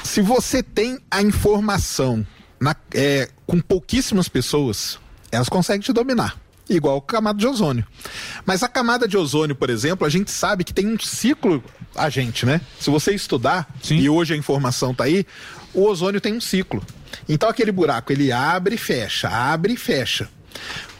Se 0.03 0.21
você 0.21 0.63
tem 0.63 0.99
a 1.11 1.23
informação 1.23 2.27
na- 2.61 2.75
é, 2.93 3.29
com 3.47 3.61
pouquíssimas 3.61 4.29
pessoas, 4.29 4.99
elas 5.31 5.49
conseguem 5.49 5.81
te 5.81 5.93
dominar. 5.93 6.37
Igual 6.69 6.99
a 6.99 7.03
camada 7.03 7.39
de 7.39 7.47
ozônio. 7.47 7.87
Mas 8.45 8.63
a 8.63 8.69
camada 8.69 9.09
de 9.09 9.17
ozônio, 9.17 9.55
por 9.57 9.71
exemplo, 9.71 10.07
a 10.07 10.11
gente 10.11 10.31
sabe 10.31 10.65
que 10.65 10.75
tem 10.75 10.87
um 10.87 10.99
ciclo, 10.99 11.65
a 11.95 12.11
gente, 12.11 12.45
né? 12.45 12.61
Se 12.79 12.91
você 12.91 13.15
estudar, 13.15 13.67
e 13.91 14.07
hoje 14.11 14.35
a 14.35 14.37
informação 14.37 14.93
tá 14.93 15.05
aí, 15.05 15.25
o 15.73 15.85
ozônio 15.87 16.21
tem 16.21 16.35
um 16.35 16.41
ciclo. 16.41 16.83
Então 17.27 17.49
aquele 17.49 17.73
buraco, 17.73 18.13
ele 18.13 18.31
abre 18.33 18.75
e 18.75 18.79
fecha, 18.79 19.29
abre 19.31 19.73
e 19.73 19.77
fecha. 19.79 20.29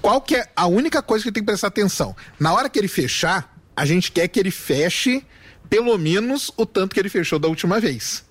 Qual 0.01 0.21
que 0.21 0.37
é 0.37 0.49
a 0.55 0.67
única 0.67 1.03
coisa 1.03 1.25
que 1.25 1.33
tem 1.33 1.43
que 1.43 1.47
prestar 1.47 1.69
atenção? 1.69 2.15
Na 2.39 2.53
hora 2.53 2.69
que 2.69 2.79
ele 2.79 2.89
fechar, 2.89 3.57
a 3.77 3.85
gente 3.85 4.11
quer 4.13 4.29
que 4.29 4.39
ele 4.39 4.51
feche 4.51 5.25
pelo 5.69 5.97
menos 5.99 6.51
o 6.57 6.65
tanto 6.65 6.95
que 6.95 7.01
ele 7.01 7.09
fechou 7.09 7.39
da 7.39 7.49
última 7.49 7.79
vez. 7.79 8.25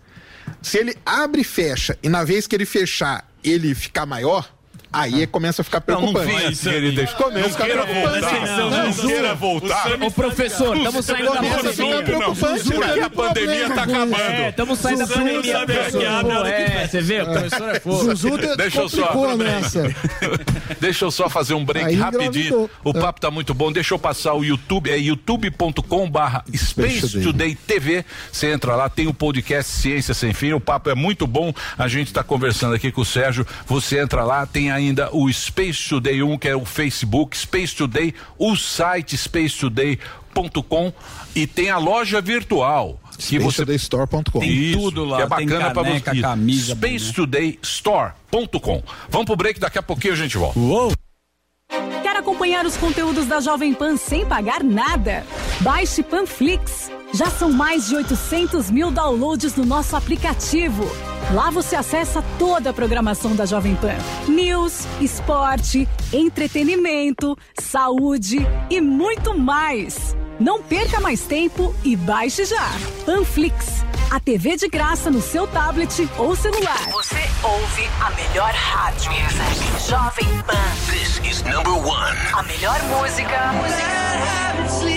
Se 0.61 0.77
ele 0.77 0.95
abre 1.05 1.41
e 1.41 1.43
fecha, 1.43 1.97
e 2.01 2.09
na 2.09 2.23
vez 2.23 2.47
que 2.47 2.55
ele 2.55 2.65
fechar, 2.65 3.29
ele 3.43 3.75
ficar 3.75 4.05
maior, 4.05 4.56
aí 4.91 5.27
começa 5.27 5.61
a 5.61 5.65
ficar 5.65 5.83
Não, 5.87 6.01
não 6.01 6.13
preocupante. 6.13 6.55
venha, 6.55 6.73
querido. 6.73 7.07
Começa 7.15 7.37
a 7.37 7.41
Não 7.41 7.49
ficar 7.49 7.65
queira 7.65 7.83
preocupante. 7.83 8.19
voltar. 8.21 8.57
Não, 8.57 8.69
não 8.69 8.93
queira 8.93 9.35
voltar. 9.35 10.03
Ô, 10.03 10.11
professor, 10.11 10.77
estamos 10.77 11.05
saindo 11.05 11.25
da 11.25 11.35
Começa 11.37 11.55
a 11.59 11.63
pandemia. 11.63 12.03
preocupante, 12.03 12.63
porque 12.63 12.99
a 12.99 13.09
pandemia 13.09 13.69
tá 13.69 13.83
acabando. 13.83 14.15
É, 14.15 14.49
estamos 14.49 14.79
saindo 14.79 14.99
da 14.99 15.07
pandemia. 15.07 15.57
É, 16.47 16.87
você 16.87 17.01
vê, 17.01 17.21
o 17.21 17.25
professor 17.25 17.69
é 17.75 17.79
fogo. 17.79 18.55
Deixa 18.57 18.79
eu 18.81 18.89
só. 18.89 19.13
Deixa 20.79 21.05
eu 21.05 21.11
só 21.11 21.29
fazer 21.29 21.53
um 21.53 21.63
break 21.65 21.95
rapidinho. 21.95 22.69
O 22.83 22.93
papo 22.93 23.19
tá 23.19 23.31
muito 23.31 23.53
bom. 23.53 23.71
Deixa 23.71 23.93
eu 23.93 23.99
passar 23.99 24.33
o 24.33 24.43
YouTube, 24.43 24.89
é 24.89 24.97
youtube.com/barra 24.97 26.43
Space 26.55 27.07
Space 27.07 27.21
Today 27.21 27.55
TV. 27.55 28.05
Você 28.31 28.51
entra 28.51 28.75
lá, 28.75 28.89
tem 28.89 29.07
o 29.07 29.13
podcast 29.13 29.71
Ciência 29.71 30.13
Sem 30.13 30.33
Fim. 30.33 30.53
O 30.53 30.59
papo 30.59 30.89
é 30.89 30.95
muito 30.95 31.25
bom. 31.27 31.53
A 31.77 31.87
gente 31.87 32.13
tá 32.13 32.23
conversando 32.23 32.75
aqui 32.75 32.91
com 32.91 33.01
o 33.01 33.05
Sérgio. 33.05 33.45
Você 33.65 33.99
entra 33.99 34.23
lá, 34.23 34.45
tem 34.45 34.71
a 34.71 34.76
ainda 34.77 35.09
o 35.13 35.29
Space 35.31 35.89
Today 35.89 36.23
1, 36.23 36.37
que 36.37 36.47
é 36.47 36.55
o 36.55 36.63
Facebook 36.65 37.37
Space 37.37 37.75
Today, 37.75 38.13
o 38.37 38.55
site 38.55 39.17
spacetoday.com 39.17 40.93
e 41.35 41.45
tem 41.47 41.69
a 41.69 41.77
loja 41.77 42.21
virtual. 42.21 42.99
Que 43.17 43.39
você 43.39 43.63
SpaceTodayStore.com. 43.63 44.39
Tem 44.39 44.49
Isso, 44.49 44.79
tudo 44.79 45.03
lá, 45.03 45.17
que 45.17 45.23
é 45.23 45.27
bacana 45.27 45.71
pra 45.71 45.83
caneca, 45.83 46.13
você. 46.13 46.21
camisa, 46.21 46.75
SpaceTodayStore.com. 46.75 48.83
Vamos 49.09 49.25
pro 49.25 49.35
break, 49.35 49.59
daqui 49.59 49.79
a 49.79 49.83
pouquinho 49.83 50.13
a 50.13 50.17
gente 50.17 50.37
volta. 50.37 50.57
Quer 52.03 52.15
acompanhar 52.15 52.65
os 52.65 52.77
conteúdos 52.77 53.25
da 53.25 53.41
Jovem 53.41 53.73
Pan 53.73 53.97
sem 53.97 54.25
pagar 54.25 54.63
nada? 54.63 55.25
Baixe 55.61 56.03
Panflix. 56.03 56.91
Já 57.13 57.27
são 57.27 57.51
mais 57.51 57.87
de 57.87 57.95
800 57.95 58.69
mil 58.69 58.91
downloads 58.91 59.55
no 59.55 59.65
nosso 59.65 59.95
aplicativo. 59.95 60.83
Lá 61.33 61.49
você 61.49 61.75
acessa 61.75 62.23
toda 62.37 62.69
a 62.69 62.73
programação 62.73 63.35
da 63.35 63.45
Jovem 63.45 63.75
Pan: 63.75 63.95
news, 64.27 64.85
esporte, 64.99 65.87
entretenimento, 66.11 67.37
saúde 67.59 68.37
e 68.69 68.81
muito 68.81 69.37
mais. 69.37 70.15
Não 70.39 70.61
perca 70.61 70.99
mais 70.99 71.21
tempo 71.21 71.73
e 71.83 71.95
baixe 71.95 72.45
já. 72.45 72.69
Panflix, 73.05 73.83
a 74.11 74.19
TV 74.19 74.55
de 74.55 74.67
graça 74.67 75.09
no 75.09 75.21
seu 75.21 75.47
tablet 75.47 76.07
ou 76.17 76.35
celular. 76.35 76.91
Você 76.91 77.15
ouve 77.43 77.89
a 78.01 78.11
melhor 78.11 78.51
rádio. 78.53 79.11
Jovem 79.87 80.27
Pan. 80.43 80.91
This 80.91 81.19
is 81.27 81.41
number 81.43 81.73
one. 81.73 82.17
A 82.33 82.43
melhor 82.43 82.79
música. 82.83 83.51
Conversations 83.53 84.96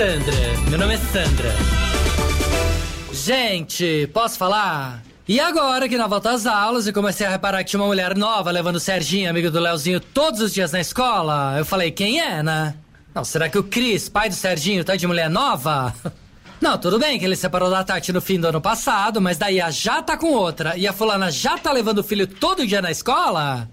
Sandra, 0.00 0.70
meu 0.70 0.78
nome 0.78 0.94
é 0.94 0.96
Sandra. 0.96 1.54
Gente, 3.12 4.08
posso 4.14 4.38
falar? 4.38 5.02
E 5.28 5.38
agora 5.38 5.90
que 5.90 5.98
na 5.98 6.06
volta 6.06 6.30
às 6.30 6.46
aulas 6.46 6.86
eu 6.86 6.94
comecei 6.94 7.26
a 7.26 7.30
reparar 7.30 7.62
que 7.62 7.68
tinha 7.68 7.80
uma 7.80 7.86
mulher 7.86 8.16
nova 8.16 8.50
levando 8.50 8.76
o 8.76 8.80
Serginho, 8.80 9.28
amigo 9.28 9.50
do 9.50 9.60
Leozinho, 9.60 10.00
todos 10.00 10.40
os 10.40 10.54
dias 10.54 10.72
na 10.72 10.80
escola, 10.80 11.54
eu 11.58 11.66
falei, 11.66 11.90
quem 11.90 12.18
é, 12.18 12.42
né? 12.42 12.76
Não, 13.14 13.26
será 13.26 13.50
que 13.50 13.58
o 13.58 13.62
Cris, 13.62 14.08
pai 14.08 14.30
do 14.30 14.34
Serginho, 14.34 14.82
tá 14.82 14.96
de 14.96 15.06
mulher 15.06 15.28
nova? 15.28 15.94
Não, 16.62 16.78
tudo 16.78 16.98
bem 16.98 17.18
que 17.18 17.26
ele 17.26 17.36
separou 17.36 17.68
da 17.68 17.84
Tati 17.84 18.10
no 18.10 18.22
fim 18.22 18.40
do 18.40 18.48
ano 18.48 18.60
passado, 18.60 19.20
mas 19.20 19.36
daí 19.36 19.60
a 19.60 19.70
já 19.70 20.00
tá 20.00 20.16
com 20.16 20.32
outra 20.32 20.78
e 20.78 20.88
a 20.88 20.94
fulana 20.94 21.30
já 21.30 21.58
tá 21.58 21.72
levando 21.72 21.98
o 21.98 22.04
filho 22.04 22.26
todo 22.26 22.66
dia 22.66 22.80
na 22.80 22.90
escola? 22.90 23.68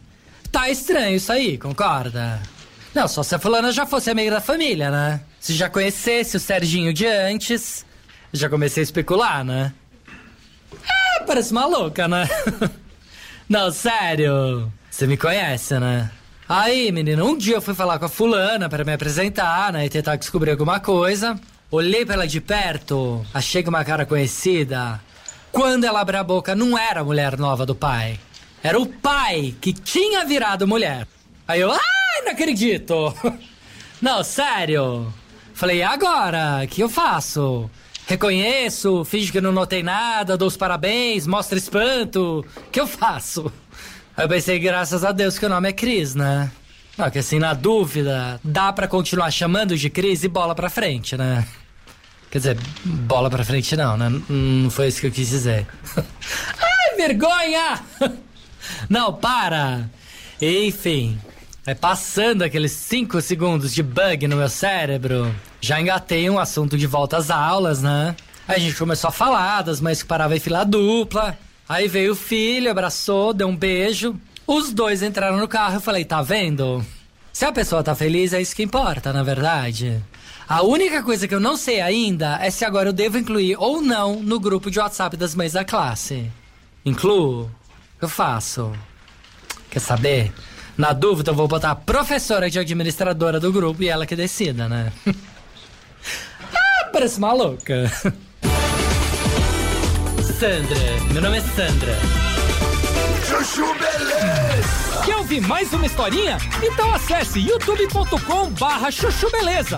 Tá 0.52 0.70
estranho 0.70 1.16
isso 1.16 1.32
aí, 1.32 1.58
concorda? 1.58 2.57
Não, 2.98 3.08
só 3.08 3.22
se 3.22 3.36
a 3.36 3.38
fulana 3.38 3.72
já 3.72 3.86
fosse 3.86 4.10
amiga 4.10 4.32
da 4.32 4.42
família, 4.42 4.90
né? 4.90 5.22
Se 5.40 5.54
já 5.54 5.70
conhecesse 5.70 6.36
o 6.36 6.40
Serginho 6.40 6.92
de 6.92 7.06
antes, 7.06 7.86
já 8.34 8.50
comecei 8.50 8.82
a 8.82 8.86
especular, 8.86 9.44
né? 9.44 9.72
É, 10.74 11.24
parece 11.24 11.54
maluca, 11.54 12.08
né? 12.08 12.28
Não, 13.48 13.70
sério. 13.70 14.74
Você 14.90 15.06
me 15.06 15.16
conhece, 15.16 15.78
né? 15.78 16.10
Aí, 16.50 16.92
menino, 16.92 17.24
um 17.24 17.38
dia 17.38 17.58
eu 17.58 17.62
fui 17.62 17.76
falar 17.76 18.00
com 18.00 18.06
a 18.06 18.10
fulana 18.10 18.68
para 18.68 18.84
me 18.84 18.94
apresentar, 18.94 19.72
né? 19.72 19.86
E 19.86 19.90
tentar 19.92 20.16
descobrir 20.16 20.50
alguma 20.50 20.80
coisa. 20.80 21.40
Olhei 21.70 22.04
pra 22.04 22.16
ela 22.16 22.28
de 22.28 22.42
perto, 22.42 23.24
achei 23.32 23.62
que 23.62 23.70
uma 23.70 23.86
cara 23.86 24.08
conhecida. 24.08 25.00
Quando 25.52 25.84
ela 25.84 26.02
abriu 26.02 26.20
a 26.20 26.24
boca, 26.24 26.56
não 26.56 26.76
era 26.76 27.02
a 27.02 27.04
mulher 27.04 27.38
nova 27.38 27.64
do 27.64 27.76
pai. 27.76 28.20
Era 28.64 28.80
o 28.80 28.88
pai 28.88 29.54
que 29.62 29.72
tinha 29.72 30.26
virado 30.26 30.68
mulher. 30.68 31.08
Aí 31.48 31.62
eu, 31.62 31.72
ai, 32.18 32.22
não 32.24 32.32
acredito! 32.32 33.14
Não, 34.02 34.24
sério. 34.24 35.12
Falei, 35.54 35.82
agora? 35.82 36.62
O 36.64 36.68
que 36.68 36.82
eu 36.82 36.90
faço? 36.90 37.70
Reconheço, 38.08 39.04
finge 39.04 39.32
que 39.32 39.42
não 39.42 39.52
notei 39.52 39.84
nada, 39.84 40.38
dou 40.38 40.48
os 40.48 40.56
parabéns, 40.56 41.28
mostro 41.28 41.58
espanto. 41.58 42.46
O 42.56 42.72
que 42.72 42.80
eu 42.80 42.88
faço? 42.88 43.52
Eu 44.18 44.30
pensei, 44.30 44.60
graças 44.60 45.04
a 45.04 45.12
Deus, 45.12 45.38
que 45.38 45.46
o 45.46 45.50
nome 45.50 45.70
é 45.70 45.74
Cris, 45.74 46.16
né? 46.16 46.50
Não, 46.98 47.10
que 47.12 47.20
assim, 47.20 47.38
na 47.38 47.54
dúvida, 47.54 48.40
dá 48.44 48.72
pra 48.72 48.88
continuar 48.88 49.30
chamando 49.30 49.78
de 49.78 49.90
Cris 49.90 50.24
e 50.24 50.28
bola 50.28 50.56
pra 50.56 50.70
frente, 50.70 51.18
né? 51.18 51.46
Quer 52.32 52.38
dizer, 52.40 52.58
bola 52.84 53.30
pra 53.30 53.44
frente 53.44 53.76
não, 53.76 53.98
né? 53.98 54.10
Não 54.30 54.70
foi 54.70 54.88
isso 54.88 55.02
que 55.02 55.08
eu 55.08 55.12
quis 55.12 55.30
dizer. 55.30 55.68
Ai, 55.98 56.96
vergonha! 56.96 57.82
Não, 58.90 59.14
para! 59.14 59.90
Enfim, 60.42 61.18
é 61.68 61.76
passando 61.76 62.44
aqueles 62.44 62.72
5 62.72 63.20
segundos 63.20 63.74
de 63.74 63.84
bug 63.84 64.26
no 64.26 64.38
meu 64.38 64.48
cérebro, 64.48 65.36
já 65.60 65.82
engatei 65.82 66.30
um 66.30 66.40
assunto 66.40 66.78
de 66.78 66.88
volta 66.88 67.18
às 67.18 67.30
aulas, 67.30 67.82
né? 67.82 68.16
Aí 68.48 68.56
a 68.56 68.60
gente 68.60 68.78
começou 68.78 69.10
a 69.10 69.12
falar 69.12 69.64
das 69.64 69.82
mães 69.82 70.02
que 70.02 70.08
paravam 70.08 70.38
em 70.38 70.40
fila 70.40 70.64
dupla. 70.64 71.38
Aí 71.68 71.90
veio 71.90 72.14
o 72.14 72.16
filho, 72.16 72.72
abraçou, 72.72 73.34
deu 73.34 73.50
um 73.50 73.56
beijo. 73.56 74.16
Os 74.48 74.72
dois 74.72 75.04
entraram 75.04 75.36
no 75.36 75.48
carro 75.48 75.74
e 75.74 75.76
eu 75.76 75.82
falei, 75.82 76.06
tá 76.06 76.22
vendo? 76.22 76.86
Se 77.34 77.44
a 77.44 77.52
pessoa 77.52 77.84
tá 77.84 77.94
feliz, 77.94 78.32
é 78.32 78.42
isso 78.42 78.56
que 78.56 78.64
importa, 78.64 79.12
na 79.12 79.22
verdade. 79.22 80.02
A 80.48 80.62
única 80.64 81.04
coisa 81.04 81.28
que 81.28 81.36
eu 81.36 81.40
não 81.42 81.58
sei 81.58 81.82
ainda 81.82 82.40
é 82.42 82.50
se 82.50 82.64
agora 82.64 82.88
eu 82.88 82.94
devo 82.94 83.18
incluir 83.18 83.58
ou 83.60 83.82
não 83.82 84.24
no 84.24 84.40
grupo 84.40 84.72
de 84.72 84.80
WhatsApp 84.80 85.18
das 85.18 85.36
mães 85.36 85.52
da 85.52 85.66
classe. 85.66 86.32
Incluo? 86.86 87.52
Eu 88.02 88.08
faço? 88.08 88.72
Quer 89.70 89.82
saber? 89.82 90.32
Na 90.78 90.94
dúvida, 90.94 91.32
eu 91.32 91.36
vou 91.36 91.48
botar 91.48 91.72
a 91.72 91.76
professora 91.76 92.50
de 92.50 92.60
administradora 92.60 93.40
do 93.40 93.52
grupo 93.52 93.82
e 93.82 93.90
ela 93.90 94.06
que 94.06 94.16
decida, 94.16 94.70
né? 94.70 94.92
ah, 96.54 96.90
parece 96.94 97.20
maluca. 97.20 97.92
Sandra, 100.22 100.78
meu 101.12 101.22
nome 101.22 101.38
é 101.38 101.42
Sandra. 101.42 101.98
Chuchu 103.26 103.74
Beleza. 103.74 105.04
Quer 105.04 105.16
ouvir 105.16 105.42
mais 105.42 105.74
uma 105.74 105.86
historinha? 105.88 106.38
Então 106.62 106.94
acesse 106.94 107.40
youtube.com 107.40 108.52
barra 108.52 108.92
chuchu 108.92 109.32
beleza. 109.32 109.78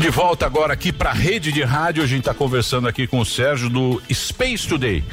De 0.00 0.08
volta 0.08 0.46
agora 0.46 0.72
aqui 0.72 0.92
para 0.92 1.10
a 1.10 1.12
rede 1.12 1.52
de 1.52 1.62
rádio. 1.62 2.02
A 2.02 2.06
gente 2.06 2.20
está 2.20 2.32
conversando 2.32 2.88
aqui 2.88 3.06
com 3.06 3.18
o 3.20 3.24
Sérgio 3.24 3.68
do 3.68 4.00
Space 4.10 4.66
Today. 4.66 5.04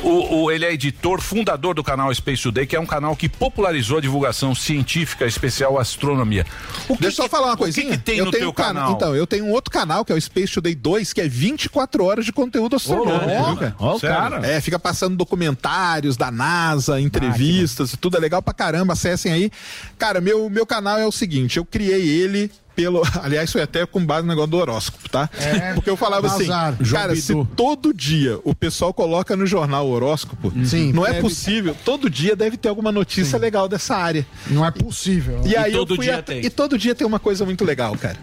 O, 0.00 0.42
o- 0.44 0.50
ele 0.52 0.64
é 0.64 0.72
editor, 0.72 1.20
fundador 1.20 1.74
do 1.74 1.82
canal 1.82 2.14
Space 2.14 2.44
Today, 2.44 2.64
que 2.64 2.76
é 2.76 2.80
um 2.80 2.86
canal 2.86 3.16
que 3.16 3.28
popularizou 3.28 3.98
a 3.98 4.00
divulgação 4.00 4.54
científica, 4.54 5.26
especial 5.26 5.76
astronomia. 5.76 6.46
O 6.88 6.94
que 6.94 7.02
Deixa 7.02 7.22
eu 7.22 7.24
só 7.24 7.28
falar 7.28 7.46
uma 7.48 7.54
o 7.54 7.56
que 7.56 7.62
coisinha. 7.64 7.90
que 7.90 7.98
tem 7.98 8.18
eu 8.18 8.26
no 8.26 8.30
tenho 8.30 8.42
teu 8.42 8.50
um 8.50 8.52
cana- 8.52 8.74
canal? 8.74 8.92
Então, 8.92 9.16
eu 9.16 9.26
tenho 9.26 9.44
um 9.44 9.50
outro 9.50 9.72
canal 9.72 10.04
que 10.04 10.12
é 10.12 10.14
o 10.14 10.20
Space 10.20 10.52
Today 10.54 10.74
2, 10.76 11.12
que 11.12 11.20
é 11.20 11.28
24 11.28 12.04
horas 12.04 12.24
de 12.24 12.32
conteúdo 12.32 12.76
astronômico. 12.76 13.56
cara. 13.58 13.98
Cara. 14.00 14.46
É, 14.46 14.60
fica 14.60 14.78
passando 14.78 15.16
documentários 15.16 16.16
da 16.16 16.30
NASA, 16.30 17.00
entrevistas, 17.00 17.96
tudo 18.00 18.16
é 18.16 18.20
legal 18.20 18.40
pra 18.40 18.54
caramba. 18.54 18.92
Acessem 18.92 19.32
aí. 19.32 19.50
Cara, 19.98 20.20
meu, 20.20 20.48
meu 20.48 20.64
canal 20.64 20.96
é 20.96 21.06
o 21.06 21.10
seguinte: 21.12 21.56
eu 21.56 21.64
criei 21.64 22.08
ele. 22.08 22.50
Pelo, 22.78 23.02
aliás, 23.20 23.50
foi 23.50 23.60
até 23.60 23.84
com 23.84 24.06
base 24.06 24.22
no 24.22 24.28
negócio 24.28 24.52
do 24.52 24.56
horóscopo, 24.56 25.08
tá? 25.08 25.28
É, 25.36 25.74
Porque 25.74 25.90
eu 25.90 25.96
falava 25.96 26.28
assim, 26.28 26.44
azar. 26.44 26.76
João 26.80 27.02
cara, 27.02 27.16
se 27.16 27.34
Bidu. 27.34 27.48
todo 27.56 27.92
dia 27.92 28.38
o 28.44 28.54
pessoal 28.54 28.94
coloca 28.94 29.34
no 29.36 29.44
jornal 29.46 29.84
o 29.88 29.90
horóscopo, 29.90 30.52
Sim, 30.64 30.92
não 30.92 31.04
é 31.04 31.08
deve- 31.10 31.22
possível. 31.22 31.76
Todo 31.84 32.08
dia 32.08 32.36
deve 32.36 32.56
ter 32.56 32.68
alguma 32.68 32.92
notícia 32.92 33.36
legal 33.36 33.68
dessa 33.68 33.96
área. 33.96 34.24
Não 34.46 34.64
é 34.64 34.70
possível. 34.70 35.40
E, 35.44 35.56
aí 35.56 35.72
todo 35.72 35.94
eu 35.94 35.96
fui 35.96 36.04
dia 36.06 36.18
at- 36.18 36.24
tem. 36.26 36.44
E 36.46 36.48
todo 36.48 36.78
dia 36.78 36.94
tem 36.94 37.04
uma 37.04 37.18
coisa 37.18 37.44
muito 37.44 37.64
legal, 37.64 37.96
cara, 37.98 38.16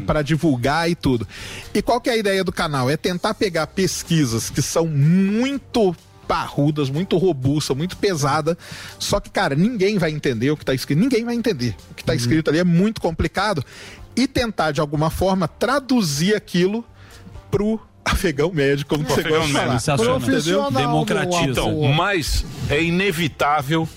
pra 0.00 0.20
divulgar 0.22 0.90
e 0.90 0.96
tudo. 0.96 1.24
E 1.72 1.80
qual 1.80 2.00
que 2.00 2.10
é 2.10 2.14
a 2.14 2.16
ideia 2.16 2.42
do 2.42 2.50
canal? 2.50 2.90
É 2.90 2.96
tentar 2.96 3.34
pegar 3.34 3.68
pesquisas 3.68 4.50
que 4.50 4.60
são 4.60 4.84
muito 4.84 5.94
parrudas, 6.26 6.88
muito 6.90 7.16
robustas, 7.18 7.76
muito 7.76 7.96
pesada. 7.96 8.56
Só 8.98 9.20
que, 9.20 9.30
cara, 9.30 9.54
ninguém 9.54 9.98
vai 9.98 10.10
entender 10.10 10.50
o 10.50 10.56
que 10.56 10.64
tá 10.64 10.74
escrito. 10.74 10.98
Ninguém 10.98 11.24
vai 11.24 11.34
entender. 11.34 11.74
O 11.90 11.94
que 11.94 12.04
tá 12.04 12.14
escrito 12.14 12.48
ali 12.50 12.58
é 12.58 12.64
muito 12.64 13.00
complicado. 13.00 13.64
E 14.14 14.26
tentar, 14.26 14.72
de 14.72 14.80
alguma 14.80 15.10
forma, 15.10 15.46
traduzir 15.48 16.34
aquilo 16.34 16.84
pro 17.50 17.80
afegão 18.04 18.50
médio, 18.52 18.84
como 18.86 19.04
você 19.04 19.20
Afegão 19.20 19.38
gosta 19.38 19.46
de 19.46 19.52
falar. 19.52 19.64
médio. 19.66 19.80
Entendeu? 20.42 20.62
Então, 21.50 21.92
mas 21.94 22.44
é 22.68 22.82
inevitável 22.82 23.88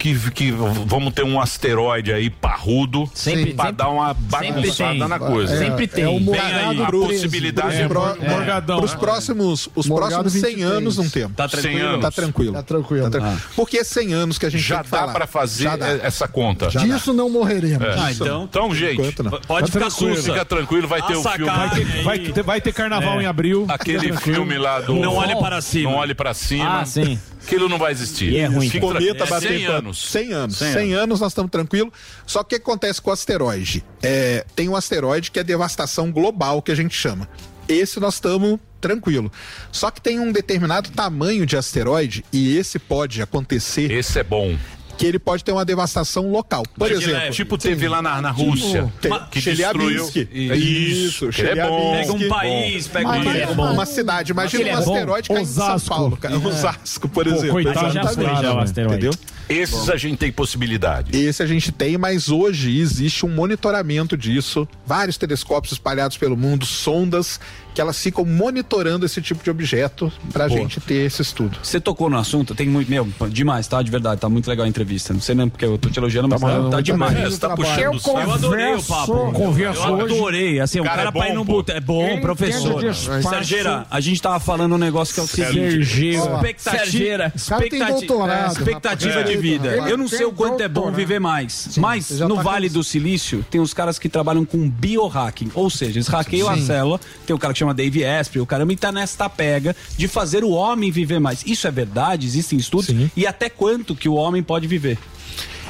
que, 0.00 0.30
que 0.30 0.50
vamos 0.50 1.12
ter 1.12 1.22
um 1.24 1.38
asteroide 1.38 2.10
aí 2.12 2.30
parrudo 2.30 3.08
Sempre- 3.14 3.52
para 3.52 3.66
sempre- 3.66 3.76
dar 3.84 3.88
uma 3.90 4.14
bagunçada 4.14 5.06
na 5.06 5.18
coisa. 5.18 5.58
Sempre 5.58 5.86
tem. 5.86 6.04
É 6.04 6.08
o 6.08 6.18
Vem 6.18 6.40
aí 6.40 6.82
a 6.82 6.90
possibilidade 6.90 7.86
Pros, 7.86 8.14
pro, 8.16 8.24
é, 8.24 8.28
Morgadão. 8.30 8.78
Pros 8.78 8.94
próximos, 8.94 9.68
os 9.74 9.86
Morgado 9.86 10.22
próximos 10.22 10.32
100 10.32 10.54
23. 10.56 10.72
anos 10.72 10.96
não 10.96 11.08
temos. 11.08 11.36
Tá 11.36 11.48
tranquilo? 11.48 11.74
100 11.78 11.86
anos. 11.86 12.00
Tá 12.00 12.10
tranquilo. 12.10 12.52
Tá 12.54 12.62
tranquilo. 12.62 13.04
Tá 13.04 13.10
tranquilo. 13.10 13.42
Porque 13.54 13.78
é 13.78 13.84
100 13.84 14.12
anos 14.14 14.38
que 14.38 14.46
a 14.46 14.50
gente 14.50 14.62
já 14.62 14.76
tem 14.76 14.84
que 14.84 14.90
dá 14.90 14.98
falar. 15.00 15.12
para 15.12 15.26
fazer 15.26 15.76
dá. 15.76 15.88
essa 16.02 16.26
conta. 16.26 16.70
Já 16.70 16.80
dá. 16.80 16.86
Disso 16.86 17.12
não 17.12 17.28
morreremos. 17.28 17.86
É. 17.86 17.94
Ah, 17.98 18.10
então- 18.12 18.44
então, 18.44 18.74
gente, 18.74 18.94
Enquanto. 19.00 19.24
Pode 19.46 19.66
Tá 19.66 19.72
ficar 19.78 19.86
tranquilo. 19.90 20.16
sussa. 20.16 20.32
fica 20.32 20.44
tranquilo, 20.44 20.88
vai 20.88 21.02
ter 21.02 21.16
o 21.16 21.22
filme. 21.22 21.44
Vai 21.50 21.70
ter, 21.70 22.02
vai 22.02 22.18
ter- 22.18 22.42
vai 22.42 22.60
ter 22.60 22.72
carnaval 22.72 23.20
É. 23.20 23.24
em 23.24 23.26
abril. 23.26 23.66
Aquele 23.68 24.08
tranquilo. 24.08 24.36
filme 24.36 24.56
lá 24.58 24.80
do. 24.80 24.94
Não 24.94 25.14
olhe 25.14 25.36
para 25.36 25.60
cima. 25.60 25.90
Não 25.90 25.98
olhe 25.98 26.14
para 26.14 26.32
cima. 26.32 26.80
Ah, 26.80 26.86
sim. 26.86 27.18
Aquilo 27.42 27.68
não 27.68 27.78
vai 27.78 27.90
existir. 27.92 28.32
E 28.32 28.38
é 28.38 28.46
ruim. 28.46 28.68
Fica 28.68 28.86
Cometa 28.86 29.00
tranquilo. 29.00 29.24
É 29.24 29.30
bater 29.30 29.48
100 29.58 29.64
pra- 29.66 29.74
anos. 29.76 30.10
100 30.10 30.32
anos. 30.32 30.56
100 30.58 30.72
100, 30.72 30.94
anos 30.94 31.20
nós 31.20 31.32
estamos 31.32 31.50
tranquilos. 31.50 31.92
Só 32.26 32.40
que 32.44 32.54
o 32.56 32.58
que 32.58 32.62
acontece 32.62 33.00
com 33.00 33.10
o 33.10 33.12
asteroide? 33.12 33.84
É, 34.02 34.44
tem 34.54 34.68
um 34.68 34.76
asteroide 34.76 35.30
que 35.30 35.38
é 35.38 35.44
devastação 35.44 36.12
global, 36.12 36.60
que 36.62 36.70
a 36.70 36.74
gente 36.74 36.94
chama. 36.94 37.28
Esse 37.68 37.98
nós 38.00 38.14
estamos 38.14 38.58
tranquilo. 38.80 39.30
Só 39.70 39.90
que 39.90 40.00
tem 40.00 40.18
um 40.18 40.32
determinado 40.32 40.90
tamanho 40.90 41.44
de 41.46 41.56
asteroide 41.56 42.24
e 42.32 42.56
esse 42.56 42.78
pode 42.78 43.20
acontecer 43.22 43.90
Esse 43.92 44.18
é 44.18 44.22
bom. 44.24 44.56
Que 45.00 45.06
ele 45.06 45.18
pode 45.18 45.42
ter 45.42 45.50
uma 45.50 45.64
devastação 45.64 46.30
local. 46.30 46.62
Por 46.76 46.86
Tipo, 46.88 47.00
exemplo, 47.00 47.30
tipo 47.30 47.56
teve 47.56 47.88
lá 47.88 48.02
na, 48.02 48.20
na 48.20 48.30
Rússia. 48.30 48.92
tem- 49.00 49.10
que 49.30 49.40
Chelyabinsk. 49.40 50.12
destruiu. 50.12 50.54
Isso, 50.54 51.28
que 51.30 51.40
é 51.40 51.66
bom. 51.66 51.92
Pega 51.92 52.12
um 52.12 52.28
país, 52.28 52.86
pega 52.86 53.08
um 53.08 53.24
Mas- 53.24 53.56
mas- 53.56 53.70
uma, 53.72 53.86
cidade. 53.86 54.30
Imagina 54.32 54.62
um 54.62 54.66
é 54.66 54.72
bom. 54.72 54.78
asteroide 54.94 55.28
caindo 55.30 55.40
em 55.40 55.46
São. 55.46 55.80
Paulo, 55.80 56.16
cara. 56.18 56.38
Osasco, 56.38 57.08
por 57.08 57.24
Pô, 57.24 57.30
exemplo. 57.30 57.50
coitado, 57.52 57.92
já 57.94 58.04
foi, 58.08 58.24
já, 58.24 58.54
o 58.54 58.58
asteroide. 58.58 59.06
Entendeu? 59.06 59.12
Esses 59.48 59.88
a 59.88 59.96
gente 59.96 60.18
tem 60.18 60.30
possibilidade. 60.30 61.16
Esse 61.16 61.42
a 61.42 61.46
gente 61.46 61.72
tem, 61.72 61.96
mas 61.96 62.28
hoje 62.28 62.78
existe 62.78 63.24
um 63.24 63.30
monitoramento 63.30 64.18
disso. 64.18 64.68
Vários 64.86 65.16
telescópios 65.16 65.72
espalhados 65.72 66.18
pelo 66.18 66.36
mundo, 66.36 66.66
sondas 66.66 67.40
que 67.80 67.82
elas 67.82 67.98
ficam 68.02 68.26
monitorando 68.26 69.06
esse 69.06 69.22
tipo 69.22 69.42
de 69.42 69.50
objeto 69.50 70.12
pra 70.34 70.46
Boa. 70.46 70.60
gente 70.60 70.78
ter 70.82 71.06
esse 71.06 71.22
estudo. 71.22 71.56
Você 71.62 71.80
tocou 71.80 72.10
no 72.10 72.18
assunto, 72.18 72.54
tem 72.54 72.68
muito. 72.68 72.90
Meu, 72.90 73.08
demais, 73.30 73.66
tá? 73.66 73.80
De 73.80 73.90
verdade, 73.90 74.20
tá 74.20 74.28
muito 74.28 74.46
legal 74.50 74.66
a 74.66 74.68
entrevista. 74.68 75.14
Não 75.14 75.20
sei 75.22 75.34
nem 75.34 75.48
porque 75.48 75.64
eu 75.64 75.78
tô 75.78 75.88
te 75.88 75.98
elogiando, 75.98 76.28
mas 76.28 76.38
tá, 76.42 76.46
tá 76.48 76.60
muito 76.60 76.82
demais. 76.82 77.14
bem. 77.14 77.22
É, 77.22 77.30
você 77.30 77.38
tá 77.38 77.56
puxando 77.56 77.80
Eu 77.80 77.90
o 77.92 77.98
saco. 77.98 78.18
Eu 78.20 78.32
adorei 78.32 78.74
o 78.74 78.82
papo. 78.82 79.32
Converso 79.32 79.80
Eu 79.82 80.00
adorei. 80.02 80.60
Assim, 80.60 80.78
o 80.80 80.84
Cara, 80.84 80.96
cara, 80.96 81.08
é 81.08 81.12
pra 81.12 81.26
ir 81.28 81.30
bom, 81.30 81.34
no 81.36 81.44
boteco. 81.46 81.78
É 81.78 81.80
bom, 81.80 82.20
professor. 82.20 82.82
Sergeira, 82.94 83.86
a 83.90 83.98
gente 84.00 84.20
tava 84.20 84.38
falando 84.38 84.74
um 84.74 84.78
negócio 84.78 85.14
que 85.14 85.20
é 85.20 85.22
o 85.22 85.26
seguinte: 85.26 85.70
Sergeira. 85.86 86.34
expectativa, 86.34 86.84
Sergeira. 86.84 87.32
O 87.34 87.48
cara 87.48 87.60
tem 87.62 87.80
expectati- 87.80 88.06
doutorado, 88.06 88.52
expectativa 88.58 89.14
rapaz. 89.20 89.28
de 89.30 89.36
vida. 89.38 89.68
Ele 89.76 89.90
Eu 89.92 89.96
não 89.96 90.06
sei 90.06 90.26
o 90.26 90.32
quanto 90.32 90.62
é 90.62 90.68
bom 90.68 90.92
viver 90.92 91.18
mais. 91.18 91.78
Mas 91.78 92.08
já 92.08 92.28
no 92.28 92.36
tá 92.36 92.42
Vale 92.42 92.68
do 92.68 92.84
Silício 92.84 93.42
tem 93.50 93.58
os 93.58 93.72
caras 93.72 93.98
que 93.98 94.08
trabalham 94.08 94.44
com 94.44 94.68
biohacking. 94.68 95.50
Ou 95.54 95.70
seja, 95.70 95.92
eles 95.92 96.08
hackeiam 96.08 96.48
a 96.48 96.58
célula. 96.58 97.00
Tem 97.26 97.34
o 97.34 97.38
cara 97.38 97.52
que 97.54 97.58
chama 97.58 97.69
Dave 97.74 98.04
Asprey, 98.04 98.40
o 98.40 98.46
caramba, 98.46 98.72
e 98.72 98.76
tá 98.76 98.92
nesta 98.92 99.28
pega 99.28 99.74
de 99.96 100.08
fazer 100.08 100.44
o 100.44 100.50
homem 100.50 100.90
viver 100.90 101.18
mais. 101.18 101.44
Isso 101.46 101.66
é 101.66 101.70
verdade? 101.70 102.26
Existem 102.26 102.58
estudos? 102.58 102.88
E 103.16 103.26
até 103.26 103.48
quanto 103.48 103.94
que 103.94 104.08
o 104.08 104.14
homem 104.14 104.42
pode 104.42 104.66
viver? 104.66 104.98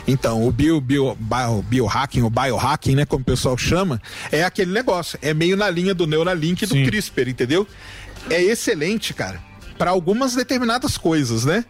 Então, 0.07 0.47
o 0.47 0.51
bio, 0.51 0.81
bio, 0.81 1.17
bio, 1.19 1.63
biohacking, 1.63 2.23
o 2.23 2.31
biohacking, 2.31 2.95
né, 2.97 3.05
como 3.05 3.23
o 3.23 3.25
pessoal 3.25 3.57
chama, 3.57 4.01
é 4.33 4.43
aquele 4.43 4.73
negócio. 4.73 5.19
É 5.23 5.33
meio 5.33 5.57
na 5.57 5.69
linha 5.71 5.95
do 5.95 6.07
Neuralink 6.07 6.65
e 6.65 6.67
do 6.67 6.75
Sim. 6.75 6.85
CRISPR, 6.85 7.29
entendeu? 7.29 7.67
É 8.29 8.43
excelente, 8.43 9.15
cara. 9.15 9.50
Para 9.81 9.93
algumas 9.93 10.35
determinadas 10.35 10.99
coisas, 10.99 11.47
né? 11.47 11.65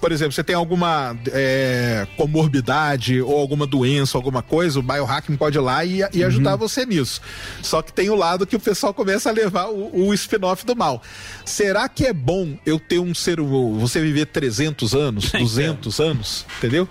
Por 0.00 0.12
exemplo, 0.12 0.30
você 0.30 0.44
tem 0.44 0.54
alguma 0.54 1.18
é, 1.32 2.06
comorbidade 2.16 3.20
ou 3.20 3.36
alguma 3.36 3.66
doença, 3.66 4.16
alguma 4.16 4.40
coisa, 4.40 4.78
o 4.78 4.82
biohacking 4.82 5.36
pode 5.36 5.58
ir 5.58 5.60
lá 5.60 5.84
e, 5.84 5.98
e 6.12 6.22
ajudar 6.22 6.54
você 6.54 6.86
nisso. 6.86 7.20
Só 7.62 7.82
que 7.82 7.92
tem 7.92 8.08
o 8.08 8.14
lado 8.14 8.46
que 8.46 8.54
o 8.54 8.60
pessoal 8.60 8.94
começa 8.94 9.30
a 9.30 9.32
levar 9.32 9.66
o, 9.66 10.06
o 10.06 10.14
spin-off 10.14 10.64
do 10.64 10.76
mal. 10.76 11.02
Será 11.44 11.88
que 11.88 12.06
é 12.06 12.12
bom 12.12 12.56
eu 12.64 12.78
ter 12.78 13.00
um 13.00 13.12
ser 13.12 13.40
humano, 13.40 13.80
você 13.80 14.00
viver 14.00 14.26
300 14.26 14.94
anos, 14.94 15.32
200 15.36 15.98
anos, 15.98 16.46
entendeu? 16.58 16.88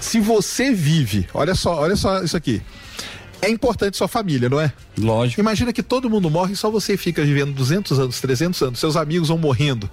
Se 0.00 0.20
você 0.20 0.72
vive, 0.72 1.26
olha 1.34 1.56
só, 1.56 1.74
olha 1.80 1.96
só 1.96 2.22
isso 2.22 2.36
aqui. 2.36 2.62
É 3.42 3.50
importante 3.50 3.96
sua 3.96 4.06
família, 4.06 4.48
não 4.48 4.60
é? 4.60 4.72
Lógico. 4.96 5.40
Imagina 5.40 5.72
que 5.72 5.82
todo 5.82 6.08
mundo 6.08 6.30
morre 6.30 6.52
e 6.52 6.56
só 6.56 6.70
você 6.70 6.96
fica 6.96 7.24
vivendo 7.24 7.52
200 7.52 7.98
anos, 7.98 8.20
300 8.20 8.62
anos, 8.62 8.78
seus 8.78 8.96
amigos 8.96 9.28
vão 9.28 9.36
morrendo. 9.36 9.90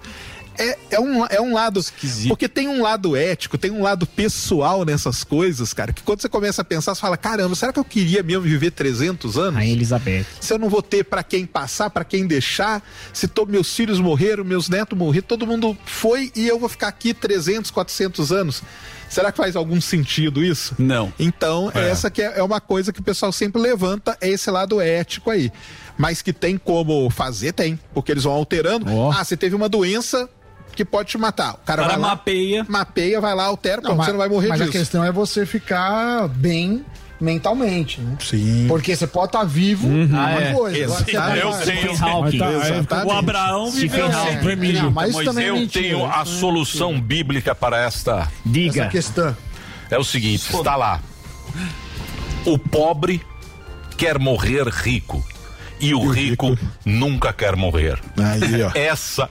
É, 0.59 0.77
é, 0.91 0.99
um, 0.99 1.25
é 1.25 1.41
um 1.41 1.53
lado. 1.53 1.79
Porque 2.27 2.49
tem 2.49 2.67
um 2.67 2.81
lado 2.81 3.15
ético, 3.15 3.57
tem 3.57 3.71
um 3.71 3.81
lado 3.81 4.05
pessoal 4.05 4.83
nessas 4.83 5.23
coisas, 5.23 5.73
cara, 5.73 5.93
que 5.93 6.03
quando 6.03 6.21
você 6.21 6.27
começa 6.27 6.61
a 6.61 6.65
pensar, 6.65 6.93
você 6.93 6.99
fala: 7.01 7.15
caramba, 7.15 7.55
será 7.55 7.71
que 7.71 7.79
eu 7.79 7.85
queria 7.85 8.21
mesmo 8.21 8.43
viver 8.43 8.71
300 8.71 9.37
anos? 9.37 9.57
A 9.57 9.65
Elizabeth. 9.65 10.25
Se 10.41 10.53
eu 10.53 10.59
não 10.59 10.69
vou 10.69 10.81
ter 10.81 11.05
pra 11.05 11.23
quem 11.23 11.45
passar, 11.45 11.89
pra 11.89 12.03
quem 12.03 12.27
deixar, 12.27 12.83
se 13.13 13.25
to, 13.27 13.47
meus 13.47 13.73
filhos 13.73 14.01
morreram, 14.01 14.43
meus 14.43 14.67
netos 14.67 14.97
morreram, 14.97 15.25
todo 15.25 15.47
mundo 15.47 15.77
foi 15.85 16.29
e 16.35 16.45
eu 16.45 16.59
vou 16.59 16.67
ficar 16.67 16.89
aqui 16.89 17.13
300, 17.13 17.71
400 17.71 18.31
anos. 18.33 18.61
Será 19.09 19.31
que 19.31 19.37
faz 19.37 19.55
algum 19.55 19.81
sentido 19.81 20.43
isso? 20.43 20.75
Não. 20.77 21.11
Então, 21.19 21.71
É. 21.73 21.89
essa 21.89 22.09
que 22.11 22.21
é, 22.21 22.39
é 22.39 22.43
uma 22.43 22.61
coisa 22.61 22.93
que 22.93 22.99
o 22.99 23.03
pessoal 23.03 23.31
sempre 23.31 23.61
levanta, 23.61 24.15
é 24.21 24.29
esse 24.29 24.49
lado 24.51 24.79
ético 24.79 25.29
aí. 25.31 25.51
Mas 25.97 26.21
que 26.21 26.31
tem 26.31 26.57
como 26.57 27.09
fazer, 27.09 27.51
tem. 27.53 27.77
Porque 27.93 28.11
eles 28.11 28.23
vão 28.23 28.33
alterando. 28.33 28.85
Ah, 29.11 29.23
você 29.23 29.35
teve 29.35 29.55
uma 29.55 29.67
doença 29.67 30.29
que 30.73 30.85
pode 30.85 31.09
te 31.09 31.17
matar. 31.17 31.55
O 31.55 31.57
cara, 31.65 31.81
O 31.81 31.85
cara 31.85 31.87
vai 31.87 31.97
lá, 31.97 32.07
mapeia. 32.09 32.65
mapeia, 32.69 33.19
vai 33.19 33.35
lá, 33.35 33.45
altera, 33.45 33.81
pronto, 33.81 33.97
mas, 33.97 34.05
você 34.05 34.11
não 34.11 34.19
vai 34.19 34.29
morrer 34.29 34.47
mas 34.47 34.59
disso. 34.59 34.69
a 34.69 34.73
questão 34.73 35.03
é 35.03 35.11
você 35.11 35.45
ficar 35.45 36.27
bem 36.29 36.85
mentalmente, 37.19 37.99
né? 38.01 38.15
Sim. 38.19 38.65
Porque 38.67 38.95
você 38.95 39.05
pode 39.07 39.27
estar 39.27 39.43
vivo, 39.43 39.87
Uhum. 39.87 40.05
uma 40.05 40.25
Ah, 40.25 40.41
é. 40.41 40.53
coisa. 40.53 40.85
Agora 40.85 40.99
você 41.05 41.11
vai 41.17 41.41
Eu 41.41 41.51
tenho. 41.53 41.97
Tá, 41.97 42.67
Exatamente. 42.67 43.07
O 43.07 43.11
Abraão 43.11 43.71
viveu 43.71 44.05
assim. 44.05 44.35
Hawking. 44.37 44.71
Não, 44.73 44.91
mas 44.91 45.15
também 45.15 45.45
é 45.45 45.49
eu 45.49 45.55
mentira. 45.55 45.83
tenho 45.83 46.05
a 46.05 46.25
solução 46.25 46.99
bíblica 46.99 47.53
para 47.53 47.77
esta. 47.83 48.19
Essa 48.19 48.31
Diga. 48.45 48.87
questão. 48.87 49.35
É 49.89 49.97
o 49.97 50.03
seguinte, 50.03 50.43
está 50.55 50.75
lá. 50.75 51.01
O 52.45 52.57
pobre 52.57 53.21
quer 53.97 54.17
morrer 54.19 54.67
rico. 54.67 55.23
E 55.79 55.93
o 55.93 56.09
rico 56.09 56.57
nunca 56.85 57.31
quer 57.31 57.55
morrer. 57.55 57.97
Aí, 58.17 58.61
ó. 58.63 58.71
Essa. 58.75 59.29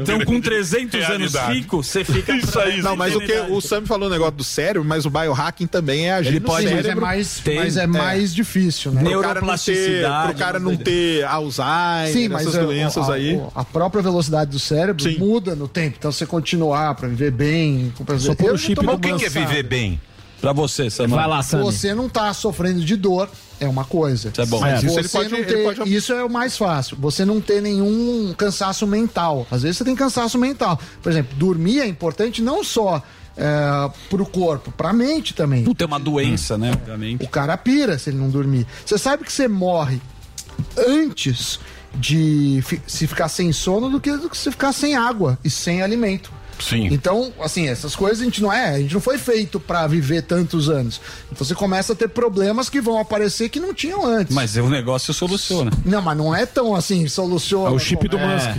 Então, 0.00 0.24
com 0.24 0.40
300 0.40 1.02
anos 1.10 1.34
rico, 1.48 1.82
você 1.82 2.04
fica. 2.04 2.32
Isso 2.34 2.58
aí. 2.58 2.80
Não, 2.82 2.96
mas 2.96 3.14
o 3.14 3.20
que 3.20 3.32
o 3.50 3.60
Sam 3.60 3.84
falou 3.84 4.08
o 4.08 4.10
negócio 4.10 4.34
do 4.34 4.44
cérebro, 4.44 4.84
mas 4.86 5.04
o 5.06 5.10
biohacking 5.10 5.66
também 5.66 6.08
é 6.08 6.14
agir 6.14 6.28
Ele 6.30 6.40
no 6.40 6.46
pode- 6.46 6.66
Sim, 6.68 6.74
mas 6.74 6.78
é 6.78 6.82
cérebro. 6.82 7.02
mais, 7.06 7.40
Tem- 7.40 7.56
mas 7.56 7.76
é 7.76 7.86
mais 7.86 8.34
difícil, 8.34 8.92
né? 8.92 9.02
pro 9.02 9.20
cara 9.20 9.40
não 9.40 9.56
ter, 9.56 9.72
neuroplasticidade, 9.72 10.34
cara 10.38 10.58
não 10.60 10.76
ter 10.76 11.24
Alzheimer, 11.24 12.12
Sim, 12.12 12.28
mas 12.28 12.42
essas 12.42 12.54
é, 12.56 12.62
doenças 12.64 13.08
a, 13.10 13.14
aí. 13.14 13.40
a 13.54 13.64
própria 13.64 14.02
velocidade 14.02 14.50
do 14.50 14.58
cérebro 14.58 15.02
Sim. 15.02 15.18
muda 15.18 15.54
no 15.54 15.66
tempo. 15.68 15.96
Então, 15.98 16.12
você 16.12 16.26
continuar 16.26 16.94
para 16.94 17.08
viver 17.08 17.30
bem, 17.30 17.92
com 17.96 18.18
Só 18.18 18.34
pôr 18.34 18.52
o 18.52 18.58
chip 18.58 18.84
no 18.84 18.92
O 18.92 18.98
que, 18.98 19.08
é 19.24 19.28
viver 19.28 19.62
bem? 19.62 20.00
Pra 20.40 20.52
você, 20.52 20.90
Samuel. 20.90 21.42
Você 21.60 21.94
não 21.94 22.08
tá 22.08 22.32
sofrendo 22.34 22.84
de 22.84 22.94
dor, 22.94 23.28
é 23.60 23.68
uma 23.68 23.84
coisa. 23.84 24.28
Isso 24.28 24.40
é 24.40 24.46
bom. 24.46 24.60
Mas 24.60 24.82
Isso 24.82 24.92
você 24.94 25.00
ele 25.00 25.08
pode- 25.08 25.30
não 25.30 25.38
ele 25.38 25.46
ter- 25.46 25.76
pode- 25.76 25.94
Isso 25.94 26.12
é 26.12 26.24
o 26.24 26.30
mais 26.30 26.56
fácil. 26.56 26.96
Você 27.00 27.24
não 27.24 27.40
ter 27.40 27.60
nenhum 27.62 28.34
cansaço 28.36 28.86
mental. 28.86 29.46
Às 29.50 29.62
vezes 29.62 29.78
você 29.78 29.84
tem 29.84 29.94
cansaço 29.94 30.38
mental. 30.38 30.78
Por 31.02 31.10
exemplo, 31.12 31.36
dormir 31.36 31.80
é 31.80 31.86
importante 31.86 32.42
não 32.42 32.62
só 32.64 33.02
é, 33.38 33.90
pro 34.08 34.24
corpo, 34.24 34.72
pra 34.72 34.92
mente 34.94 35.34
também. 35.34 35.62
Puta, 35.64 35.84
é 35.84 35.86
uma 35.86 36.00
doença, 36.00 36.56
né? 36.56 36.70
Obviamente. 36.72 37.22
O 37.24 37.28
cara 37.28 37.54
pira 37.56 37.98
se 37.98 38.08
ele 38.08 38.16
não 38.16 38.30
dormir. 38.30 38.66
Você 38.84 38.96
sabe 38.96 39.24
que 39.24 39.32
você 39.32 39.46
morre 39.46 40.00
antes 40.76 41.58
de 41.94 42.60
fi- 42.64 42.80
se 42.86 43.06
ficar 43.06 43.28
sem 43.28 43.52
sono 43.52 43.88
do 43.88 44.00
que, 44.00 44.14
do 44.16 44.28
que 44.28 44.36
se 44.36 44.50
ficar 44.50 44.72
sem 44.72 44.96
água 44.96 45.38
e 45.44 45.50
sem 45.50 45.82
alimento. 45.82 46.30
Sim. 46.58 46.86
Então, 46.90 47.32
assim, 47.40 47.68
essas 47.68 47.94
coisas 47.94 48.20
a 48.20 48.24
gente 48.24 48.40
não 48.42 48.52
é, 48.52 48.70
a 48.74 48.78
gente 48.78 48.94
não 48.94 49.00
foi 49.00 49.18
feito 49.18 49.58
pra 49.60 49.86
viver 49.86 50.22
tantos 50.22 50.68
anos. 50.70 51.00
Então 51.30 51.44
você 51.46 51.54
começa 51.54 51.92
a 51.92 51.96
ter 51.96 52.08
problemas 52.08 52.68
que 52.70 52.80
vão 52.80 52.98
aparecer 52.98 53.48
que 53.48 53.60
não 53.60 53.74
tinham 53.74 54.04
antes. 54.04 54.34
Mas 54.34 54.56
o 54.56 54.68
negócio 54.68 55.12
soluciona. 55.14 55.70
Não, 55.84 56.00
mas 56.02 56.16
não 56.16 56.34
é 56.34 56.46
tão 56.46 56.74
assim, 56.74 57.06
soluciona. 57.08 57.68
É 57.68 57.72
o 57.72 57.78
chip 57.78 58.08
do 58.08 58.18
como- 58.18 58.32
Musk. 58.32 58.50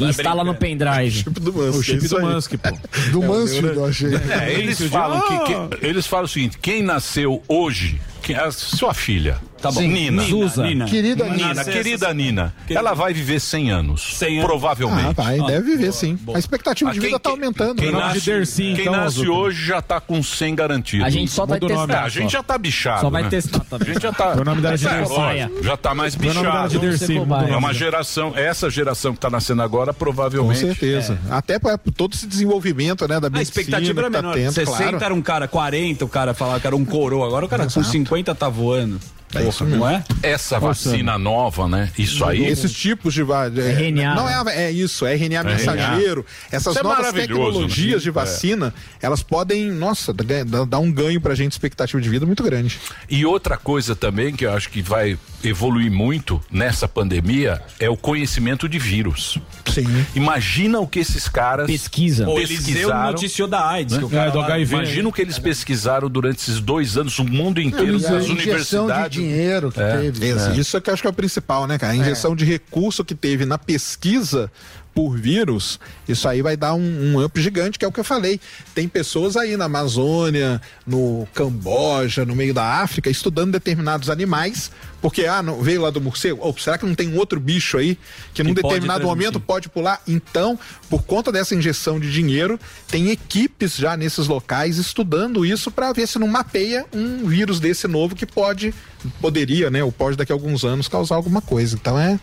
Instala 0.00 0.42
no 0.44 0.54
pendrive. 0.54 1.10
chip 1.22 1.38
do 1.40 1.52
Musk. 1.52 1.78
O 1.78 1.82
chip 1.82 2.08
do 2.08 2.16
aí. 2.16 2.24
Musk, 2.24 2.52
pô. 2.56 2.78
Do 3.12 3.22
Mansfield, 3.22 3.76
eu 3.76 3.84
achei. 3.84 4.14
É, 4.14 4.52
eles 4.54 4.80
falam 4.82 5.20
que, 5.20 5.76
que- 5.78 5.86
eles 5.86 6.06
falam 6.06 6.24
o 6.24 6.28
seguinte: 6.28 6.58
quem 6.60 6.82
nasceu 6.82 7.42
hoje, 7.46 8.00
que 8.22 8.32
é 8.32 8.40
a 8.44 8.50
sua 8.50 8.94
filha, 8.94 9.38
Tá 9.60 9.70
bom. 9.72 9.80
Sim, 9.80 9.88
Nina. 9.88 10.22
Nina, 10.22 10.84
Querida 10.86 11.24
Nina, 11.24 11.48
Nina. 11.48 11.64
querida 11.64 12.14
Nina, 12.14 12.54
ela 12.70 12.94
vai 12.94 13.12
viver 13.12 13.40
100 13.40 13.70
anos, 13.70 14.16
100 14.16 14.38
anos. 14.38 14.44
provavelmente. 14.50 15.08
Ah, 15.18 15.22
vai, 15.22 15.40
deve 15.40 15.72
viver 15.76 15.92
sim. 15.92 16.18
A 16.34 16.38
expectativa 16.38 16.90
Ah, 16.90 16.92
de 16.92 17.00
quem- 17.00 17.08
vida 17.08 17.18
tá 17.18 17.30
aumentando. 17.30 17.76
Quem 17.82 17.90
né? 17.92 17.98
nasce, 17.98 18.20
Dercy, 18.20 18.62
quem 18.62 18.80
então, 18.82 18.92
nasce 18.92 19.20
Azuca. 19.20 19.32
hoje 19.32 19.66
já 19.66 19.82
tá 19.82 20.00
com 20.00 20.22
100 20.22 20.54
garantido. 20.54 21.04
A 21.04 21.10
gente 21.10 21.30
só 21.30 21.44
vai 21.44 21.58
Muda 21.60 21.72
o 21.72 21.76
nome. 21.76 21.92
É, 21.92 21.96
testar. 21.96 22.04
a 22.04 22.08
gente 22.08 22.32
já 22.32 22.42
tá 22.42 22.58
bichado. 22.58 23.00
Só 23.00 23.10
vai 23.10 23.22
né? 23.24 23.28
testar 23.30 23.60
também. 23.60 23.90
A 23.90 23.92
gente 23.94 24.02
já 24.02 24.12
tá. 24.12 24.34
Meu 24.36 24.44
nome 24.44 24.60
dela 24.62 24.74
é 24.74 24.76
É, 24.76 24.78
Dercy. 24.78 25.12
lógico, 25.12 25.62
já 25.64 25.76
tá 25.76 25.94
mais 25.94 26.14
é 26.14 26.18
bichado. 26.18 26.78
Dercy. 26.78 27.16
É 27.50 27.56
uma 27.56 27.74
geração, 27.74 28.32
essa 28.36 28.70
geração 28.70 29.12
que 29.14 29.20
tá 29.20 29.28
nascendo 29.30 29.62
agora, 29.62 29.92
Com 29.92 29.98
provavelmente. 29.98 30.60
certeza. 30.60 31.18
Até 31.30 31.58
para 31.58 31.76
todo 31.78 32.14
esse 32.14 32.26
desenvolvimento 32.26 33.06
né, 33.08 33.18
da 33.18 33.28
A 33.36 33.42
expectativa 33.42 34.00
era 34.00 34.08
que 34.08 34.12
tá 34.16 34.22
menor. 34.22 34.34
tendo, 34.34 34.52
60 34.52 34.76
claro. 34.90 35.04
era 35.04 35.14
um 35.14 35.22
cara, 35.22 35.48
40 35.48 36.04
o 36.04 36.08
cara 36.08 36.32
falava 36.34 36.60
que 36.60 36.66
era 36.66 36.76
um 36.76 36.84
coroa. 36.84 37.26
Agora 37.26 37.44
o 37.44 37.48
cara 37.48 37.66
com 37.68 37.82
50 37.82 38.34
tá 38.34 38.48
voando. 38.48 39.00
É 39.34 39.40
mesmo. 39.42 39.66
não 39.66 39.88
é? 39.88 40.02
Essa 40.22 40.58
vacina 40.58 41.18
nova, 41.18 41.68
né? 41.68 41.90
Isso 41.98 42.24
aí. 42.24 42.44
Esses 42.46 42.72
tipos 42.72 43.12
de 43.14 43.22
é, 43.22 43.70
RNA, 43.72 44.14
Não 44.14 44.28
é, 44.48 44.66
é 44.66 44.70
isso, 44.70 45.04
é 45.06 45.14
RNA 45.14 45.44
mensageiro. 45.44 46.24
Essas 46.50 46.72
Isso 46.74 46.78
é 46.80 46.82
novas 46.82 46.98
maravilhoso, 46.98 47.42
tecnologias 47.50 47.94
né? 47.96 47.98
de 48.04 48.10
vacina, 48.10 48.74
elas 49.02 49.22
podem, 49.22 49.70
nossa, 49.70 50.12
dar- 50.12 50.78
um 50.78 50.90
ganho 50.90 51.20
pra 51.20 51.34
gente, 51.34 51.52
expectativa 51.52 52.00
de 52.00 52.08
vida 52.08 52.24
muito 52.24 52.42
grande. 52.42 52.78
E 53.08 53.24
outra 53.26 53.56
coisa 53.56 53.94
também 53.94 54.34
que 54.34 54.46
eu 54.46 54.52
acho 54.52 54.70
que 54.70 54.80
vai 54.80 55.18
evoluir 55.44 55.90
muito 55.90 56.40
nessa 56.50 56.88
pandemia 56.88 57.60
é 57.78 57.88
o 57.90 57.96
conhecimento 57.96 58.68
de 58.68 58.78
vírus. 58.78 59.38
Sim. 59.66 59.84
Imagina 60.14 60.80
o 60.80 60.86
que 60.86 60.98
esses 60.98 61.28
caras 61.28 61.66
Pesquisa. 61.66 62.28
O 62.28 62.38
Eliseu 62.38 62.56
pesquisaram. 62.74 63.12
noticiou 63.12 63.48
da 63.48 63.68
AIDS. 63.68 63.96
Que 63.98 64.04
o 64.04 64.08
É, 64.08 64.10
cara 64.10 64.30
do 64.30 64.38
lá- 64.38 64.46
HIV. 64.46 64.74
Imagina 64.74 65.08
o 65.08 65.12
que 65.12 65.20
eles 65.22 65.38
pesquisaram 65.38 66.08
durante 66.08 66.38
esses 66.38 66.60
dois 66.60 66.96
anos, 66.96 67.18
o 67.18 67.24
mundo 67.24 67.60
inteiro, 67.60 67.96
as 67.96 68.26
universidades. 68.28 69.17
Dinheiro 69.20 69.70
que 69.72 69.80
É. 69.80 69.96
teve. 70.00 70.28
Isso, 70.28 70.50
isso 70.52 70.76
é 70.76 70.80
que 70.80 70.90
eu 70.90 70.94
acho 70.94 71.02
que 71.02 71.06
é 71.06 71.10
o 71.10 71.14
principal, 71.14 71.66
né, 71.66 71.78
cara? 71.78 71.92
A 71.92 71.96
injeção 71.96 72.34
de 72.36 72.44
recurso 72.44 73.04
que 73.04 73.14
teve 73.14 73.44
na 73.44 73.58
pesquisa 73.58 74.50
por 74.98 75.16
vírus, 75.16 75.78
isso 76.08 76.26
aí 76.26 76.42
vai 76.42 76.56
dar 76.56 76.74
um, 76.74 76.80
um 76.80 77.24
up 77.24 77.40
gigante, 77.40 77.78
que 77.78 77.84
é 77.84 77.88
o 77.88 77.92
que 77.92 78.00
eu 78.00 78.04
falei. 78.04 78.40
Tem 78.74 78.88
pessoas 78.88 79.36
aí 79.36 79.56
na 79.56 79.66
Amazônia, 79.66 80.60
no 80.84 81.24
Camboja, 81.32 82.24
no 82.24 82.34
meio 82.34 82.52
da 82.52 82.64
África, 82.80 83.08
estudando 83.08 83.52
determinados 83.52 84.10
animais, 84.10 84.72
porque, 85.00 85.26
ah, 85.26 85.40
não, 85.40 85.62
veio 85.62 85.82
lá 85.82 85.90
do 85.90 86.00
morcego, 86.00 86.40
ou 86.42 86.52
será 86.58 86.76
que 86.76 86.84
não 86.84 86.96
tem 86.96 87.06
um 87.06 87.16
outro 87.16 87.38
bicho 87.38 87.78
aí 87.78 87.96
que 88.34 88.42
num 88.42 88.52
Que 88.52 88.60
pode 88.60 88.74
determinado 88.74 89.02
transmitir. 89.02 89.26
momento 89.26 89.38
pode 89.38 89.68
pular? 89.68 90.02
Então, 90.04 90.58
por 90.90 91.04
conta 91.04 91.30
dessa 91.30 91.54
injeção 91.54 92.00
de 92.00 92.12
dinheiro, 92.12 92.58
tem 92.88 93.10
equipes 93.10 93.76
já 93.76 93.96
nesses 93.96 94.26
locais 94.26 94.78
estudando 94.78 95.46
isso 95.46 95.70
para 95.70 95.92
ver 95.92 96.08
se 96.08 96.18
não 96.18 96.26
mapeia 96.26 96.84
um 96.92 97.24
vírus 97.24 97.60
desse 97.60 97.86
novo 97.86 98.16
que 98.16 98.26
pode, 98.26 98.74
poderia, 99.20 99.70
né, 99.70 99.84
ou 99.84 99.92
pode 99.92 100.16
daqui 100.16 100.32
a 100.32 100.34
alguns 100.34 100.64
anos 100.64 100.88
causar 100.88 101.14
alguma 101.14 101.40
coisa. 101.40 101.76
Então 101.76 101.96
é 101.96 102.18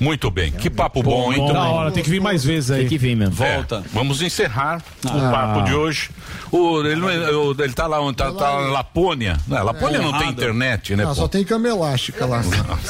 Muito 0.00 0.30
bem, 0.30 0.52
que 0.52 0.70
papo 0.70 1.02
bom, 1.02 1.32
hein? 1.32 1.44
Da 1.52 1.60
hora, 1.64 1.90
tem 1.90 2.02
que 2.02 2.10
vir 2.10 2.20
mais 2.20 2.44
vezes 2.44 2.70
aí. 2.70 2.80
Tem 2.80 2.88
que 2.88 2.98
vir 2.98 3.16
mesmo. 3.16 3.34
Volta. 3.34 3.82
vamos 3.92 4.22
encerrar 4.22 4.80
o 5.04 5.08
Ah. 5.08 5.30
papo 5.30 5.62
de 5.64 5.74
hoje. 5.74 6.10
O, 6.52 6.80
ele, 6.80 6.96
não 6.96 7.10
é- 7.10 7.30
o- 7.30 7.54
ele 7.58 7.72
tá 7.72 7.86
lá 7.86 8.00
onde 8.00 8.16
tá, 8.16 8.32
tá 8.32 8.50
lá 8.50 8.68
em 8.68 8.70
Lapônia. 8.70 9.36
Não, 9.46 9.62
Lapônia 9.64 10.00
não 10.00 10.16
tem 10.18 10.28
internet, 10.30 10.94
né? 10.96 11.02
Não, 11.04 11.10
pô? 11.14 11.22
só 11.22 11.28
tem 11.28 11.44
cama 11.44 11.68
elástica 11.68 12.24
lá. 12.26 12.42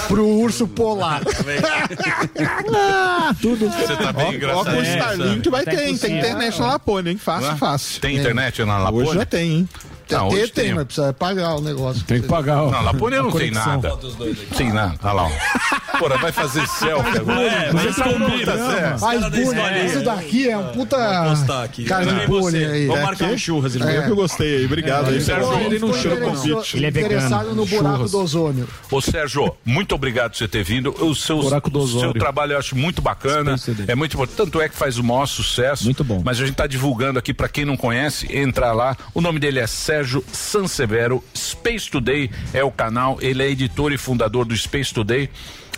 Pro 0.07 0.27
urso 0.27 0.67
polar. 0.69 1.23
Ah, 2.75 3.35
tudo. 3.41 3.69
Você 3.69 3.97
tá 3.97 4.13
bem 4.13 4.27
Ó, 4.27 4.33
engraçado. 4.33 4.65
com 4.67 4.71
o 4.81 4.83
É, 4.85 4.95
Starlink 4.97 5.51
vai 5.51 5.65
Tá 5.65 5.71
ter, 5.73 5.89
hein? 5.89 5.97
Tem 5.99 6.19
internet 6.19 6.59
na 6.61 6.67
Lapônia, 6.69 7.11
hein? 7.11 7.19
Fácil, 7.19 7.57
fácil. 7.57 8.01
Tem 8.01 8.17
internet 8.17 8.65
na 8.65 8.79
Lapônia? 8.79 9.09
Hoje 9.09 9.19
já 9.19 9.27
tem, 9.27 9.51
hein? 9.51 9.69
Não, 10.11 10.29
tem, 10.31 10.39
hoje 10.43 10.53
tem, 10.53 10.65
tem. 10.67 10.75
mas 10.75 10.85
precisa 10.85 11.13
pagar 11.13 11.57
o 11.57 11.61
negócio. 11.61 12.03
Tem 12.05 12.23
que 12.23 12.29
pagar. 12.29 12.63
ó. 12.63 12.71
Não, 12.71 12.83
Lapônia 12.83 13.23
não 13.23 13.31
tem 13.31 13.51
nada. 13.51 13.93
Tem 14.57 14.73
nada. 14.73 14.95
Olha 15.03 15.13
lá. 15.13 15.25
ó. 15.25 15.99
Porra, 15.99 16.17
vai 16.17 16.33
fazer 16.33 16.67
selfie 17.03 17.19
agora. 17.19 17.43
É, 17.43 17.73
mas 17.73 17.97
tá 17.97 18.05
combina. 18.05 18.55
Mas 19.01 19.01
caras 19.01 19.20
da 19.20 19.31
bullying, 19.31 19.87
isso 19.87 20.05
daqui 20.05 20.49
é 20.49 20.57
um 20.59 20.69
puta 20.73 20.97
cara 21.87 22.05
Eu 22.05 22.19
de 22.20 22.27
bullying 22.27 22.65
aí. 22.65 22.87
Vamos 22.87 23.01
É. 23.01 23.05
marcar 23.05 23.31
um 23.31 23.39
churras. 23.39 23.75
Ele 23.75 23.85
Eu 23.85 24.03
que 24.05 24.11
gostei 24.15 24.57
aí, 24.59 24.65
obrigado 24.65 25.09
aí. 25.09 25.20
Sérgio, 25.20 25.59
ele 25.61 25.79
não 25.79 25.93
chama 25.95 26.16
convite. 26.16 26.77
Ele 26.77 26.87
é 26.87 26.91
vegano. 26.91 27.12
interessado 27.15 27.55
no 27.55 27.66
buraco 27.66 27.95
Churras. 27.97 28.11
do 28.11 28.19
ozônio. 28.20 28.69
Ô 28.91 29.01
Sérgio, 29.01 29.55
muito 29.65 29.95
obrigado 29.95 30.33
por 30.33 30.39
você 30.39 30.49
ter 30.49 30.62
vindo. 30.65 30.91
O 31.05 31.15
seu, 31.15 31.43
seu 31.43 32.12
trabalho 32.15 32.53
eu 32.53 32.59
acho 32.59 32.77
muito 32.77 33.01
bacana. 33.03 33.57
É 33.87 33.95
muito 33.95 34.15
importante. 34.15 34.37
Tanto 34.37 34.61
é 34.61 34.69
que 34.69 34.77
faz 34.77 34.99
o 34.99 35.05
maior 35.05 35.27
sucesso. 35.27 35.85
Muito 35.85 36.05
bom. 36.05 36.23
Mas 36.25 36.37
a 36.39 36.41
gente 36.41 36.53
está 36.53 36.66
divulgando 36.66 37.19
aqui 37.19 37.33
para 37.35 37.49
quem 37.49 37.65
não 37.65 37.77
conhece, 37.77 38.29
entrar 38.37 38.73
lá. 38.73 38.97
O 39.15 39.20
nome 39.20 39.39
dele 39.39 39.59
é 39.59 39.66
Sérgio 39.66 40.25
Sansevero. 40.33 41.23
Space 41.37 41.91
Today 41.91 42.31
é 42.53 42.62
o 42.65 42.70
canal. 42.70 43.19
Ele 43.20 43.43
é 43.43 43.51
editor 43.51 43.93
e 43.93 43.99
fundador 43.99 44.45
do 44.45 44.57
Space 44.57 44.93
Today. 44.93 45.29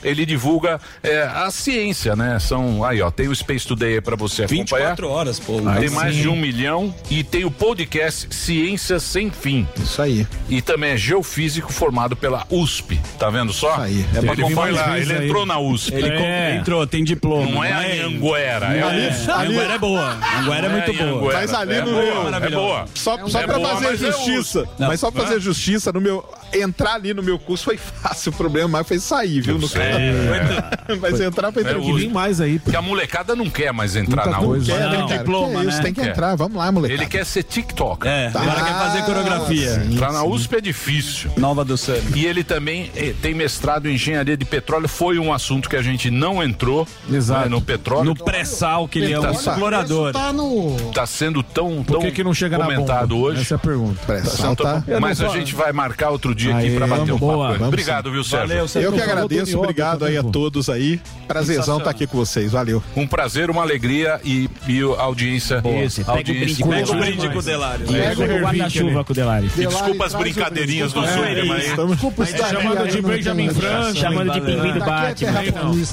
Ele 0.02 0.24
divulga 0.24 0.80
é, 1.02 1.22
a 1.22 1.50
ciência, 1.50 2.16
né? 2.16 2.38
São 2.38 2.84
aí, 2.84 3.00
ó, 3.02 3.10
tem 3.10 3.28
o 3.28 3.34
Space 3.34 3.66
Today 3.66 3.94
aí 3.94 4.00
para 4.00 4.16
você 4.16 4.42
acompanhar. 4.44 4.64
24 4.64 5.08
horas, 5.08 5.38
pô. 5.38 5.60
Tem 5.78 5.90
mais 5.90 6.14
de 6.14 6.28
um 6.28 6.36
milhão 6.36 6.94
e 7.10 7.22
tem 7.22 7.44
o 7.44 7.50
podcast 7.50 8.34
Ciência 8.34 8.98
Sem 8.98 9.30
Fim. 9.30 9.66
Isso 9.82 10.00
aí. 10.00 10.26
E 10.48 10.62
também 10.62 10.92
é 10.92 10.96
geofísico 10.96 11.72
formado 11.72 12.16
pela 12.16 12.46
USP. 12.50 13.00
Tá 13.18 13.28
vendo 13.30 13.52
só? 13.52 13.72
Isso 13.72 13.80
aí. 13.82 14.06
É 14.14 14.20
foi 14.34 14.54
mais 14.54 14.74
lá, 14.74 14.98
ele 14.98 15.12
aí. 15.12 15.24
entrou 15.26 15.44
na 15.46 15.58
USP. 15.58 15.94
Ele 15.94 16.08
É. 16.10 16.56
entrou, 16.56 16.86
tem 16.86 17.04
diploma. 17.04 17.50
Não 17.50 17.62
é 17.64 17.72
a 17.72 18.06
Anguera, 18.06 18.74
é, 18.74 18.78
É, 18.78 18.82
a 19.30 19.34
a 19.36 19.42
Anguera 19.42 19.74
é 19.74 19.78
boa. 19.78 20.18
Anguera 20.40 20.66
é 20.66 20.68
Não 20.68 20.76
muito 20.76 20.92
boa. 20.92 21.18
Anguera. 21.20 21.38
Mas 21.40 21.54
ali 21.54 21.74
é 21.74 21.80
no 21.82 21.90
boa, 21.90 22.30
meu- 22.30 22.34
É 22.40 22.50
boa. 22.50 22.84
Só, 22.94 23.28
só 23.28 23.40
É 23.40 23.46
pra 23.46 23.56
boa, 23.58 23.68
fazer 23.70 23.86
mas 23.86 24.02
é 24.02 24.06
justiça. 24.12 24.68
mas 24.78 25.00
só 25.00 25.10
pra 25.10 25.24
fazer 25.24 25.40
justiça, 25.40 25.92
no 25.92 26.00
meu. 26.00 26.24
Entrar 26.52 26.94
ali 26.94 27.14
no 27.14 27.22
meu 27.22 27.38
curso 27.38 27.64
foi 27.64 27.76
fácil. 27.76 28.32
O 28.32 28.34
problema 28.34 28.68
mais 28.68 28.86
foi 28.88 28.98
sair, 28.98 29.40
viu? 29.40 29.54
Eu 29.54 29.60
No 29.60 29.68
sei, 29.68 29.80
cara. 29.80 29.89
É. 29.90 30.96
Mas 31.00 31.20
entrar 31.20 31.52
foi 31.52 31.62
É 31.62 31.74
Tem 31.74 31.80
que 31.80 31.92
vir 31.92 32.10
mais 32.10 32.40
aí. 32.40 32.58
Porque 32.58 32.76
a 32.76 32.82
molecada 32.82 33.34
não 33.36 33.48
quer 33.48 33.72
mais 33.72 33.96
entrar 33.96 34.24
Muita 34.24 34.40
na 34.40 34.46
coisa. 34.46 34.72
USP. 34.72 34.72
Quer, 34.72 34.90
né, 34.90 34.98
Não, 34.98 35.08
cara? 35.08 35.18
diploma, 35.18 35.60
Que 35.60 35.68
isso, 35.68 35.76
né? 35.78 35.82
Tem 35.84 35.94
que 35.94 36.00
Quer. 36.00 36.10
entrar, 36.10 36.34
vamos 36.36 36.56
lá, 36.56 36.72
moleque. 36.72 36.94
Ele 36.94 37.06
quer 37.06 37.24
ser 37.24 37.42
TikTok. 37.42 38.06
É, 38.08 38.28
agora 38.28 38.62
quer 38.64 38.74
fazer 38.74 39.02
coreografia. 39.04 39.74
sim. 39.82 39.94
Entrar 39.94 40.12
na 40.12 40.24
USP 40.24 40.56
é 40.56 40.60
difícil. 40.60 41.30
Nova 41.36 41.64
do 41.64 41.76
Sano. 41.76 42.02
E 42.16 42.26
ele 42.26 42.42
também 42.42 42.90
eh, 42.96 43.14
tem 43.20 43.34
mestrado 43.34 43.88
em 43.88 43.94
engenharia 43.94 44.36
de 44.36 44.44
petróleo. 44.44 44.88
Foi 44.88 45.18
um 45.18 45.32
assunto 45.32 45.68
que 45.68 45.76
a 45.76 45.82
gente 45.82 46.10
não 46.10 46.42
entrou 46.42 46.86
Exato. 47.10 47.42
né, 47.42 47.48
no 47.48 47.60
petróleo. 47.60 48.04
No 48.04 48.14
pré-sal, 48.14 48.88
que 48.88 48.98
ele 48.98 49.12
é 49.12 49.18
um 49.18 49.22
Tá 49.22 49.30
explorador. 49.32 50.12
Tá 50.12 50.32
no. 50.32 50.76
Tá 50.92 51.06
sendo 51.06 51.42
tão, 51.42 51.82
Por 51.84 51.94
tão 51.94 52.02
que, 52.02 52.12
que 52.12 52.24
não 52.24 52.34
chega 52.34 52.58
na 52.58 52.64
comentado 52.64 53.18
hoje. 53.18 53.42
Essa 53.42 53.54
é 53.54 53.56
a 53.56 53.58
pergunta. 53.58 54.00
Pressão, 54.06 54.54
tá? 54.54 54.82
Não 54.86 55.00
Mas 55.00 55.20
a 55.20 55.28
gente 55.28 55.54
vai 55.54 55.72
marcar 55.72 56.10
outro 56.10 56.34
dia 56.34 56.56
aqui 56.56 56.74
pra 56.76 56.86
bater 56.86 57.12
um 57.12 57.18
papo. 57.18 57.64
Obrigado, 57.64 58.10
viu, 58.10 58.24
Sérgio? 58.24 58.66
Eu 58.80 58.92
que 58.92 59.00
agradeço, 59.00 59.58
Yoga 59.62 59.79
obrigado 59.80 60.04
aí 60.04 60.16
a 60.16 60.22
todos 60.22 60.68
aí. 60.68 61.00
Prazerzão 61.26 61.78
estar 61.78 61.90
aqui 61.90 62.06
com 62.06 62.18
vocês, 62.18 62.52
valeu. 62.52 62.82
Um 62.96 63.06
prazer, 63.06 63.50
uma 63.50 63.62
alegria 63.62 64.20
e, 64.24 64.48
e 64.68 64.80
a 64.98 65.02
audiência. 65.02 65.62
Isso, 65.84 66.04
pega 66.04 66.10
o 66.10 66.16
audiência 66.16 66.66
brinde, 66.66 66.86
Pega 66.86 66.90
o 66.90 66.94
Demais. 66.94 67.06
brinde 67.06 67.28
com 67.30 67.38
o 67.38 67.42
Delário. 67.42 67.86
Pega 67.86 68.22
o 68.22 68.40
guarda-chuva 68.40 69.04
com 69.04 69.12
o 69.12 69.16
Delari. 69.16 69.50
E 69.56 69.66
desculpa 69.66 70.06
as 70.06 70.14
brincadeirinhas 70.14 70.92
do. 70.92 71.00
Zuckerman 71.00 71.52
aí. 71.52 71.66
Estamos 71.66 71.92
Desculpa 71.92 72.26
Tá 72.26 72.48
chamando 72.48 72.88
de 72.88 73.02
Benjamin 73.02 73.50
Franklin. 73.50 74.00
Chamando 74.00 74.32
de 74.32 74.40
pinguim 74.40 74.72
do 74.72 74.82
é 74.82 74.86
Batman. 74.86 75.40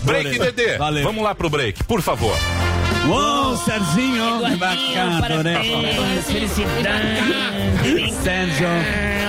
Break, 0.04 0.40
Dedê. 0.40 0.78
Vamos 1.04 1.24
lá 1.24 1.36
pro 1.36 1.50
break, 1.50 1.84
por 1.84 2.02
favor. 2.02 2.36
Ô, 3.10 3.56
Serginho, 3.58 4.58
bacana, 4.58 5.44
né? 5.44 6.22
Felicidade. 6.24 8.14
Sérgio. 8.24 8.68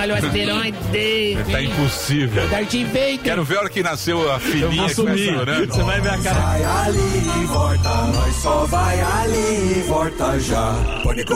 Olha 0.01 0.13
o 0.13 0.17
asteroide. 0.17 1.37
Tá 1.51 1.61
impossível. 1.61 2.47
Darth 2.49 2.73
Vader. 2.73 3.19
Quero 3.19 3.43
ver 3.43 3.57
a 3.57 3.59
hora 3.61 3.69
que 3.69 3.81
nasceu 3.83 4.29
a 4.29 4.35
Eu 4.35 4.39
filhinha 4.39 4.87
vou 4.87 4.89
que 4.89 5.01
vai 5.01 5.17
chorando. 5.17 5.73
Você 5.73 5.83
vai 5.83 6.01
ver 6.01 6.09
a 6.09 6.17
cara. 6.17 6.39
Vai 6.39 6.63
ali 6.63 7.43
e 7.43 7.45
volta, 7.45 7.89
nós 7.89 8.35
só 8.35 8.65
vai 8.65 8.99
ali 9.01 9.79
e 9.79 9.83
volta 9.87 10.39
já. 10.39 10.73
Pânico. 11.03 11.35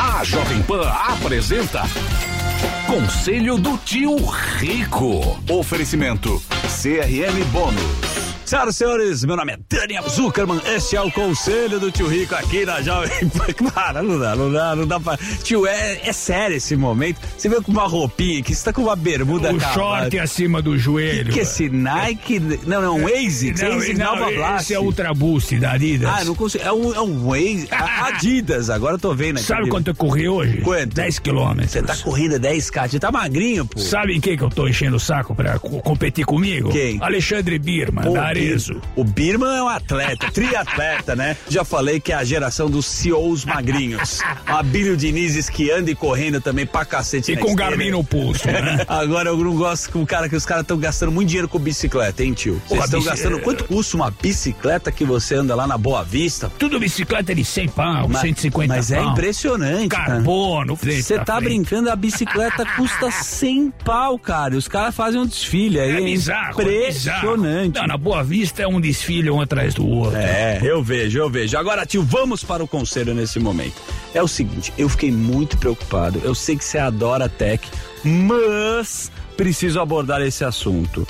A 0.00 0.24
Jovem 0.24 0.62
Pan 0.62 0.88
apresenta 0.88 1.82
Conselho 2.86 3.58
do 3.58 3.76
Tio 3.78 4.16
Rico. 4.58 5.38
Oferecimento 5.50 6.42
CRM 6.66 7.44
Bônus. 7.52 8.23
Senhoras 8.44 8.74
e 8.74 8.78
senhores, 8.78 9.24
meu 9.24 9.36
nome 9.36 9.52
é 9.52 9.58
Daniel 9.70 10.06
Zuckerman, 10.08 10.60
este 10.76 10.94
é 10.96 11.00
o 11.00 11.10
Conselho 11.10 11.80
do 11.80 11.90
Tio 11.90 12.06
Rico 12.06 12.34
aqui 12.34 12.66
na 12.66 12.82
Jovem 12.82 13.26
Pan. 13.30 13.46
Cara, 13.74 14.02
não 14.02 14.18
dá, 14.18 14.36
não 14.36 14.52
dá, 14.52 14.76
não 14.76 14.86
dá 14.86 15.00
pra... 15.00 15.16
Tio, 15.42 15.66
é, 15.66 16.00
é 16.04 16.12
sério 16.12 16.54
esse 16.56 16.76
momento. 16.76 17.18
Você 17.38 17.48
veio 17.48 17.62
com 17.62 17.72
uma 17.72 17.84
roupinha 17.88 18.40
aqui, 18.40 18.54
você 18.54 18.62
tá 18.64 18.72
com 18.72 18.82
uma 18.82 18.94
bermuda 18.94 19.50
O 19.50 19.56
cavada. 19.58 19.72
short 19.74 20.18
acima 20.18 20.60
do 20.60 20.76
joelho. 20.78 21.26
Que 21.26 21.32
que 21.32 21.38
é 21.38 21.42
esse 21.42 21.70
Nike? 21.70 22.38
Não, 22.66 22.82
não, 22.82 22.96
um 22.98 23.02
Waze. 23.04 23.54
Não, 23.54 23.70
Waze 23.78 23.94
não, 23.94 24.14
Nova 24.16 24.30
Blast. 24.30 24.62
esse 24.64 24.74
é 24.74 24.78
Ultra 24.80 25.14
Boost 25.14 25.56
da 25.58 25.72
Adidas. 25.72 26.08
Ah, 26.10 26.22
não 26.24 26.34
consigo. 26.34 26.62
É 26.64 26.72
um, 26.72 26.94
é 26.94 27.00
um 27.00 27.26
Waze. 27.26 27.68
A- 27.70 28.08
Adidas, 28.14 28.68
agora 28.68 28.94
eu 28.96 28.98
tô 28.98 29.14
vendo 29.14 29.38
aqui. 29.38 29.46
Sabe 29.46 29.70
quanto 29.70 29.88
eu 29.88 29.94
corri 29.94 30.28
hoje? 30.28 30.58
Quanto? 30.60 30.94
10 30.94 31.18
quilômetros. 31.18 31.70
Você 31.72 31.82
tá 31.82 31.96
correndo 31.96 32.38
10k, 32.38 32.90
você 32.90 33.00
tá 33.00 33.10
magrinho, 33.10 33.64
pô. 33.64 33.78
Sabe 33.80 34.14
em 34.14 34.20
quem 34.20 34.36
que 34.36 34.44
eu 34.44 34.50
tô 34.50 34.68
enchendo 34.68 34.96
o 34.96 35.00
saco 35.00 35.34
pra 35.34 35.58
co- 35.58 35.80
competir 35.80 36.26
comigo? 36.26 36.70
Quem? 36.70 36.98
Alexandre 37.00 37.58
Birman, 37.58 38.04
Pô, 38.04 38.12
da 38.12 38.33
O 38.96 39.04
Birman 39.04 39.56
é 39.58 39.62
um 39.62 39.68
atleta, 39.68 40.30
triatleta, 40.30 41.14
né? 41.16 41.36
Já 41.48 41.64
falei 41.64 42.00
que 42.00 42.12
é 42.12 42.16
a 42.16 42.24
geração 42.24 42.68
dos 42.70 42.86
CEOs 42.86 43.44
magrinhos. 43.44 44.20
O 44.48 44.52
Abílio 44.52 44.96
Diniz 44.96 45.48
que 45.48 45.70
anda 45.70 45.90
e 45.90 45.94
correndo 45.94 46.40
também 46.40 46.66
pra 46.66 46.84
cacete. 46.84 47.32
E 47.32 47.36
com 47.36 47.48
esteira. 47.50 47.70
Garmin 47.70 47.90
no 47.90 48.04
pulso, 48.04 48.46
né? 48.46 48.84
Agora 48.88 49.30
eu 49.30 49.36
não 49.36 49.54
gosto 49.56 49.90
com 49.90 50.02
o 50.02 50.06
cara 50.06 50.28
que 50.28 50.36
os 50.36 50.44
caras 50.46 50.62
estão 50.62 50.78
gastando 50.78 51.10
muito 51.12 51.28
dinheiro 51.28 51.48
com 51.48 51.58
bicicleta, 51.58 52.22
hein, 52.22 52.32
tio? 52.32 52.60
Vocês 52.68 52.84
estão 52.84 53.00
bici- 53.00 53.10
gastando. 53.10 53.40
Quanto 53.40 53.64
custa 53.64 53.96
uma 53.96 54.10
bicicleta 54.10 54.90
que 54.92 55.04
você 55.04 55.34
anda 55.36 55.54
lá 55.54 55.66
na 55.66 55.76
Boa 55.78 56.02
Vista? 56.04 56.50
Tudo 56.58 56.78
bicicleta 56.78 57.34
de 57.34 57.44
100 57.44 57.68
pau, 57.68 58.08
Mas- 58.08 58.20
150 58.22 58.74
Mas 58.74 58.90
é 58.90 58.96
pau. 59.00 59.12
impressionante. 59.12 59.88
Carbono, 59.88 60.76
Você 60.76 61.18
tá 61.18 61.36
frente. 61.36 61.44
brincando, 61.48 61.90
a 61.90 61.96
bicicleta 61.96 62.64
custa 62.76 63.10
100 63.10 63.72
pau, 63.84 64.18
cara. 64.18 64.56
Os 64.56 64.68
caras 64.68 64.94
fazem 64.94 65.20
um 65.20 65.26
desfile 65.26 65.78
aí. 65.80 65.90
É 65.96 66.00
bizarro, 66.00 66.60
é 66.62 66.64
bizarro. 66.86 67.18
Impressionante. 67.34 67.78
Não, 67.78 67.86
na 67.86 67.96
Boa 67.98 68.22
Vista 68.24 68.62
é 68.62 68.66
um 68.66 68.80
desfile 68.80 69.30
um 69.30 69.40
atrás 69.40 69.74
do 69.74 69.86
outro. 69.86 70.16
É, 70.16 70.58
eu 70.62 70.82
vejo, 70.82 71.18
eu 71.18 71.30
vejo. 71.30 71.56
Agora, 71.56 71.86
tio, 71.86 72.02
vamos 72.02 72.42
para 72.42 72.64
o 72.64 72.68
conselho 72.68 73.14
nesse 73.14 73.38
momento. 73.38 73.80
É 74.12 74.22
o 74.22 74.28
seguinte, 74.28 74.72
eu 74.76 74.88
fiquei 74.88 75.12
muito 75.12 75.56
preocupado. 75.58 76.20
Eu 76.24 76.34
sei 76.34 76.56
que 76.56 76.64
você 76.64 76.78
adora 76.78 77.28
tech, 77.28 77.68
mas 78.02 79.12
preciso 79.36 79.80
abordar 79.80 80.20
esse 80.22 80.44
assunto. 80.44 81.06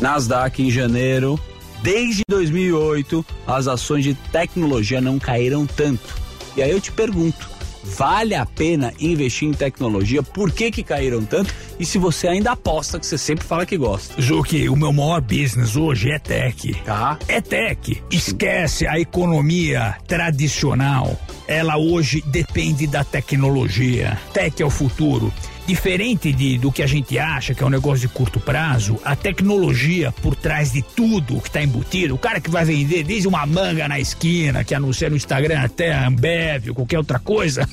Nasdaq 0.00 0.62
em 0.62 0.70
janeiro, 0.70 1.38
desde 1.82 2.22
2008, 2.28 3.24
as 3.46 3.66
ações 3.66 4.04
de 4.04 4.14
tecnologia 4.14 5.00
não 5.00 5.18
caíram 5.18 5.66
tanto. 5.66 6.14
E 6.56 6.62
aí 6.62 6.70
eu 6.70 6.80
te 6.80 6.92
pergunto, 6.92 7.49
vale 7.82 8.34
a 8.34 8.44
pena 8.46 8.92
investir 9.00 9.48
em 9.48 9.52
tecnologia? 9.52 10.22
Por 10.22 10.50
que 10.50 10.70
que 10.70 10.82
caíram 10.82 11.24
tanto? 11.24 11.52
E 11.78 11.84
se 11.84 11.98
você 11.98 12.28
ainda 12.28 12.52
aposta, 12.52 12.98
que 12.98 13.06
você 13.06 13.16
sempre 13.16 13.44
fala 13.44 13.64
que 13.64 13.76
gosta. 13.76 14.20
Zuki, 14.20 14.68
o 14.68 14.76
meu 14.76 14.92
maior 14.92 15.20
business 15.20 15.76
hoje 15.76 16.10
é 16.10 16.18
tech. 16.18 16.74
Tá. 16.84 17.18
É 17.26 17.40
tech. 17.40 18.02
Esquece 18.10 18.86
a 18.86 18.98
economia 18.98 19.96
tradicional. 20.06 21.18
Ela 21.46 21.76
hoje 21.76 22.22
depende 22.26 22.86
da 22.86 23.02
tecnologia. 23.02 24.18
Tech 24.32 24.62
é 24.62 24.66
o 24.66 24.70
futuro. 24.70 25.32
Diferente 25.70 26.32
de, 26.32 26.58
do 26.58 26.72
que 26.72 26.82
a 26.82 26.86
gente 26.88 27.16
acha 27.16 27.54
que 27.54 27.62
é 27.62 27.66
um 27.66 27.70
negócio 27.70 28.08
de 28.08 28.12
curto 28.12 28.40
prazo, 28.40 28.98
a 29.04 29.14
tecnologia 29.14 30.10
por 30.10 30.34
trás 30.34 30.72
de 30.72 30.82
tudo 30.82 31.40
que 31.40 31.46
está 31.46 31.62
embutido, 31.62 32.16
o 32.16 32.18
cara 32.18 32.40
que 32.40 32.50
vai 32.50 32.64
vender 32.64 33.04
desde 33.04 33.28
uma 33.28 33.46
manga 33.46 33.86
na 33.86 34.00
esquina, 34.00 34.64
que 34.64 34.74
anuncia 34.74 35.08
no 35.08 35.14
Instagram 35.14 35.60
até 35.60 35.92
a 35.92 36.08
Ambev 36.08 36.70
ou 36.70 36.74
qualquer 36.74 36.98
outra 36.98 37.20
coisa, 37.20 37.68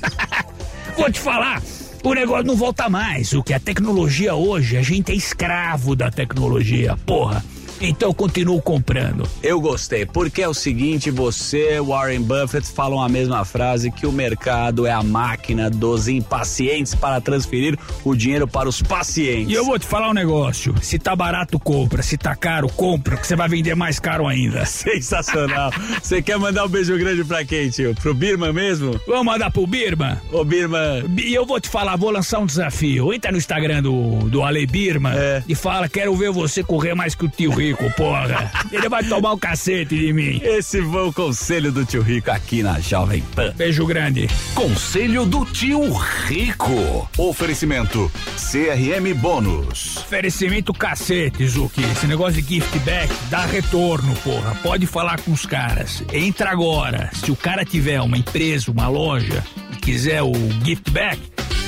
vou 0.96 1.12
te 1.12 1.20
falar, 1.20 1.60
o 2.04 2.14
negócio 2.14 2.46
não 2.46 2.56
volta 2.56 2.88
mais. 2.88 3.34
O 3.34 3.42
que 3.42 3.52
a 3.52 3.60
tecnologia 3.60 4.36
hoje, 4.36 4.78
a 4.78 4.84
gente 4.84 5.12
é 5.12 5.16
escravo 5.16 5.96
da 5.96 6.12
tecnologia, 6.12 6.96
porra. 7.04 7.44
Então 7.80 8.10
eu 8.10 8.14
continuo 8.14 8.62
comprando. 8.62 9.28
Eu 9.44 9.60
gostei, 9.62 10.06
porque 10.06 10.42
é 10.42 10.48
o 10.48 10.54
seguinte, 10.54 11.12
você, 11.12 11.80
Warren 11.80 12.22
Buffett, 12.22 12.68
falam 12.68 13.02
a 13.02 13.08
mesma 13.08 13.46
frase 13.46 13.92
que 13.92 14.06
o 14.08 14.12
mercado 14.12 14.86
é 14.86 14.92
a 14.92 15.04
máquina 15.04 15.70
dos 15.70 16.08
impacientes 16.08 16.96
para 16.96 17.22
transferir 17.22 17.78
o 18.04 18.16
dinheiro 18.16 18.48
para 18.48 18.68
os 18.68 18.82
pacientes. 18.82 19.50
E 19.50 19.54
eu 19.54 19.66
vou 19.66 19.78
te 19.78 19.86
falar 19.86 20.10
um 20.10 20.14
negócio: 20.14 20.74
se 20.82 20.98
tá 20.98 21.16
barato, 21.16 21.60
compra. 21.60 22.02
Se 22.02 22.18
tá 22.18 22.36
caro, 22.36 22.68
compra, 22.70 23.16
que 23.18 23.28
você 23.28 23.36
vai 23.36 23.48
vender 23.48 23.76
mais 23.76 24.00
caro 24.00 24.28
ainda. 24.28 24.66
Sensacional. 24.68 25.72
Você 26.02 26.22
quer 26.22 26.38
mandar 26.38 26.66
um 26.66 26.70
beijo 26.70 26.98
grande 26.98 27.24
pra 27.24 27.46
quem, 27.46 27.70
tio? 27.70 27.94
Pro 27.96 28.14
Birman 28.14 28.54
mesmo? 28.54 29.00
Vamos 29.08 29.26
mandar 29.26 29.52
pro 29.52 29.68
Birman? 29.68 30.18
Ô, 30.32 30.44
Birman. 30.44 31.06
E 31.18 31.34
eu 31.34 31.46
vou 31.46 31.60
te 31.60 31.70
falar, 31.70 31.96
vou 31.96 32.10
lançar 32.12 32.40
um 32.40 32.46
desafio. 32.46 33.14
Entra 33.14 33.32
no 33.32 33.38
Instagram 33.38 33.82
do, 33.84 34.30
do 34.30 34.44
Ale 34.44 34.66
Birman 34.66 35.14
É. 35.16 35.44
e 35.48 35.54
fala: 35.56 35.88
quero 35.88 36.16
ver 36.16 36.32
você 36.32 36.64
correr 36.64 36.94
mais 36.96 37.14
que 37.16 37.26
o 37.26 37.30
tio 37.30 37.52
Rico, 37.68 37.92
porra. 37.92 38.50
Ele 38.72 38.88
vai 38.88 39.04
tomar 39.04 39.34
um 39.34 39.38
cacete 39.38 39.98
de 39.98 40.14
mim. 40.14 40.40
Esse 40.42 40.82
foi 40.82 41.08
o 41.08 41.12
conselho 41.12 41.70
do 41.70 41.84
tio 41.84 42.02
Rico 42.02 42.32
aqui 42.32 42.64
na 42.64 42.80
Jovem 42.80 43.22
Pan. 43.36 43.52
Beijo 43.58 43.86
grande. 43.86 44.30
Conselho 44.54 45.26
do 45.26 45.44
Tio 45.46 45.92
Rico. 45.92 47.10
Oferecimento 47.18 48.10
CRM 48.36 49.14
Bônus. 49.16 49.98
Oferecimento 49.98 50.74
cacete, 50.74 51.46
Zuki. 51.46 51.84
Esse 51.84 52.08
negócio 52.08 52.42
de 52.42 52.56
gift 52.56 52.80
back 52.80 53.14
dá 53.30 53.46
retorno, 53.46 54.16
porra. 54.24 54.56
Pode 54.64 54.86
falar 54.86 55.20
com 55.20 55.32
os 55.32 55.46
caras. 55.46 56.04
Entra 56.14 56.52
agora. 56.52 57.10
Se 57.14 57.32
o 57.32 57.36
cara 57.36 57.66
tiver 57.66 58.00
uma 58.00 58.18
empresa, 58.18 58.72
uma 58.72 58.88
loja 58.88 59.44
e 59.74 59.76
quiser 59.76 60.24
o 60.24 60.32
gift 60.64 60.90
back, 60.92 61.20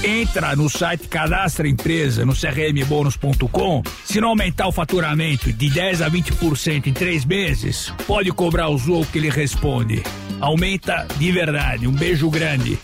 entra 0.04 0.56
no 0.56 0.70
site 0.70 1.08
cadastra 1.08 1.68
empresa 1.68 2.26
no 2.26 2.34
crmbonus.com. 2.34 3.84
Se 4.06 4.22
não 4.22 4.30
aumentar 4.30 4.68
o 4.68 4.72
faturamento 4.72 5.52
de 5.52 5.70
10 5.70 5.89
a 6.02 6.10
20% 6.10 6.88
em 6.88 6.94
três 6.94 7.26
meses, 7.26 7.94
pode 8.06 8.32
cobrar 8.32 8.70
o 8.70 8.78
Zou 8.78 9.06
que 9.06 9.18
ele 9.18 9.30
responde. 9.30 10.04
Aumenta 10.40 11.06
de 11.18 11.32
verdade. 11.32 11.88
Um 11.88 11.92
beijo 11.92 12.30
grande. 12.30 12.78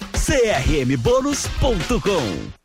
crmbonus.com 0.65 2.64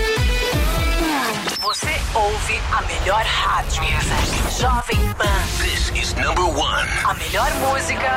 Você 1.71 1.87
ouve 2.13 2.61
a 2.73 2.81
melhor 2.81 3.23
rádio. 3.23 3.81
Jovem 4.59 5.13
Pan. 5.13 5.63
This 5.63 5.89
is 5.95 6.13
number 6.15 6.43
one. 6.43 6.85
A 7.05 7.13
melhor 7.13 7.49
música. 7.61 8.11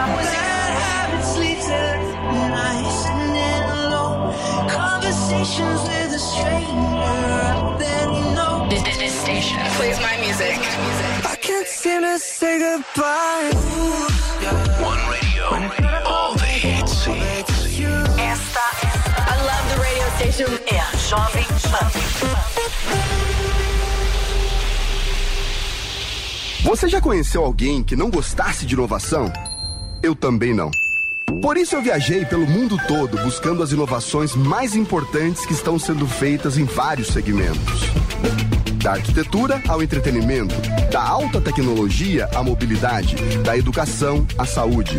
This, 8.70 8.82
this, 8.82 8.96
this 8.96 9.20
station 9.20 9.60
plays 9.76 10.00
my 10.00 10.16
music. 10.16 10.58
I 11.24 11.36
can't 11.40 11.68
seem 11.68 12.02
to 12.02 12.18
say 12.18 12.58
goodbye. 12.58 13.52
One 14.82 14.98
radio. 15.08 15.44
All 16.04 16.34
the 16.34 16.44
hits. 16.44 17.53
Station. 20.14 20.44
É 20.66 20.78
a 20.78 20.96
Jovem 20.96 21.44
Pan. 21.44 21.90
Você 26.62 26.88
já 26.88 27.00
conheceu 27.00 27.44
alguém 27.44 27.82
que 27.82 27.96
não 27.96 28.10
gostasse 28.10 28.64
de 28.64 28.74
inovação? 28.74 29.32
Eu 30.02 30.14
também 30.14 30.54
não. 30.54 30.70
Por 31.42 31.56
isso 31.56 31.74
eu 31.74 31.82
viajei 31.82 32.24
pelo 32.24 32.46
mundo 32.46 32.76
todo 32.86 33.18
buscando 33.18 33.62
as 33.62 33.72
inovações 33.72 34.34
mais 34.34 34.74
importantes 34.74 35.44
que 35.46 35.52
estão 35.52 35.78
sendo 35.78 36.06
feitas 36.06 36.56
em 36.58 36.64
vários 36.64 37.08
segmentos. 37.08 37.90
Da 38.82 38.92
arquitetura 38.92 39.62
ao 39.66 39.82
entretenimento, 39.82 40.54
da 40.90 41.02
alta 41.02 41.40
tecnologia 41.40 42.28
à 42.34 42.42
mobilidade, 42.42 43.16
da 43.42 43.56
educação 43.56 44.26
à 44.38 44.44
saúde. 44.44 44.98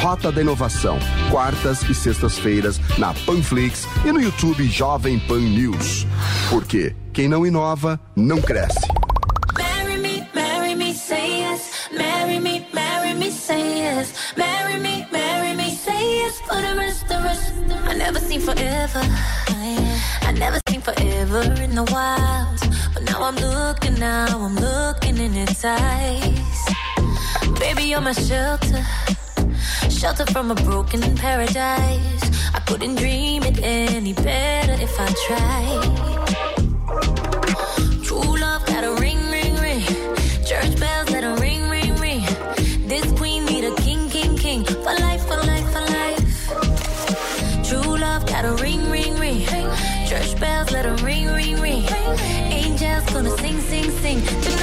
Rota 0.00 0.30
da 0.30 0.40
Inovação, 0.40 0.98
quartas 1.30 1.82
e 1.82 1.94
sextas-feiras 1.94 2.78
na 2.98 3.14
Panflix 3.14 3.86
e 4.04 4.12
no 4.12 4.20
YouTube 4.20 4.66
Jovem 4.68 5.18
Pan 5.18 5.40
News. 5.40 6.06
Porque 6.50 6.94
quem 7.12 7.28
não 7.28 7.46
inova 7.46 7.98
não 8.14 8.40
cresce. 8.40 8.86
Marry 9.56 9.98
me, 9.98 10.28
marry 10.34 10.74
me, 10.74 10.94
say 10.94 11.40
yes. 11.40 11.88
Marry 11.96 12.38
me, 12.38 12.66
marry 12.72 13.14
me, 13.14 13.30
say 13.30 13.78
yes. 13.78 14.12
Marry 14.36 14.78
me, 14.78 15.06
marry 15.10 15.54
me, 15.56 15.70
say 15.74 16.20
yes. 16.20 16.40
For 16.40 16.60
the 16.60 16.74
rest, 16.76 17.08
the 17.08 17.20
rest. 17.22 17.52
I 17.88 17.94
never 17.94 18.20
seen 18.20 18.40
forever. 18.40 19.00
I 20.26 20.32
never 20.32 20.58
seen 20.68 20.80
forever 20.80 21.42
in 21.62 21.74
the 21.74 21.84
wild. 21.90 22.60
But 22.92 23.04
now 23.04 23.22
I'm 23.22 23.36
looking, 23.36 23.94
now 23.98 24.40
I'm 24.44 24.56
looking 24.56 25.16
in 25.18 25.34
its 25.34 25.64
eyes. 25.64 26.58
Baby, 27.58 27.84
you're 27.84 28.00
my 28.00 28.12
shelter. 28.12 28.84
Shelter 30.04 30.26
from 30.32 30.50
a 30.50 30.54
broken 30.54 31.00
paradise. 31.16 32.24
I 32.52 32.60
couldn't 32.66 32.96
dream 32.96 33.42
it 33.42 33.58
any 33.62 34.12
better 34.12 34.74
if 34.74 35.00
I 35.00 35.06
tried. 35.26 35.82
True 38.04 38.36
love 38.38 38.66
got 38.66 38.84
a 38.84 38.92
ring, 39.00 39.16
ring, 39.30 39.56
ring. 39.62 39.80
Church 40.44 40.78
bells 40.78 41.08
let 41.08 41.24
a 41.24 41.34
ring, 41.40 41.70
ring, 41.70 41.96
ring. 41.96 42.20
This 42.86 43.10
queen 43.12 43.46
need 43.46 43.64
a 43.64 43.74
king, 43.76 44.10
king, 44.10 44.36
king. 44.36 44.62
For 44.66 44.94
life, 45.06 45.26
for 45.26 45.38
life, 45.38 45.72
for 45.72 45.80
life. 45.80 47.66
True 47.66 47.96
love 47.96 48.26
got 48.26 48.44
a 48.44 48.52
ring, 48.62 48.90
ring, 48.90 49.16
ring. 49.16 49.46
Church 50.06 50.38
bells 50.38 50.70
let 50.70 50.84
a 50.84 51.02
ring, 51.02 51.28
ring, 51.32 51.58
ring. 51.62 51.82
Angels 52.52 53.06
gonna 53.10 53.34
sing, 53.38 53.58
sing, 53.58 53.90
sing. 54.02 54.53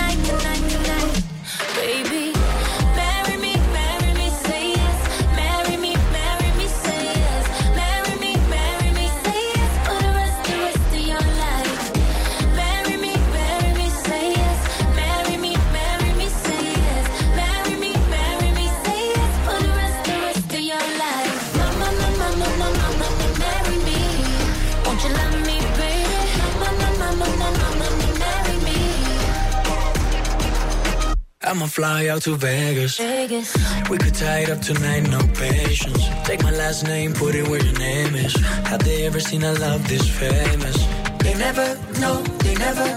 I'ma 31.51 31.65
fly 31.65 32.07
out 32.07 32.21
to 32.21 32.37
Vegas. 32.37 32.97
Vegas. 32.97 33.53
We 33.89 33.97
could 33.97 34.15
tie 34.15 34.43
it 34.43 34.49
up 34.49 34.61
tonight, 34.61 35.01
no 35.09 35.19
patience. 35.35 36.01
Take 36.23 36.41
my 36.43 36.51
last 36.51 36.85
name, 36.85 37.11
put 37.11 37.35
it 37.35 37.45
where 37.49 37.61
your 37.61 37.77
name 37.77 38.15
is. 38.15 38.33
Have 38.71 38.81
they 38.85 39.05
ever 39.05 39.19
seen 39.19 39.43
a 39.43 39.51
love 39.55 39.85
this 39.85 40.07
famous? 40.07 40.77
They 41.19 41.33
never, 41.33 41.77
no, 41.99 42.21
they 42.43 42.55
never. 42.55 42.87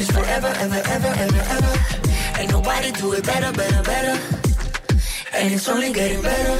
It's 0.00 0.10
forever, 0.10 0.50
ever, 0.64 0.82
ever, 0.96 1.12
ever, 1.24 1.42
ever. 1.56 2.40
Ain't 2.40 2.50
nobody 2.50 2.90
do 2.92 3.12
it 3.12 3.26
better, 3.26 3.52
better, 3.52 3.82
better. 3.82 4.16
And 5.34 5.52
it's 5.52 5.68
only 5.68 5.92
getting 5.92 6.22
better. 6.22 6.56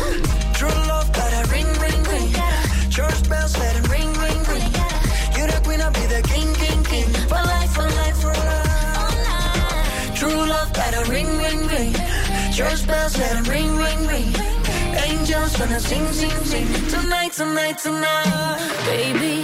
True 0.52 0.68
love, 0.68 1.10
got 1.14 1.32
a 1.32 1.50
ring, 1.50 1.72
ring, 1.80 2.02
ring. 2.02 2.34
Church 2.90 3.28
bells, 3.30 3.56
let 3.56 3.88
ring. 3.88 4.10
True 10.81 10.98
love, 10.98 11.09
ring, 11.11 11.27
ring, 11.39 11.66
ring. 11.66 11.93
Church 12.52 12.86
bells, 12.86 13.16
let 13.19 13.36
it 13.36 13.48
ring, 13.48 13.77
ring, 13.77 14.07
ring. 14.07 14.35
Angels 15.09 15.57
gonna 15.57 15.78
sing, 15.78 16.07
sing, 16.12 16.31
sing. 16.44 16.66
Tonight, 16.89 17.32
tonight, 17.32 17.78
tonight. 17.78 18.59
Baby, 18.86 19.43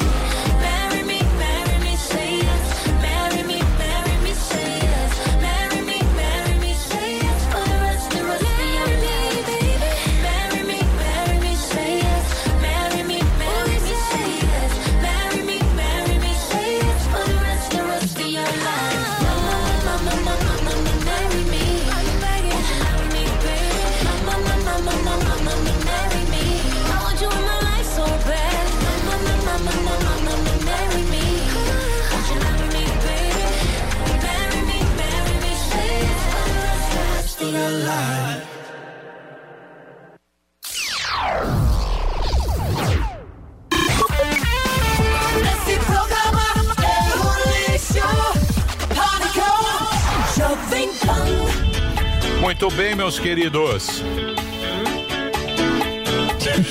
Muito 52.66 52.78
bem, 52.78 52.96
meus 52.96 53.16
queridos. 53.20 54.02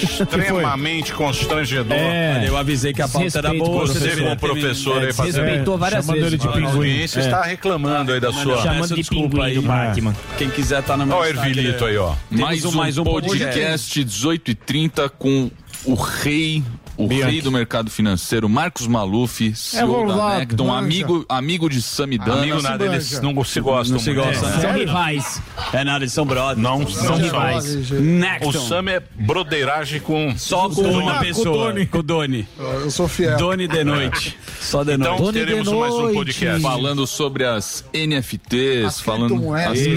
Extremamente 0.04 1.14
constrangedor. 1.14 1.96
É. 1.96 2.44
Eu 2.46 2.58
avisei 2.58 2.92
que 2.92 3.02
a 3.02 3.08
pauta 3.08 3.38
era 3.38 3.54
boa. 3.54 3.88
Você 3.88 4.14
com 4.18 4.30
o 4.30 4.36
professor 4.36 5.02
aí 5.02 5.14
fazendo. 5.14 5.46
Respeitou 5.46 5.78
várias 5.78 6.06
chamando 6.06 6.22
vezes. 6.22 6.34
ele 6.34 6.42
de 6.42 6.48
pinguim. 6.50 7.02
é. 7.02 7.08
Você 7.08 7.20
está 7.22 7.44
reclamando 7.44 8.12
aí 8.12 8.20
da 8.20 8.30
Mas 8.30 8.42
sua. 8.42 8.56
eu 8.56 8.62
peço 8.62 8.94
desculpa 8.94 9.46
aí. 9.46 9.58
Quem 10.38 10.50
quiser 10.50 10.84
tá 10.84 10.98
no 10.98 11.06
meu 11.06 11.16
Olha 11.16 11.34
o. 11.34 11.46
Ervilito 11.46 11.86
aí, 11.86 11.96
ó. 11.96 12.14
Mais 12.30 12.66
um, 12.66 12.72
mais 12.74 12.98
um 12.98 13.06
podcast 13.06 14.04
18 14.04 14.52
e 14.52 14.56
30 14.56 15.08
com 15.08 15.50
o 15.86 15.94
rei, 15.94 16.62
o 16.98 17.08
rei 17.08 17.42
do 17.42 17.52
mercado 17.52 17.90
financeiro, 17.90 18.48
Marcos 18.48 18.88
Maluf, 18.88 19.54
CEO 19.56 19.88
da 20.08 20.14
rolado, 20.14 20.40
Necton, 20.40 20.74
amigo, 20.74 21.26
amigo 21.28 21.70
de 21.70 21.82
Samidana. 21.82 22.42
Amigo 22.42 22.62
nada, 22.62 22.86
eles 22.86 23.20
não 23.22 23.44
se 23.44 23.60
gostam 23.60 23.94
Não 23.98 24.00
se 24.04 24.12
muito. 24.14 24.26
gostam. 24.26 24.50
É. 24.50 24.62
São 24.62 24.74
rivais. 24.74 25.42
É 25.74 25.84
nada, 25.84 26.04
eles 26.04 26.14
são 26.14 26.26
brothers. 26.26 26.58
Não, 26.58 26.80
não 26.80 26.88
são. 26.88 27.16
rivais. 27.18 27.92
O 27.92 27.96
Necton. 27.96 28.52
Sam 28.54 28.90
é 28.90 29.02
broderagem 29.16 30.00
com. 30.00 30.34
Só 30.38 30.70
com 30.70 30.82
uma 30.82 31.20
pessoa. 31.20 31.74
Com 31.92 32.00
o 32.00 32.04
Doni. 32.04 32.48
Eu 32.58 32.90
sou 32.92 33.08
fiel. 33.08 33.38
Doni 33.38 33.68
de 33.68 33.84
noite. 33.84 34.38
Só 34.62 34.84
de 34.84 34.94
Então 34.94 35.18
noite. 35.20 35.34
teremos 35.34 35.68
mais 35.72 35.94
um 35.94 36.14
podcast 36.14 36.62
falando 36.62 37.06
sobre 37.06 37.44
as 37.46 37.84
NFTs, 37.94 39.00
falando 39.02 39.30
criptomoedas. 39.36 39.80
as 39.82 39.88
Metaverso. 39.88 39.94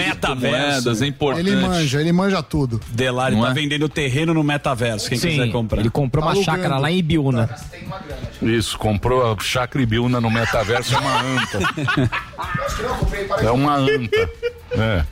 metaversos, 0.46 1.02
é 1.02 1.06
importante. 1.06 1.48
Ele 1.48 1.56
manja, 1.56 2.00
ele 2.00 2.12
manja 2.12 2.42
tudo. 2.42 2.80
Delari 2.90 3.34
Não 3.34 3.42
tá 3.44 3.50
é? 3.50 3.54
vendendo 3.54 3.88
terreno 3.88 4.34
no 4.34 4.42
metaverso. 4.42 5.08
Quem 5.08 5.18
Sim, 5.18 5.28
quiser 5.30 5.50
comprar. 5.50 5.80
ele 5.80 5.90
comprou 5.90 6.22
uma 6.24 6.32
Alugando. 6.32 6.44
chácara 6.56 6.78
lá 6.78 6.87
em 6.90 6.98
Ibiúna. 6.98 7.48
Isso, 8.42 8.78
comprou 8.78 9.32
a 9.32 9.36
Chacra 9.40 9.80
e 9.80 9.86
Biúna 9.86 10.20
no 10.20 10.30
metaverso, 10.30 10.94
é 10.94 10.98
uma 10.98 11.20
anta. 11.22 11.58
É 13.42 13.50
uma 13.50 13.74
anta. 13.76 14.30
É. 14.70 15.04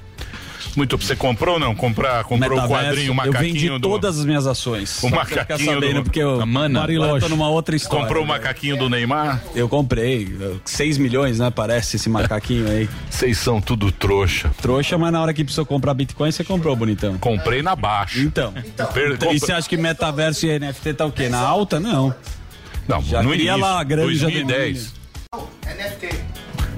Muito, 0.76 0.96
você 0.98 1.14
comprou 1.16 1.54
ou 1.54 1.60
não? 1.60 1.74
Comprar, 1.74 2.24
comprou 2.24 2.58
o 2.58 2.68
quadrinho, 2.68 3.08
o 3.08 3.10
eu 3.10 3.14
macaquinho 3.14 3.52
vendi 3.54 3.68
do... 3.70 3.80
todas 3.80 4.18
as 4.18 4.24
minhas 4.24 4.46
ações. 4.46 5.02
O 5.02 5.08
macaquinho 5.10 5.72
sabendo, 5.74 5.94
do... 5.94 6.02
porque 6.04 6.20
eu 6.20 6.40
A 6.40 6.46
mana. 6.46 6.80
agora 6.82 6.92
eu 6.92 7.20
tô 7.20 7.28
numa 7.28 7.48
outra 7.48 7.74
história. 7.76 8.04
Comprou 8.04 8.24
o 8.24 8.26
macaquinho 8.26 8.76
do 8.76 8.88
Neymar? 8.88 9.42
Eu 9.54 9.68
comprei. 9.68 10.36
6 10.64 10.98
milhões, 10.98 11.38
né? 11.38 11.50
Parece 11.50 11.96
esse 11.96 12.08
macaquinho 12.08 12.68
aí. 12.68 12.88
Vocês 13.10 13.38
são 13.38 13.60
tudo 13.60 13.90
trouxa. 13.90 14.50
Trouxa, 14.60 14.98
mas 14.98 15.12
na 15.12 15.20
hora 15.22 15.32
que 15.34 15.42
precisou 15.44 15.64
comprar 15.66 15.94
Bitcoin, 15.94 16.30
você 16.30 16.44
comprou, 16.44 16.74
bonitão. 16.76 17.16
Comprei 17.18 17.62
na 17.62 17.74
baixa. 17.74 18.18
Então. 18.20 18.52
Per- 18.92 19.12
Então, 19.12 19.32
E 19.32 19.40
você 19.40 19.52
acha 19.52 19.68
que 19.68 19.76
metaverso 19.76 20.46
e 20.46 20.58
NFT 20.58 20.94
tá 20.94 21.06
o 21.06 21.12
quê? 21.12 21.28
Na 21.28 21.40
alta? 21.40 21.80
Não. 21.80 22.14
Não, 22.86 23.02
Já 23.02 23.22
no 23.22 23.34
início, 23.34 23.56
lá 23.56 23.80
a 23.80 23.84
granja 23.84 24.26
2010. 24.26 24.94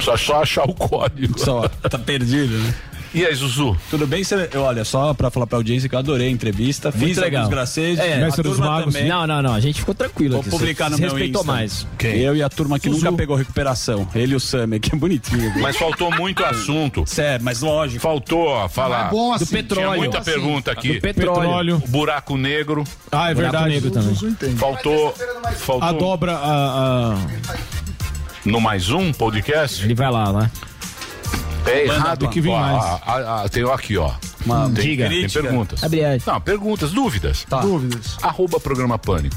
Só, 0.00 0.16
só 0.16 0.42
achar 0.42 0.64
o 0.64 0.74
código. 0.74 1.38
Só, 1.38 1.68
tá 1.68 1.98
perdido, 1.98 2.56
né? 2.58 2.74
E 3.14 3.24
aí, 3.24 3.34
Zuzu? 3.34 3.76
Tudo 3.90 4.06
bem? 4.06 4.22
Olha, 4.56 4.84
só 4.84 5.14
pra 5.14 5.30
falar 5.30 5.46
pra 5.46 5.56
audiência 5.58 5.88
que 5.88 5.94
eu 5.94 5.98
adorei 5.98 6.28
a 6.28 6.30
entrevista. 6.30 6.90
Muito 6.90 7.06
Fiz 7.06 7.16
legal. 7.16 7.42
alguns 7.42 7.54
gracejos. 7.54 7.98
É, 8.04 8.22
a 8.24 8.30
turma 8.30 8.82
também. 8.84 9.08
Não, 9.08 9.26
não, 9.26 9.42
não. 9.42 9.54
A 9.54 9.60
gente 9.60 9.80
ficou 9.80 9.94
tranquilo 9.94 10.32
Vou 10.32 10.40
aqui. 10.42 10.50
publicar 10.50 10.90
no 10.90 10.98
meu 10.98 11.08
respeitou 11.10 11.40
Insta. 11.40 11.52
mais. 11.52 11.86
Eu 12.02 12.36
e 12.36 12.42
a 12.42 12.48
turma 12.48 12.78
que 12.78 12.88
Zuzu. 12.90 13.04
nunca 13.06 13.16
pegou 13.16 13.36
recuperação. 13.36 14.06
Ele 14.14 14.32
e 14.34 14.36
o 14.36 14.40
Sam, 14.40 14.78
que 14.78 14.94
é 14.94 14.98
bonitinho. 14.98 15.52
Mas 15.60 15.76
faltou 15.76 16.10
muito 16.16 16.44
assunto. 16.44 17.04
Sério, 17.06 17.44
mas 17.44 17.60
lógico. 17.62 18.00
Faltou, 18.00 18.46
ó, 18.46 18.68
falar. 18.68 19.08
É 19.08 19.10
bom 19.10 19.32
assim. 19.32 19.44
Do 19.46 19.50
petróleo. 19.50 19.88
Tinha 19.88 19.96
muita 19.98 20.18
Assim. 20.18 20.30
pergunta 20.30 20.72
aqui. 20.72 20.94
Do 20.94 21.00
petróleo. 21.00 21.82
O 21.84 21.88
buraco 21.88 22.36
negro. 22.36 22.84
Ah, 23.10 23.30
é 23.30 23.34
Buraco 23.34 23.52
verdade. 23.52 23.74
negro 23.74 23.90
também. 23.90 24.14
Zuzu. 24.14 24.36
Faltou. 24.56 25.14
faltou 25.56 25.88
A 25.88 25.92
dobra, 25.92 26.32
a, 26.36 27.14
a- 27.14 27.18
no 28.44 28.60
mais 28.60 28.90
um 28.90 29.12
podcast. 29.12 29.84
Ele 29.84 29.94
vai 29.94 30.10
lá, 30.10 30.32
né? 30.32 30.50
É 31.68 31.84
errado 31.84 32.28
que 32.28 32.40
ó, 32.40 32.50
mais. 32.58 32.84
a- 33.44 33.48
tem 33.48 33.64
aqui, 33.70 33.96
ó. 33.96 34.12
Uma 34.54 34.70
tem, 34.70 34.84
diga. 34.84 35.08
tem 35.08 35.18
Crítica. 35.20 35.42
perguntas. 35.42 35.84
Abre 35.84 36.04
aí. 36.04 36.22
Não, 36.26 36.40
perguntas, 36.40 36.90
dúvidas. 36.92 37.46
Dúvidas. 37.62 38.16
Arroba 38.22 38.58
programa 38.60 38.98
Pânico. 38.98 39.36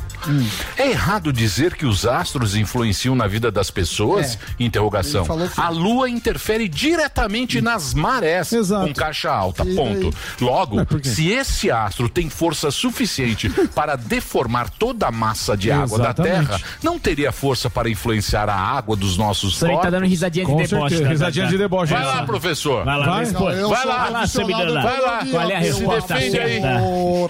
É 0.78 0.90
errado 0.90 1.32
dizer 1.34 1.76
que 1.76 1.86
os 1.86 2.06
astros 2.06 2.56
influenciam 2.56 3.16
na 3.16 3.28
vida 3.28 3.52
das 3.52 3.70
pessoas? 3.72 4.38
Interrogação. 4.60 5.22
Ele 5.22 5.28
falou 5.28 5.48
que- 5.50 5.60
A 5.62 5.70
lua 5.70 6.10
interfere 6.10 6.68
diretamente 6.68 7.62
nas 7.62 7.94
marés 7.94 8.50
com 8.50 8.94
caixa 8.94 9.32
alta. 9.32 9.66
Ponto. 9.66 10.14
Logo, 10.40 10.78
se 11.04 11.30
esse 11.30 11.72
astro 11.72 12.08
tem 12.10 12.30
força 12.30 12.70
suficiente 12.72 13.50
para 13.74 13.96
deformar 13.96 14.70
toda 14.70 15.08
a 15.08 15.12
massa 15.12 15.56
de 15.58 15.72
água 15.72 15.98
da 15.98 16.04
Exatamente. 16.06 16.48
Terra, 16.48 16.62
não 16.84 17.00
teria 17.00 17.32
força 17.32 17.70
para 17.70 17.90
influenciar 17.90 18.50
a 18.50 18.56
água 18.56 18.96
dos 18.96 19.18
nossos 19.18 19.56
Isso 19.56 19.66
aí 19.66 19.72
tá 19.72 19.76
corpos? 19.78 19.92
dando 19.92 20.06
risadinha 20.08 20.46
de 20.46 20.52
Com 20.52 20.58
deboche. 20.58 20.70
certeza, 20.80 21.04
tá, 21.04 21.10
risadinha 21.10 21.46
tá, 21.46 21.52
de 21.52 21.58
tá. 21.58 21.64
deboche. 21.64 21.94
Vai 21.94 22.06
lá, 22.06 22.24
professor. 22.26 22.86
Vai 22.86 22.98
lá, 22.98 23.06
Vai. 23.06 23.26
Vai 23.26 23.42
lá, 23.42 23.66
Vai 23.68 23.86
lá. 23.86 24.82
Vai 24.82 25.01
lá. 25.01 25.01
Qual 25.32 25.50
é 25.50 25.56
a 25.56 25.60
resposta 25.60 26.20
certa? 26.20 26.82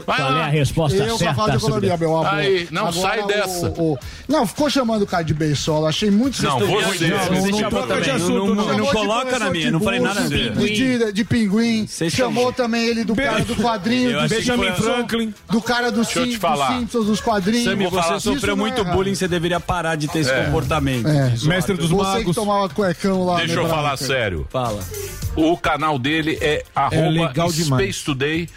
Qual 0.05 0.17
é 0.17 0.21
lá. 0.21 0.45
a 0.45 0.49
resposta 0.49 0.97
Eu 0.97 1.09
só 1.11 1.17
certa? 1.17 1.33
falo 1.35 1.51
de 1.51 1.57
economia, 1.57 1.97
meu 1.97 2.15
amor. 2.17 2.33
Aí, 2.33 2.67
não 2.71 2.87
Agora, 2.87 3.01
sai 3.01 3.21
o- 3.21 3.27
dessa. 3.27 3.67
o- 3.77 3.97
Não, 4.27 4.47
ficou 4.47 4.69
chamando 4.69 5.01
o 5.03 5.07
cara 5.07 5.23
de 5.23 5.33
beisola. 5.33 5.89
Achei 5.89 6.09
muito 6.11 6.41
Não, 6.43 6.59
você. 6.59 7.07
Não, 7.07 7.41
Você 7.41 7.51
não 7.51 7.69
troca 7.69 7.87
também. 7.87 8.03
de 8.03 8.09
Não, 8.09 8.15
assunto, 8.15 8.55
não, 8.55 8.85
coloca 8.87 9.39
na 9.39 9.49
minha, 9.49 9.65
de 9.65 9.71
não 9.71 9.79
falei 9.79 9.99
nada 9.99 10.21
de, 10.21 10.29
dele. 10.49 10.69
de, 10.99 11.11
de 11.13 11.23
pinguim. 11.25 11.85
Você 11.87 12.09
chamou 12.09 12.51
também 12.53 12.85
ele 12.85 13.03
do 13.03 13.15
cara 13.15 13.43
do 13.43 13.55
quadrinho, 13.55 14.27
Benjamin 14.27 14.71
Franklin. 14.73 15.33
do 15.49 15.61
cara 15.61 15.91
do, 15.91 16.01
Deixa 16.01 16.19
eu 16.19 16.25
te 16.27 16.33
Sim, 16.33 16.39
falar. 16.39 16.69
dos 16.71 16.77
Simpsons, 16.79 17.05
dos 17.05 17.21
quadrinhos. 17.21 17.63
Sammy, 17.65 17.87
você 17.87 18.19
sofreu 18.19 18.53
é 18.53 18.57
muito 18.57 18.83
bullying, 18.85 19.15
você 19.15 19.27
deveria 19.27 19.59
parar 19.59 19.95
de 19.95 20.07
ter 20.07 20.19
esse 20.19 20.31
É. 20.31 20.45
comportamento. 20.45 21.07
É. 21.07 21.33
Mestre 21.43 21.75
dos 21.77 21.89
Você 21.89 22.09
que 22.11 22.17
magos. 22.19 22.35
tomava 22.35 22.69
cuecão 22.69 23.25
lá. 23.25 23.37
Deixa 23.37 23.55
né, 23.55 23.61
eu 23.61 23.69
falar 23.69 23.97
sério. 23.97 24.47
Fala. 24.49 24.79
O 25.35 25.55
canal 25.55 25.97
dele 25.97 26.37
é 26.41 26.63
arroba 26.75 27.07
legal 27.09 27.50
demais. 27.51 27.91
Space 27.91 28.03
Today. 28.03 28.47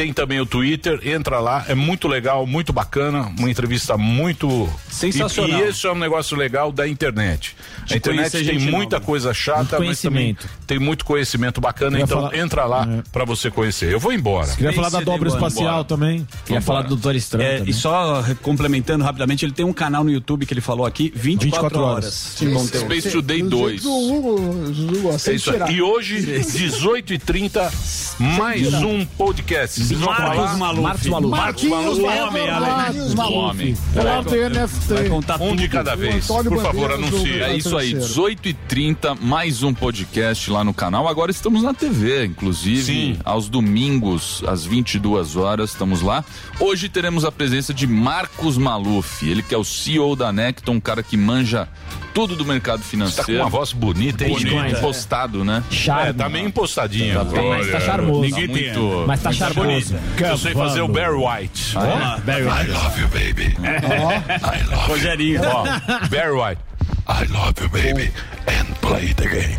Tem 0.00 0.14
também 0.14 0.40
o 0.40 0.46
Twitter, 0.46 0.98
entra 1.06 1.40
lá, 1.40 1.66
é 1.68 1.74
muito 1.74 2.08
legal, 2.08 2.46
muito 2.46 2.72
bacana, 2.72 3.30
uma 3.38 3.50
entrevista 3.50 3.98
muito 3.98 4.66
Sensacional. 4.90 5.60
E, 5.60 5.62
e 5.62 5.68
esse 5.68 5.86
é 5.86 5.92
um 5.92 5.98
negócio 5.98 6.34
legal 6.38 6.72
da 6.72 6.88
internet. 6.88 7.54
De 7.84 7.92
a 7.92 7.96
internet 7.98 8.30
tem 8.32 8.44
gente 8.44 8.70
muita 8.70 8.96
nova. 8.96 9.04
coisa 9.04 9.34
chata, 9.34 9.76
Muito 9.76 9.88
mas 9.88 10.00
também 10.00 10.34
conhecimento. 10.34 10.48
tem 10.66 10.78
muito 10.78 11.04
conhecimento 11.04 11.60
bacana, 11.60 12.00
então 12.00 12.22
falar- 12.22 12.34
entra 12.34 12.64
lá 12.64 12.88
É. 12.90 13.02
pra 13.12 13.26
você 13.26 13.50
conhecer. 13.50 13.92
Eu 13.92 14.00
vou 14.00 14.10
embora. 14.10 14.48
Queria 14.54 14.72
falar 14.72 14.88
da 14.88 15.00
dobra 15.00 15.28
espacial 15.28 15.84
também. 15.84 16.26
Queria 16.46 16.62
falar 16.62 16.80
do 16.82 16.88
Doutor 16.96 17.14
Estranho 17.14 17.46
É, 17.46 17.62
e 17.66 17.72
só 17.74 18.24
complementando 18.40 19.04
rapidamente, 19.04 19.44
ele 19.44 19.52
tem 19.52 19.66
um 19.66 19.72
canal 19.74 20.02
no 20.02 20.10
YouTube 20.10 20.46
que 20.46 20.54
ele 20.54 20.62
falou 20.62 20.86
aqui, 20.86 21.12
24, 21.14 21.44
24 21.44 21.80
horas. 21.80 22.04
horas. 22.04 22.36
de 22.38 22.46
conteúdo. 22.54 22.86
Space 22.86 23.10
Today 23.10 23.42
Do 23.42 23.50
2. 23.50 23.70
jeito 23.72 23.82
do 23.82 24.14
Hugo, 24.14 24.40
Hugo, 24.40 25.10
É 25.26 25.32
isso. 25.34 25.50
E 25.70 25.82
hoje, 25.82 26.22
18h30, 26.22 27.70
mais 28.18 28.72
um 28.74 29.04
podcast. 29.04 29.89
Marcos? 29.96 30.58
Maluf. 30.58 30.80
Marcos 30.82 31.06
Maluf. 31.06 31.30
Marquinhos 31.30 31.98
Maluf. 31.98 32.60
Marquinhos 32.60 33.14
Maluf. 33.14 33.56
NFT. 33.94 35.40
Um 35.40 35.56
de 35.56 35.68
cada 35.68 35.94
vez. 35.94 36.26
Por 36.26 36.62
favor, 36.62 36.92
anuncie. 36.92 37.42
É 37.42 37.56
isso 37.56 37.76
aí, 37.76 37.92
terceiro. 37.92 38.30
18h30, 38.68 39.18
mais 39.20 39.62
um 39.62 39.74
podcast 39.74 40.50
lá 40.50 40.62
no 40.62 40.72
canal. 40.72 41.08
Agora 41.08 41.30
estamos 41.30 41.62
na 41.62 41.74
TV, 41.74 42.26
inclusive, 42.26 42.82
Sim. 42.82 43.18
aos 43.24 43.48
domingos, 43.48 44.42
às 44.46 44.64
22 44.64 45.36
horas, 45.36 45.70
estamos 45.70 46.02
lá. 46.02 46.24
Hoje 46.58 46.88
teremos 46.88 47.24
a 47.24 47.32
presença 47.32 47.72
de 47.72 47.86
Marcos 47.86 48.56
Maluf, 48.56 49.28
ele 49.28 49.42
que 49.42 49.54
é 49.54 49.58
o 49.58 49.64
CEO 49.64 50.14
da 50.14 50.32
Necton, 50.32 50.72
um 50.72 50.80
cara 50.80 51.02
que 51.02 51.16
manja 51.16 51.68
tudo 52.14 52.34
do 52.36 52.44
mercado 52.44 52.78
Tá 52.78 52.84
com 52.84 52.90
financeiro. 52.90 53.40
uma 53.40 53.48
voz 53.50 53.72
bonita, 53.72 54.24
hein? 54.24 54.32
Bonito, 54.32 54.50
Bonita. 54.54 54.78
impostado, 54.78 55.44
né? 55.44 55.62
É, 56.06 56.12
tá 56.12 56.28
meio 56.28 56.46
impostadinho. 56.48 57.14
Tá 57.14 57.24
bem, 57.24 57.48
mas 57.48 57.70
tá 57.70 57.80
charmoso. 57.80 58.20
Ninguém 58.22 58.46
Tá 58.48 58.54
tem. 58.54 58.62
muito- 58.72 59.04
Mas 59.06 59.20
tá 59.22 59.32
charmoso. 59.32 59.96
Eu 60.18 60.38
sei 60.38 60.52
fazer 60.54 60.80
o 60.82 60.88
Barry 60.88 61.14
White. 61.16 61.74
Ah, 61.76 62.16
é? 62.18 62.20
Barry 62.20 62.42
I 62.44 62.70
love 62.72 63.00
you, 63.00 63.08
baby. 63.08 63.56
I 63.60 64.62
love 64.70 64.86
Rogerinho. 64.88 65.42
you. 65.42 65.48
Ó, 65.48 65.64
Barry 66.08 66.32
White. 66.32 66.60
I 67.08 67.26
love 67.32 67.54
you, 67.60 67.68
baby. 67.70 68.12
And 68.46 68.64
play 68.80 69.12
the 69.14 69.28
game. 69.28 69.58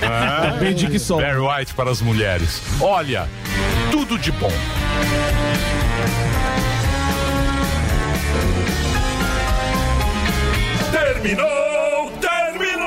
Tá 0.00 0.56
bem 0.60 0.74
dicção. 0.74 1.18
Barry 1.18 1.40
White 1.40 1.74
para 1.74 1.90
as 1.90 2.00
mulheres. 2.00 2.62
Olha, 2.80 3.28
tudo 3.90 4.18
de 4.18 4.30
bom. 4.32 4.52
Terminou! 11.22 12.10
Terminou! 12.18 12.86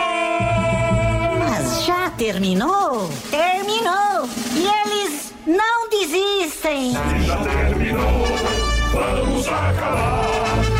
Mas 1.38 1.86
já 1.86 2.10
terminou? 2.18 3.08
Terminou! 3.30 4.28
E 4.56 4.66
eles 4.66 5.36
não 5.46 5.88
desistem! 5.88 6.94
Já 7.28 7.38
terminou! 7.38 8.26
Vamos 8.92 9.48
acabar! 9.48 10.24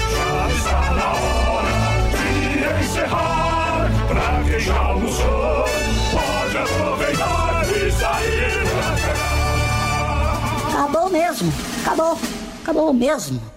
Já 0.10 0.50
está 0.50 0.82
na 0.94 1.14
hora 1.14 1.70
de 2.10 2.84
encerrar! 2.84 3.88
Pra 4.08 4.44
quem 4.50 4.60
já 4.60 4.76
almoçou, 4.80 5.66
pode 6.12 6.58
aproveitar 6.58 7.66
e 7.70 7.92
sair 7.92 8.64
pra 8.68 8.96
cá! 9.08 10.80
Acabou 10.86 11.08
mesmo! 11.12 11.54
Acabou! 11.86 12.18
Acabou 12.64 12.92
mesmo! 12.94 13.53